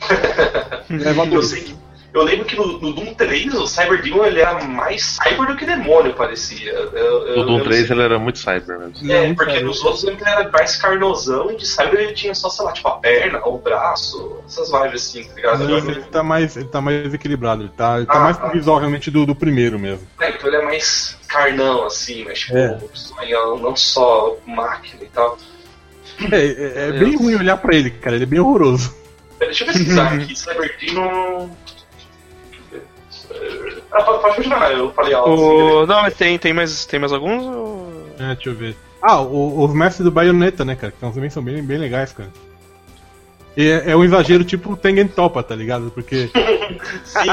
Leva 0.90 1.24
Eu, 1.26 1.42
sei 1.42 1.62
que, 1.62 1.76
eu 2.14 2.22
lembro 2.22 2.44
que 2.46 2.56
no, 2.56 2.78
no 2.80 2.92
Doom 2.92 3.14
3 3.14 3.54
o 3.54 3.66
Cyber 3.66 4.02
Demon 4.02 4.24
ele 4.24 4.40
era 4.40 4.64
mais 4.64 5.04
cyber 5.04 5.46
do 5.46 5.56
que 5.56 5.66
demônio, 5.66 6.14
parecia. 6.14 6.72
Eu, 6.72 6.92
eu, 7.26 7.36
No 7.36 7.44
Doom 7.46 7.58
eu 7.58 7.64
3 7.64 7.88
não 7.90 7.96
ele 7.96 8.04
era 8.04 8.18
muito 8.18 8.38
cyber 8.38 8.78
mesmo. 8.78 9.12
É, 9.12 9.34
porque 9.34 9.52
cara. 9.54 9.64
nos 9.66 9.84
outros 9.84 10.04
ele 10.04 10.16
era 10.24 10.48
mais 10.50 10.76
carnosão 10.76 11.50
e 11.50 11.56
de 11.56 11.66
cyber 11.66 12.00
ele 12.00 12.14
tinha 12.14 12.34
só, 12.34 12.48
sei 12.48 12.64
lá, 12.64 12.72
tipo 12.72 12.88
a 12.88 12.92
perna, 12.98 13.40
o 13.46 13.58
braço, 13.58 14.38
essas 14.46 14.70
vibes 14.70 15.02
assim, 15.06 15.24
tá 15.24 15.34
ligado? 15.34 15.64
Ele 15.64 15.74
ele- 15.90 16.02
tá 16.04 16.22
mais, 16.22 16.56
ele 16.56 16.68
tá 16.68 16.80
mais 16.80 17.12
equilibrado, 17.12 17.62
ele 17.62 17.72
tá, 17.76 17.98
ele 17.98 18.06
tá 18.06 18.14
Ah, 18.14 18.20
mais 18.20 18.36
tá. 18.36 18.44
pro 18.44 18.52
visual 18.58 18.78
realmente 18.78 19.10
do, 19.10 19.26
do 19.26 19.34
primeiro 19.34 19.78
mesmo. 19.78 20.06
É, 20.20 20.30
então 20.30 20.48
ele 20.48 20.56
é 20.56 20.64
mais 20.64 21.16
carnão, 21.28 21.84
assim, 21.84 22.24
mas 22.24 22.40
tipo, 22.40 22.56
É. 22.56 22.78
sonhão, 22.94 23.58
não 23.58 23.76
só 23.76 24.36
máquina 24.46 25.02
e 25.04 25.08
tal. 25.08 25.38
É, 26.32 26.36
é- 26.36 26.88
é 26.88 26.92
bem 26.92 27.16
ruim 27.16 27.36
olhar 27.36 27.56
pra 27.58 27.74
ele, 27.76 27.90
cara, 27.90 28.16
ele 28.16 28.24
é 28.24 28.26
bem 28.26 28.40
horroroso. 28.40 28.92
Pera, 29.38 29.50
Deixa 29.52 29.62
eu 29.64 29.68
pesquisar 29.72 30.14
aqui, 30.14 30.34
Cyber 30.36 30.74
Demon. 30.80 31.50
Ah, 33.98 34.02
pode, 34.04 34.22
pode 34.22 34.36
continuar, 34.36 34.72
eu 34.72 34.92
falei 34.92 35.14
alto. 35.14 35.30
O... 35.30 35.86
Não, 35.86 36.02
mas 36.02 36.14
tem, 36.14 36.38
tem, 36.38 36.52
mais, 36.52 36.84
tem 36.86 37.00
mais 37.00 37.12
alguns? 37.12 37.44
Ou... 37.44 38.06
É, 38.18 38.34
deixa 38.34 38.50
eu 38.50 38.54
ver. 38.54 38.76
Ah, 39.02 39.20
o- 39.20 39.64
os 39.64 39.72
mestres 39.74 40.04
do 40.04 40.10
Bayonetta, 40.10 40.64
né, 40.64 40.74
cara, 40.76 40.92
que 40.92 40.98
também 40.98 41.30
são 41.30 41.42
bem, 41.42 41.62
bem 41.62 41.78
legais, 41.78 42.12
cara. 42.12 42.30
E 43.56 43.68
é, 43.68 43.90
é 43.90 43.96
um 43.96 44.04
exagero 44.04 44.44
tipo 44.44 44.76
Tengen 44.76 45.08
Topa, 45.08 45.42
tá 45.42 45.54
ligado? 45.54 45.90
Porque 45.90 46.30
Sim, 47.04 47.28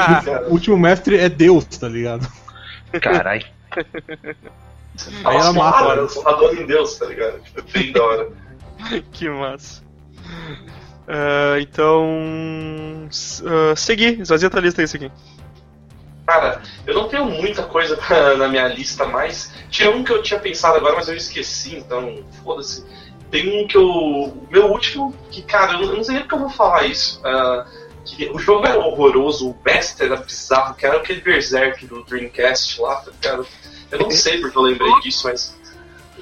o 0.48 0.52
último 0.52 0.76
mestre 0.76 1.16
é 1.18 1.28
Deus, 1.28 1.64
tá 1.66 1.88
ligado? 1.88 2.26
Carai. 3.00 3.42
Aí 3.76 5.36
ela 5.36 5.52
Nossa, 5.52 5.52
mata. 5.52 5.78
cara, 5.86 6.00
eu 6.00 6.08
sou 6.08 6.22
rador 6.22 6.54
em 6.56 6.66
Deus, 6.66 6.96
tá 6.98 7.06
ligado? 7.06 7.40
Tipo, 7.42 7.62
bem 7.72 7.92
da 7.92 8.02
hora. 8.02 8.28
que 9.12 9.28
massa. 9.28 9.82
Ah, 11.06 11.56
então. 11.60 13.06
s- 13.10 13.44
ah, 13.46 13.76
seguir, 13.76 14.20
esvazia 14.20 14.50
tua 14.50 14.60
lista 14.60 14.80
aí, 14.82 14.88
seguir. 14.88 15.12
Cara, 16.26 16.60
eu 16.84 16.94
não 16.94 17.08
tenho 17.08 17.24
muita 17.26 17.62
coisa 17.62 17.96
na 18.36 18.48
minha 18.48 18.66
lista, 18.68 19.04
mas 19.06 19.52
tinha 19.70 19.90
um 19.90 20.02
que 20.02 20.12
eu 20.12 20.22
tinha 20.22 20.40
pensado 20.40 20.76
agora, 20.76 20.96
mas 20.96 21.08
eu 21.08 21.14
esqueci, 21.16 21.76
então 21.76 22.24
foda-se. 22.42 22.84
Tem 23.30 23.62
um 23.62 23.66
que 23.66 23.76
eu. 23.76 24.36
Meu 24.50 24.66
último, 24.70 25.14
que, 25.30 25.42
cara, 25.42 25.74
eu 25.74 25.94
não, 25.94 26.02
sei 26.02 26.14
nem 26.14 26.22
porque 26.24 26.34
eu 26.34 26.40
vou 26.40 26.50
falar 26.50 26.84
isso. 26.86 27.20
ah, 27.24 27.66
que 28.04 28.30
o 28.30 28.38
jogo 28.38 28.64
era 28.66 28.78
horroroso, 28.78 29.50
o 29.50 29.52
best 29.52 30.00
era 30.00 30.16
bizarro, 30.16 30.74
que 30.74 30.86
era 30.86 30.96
aquele 30.98 31.20
Berserk 31.20 31.84
do 31.86 32.04
Dreamcast 32.04 32.80
lá, 32.80 32.96
tá 32.96 33.10
ligado? 33.10 33.46
Eu 33.90 33.98
não 33.98 34.10
sei 34.12 34.40
porque 34.40 34.56
eu 34.56 34.62
lembrei 34.62 34.92
disso, 35.00 35.26
mas. 35.28 35.56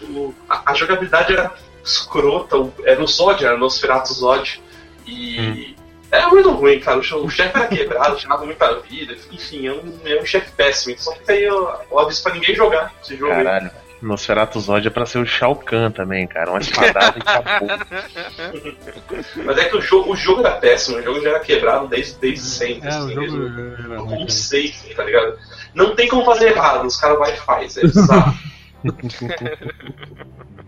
o- 0.02 0.34
a, 0.48 0.70
a 0.70 0.74
jogabilidade 0.74 1.32
era 1.34 1.54
escrota, 1.84 2.56
era 2.84 3.02
o 3.02 3.06
Zod, 3.06 3.44
era 3.44 3.54
o 3.54 3.58
Nosferatu 3.58 4.12
Zod. 4.14 4.62
E. 5.06 5.76
Era 6.14 6.28
muito 6.28 6.50
ruim, 6.50 6.78
cara. 6.80 6.98
O 6.98 7.02
che- 7.02 7.14
O 7.14 7.28
chefe 7.28 7.56
era 7.56 7.66
quebrado, 7.68 8.16
tinha 8.16 8.28
dado 8.30 8.44
muita 8.46 8.74
vida. 8.80 9.14
Enfim, 9.32 9.66
é 9.66 9.72
um, 9.72 9.98
é 10.04 10.20
um 10.20 10.26
chefe 10.26 10.50
péssimo. 10.52 10.96
Só 10.98 11.12
que 11.14 11.32
aí 11.32 11.42
eu, 11.42 11.68
eu 11.90 11.98
aviso 11.98 12.22
pra 12.22 12.32
ninguém 12.34 12.54
jogar 12.54 12.92
esse 13.02 13.16
jogo. 13.16 13.32
aí. 13.32 13.44
Caralho. 13.44 13.70
Nosferatu 14.02 14.60
Zod 14.60 14.86
é 14.86 14.90
pra 14.90 15.06
ser 15.06 15.18
o 15.18 15.24
Shao 15.26 15.56
Kahn 15.56 15.90
também, 15.90 16.26
cara. 16.26 16.50
Uma 16.50 16.60
espadada 16.60 17.16
e 17.18 17.22
acabou. 17.22 17.68
Mas 19.46 19.56
é 19.58 19.64
que 19.64 19.76
o 19.76 19.80
jogo, 19.80 20.12
o 20.12 20.16
jogo 20.16 20.40
era 20.40 20.52
péssimo, 20.56 20.98
o 20.98 21.02
jogo 21.02 21.22
já 21.22 21.30
era 21.30 21.40
quebrado 21.40 21.88
desde, 21.88 22.14
desde 22.18 22.44
sempre. 22.44 22.86
É, 22.88 22.92
o 22.92 22.98
assim, 23.04 23.14
jogo 23.14 23.32
mesmo. 23.32 23.74
era 23.92 24.02
O 24.02 24.06
cara. 24.06 24.16
conceito, 24.18 24.94
tá 24.94 25.04
ligado? 25.04 25.38
Não 25.74 25.94
tem 25.96 26.06
como 26.08 26.22
fazer 26.24 26.48
errado, 26.50 26.84
os 26.86 26.96
caras 26.98 27.18
vai 27.18 27.32
e 27.32 27.36
faz, 27.38 27.76
é 27.78 27.80
bizarro. 27.88 28.34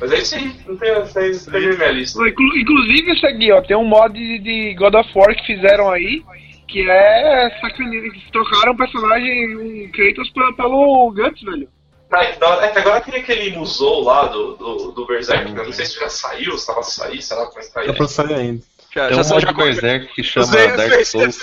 Mas 0.00 0.12
é 0.12 0.18
isso 0.18 0.34
aí, 0.34 0.52
não 0.66 0.76
tem, 0.76 0.94
não 0.94 1.06
tem, 1.06 1.30
não 1.32 1.38
tem 1.52 1.76
minha 1.76 1.90
lista. 1.90 2.26
Inclu- 2.28 2.56
Inclusive 2.56 3.12
isso 3.12 3.26
aqui, 3.26 3.52
ó, 3.52 3.60
tem 3.60 3.76
um 3.76 3.84
mod 3.84 4.14
de, 4.38 4.74
God 4.74 4.94
of 4.94 5.10
War 5.14 5.34
que 5.36 5.46
fizeram 5.54 5.90
aí, 5.90 6.22
que 6.66 6.88
é 6.90 7.50
sacaneiro, 7.60 8.06
eles 8.06 8.22
trocaram 8.32 8.72
o 8.72 8.76
personagem, 8.76 9.56
um 9.56 9.90
Kratos 9.92 10.30
pe- 10.30 10.52
pelo 10.56 11.12
Guts, 11.12 11.42
velho. 11.42 11.68
Ah, 12.12 12.24
que. 12.26 12.44
É 12.64 12.68
que 12.70 12.78
agora 12.78 12.96
aquele, 12.96 13.18
aquele 13.18 13.50
musou 13.56 14.02
lá 14.02 14.26
do, 14.26 14.54
do, 14.56 14.90
do 14.92 15.06
Berserk, 15.06 15.54
eu 15.56 15.64
não 15.64 15.72
sei 15.72 15.84
se 15.86 16.00
já 16.00 16.08
saiu, 16.08 16.56
se 16.58 16.66
tava 16.66 16.80
a 16.80 16.82
sair, 16.82 17.22
sei 17.22 17.36
lá 17.36 17.46
como 17.46 17.60
é 17.60 17.62
que 17.62 17.72
tá 17.72 17.92
pra 17.92 18.08
sair 18.08 18.34
ainda. 18.34 18.62
Já, 18.92 19.06
Tem 19.06 19.16
já, 19.16 19.22
um 19.22 19.28
mod 19.34 19.46
de 19.46 19.52
Berserk 19.54 20.14
que 20.14 20.22
chama 20.24 20.46
Usei- 20.46 20.76
Dark 20.76 21.04
Souls. 21.04 21.38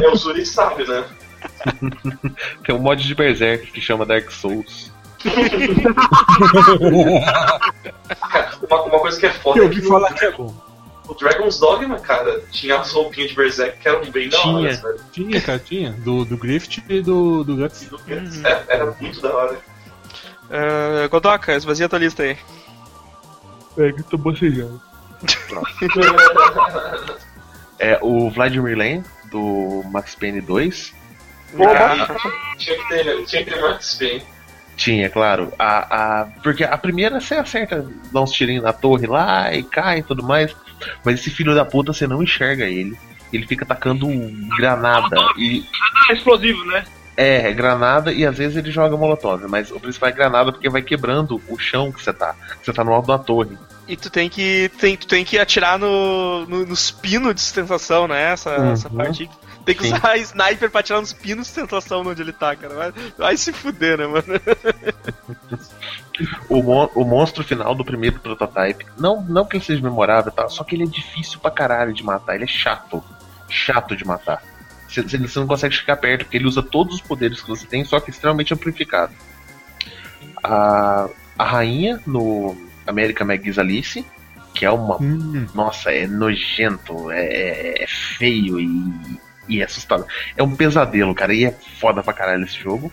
É, 0.00 0.08
o 0.08 0.14
Zuri 0.14 0.46
sabe, 0.46 0.86
né? 0.86 1.04
Tem 2.64 2.74
um 2.74 2.78
mod 2.78 3.02
de 3.04 3.14
Berserk 3.16 3.72
que 3.72 3.80
chama 3.80 4.06
Dark 4.06 4.30
Souls. 4.30 4.91
Cara, 8.30 8.58
uma, 8.68 8.82
uma 8.82 8.98
coisa 9.00 9.18
que 9.20 9.26
é 9.26 9.30
foda 9.32 9.58
Eu 9.58 9.64
é 9.64 9.66
ouvi 9.66 9.80
que 9.80 9.88
falar 9.88 10.12
que 10.12 10.24
é 10.24 10.30
bom. 10.32 10.54
o 11.08 11.14
Dragon's 11.14 11.58
Dogma, 11.58 11.98
cara, 12.00 12.40
tinha 12.50 12.78
as 12.78 12.92
roupinhas 12.92 13.30
de 13.30 13.36
Berserk 13.36 13.78
que 13.78 13.88
eram 13.88 14.04
bem 14.10 14.28
da 14.28 14.38
hora, 14.40 14.58
Tinha. 14.68 14.74
sabe? 14.76 15.00
Tinha, 15.12 15.40
cara, 15.40 15.58
tinha. 15.58 15.90
Do, 15.92 16.24
do 16.24 16.36
Grift 16.36 16.82
e 16.88 17.00
do, 17.02 17.44
do 17.44 17.56
Guts. 17.56 17.88
É, 18.44 18.64
era 18.68 18.94
muito 19.00 19.20
da 19.20 19.34
hora. 19.34 19.58
Uh, 20.44 21.08
Godoka, 21.08 21.54
esvazia 21.54 21.88
tua 21.88 21.98
lista 21.98 22.22
aí. 22.22 22.36
É, 23.78 23.92
que 23.92 24.00
eu 24.00 24.04
tô 24.04 24.18
bocejando. 24.18 24.80
É 27.78 27.98
o 28.02 28.28
Vladimir 28.30 28.76
Lane, 28.76 29.02
do 29.30 29.82
Max 29.90 30.14
Payne 30.14 30.40
2. 30.40 30.94
Tinha 32.58 32.76
que 32.76 32.88
ter, 32.88 33.24
tinha 33.24 33.44
que 33.44 33.50
ter 33.50 33.60
Max 33.60 33.94
Payne. 33.94 34.22
Tinha, 34.76 35.08
claro. 35.10 35.52
A, 35.58 36.20
a, 36.22 36.24
porque 36.42 36.64
a 36.64 36.76
primeira 36.78 37.20
você 37.20 37.34
acerta, 37.34 37.86
dá 38.12 38.20
uns 38.20 38.32
tirinhos 38.32 38.64
na 38.64 38.72
torre 38.72 39.06
lá 39.06 39.52
e 39.54 39.62
cai 39.62 39.98
e 39.98 40.02
tudo 40.02 40.22
mais. 40.22 40.54
Mas 41.04 41.20
esse 41.20 41.30
filho 41.30 41.54
da 41.54 41.64
puta 41.64 41.92
você 41.92 42.06
não 42.06 42.22
enxerga 42.22 42.64
ele. 42.64 42.96
Ele 43.32 43.46
fica 43.46 43.64
atacando 43.64 44.06
granada. 44.56 45.16
E, 45.38 45.64
Ah, 46.08 46.12
explosivo, 46.12 46.64
né? 46.64 46.84
é, 47.16 47.50
é 47.50 47.52
granada 47.52 48.10
e 48.12 48.24
às 48.26 48.36
vezes 48.36 48.56
ele 48.56 48.70
joga 48.70 48.96
molotov. 48.96 49.46
Mas 49.48 49.70
o 49.70 49.78
principal 49.78 50.08
é 50.08 50.12
granada 50.12 50.50
porque 50.52 50.68
vai 50.68 50.82
quebrando 50.82 51.40
o 51.48 51.58
chão 51.58 51.92
que 51.92 52.02
você 52.02 52.12
tá. 52.12 52.34
Você 52.62 52.72
tá 52.72 52.82
no 52.82 52.92
alto 52.92 53.06
da 53.08 53.18
torre. 53.18 53.56
E 53.86 53.96
tu 53.96 54.08
tem 54.10 54.28
que, 54.28 54.70
tem, 54.78 54.96
tu 54.96 55.06
tem 55.06 55.24
que 55.24 55.38
atirar 55.38 55.78
no, 55.78 56.46
no, 56.46 56.64
nos 56.66 56.90
pinos 56.90 57.34
de 57.34 57.40
sustentação, 57.40 58.06
né? 58.08 58.32
Essa, 58.32 58.58
Uhum. 58.58 58.72
essa 58.72 58.88
parte. 58.90 59.28
Tem 59.64 59.74
que 59.74 59.86
Sim. 59.86 59.94
usar 59.94 60.16
sniper 60.22 60.70
pra 60.70 60.80
atirar 60.80 61.00
nos 61.00 61.12
pinos 61.12 61.46
de 61.46 61.52
sustentação 61.52 62.02
onde 62.06 62.20
ele 62.22 62.32
tá, 62.32 62.54
cara. 62.56 62.74
Vai, 62.74 62.92
vai 63.16 63.36
se 63.36 63.52
fuder, 63.52 63.98
né, 63.98 64.06
mano? 64.06 64.24
O, 66.48 66.62
mon- 66.62 66.90
o 66.94 67.04
monstro 67.04 67.42
final 67.42 67.74
do 67.74 67.84
primeiro 67.84 68.18
prototype, 68.20 68.84
não, 68.98 69.22
não 69.22 69.44
que 69.44 69.56
ele 69.56 69.64
seja 69.64 69.82
memorável, 69.82 70.30
tá? 70.30 70.48
só 70.48 70.62
que 70.64 70.74
ele 70.74 70.84
é 70.84 70.86
difícil 70.86 71.38
pra 71.40 71.50
caralho 71.50 71.92
de 71.92 72.02
matar, 72.04 72.34
ele 72.34 72.44
é 72.44 72.48
chato. 72.48 73.02
Chato 73.48 73.96
de 73.96 74.04
matar. 74.04 74.42
Você, 74.88 75.02
você- 75.02 75.38
não 75.40 75.46
consegue 75.46 75.74
chegar 75.74 75.96
perto, 75.96 76.24
porque 76.24 76.36
ele 76.36 76.46
usa 76.46 76.62
todos 76.62 76.96
os 76.96 77.00
poderes 77.00 77.40
que 77.40 77.48
você 77.48 77.66
tem, 77.66 77.84
só 77.84 77.98
que 78.00 78.10
extremamente 78.10 78.52
amplificado. 78.52 79.12
A, 80.42 81.08
a 81.38 81.44
rainha 81.44 82.00
no 82.06 82.56
American 82.86 83.26
McGee's 83.26 83.58
Alice, 83.58 84.04
que 84.54 84.64
é 84.66 84.70
uma. 84.70 85.00
Hum, 85.00 85.46
Nossa, 85.54 85.90
é 85.92 86.06
nojento, 86.06 87.10
é, 87.10 87.82
é 87.84 87.86
feio 87.86 88.60
e, 88.60 89.18
e 89.56 89.60
é 89.60 89.64
assustador. 89.64 90.06
É 90.36 90.42
um 90.42 90.54
pesadelo, 90.54 91.14
cara, 91.14 91.34
e 91.34 91.44
é 91.44 91.52
foda 91.80 92.02
pra 92.02 92.12
caralho 92.12 92.44
esse 92.44 92.58
jogo. 92.58 92.90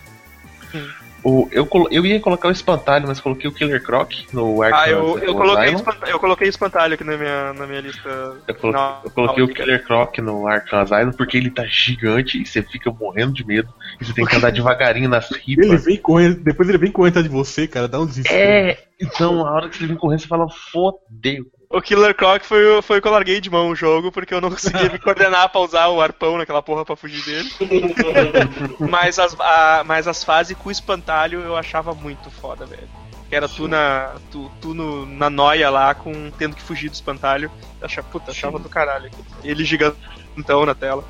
O, 1.22 1.48
eu, 1.52 1.68
eu 1.90 2.06
ia 2.06 2.18
colocar 2.18 2.48
o 2.48 2.50
espantalho, 2.50 3.06
mas 3.06 3.20
coloquei 3.20 3.48
o 3.48 3.52
Killer 3.52 3.82
Croc 3.82 4.10
no 4.32 4.62
Arkham 4.62 4.80
Ah, 4.80 4.88
eu, 4.88 5.18
eu, 5.18 5.34
coloquei 5.34 5.74
eu 6.06 6.18
coloquei 6.18 6.48
espantalho 6.48 6.94
aqui 6.94 7.04
na 7.04 7.16
minha, 7.16 7.52
na 7.52 7.66
minha 7.66 7.80
lista. 7.80 8.08
Eu 8.48 8.54
coloquei, 8.54 8.80
Não, 8.80 9.00
eu 9.04 9.10
coloquei 9.10 9.44
não, 9.44 9.50
o 9.50 9.54
Killer 9.54 9.84
Croc 9.84 10.18
no 10.18 10.46
Arkham 10.46 10.80
Asylum 10.80 11.12
porque 11.12 11.36
ele 11.36 11.50
tá 11.50 11.64
gigante 11.66 12.40
e 12.40 12.46
você 12.46 12.62
fica 12.62 12.90
morrendo 12.90 13.34
de 13.34 13.46
medo. 13.46 13.68
E 14.00 14.04
você 14.04 14.14
tem 14.14 14.24
que 14.24 14.36
andar 14.36 14.50
devagarinho 14.52 15.10
nas 15.10 15.30
ele 15.30 15.42
ripas. 15.44 15.84
vem 15.84 15.98
correndo, 15.98 16.40
depois 16.42 16.68
ele 16.68 16.78
vem 16.78 16.90
correndo 16.90 17.12
atrás 17.12 17.28
de 17.28 17.32
você, 17.32 17.68
cara, 17.68 17.86
dá 17.86 18.00
um 18.00 18.06
desespero. 18.06 18.40
É, 18.40 18.78
então 18.98 19.46
a 19.46 19.52
hora 19.52 19.68
que 19.68 19.76
você 19.76 19.86
vem 19.86 19.96
correndo, 19.96 20.20
você 20.20 20.26
fala, 20.26 20.48
fodeu. 20.48 21.44
O 21.72 21.80
Killer 21.80 22.12
Croc 22.16 22.42
foi, 22.42 22.66
o- 22.66 22.82
foi 22.82 23.00
que 23.00 23.06
eu 23.06 23.12
larguei 23.12 23.40
de 23.40 23.48
mão 23.48 23.68
o 23.70 23.76
jogo, 23.76 24.10
porque 24.10 24.34
eu 24.34 24.40
não 24.40 24.50
conseguia 24.50 24.88
me 24.90 24.98
coordenar 24.98 25.48
pra 25.50 25.60
usar 25.60 25.86
o 25.86 26.00
arpão 26.00 26.36
naquela 26.36 26.60
porra 26.60 26.84
pra 26.84 26.96
fugir 26.96 27.24
dele. 27.24 27.48
mas, 28.90 29.20
as, 29.20 29.36
a- 29.38 29.84
mas 29.86 30.08
as 30.08 30.24
fases 30.24 30.56
com 30.56 30.68
o 30.68 30.72
espantalho 30.72 31.40
eu 31.42 31.56
achava 31.56 31.94
muito 31.94 32.28
foda, 32.28 32.66
velho. 32.66 32.88
Que 33.28 33.36
era 33.36 33.48
tu 33.48 33.68
na. 33.68 34.16
Tu, 34.32 34.50
tu 34.60 34.74
no, 34.74 35.06
na 35.06 35.30
noia 35.30 35.70
lá, 35.70 35.94
com 35.94 36.32
tendo 36.32 36.56
que 36.56 36.62
fugir 36.62 36.88
do 36.88 36.94
espantalho. 36.94 37.48
Achava, 37.80 38.08
puta, 38.10 38.32
achava 38.32 38.58
do 38.58 38.68
caralho. 38.68 39.08
Ele 39.44 39.64
gigantão 39.64 40.66
na 40.66 40.74
tela. 40.74 41.04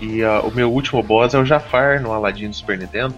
E 0.00 0.24
ah, 0.24 0.40
o 0.40 0.50
meu 0.50 0.68
último 0.72 1.00
boss 1.00 1.34
é 1.34 1.38
o 1.38 1.44
Jafar 1.44 2.02
no 2.02 2.12
Aladdin 2.12 2.48
do 2.48 2.56
Super 2.56 2.76
Nintendo. 2.76 3.14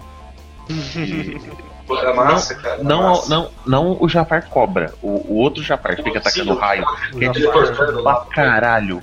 E 0.68 1.40
Era 1.98 2.14
massa, 2.14 2.54
cara. 2.54 2.74
era 2.74 2.84
não, 2.84 3.10
massa. 3.10 3.28
não, 3.28 3.50
não 3.66 3.96
o 4.00 4.08
Jafar 4.08 4.48
cobra, 4.48 4.94
o, 5.02 5.32
o 5.32 5.36
outro 5.36 5.62
Jafar 5.62 5.96
que 5.96 6.02
fica 6.02 6.18
atacando 6.18 6.54
Sim. 6.54 6.60
raio. 6.60 6.86
Que 7.12 7.24
é 7.24 8.02
pra 8.02 8.24
caralho. 8.32 9.02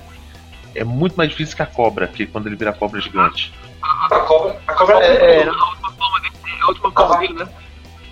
É 0.76 0.84
muito 0.84 1.16
mais 1.16 1.30
difícil 1.30 1.56
que 1.56 1.64
a 1.64 1.66
cobra, 1.66 2.08
que 2.08 2.26
quando 2.26 2.48
ele 2.48 2.56
vira 2.56 2.72
cobra 2.72 3.02
gigante. 3.02 3.54
A 3.82 4.20
cobra, 4.20 4.60
a 4.68 4.74
cobra 4.74 5.00
É, 5.00 5.40
é, 5.40 5.44
a 5.44 5.52
última 5.52 5.92
palma 5.92 6.20
dele, 6.22 6.36
a 6.62 6.68
última 6.68 6.92
palma 6.92 7.18
dele, 7.18 7.34
né? 7.34 7.48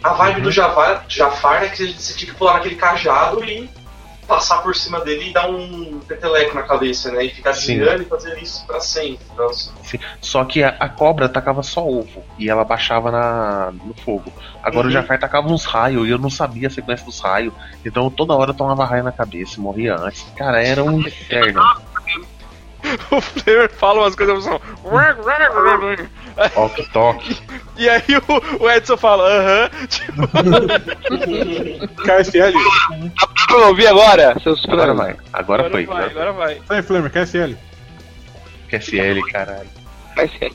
A 0.04 0.14
vibe 0.14 0.42
do 0.42 0.52
Jafar, 0.52 1.04
Jafar 1.08 1.64
é 1.64 1.70
que 1.70 1.94
você 1.94 2.14
tinha 2.14 2.32
que 2.32 2.38
pular 2.38 2.54
naquele 2.54 2.76
cajado 2.76 3.44
e 3.44 3.70
passar 4.28 4.58
por 4.64 4.76
cima 4.76 5.00
dele 5.02 5.30
e 5.30 5.34
dar 5.34 5.50
um 5.50 6.00
peteleco 6.08 6.56
na 6.56 6.64
cabeça, 6.64 7.12
né? 7.12 7.26
E 7.26 7.30
ficar 7.30 7.54
Sim. 7.54 7.78
desviando 7.78 8.04
e 8.04 8.06
fazer 8.06 8.38
isso 8.42 8.66
pra 8.66 8.80
sempre. 8.80 9.26
Nossa. 9.38 9.72
Sim, 9.84 10.00
Só 10.22 10.44
que 10.46 10.64
a, 10.64 10.70
a 10.80 10.90
cobra 10.90 11.30
tacava 11.30 11.62
só 11.64 11.86
ovo 11.86 12.24
e 12.38 12.50
ela 12.50 12.64
baixava 12.64 13.12
na, 13.12 13.72
no 13.84 13.94
fogo. 13.94 14.32
Agora 14.64 14.86
Uhum. 14.86 14.90
o 14.90 14.94
Jafar 14.94 15.20
tacava 15.20 15.48
uns 15.48 15.66
raios 15.66 16.08
e 16.08 16.12
eu 16.12 16.18
não 16.18 16.30
sabia 16.30 16.68
a 16.68 16.72
sequência 16.72 17.06
dos 17.06 17.20
raios. 17.20 17.54
Então 17.86 18.10
toda 18.10 18.34
hora 18.34 18.52
eu 18.52 18.56
tomava 18.56 18.84
raio 18.86 19.04
na 19.04 19.12
cabeça 19.12 19.58
e 19.58 19.60
morria 19.60 19.96
antes. 19.96 20.26
Cara, 20.36 20.62
era 20.62 20.84
um 20.84 21.00
inferno. 21.00 21.62
O 23.10 23.20
Flamer 23.20 23.72
fala 23.72 24.02
umas 24.02 24.14
coisas 24.16 24.46
assim. 24.46 24.60
Toque, 26.54 26.90
toque. 26.92 27.42
E 27.78 27.90
aí 27.90 28.04
o, 28.60 28.64
o 28.64 28.70
Edson 28.70 28.96
fala, 28.96 29.28
aham. 29.28 29.70
Tipo, 29.90 30.22
KSL. 32.06 32.54
Pra 33.48 33.68
ouvir 33.68 33.88
agora, 33.88 34.38
seus 34.42 34.64
Agora 34.68 34.94
vai. 34.94 35.16
Agora, 35.34 35.70
foi. 35.70 35.86
vai, 35.86 36.06
agora 36.06 36.34
vai. 36.34 36.62
Sai, 36.68 36.82
Flamer, 36.82 37.12
KSL. 37.12 37.58
QSL, 38.70 39.22
caralho. 39.32 39.70
Vai 40.16 40.28
ser. 40.28 40.52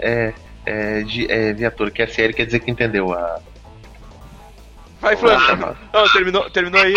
É, 0.00 0.32
é, 0.66 1.02
de, 1.02 1.30
é 1.30 1.52
viatura. 1.52 1.90
QSL 1.90 2.32
quer 2.32 2.46
dizer 2.46 2.60
que 2.60 2.70
entendeu 2.70 3.12
a. 3.12 3.40
Vai, 5.00 5.16
Flamer. 5.16 5.46
chamada. 5.46 5.76
Não, 5.92 6.08
terminou, 6.12 6.50
terminou 6.50 6.80
aí. 6.80 6.94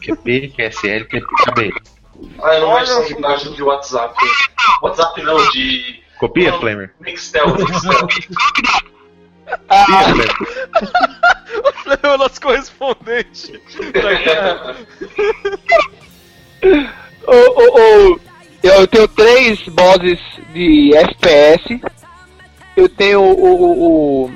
QP, 0.00 0.52
QSL, 0.56 1.04
QP. 1.06 1.26
Acabei. 1.40 1.72
Ah, 2.42 2.54
eu 2.54 2.60
não 2.60 2.70
gosto 2.70 2.98
dessa 2.98 3.12
imagem 3.12 3.52
de 3.52 3.62
WhatsApp. 3.62 4.14
WhatsApp 4.82 5.22
não, 5.22 5.50
de 5.50 6.02
Copia, 6.18 6.52
Flamer? 6.60 6.94
Mixtel. 7.00 7.56
Mixtel. 7.56 8.08
Flamer. 9.86 10.28
O 12.02 12.06
é 12.06 12.14
o 12.14 12.18
nosso 12.18 12.40
correspondente 12.40 13.60
da 13.92 14.14
guerra. 14.14 14.76
Ô, 17.26 17.32
ô, 17.32 18.12
ô, 18.12 18.20
eu 18.62 18.86
tenho 18.86 19.08
três 19.08 19.60
bosses 19.68 20.18
de 20.52 20.96
FPS. 20.96 21.80
Eu 22.76 22.88
tenho 22.88 23.20
o, 23.20 23.44
o, 23.44 24.24
o, 24.24 24.30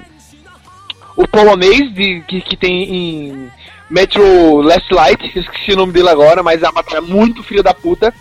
o 1.17 1.29
polonês 1.29 1.93
de, 1.95 2.23
que, 2.29 2.41
que 2.43 2.57
tem 2.57 2.83
em 2.83 3.53
Metro 3.89 4.61
Last 4.63 4.93
Light, 4.93 5.39
esqueci 5.39 5.73
o 5.73 5.77
nome 5.77 5.93
dele 5.93 6.09
agora, 6.09 6.43
mas 6.43 6.61
é 6.63 7.01
muito 7.01 7.43
filha 7.43 7.63
da 7.63 7.73
puta. 7.73 8.13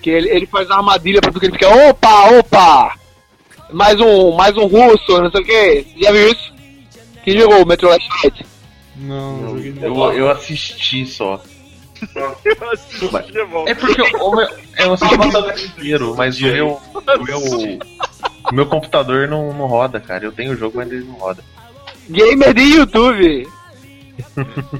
Que 0.00 0.10
ele, 0.10 0.28
ele 0.30 0.46
faz 0.46 0.70
armadilha 0.70 1.20
pra 1.20 1.32
tu 1.32 1.40
que 1.40 1.46
ele 1.46 1.52
fica, 1.52 1.68
opa, 1.68 2.30
opa! 2.38 2.94
Mais 3.70 4.00
um, 4.00 4.32
mais 4.32 4.56
um 4.56 4.66
russo, 4.66 5.20
não 5.20 5.30
sei 5.30 5.40
o 5.40 5.44
que. 5.44 5.86
Já 6.00 6.12
viu 6.12 6.30
isso? 6.30 6.54
Quem 7.24 7.38
jogou 7.38 7.62
o 7.62 7.66
Metro 7.66 7.88
Last 7.88 8.08
Light? 8.22 8.46
Não, 8.96 9.36
não 9.36 9.56
joguei 9.56 9.74
Eu, 9.80 10.12
eu 10.12 10.30
assisti 10.30 11.06
só. 11.06 11.40
Eu 12.16 12.70
assisti. 12.72 13.10
É 13.66 13.74
porque 13.74 14.02
o 14.02 14.30
meu, 14.34 14.48
eu 14.78 14.92
assisti 14.92 15.14
o 15.14 15.66
inteiro, 15.66 16.14
mas 16.16 16.38
o 16.40 16.44
meu. 16.44 16.80
O 16.94 17.24
meu. 17.24 17.78
Meu 18.50 18.64
computador 18.64 19.28
não, 19.28 19.52
não 19.52 19.66
roda, 19.66 20.00
cara. 20.00 20.24
Eu 20.24 20.32
tenho 20.32 20.52
o 20.52 20.56
jogo, 20.56 20.78
mas 20.78 20.90
ele 20.90 21.04
não 21.04 21.16
roda. 21.16 21.44
Gamer 22.08 22.54
de 22.54 22.62
YouTube. 22.62 23.46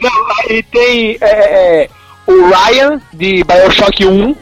Não, 0.00 0.10
aí 0.48 0.62
tem 0.62 1.18
é, 1.20 1.84
é, 1.84 1.90
o 2.26 2.48
Ryan 2.48 3.00
de 3.12 3.44
Bioshock 3.44 4.06
1. 4.06 4.34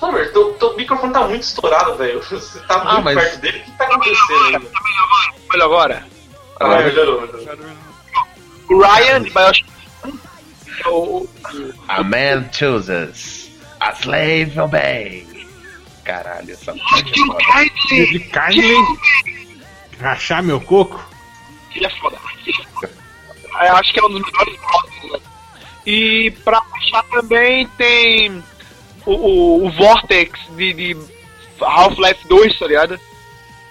Flamengo, 0.00 0.32
teu, 0.32 0.52
teu 0.54 0.76
microfone 0.76 1.12
tá 1.12 1.20
muito 1.28 1.42
estourado, 1.42 1.94
velho. 1.96 2.20
Você 2.24 2.58
tá 2.60 2.76
muito 2.78 2.88
Ah, 2.90 3.00
mas- 3.02 3.14
perto 3.18 3.40
dele. 3.40 3.58
O 3.58 3.64
que 3.64 3.70
tá 3.78 3.84
acontecendo 3.84 4.44
ainda? 4.46 4.70
Olha 5.52 5.64
agora. 5.64 6.06
Ah, 6.58 6.76
melhorou, 6.78 7.20
melhorou. 7.22 7.66
O 8.70 8.80
Ryan 8.82 9.22
de 9.22 9.30
Bioshock 9.30 9.70
1. 10.04 10.08
é 10.84 10.88
O, 10.88 11.28
A 11.88 12.02
man 12.02 12.48
chooses. 12.52 13.50
A 13.80 13.92
slave 13.92 14.60
obey. 14.60 15.26
Caralho, 16.04 16.50
essa 16.52 16.72
porra 16.72 17.00
é. 17.62 18.04
De 18.04 18.20
carne, 18.30 18.62
rachar 20.00 20.42
meu 20.42 20.60
coco. 20.60 21.02
Ele 21.74 21.86
é 21.86 21.90
foda. 21.98 22.16
Eu 23.62 23.76
acho 23.76 23.92
que 23.92 24.00
é 24.00 24.04
um 24.04 24.08
dos 24.10 24.22
melhores 24.22 24.56
jogos. 24.60 25.12
né? 25.12 25.18
E 25.86 26.30
pra 26.44 26.62
achar 26.74 27.02
também 27.04 27.66
tem 27.78 28.42
o, 29.06 29.12
o, 29.12 29.66
o 29.66 29.70
Vortex 29.72 30.38
de, 30.56 30.72
de 30.72 30.96
Half-Life 31.60 32.26
2, 32.28 32.58
tá 32.58 32.66
ligado? 32.66 33.00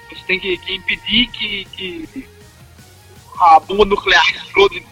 Você 0.09 0.23
tem 0.27 0.39
que, 0.39 0.57
que 0.57 0.75
impedir 0.75 1.27
que, 1.27 1.65
que 1.75 2.27
a 3.39 3.59
bomba 3.59 3.85
nuclear 3.85 4.23
explode 4.35 4.77
e 4.77 4.85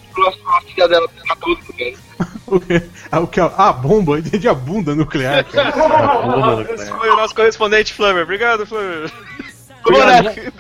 a 0.48 0.62
cidadela 0.62 1.08
pra 1.10 1.36
tudo, 1.38 1.62
tá 1.66 1.74
ligado? 1.78 2.08
Ah, 3.12 3.20
o 3.20 3.28
que 3.28 3.40
é? 3.42 3.52
Ah, 3.58 3.72
bomba, 3.74 4.18
entendi 4.20 4.48
a 4.48 4.54
bunda 4.54 4.96
nuclear, 4.96 5.44
cara. 5.46 5.70
Esse 6.74 6.86
cara. 6.86 6.98
foi 7.00 7.10
o 7.10 7.16
nosso 7.18 7.36
correspondente 7.36 7.94
Flamengo. 7.94 8.24
Obrigado, 8.24 8.66
Obrigado. 9.86 10.24
nessa. 10.24 10.52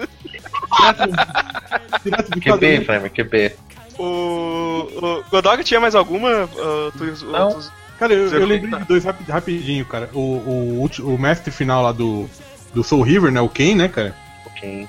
Direto 2.03 2.29
do 2.31 2.41
QB. 2.41 2.85
Flamengo, 2.85 3.09
QB. 3.15 3.55
O, 3.97 4.03
o 4.03 5.23
Godog 5.31 5.63
tinha 5.63 5.79
mais 5.79 5.95
alguma? 5.95 6.29
Ah, 6.43 6.91
tu- 6.97 7.25
Não. 7.25 7.53
tu- 7.53 7.71
Cara, 7.99 8.13
eu, 8.13 8.27
eu 8.27 8.45
lembrei 8.45 8.71
tá. 8.71 8.79
de 8.79 8.85
dois 8.87 9.03
rapi- 9.03 9.29
rapidinho, 9.31 9.85
cara. 9.85 10.09
O, 10.13 10.19
o, 10.19 10.79
ulti- 10.79 11.01
o 11.01 11.17
mestre 11.17 11.51
final 11.51 11.81
lá 11.83 11.91
do, 11.91 12.29
do 12.73 12.83
Soul 12.83 13.01
River, 13.01 13.31
né? 13.31 13.41
O 13.41 13.49
Ken, 13.49 13.75
né, 13.75 13.87
cara? 13.87 14.15
Ok. 14.45 14.87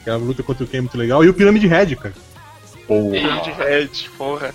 Aquela 0.00 0.16
luta 0.16 0.42
contra 0.42 0.64
o 0.64 0.66
Ken 0.66 0.78
é 0.78 0.80
muito 0.80 0.98
legal. 0.98 1.24
E 1.24 1.28
o 1.28 1.34
Pyramid 1.34 1.64
Head, 1.66 1.96
cara. 1.96 2.14
Porra. 2.86 3.40
de 3.42 3.50
Red, 3.52 3.90
porra. 4.18 4.52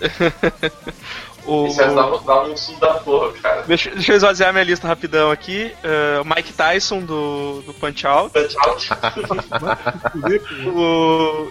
o, 1.46 1.66
Isso 1.68 1.80
aí 1.80 1.94
dá, 1.94 2.42
um 2.42 2.56
susto 2.56 2.80
da 2.80 2.94
porra, 2.94 3.32
cara. 3.40 3.62
deixa, 3.62 3.90
deixa 3.90 4.12
eu 4.12 4.16
esvaziar 4.16 4.52
minha 4.52 4.64
lista 4.64 4.88
rapidão 4.88 5.30
aqui. 5.30 5.72
O 6.20 6.24
Mike 6.24 6.52
Tyson 6.52 7.00
do, 7.00 7.62
do 7.62 7.72
Punch 7.74 8.04
Out. 8.04 8.32
Tchau, 8.48 8.76
O, 10.74 11.50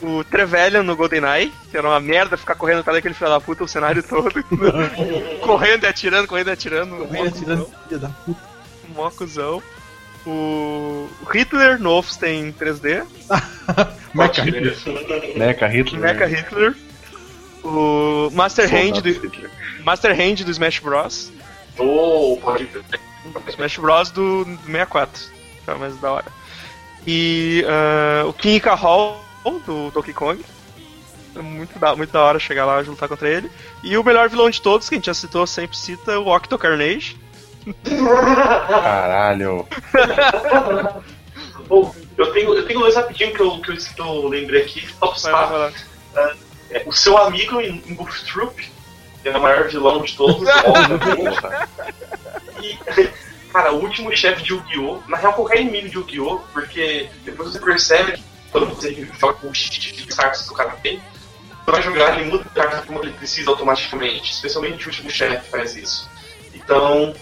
o 0.00 0.22
Trevelyan 0.24 0.82
no 0.82 0.96
GoldenEye, 0.96 1.52
que 1.70 1.76
era 1.76 1.88
uma 1.88 2.00
merda 2.00 2.36
ficar 2.36 2.54
correndo 2.54 2.80
atrás 2.80 2.96
daquele 2.96 3.14
filho 3.14 3.30
da 3.30 3.40
puta 3.40 3.64
o 3.64 3.68
cenário 3.68 4.02
todo. 4.02 4.42
correndo 5.42 5.84
e 5.84 5.86
atirando, 5.86 6.28
correndo 6.28 6.48
e 6.48 6.52
atirando. 6.52 7.06
Vem 7.06 7.26
atirando, 7.26 7.68
filha 7.86 7.98
da 7.98 8.08
puta. 8.08 8.40
Mó 8.94 9.10
cuzão. 9.10 9.62
O 10.26 11.08
Hitler 11.32 11.78
no 11.78 11.90
Wolfenstein 11.90 12.52
3D. 12.52 13.04
Mecha 14.14 14.42
Hitler. 14.42 14.76
Mecha 15.36 15.66
Hitler. 15.66 16.00
Mecha 16.00 16.26
Hitler. 16.26 16.76
O 17.64 18.30
Master 18.32 18.68
Hand, 18.72 19.00
do. 19.00 19.40
Master 19.84 20.12
Hand 20.12 20.44
do 20.44 20.50
Smash 20.50 20.80
Bros. 20.80 21.32
Oh, 21.78 22.38
pode 22.42 22.66
crer. 22.66 22.84
Smash 23.48 23.78
Bros 23.78 24.10
do, 24.10 24.44
do 24.44 24.56
64. 24.66 25.22
Que 25.64 25.70
é 25.70 25.74
o 25.74 25.78
mais 25.78 25.96
da 25.98 26.12
hora. 26.12 26.26
E 27.06 27.64
ah, 27.66 28.26
o 28.26 28.32
King 28.32 28.60
K. 28.60 28.76
Do 29.44 29.90
Donkey 29.90 30.12
Kong. 30.12 30.44
É 31.34 31.42
muito 31.42 31.78
da, 31.78 31.94
muito 31.94 32.12
da 32.12 32.22
hora 32.22 32.38
chegar 32.38 32.64
lá 32.64 32.82
e 32.82 32.86
lutar 32.86 33.08
contra 33.08 33.28
ele. 33.28 33.50
E 33.82 33.96
o 33.96 34.04
melhor 34.04 34.28
vilão 34.28 34.50
de 34.50 34.60
todos, 34.60 34.88
que 34.88 34.94
a 34.94 34.98
gente 34.98 35.06
já 35.06 35.14
citou, 35.14 35.46
sempre 35.46 35.76
cita, 35.76 36.18
o 36.18 36.34
Octo 36.34 36.58
Carnage. 36.58 37.16
Caralho. 37.84 39.66
Bom, 41.68 41.94
eu 42.16 42.32
tenho, 42.32 42.54
eu 42.54 42.66
tenho 42.66 42.80
dois 42.80 42.96
rapidinho 42.96 43.32
que 43.34 43.40
eu, 43.40 43.60
que 43.60 43.70
eu, 43.70 43.76
que 43.76 44.00
eu 44.00 44.28
lembrei 44.28 44.62
aqui. 44.62 44.86
Top 44.94 45.20
Vai 45.20 45.32
lá, 45.32 45.46
vai 45.46 45.58
lá. 45.58 45.72
É, 46.70 46.82
o 46.86 46.92
seu 46.92 47.16
amigo 47.18 47.60
em, 47.60 47.82
em 47.86 47.94
Goof 47.94 48.24
Troop, 48.24 48.70
que 49.22 49.28
é 49.28 49.36
o 49.36 49.40
maior 49.40 49.68
vilão 49.68 50.02
de 50.02 50.16
todos. 50.16 50.48
E, 52.60 52.76
cara, 53.52 53.72
o 53.72 53.80
último 53.80 54.14
chefe 54.16 54.42
de 54.42 54.52
Yu-Gi-Oh! 54.52 54.98
Na 55.06 55.16
real, 55.16 55.32
qualquer 55.32 55.60
inimigo 55.60 55.88
de 55.88 55.94
Yu-Gi-Oh! 55.96 56.40
Porque 56.52 57.08
depois 57.24 57.52
você 57.52 57.60
percebe 57.60 58.12
que 58.12 58.22
quando 58.50 58.66
você 58.74 58.92
joga 59.18 59.34
com 59.34 59.48
o 59.48 59.54
cheat 59.54 59.92
de 59.94 60.06
cartas 60.06 60.42
que 60.46 60.52
o 60.52 60.56
cara 60.56 60.70
tem, 60.82 61.00
você 61.64 61.70
vai 61.70 61.82
jogar, 61.82 62.18
ele 62.18 62.30
muda 62.30 62.44
de 62.44 62.50
carta 62.50 62.82
como 62.86 63.02
ele 63.02 63.12
precisa 63.12 63.50
automaticamente. 63.50 64.32
Especialmente 64.32 64.84
o 64.84 64.88
último 64.88 65.10
chefe 65.10 65.50
faz 65.50 65.76
isso. 65.76 66.08
Então, 66.54 67.14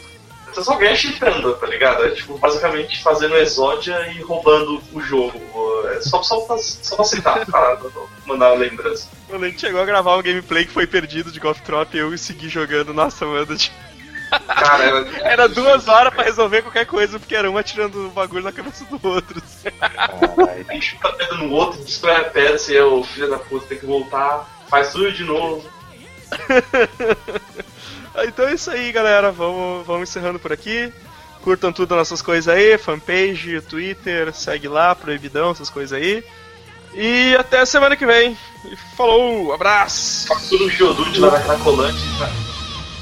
você 0.46 0.62
só 0.62 0.76
ganha 0.76 0.94
cheatando, 0.94 1.54
tá 1.56 1.66
ligado? 1.66 2.04
É 2.04 2.10
tipo, 2.10 2.38
basicamente 2.38 3.02
fazendo 3.02 3.36
exódia 3.36 4.08
e 4.12 4.22
roubando 4.22 4.80
o 4.92 5.00
jogo. 5.00 5.40
É 5.94 6.00
só, 6.00 6.22
só, 6.22 6.40
pra- 6.42 6.58
só 6.58 6.96
pra 7.22 7.44
pra 7.44 7.78
mandar 8.24 8.48
a 8.50 8.54
lembrança. 8.54 9.08
Quando 9.28 9.44
a 9.44 9.48
gente 9.48 9.60
chegou 9.60 9.80
a 9.80 9.84
gravar 9.84 10.16
um 10.16 10.22
gameplay 10.22 10.64
que 10.64 10.72
foi 10.72 10.86
perdido 10.86 11.30
de 11.32 11.40
Golf 11.40 11.60
Trop, 11.60 11.92
eu 11.96 12.16
segui 12.16 12.48
jogando. 12.48 12.94
Nossa, 12.94 13.26
mano. 13.26 13.56
tipo, 13.56 13.74
Cara, 14.30 14.84
era, 14.84 15.28
Era 15.28 15.48
duas 15.48 15.88
horas 15.88 16.12
pra 16.12 16.24
resolver 16.24 16.62
qualquer 16.62 16.86
coisa, 16.86 17.18
porque 17.18 17.34
era 17.34 17.50
um 17.50 17.56
atirando 17.56 18.06
o 18.06 18.10
bagulho 18.10 18.44
na 18.44 18.52
cabeça 18.52 18.84
do 18.84 19.08
outro. 19.08 19.42
Caralho. 19.78 20.82
Chuta 20.82 21.08
a 21.08 21.12
pedra 21.12 21.36
no 21.38 21.52
outro, 21.52 21.82
destrói 21.84 22.16
a 22.16 22.24
pedra, 22.24 22.58
você 22.58 22.76
é 22.76 22.84
o 22.84 23.02
filho 23.04 23.30
da 23.30 23.38
puta, 23.38 23.66
tem 23.66 23.78
que 23.78 23.86
voltar, 23.86 24.48
faz 24.68 24.92
tudo 24.92 25.12
de 25.12 25.24
novo. 25.24 25.64
Então 28.24 28.48
é 28.48 28.54
isso 28.54 28.70
aí, 28.70 28.90
galera. 28.92 29.30
Vamos, 29.30 29.86
vamos 29.86 30.08
encerrando 30.08 30.38
por 30.38 30.52
aqui. 30.52 30.92
Curtam 31.42 31.72
tudo 31.72 31.92
as 31.92 31.98
nossas 31.98 32.22
coisas 32.22 32.52
aí, 32.52 32.76
fanpage, 32.76 33.60
Twitter, 33.60 34.32
segue 34.34 34.66
lá, 34.66 34.94
proibidão, 34.94 35.52
essas 35.52 35.70
coisas 35.70 35.96
aí. 35.96 36.24
E 36.94 37.36
até 37.38 37.64
semana 37.64 37.94
que 37.94 38.06
vem. 38.06 38.36
E 38.64 38.76
falou, 38.96 39.52
abraço! 39.52 40.26
Faz 40.26 40.48
tudo 40.48 40.64
um 40.64 40.70
Geodude 40.70 41.20
lá 41.20 41.30
na 41.30 41.40
Cracolante. 41.40 42.02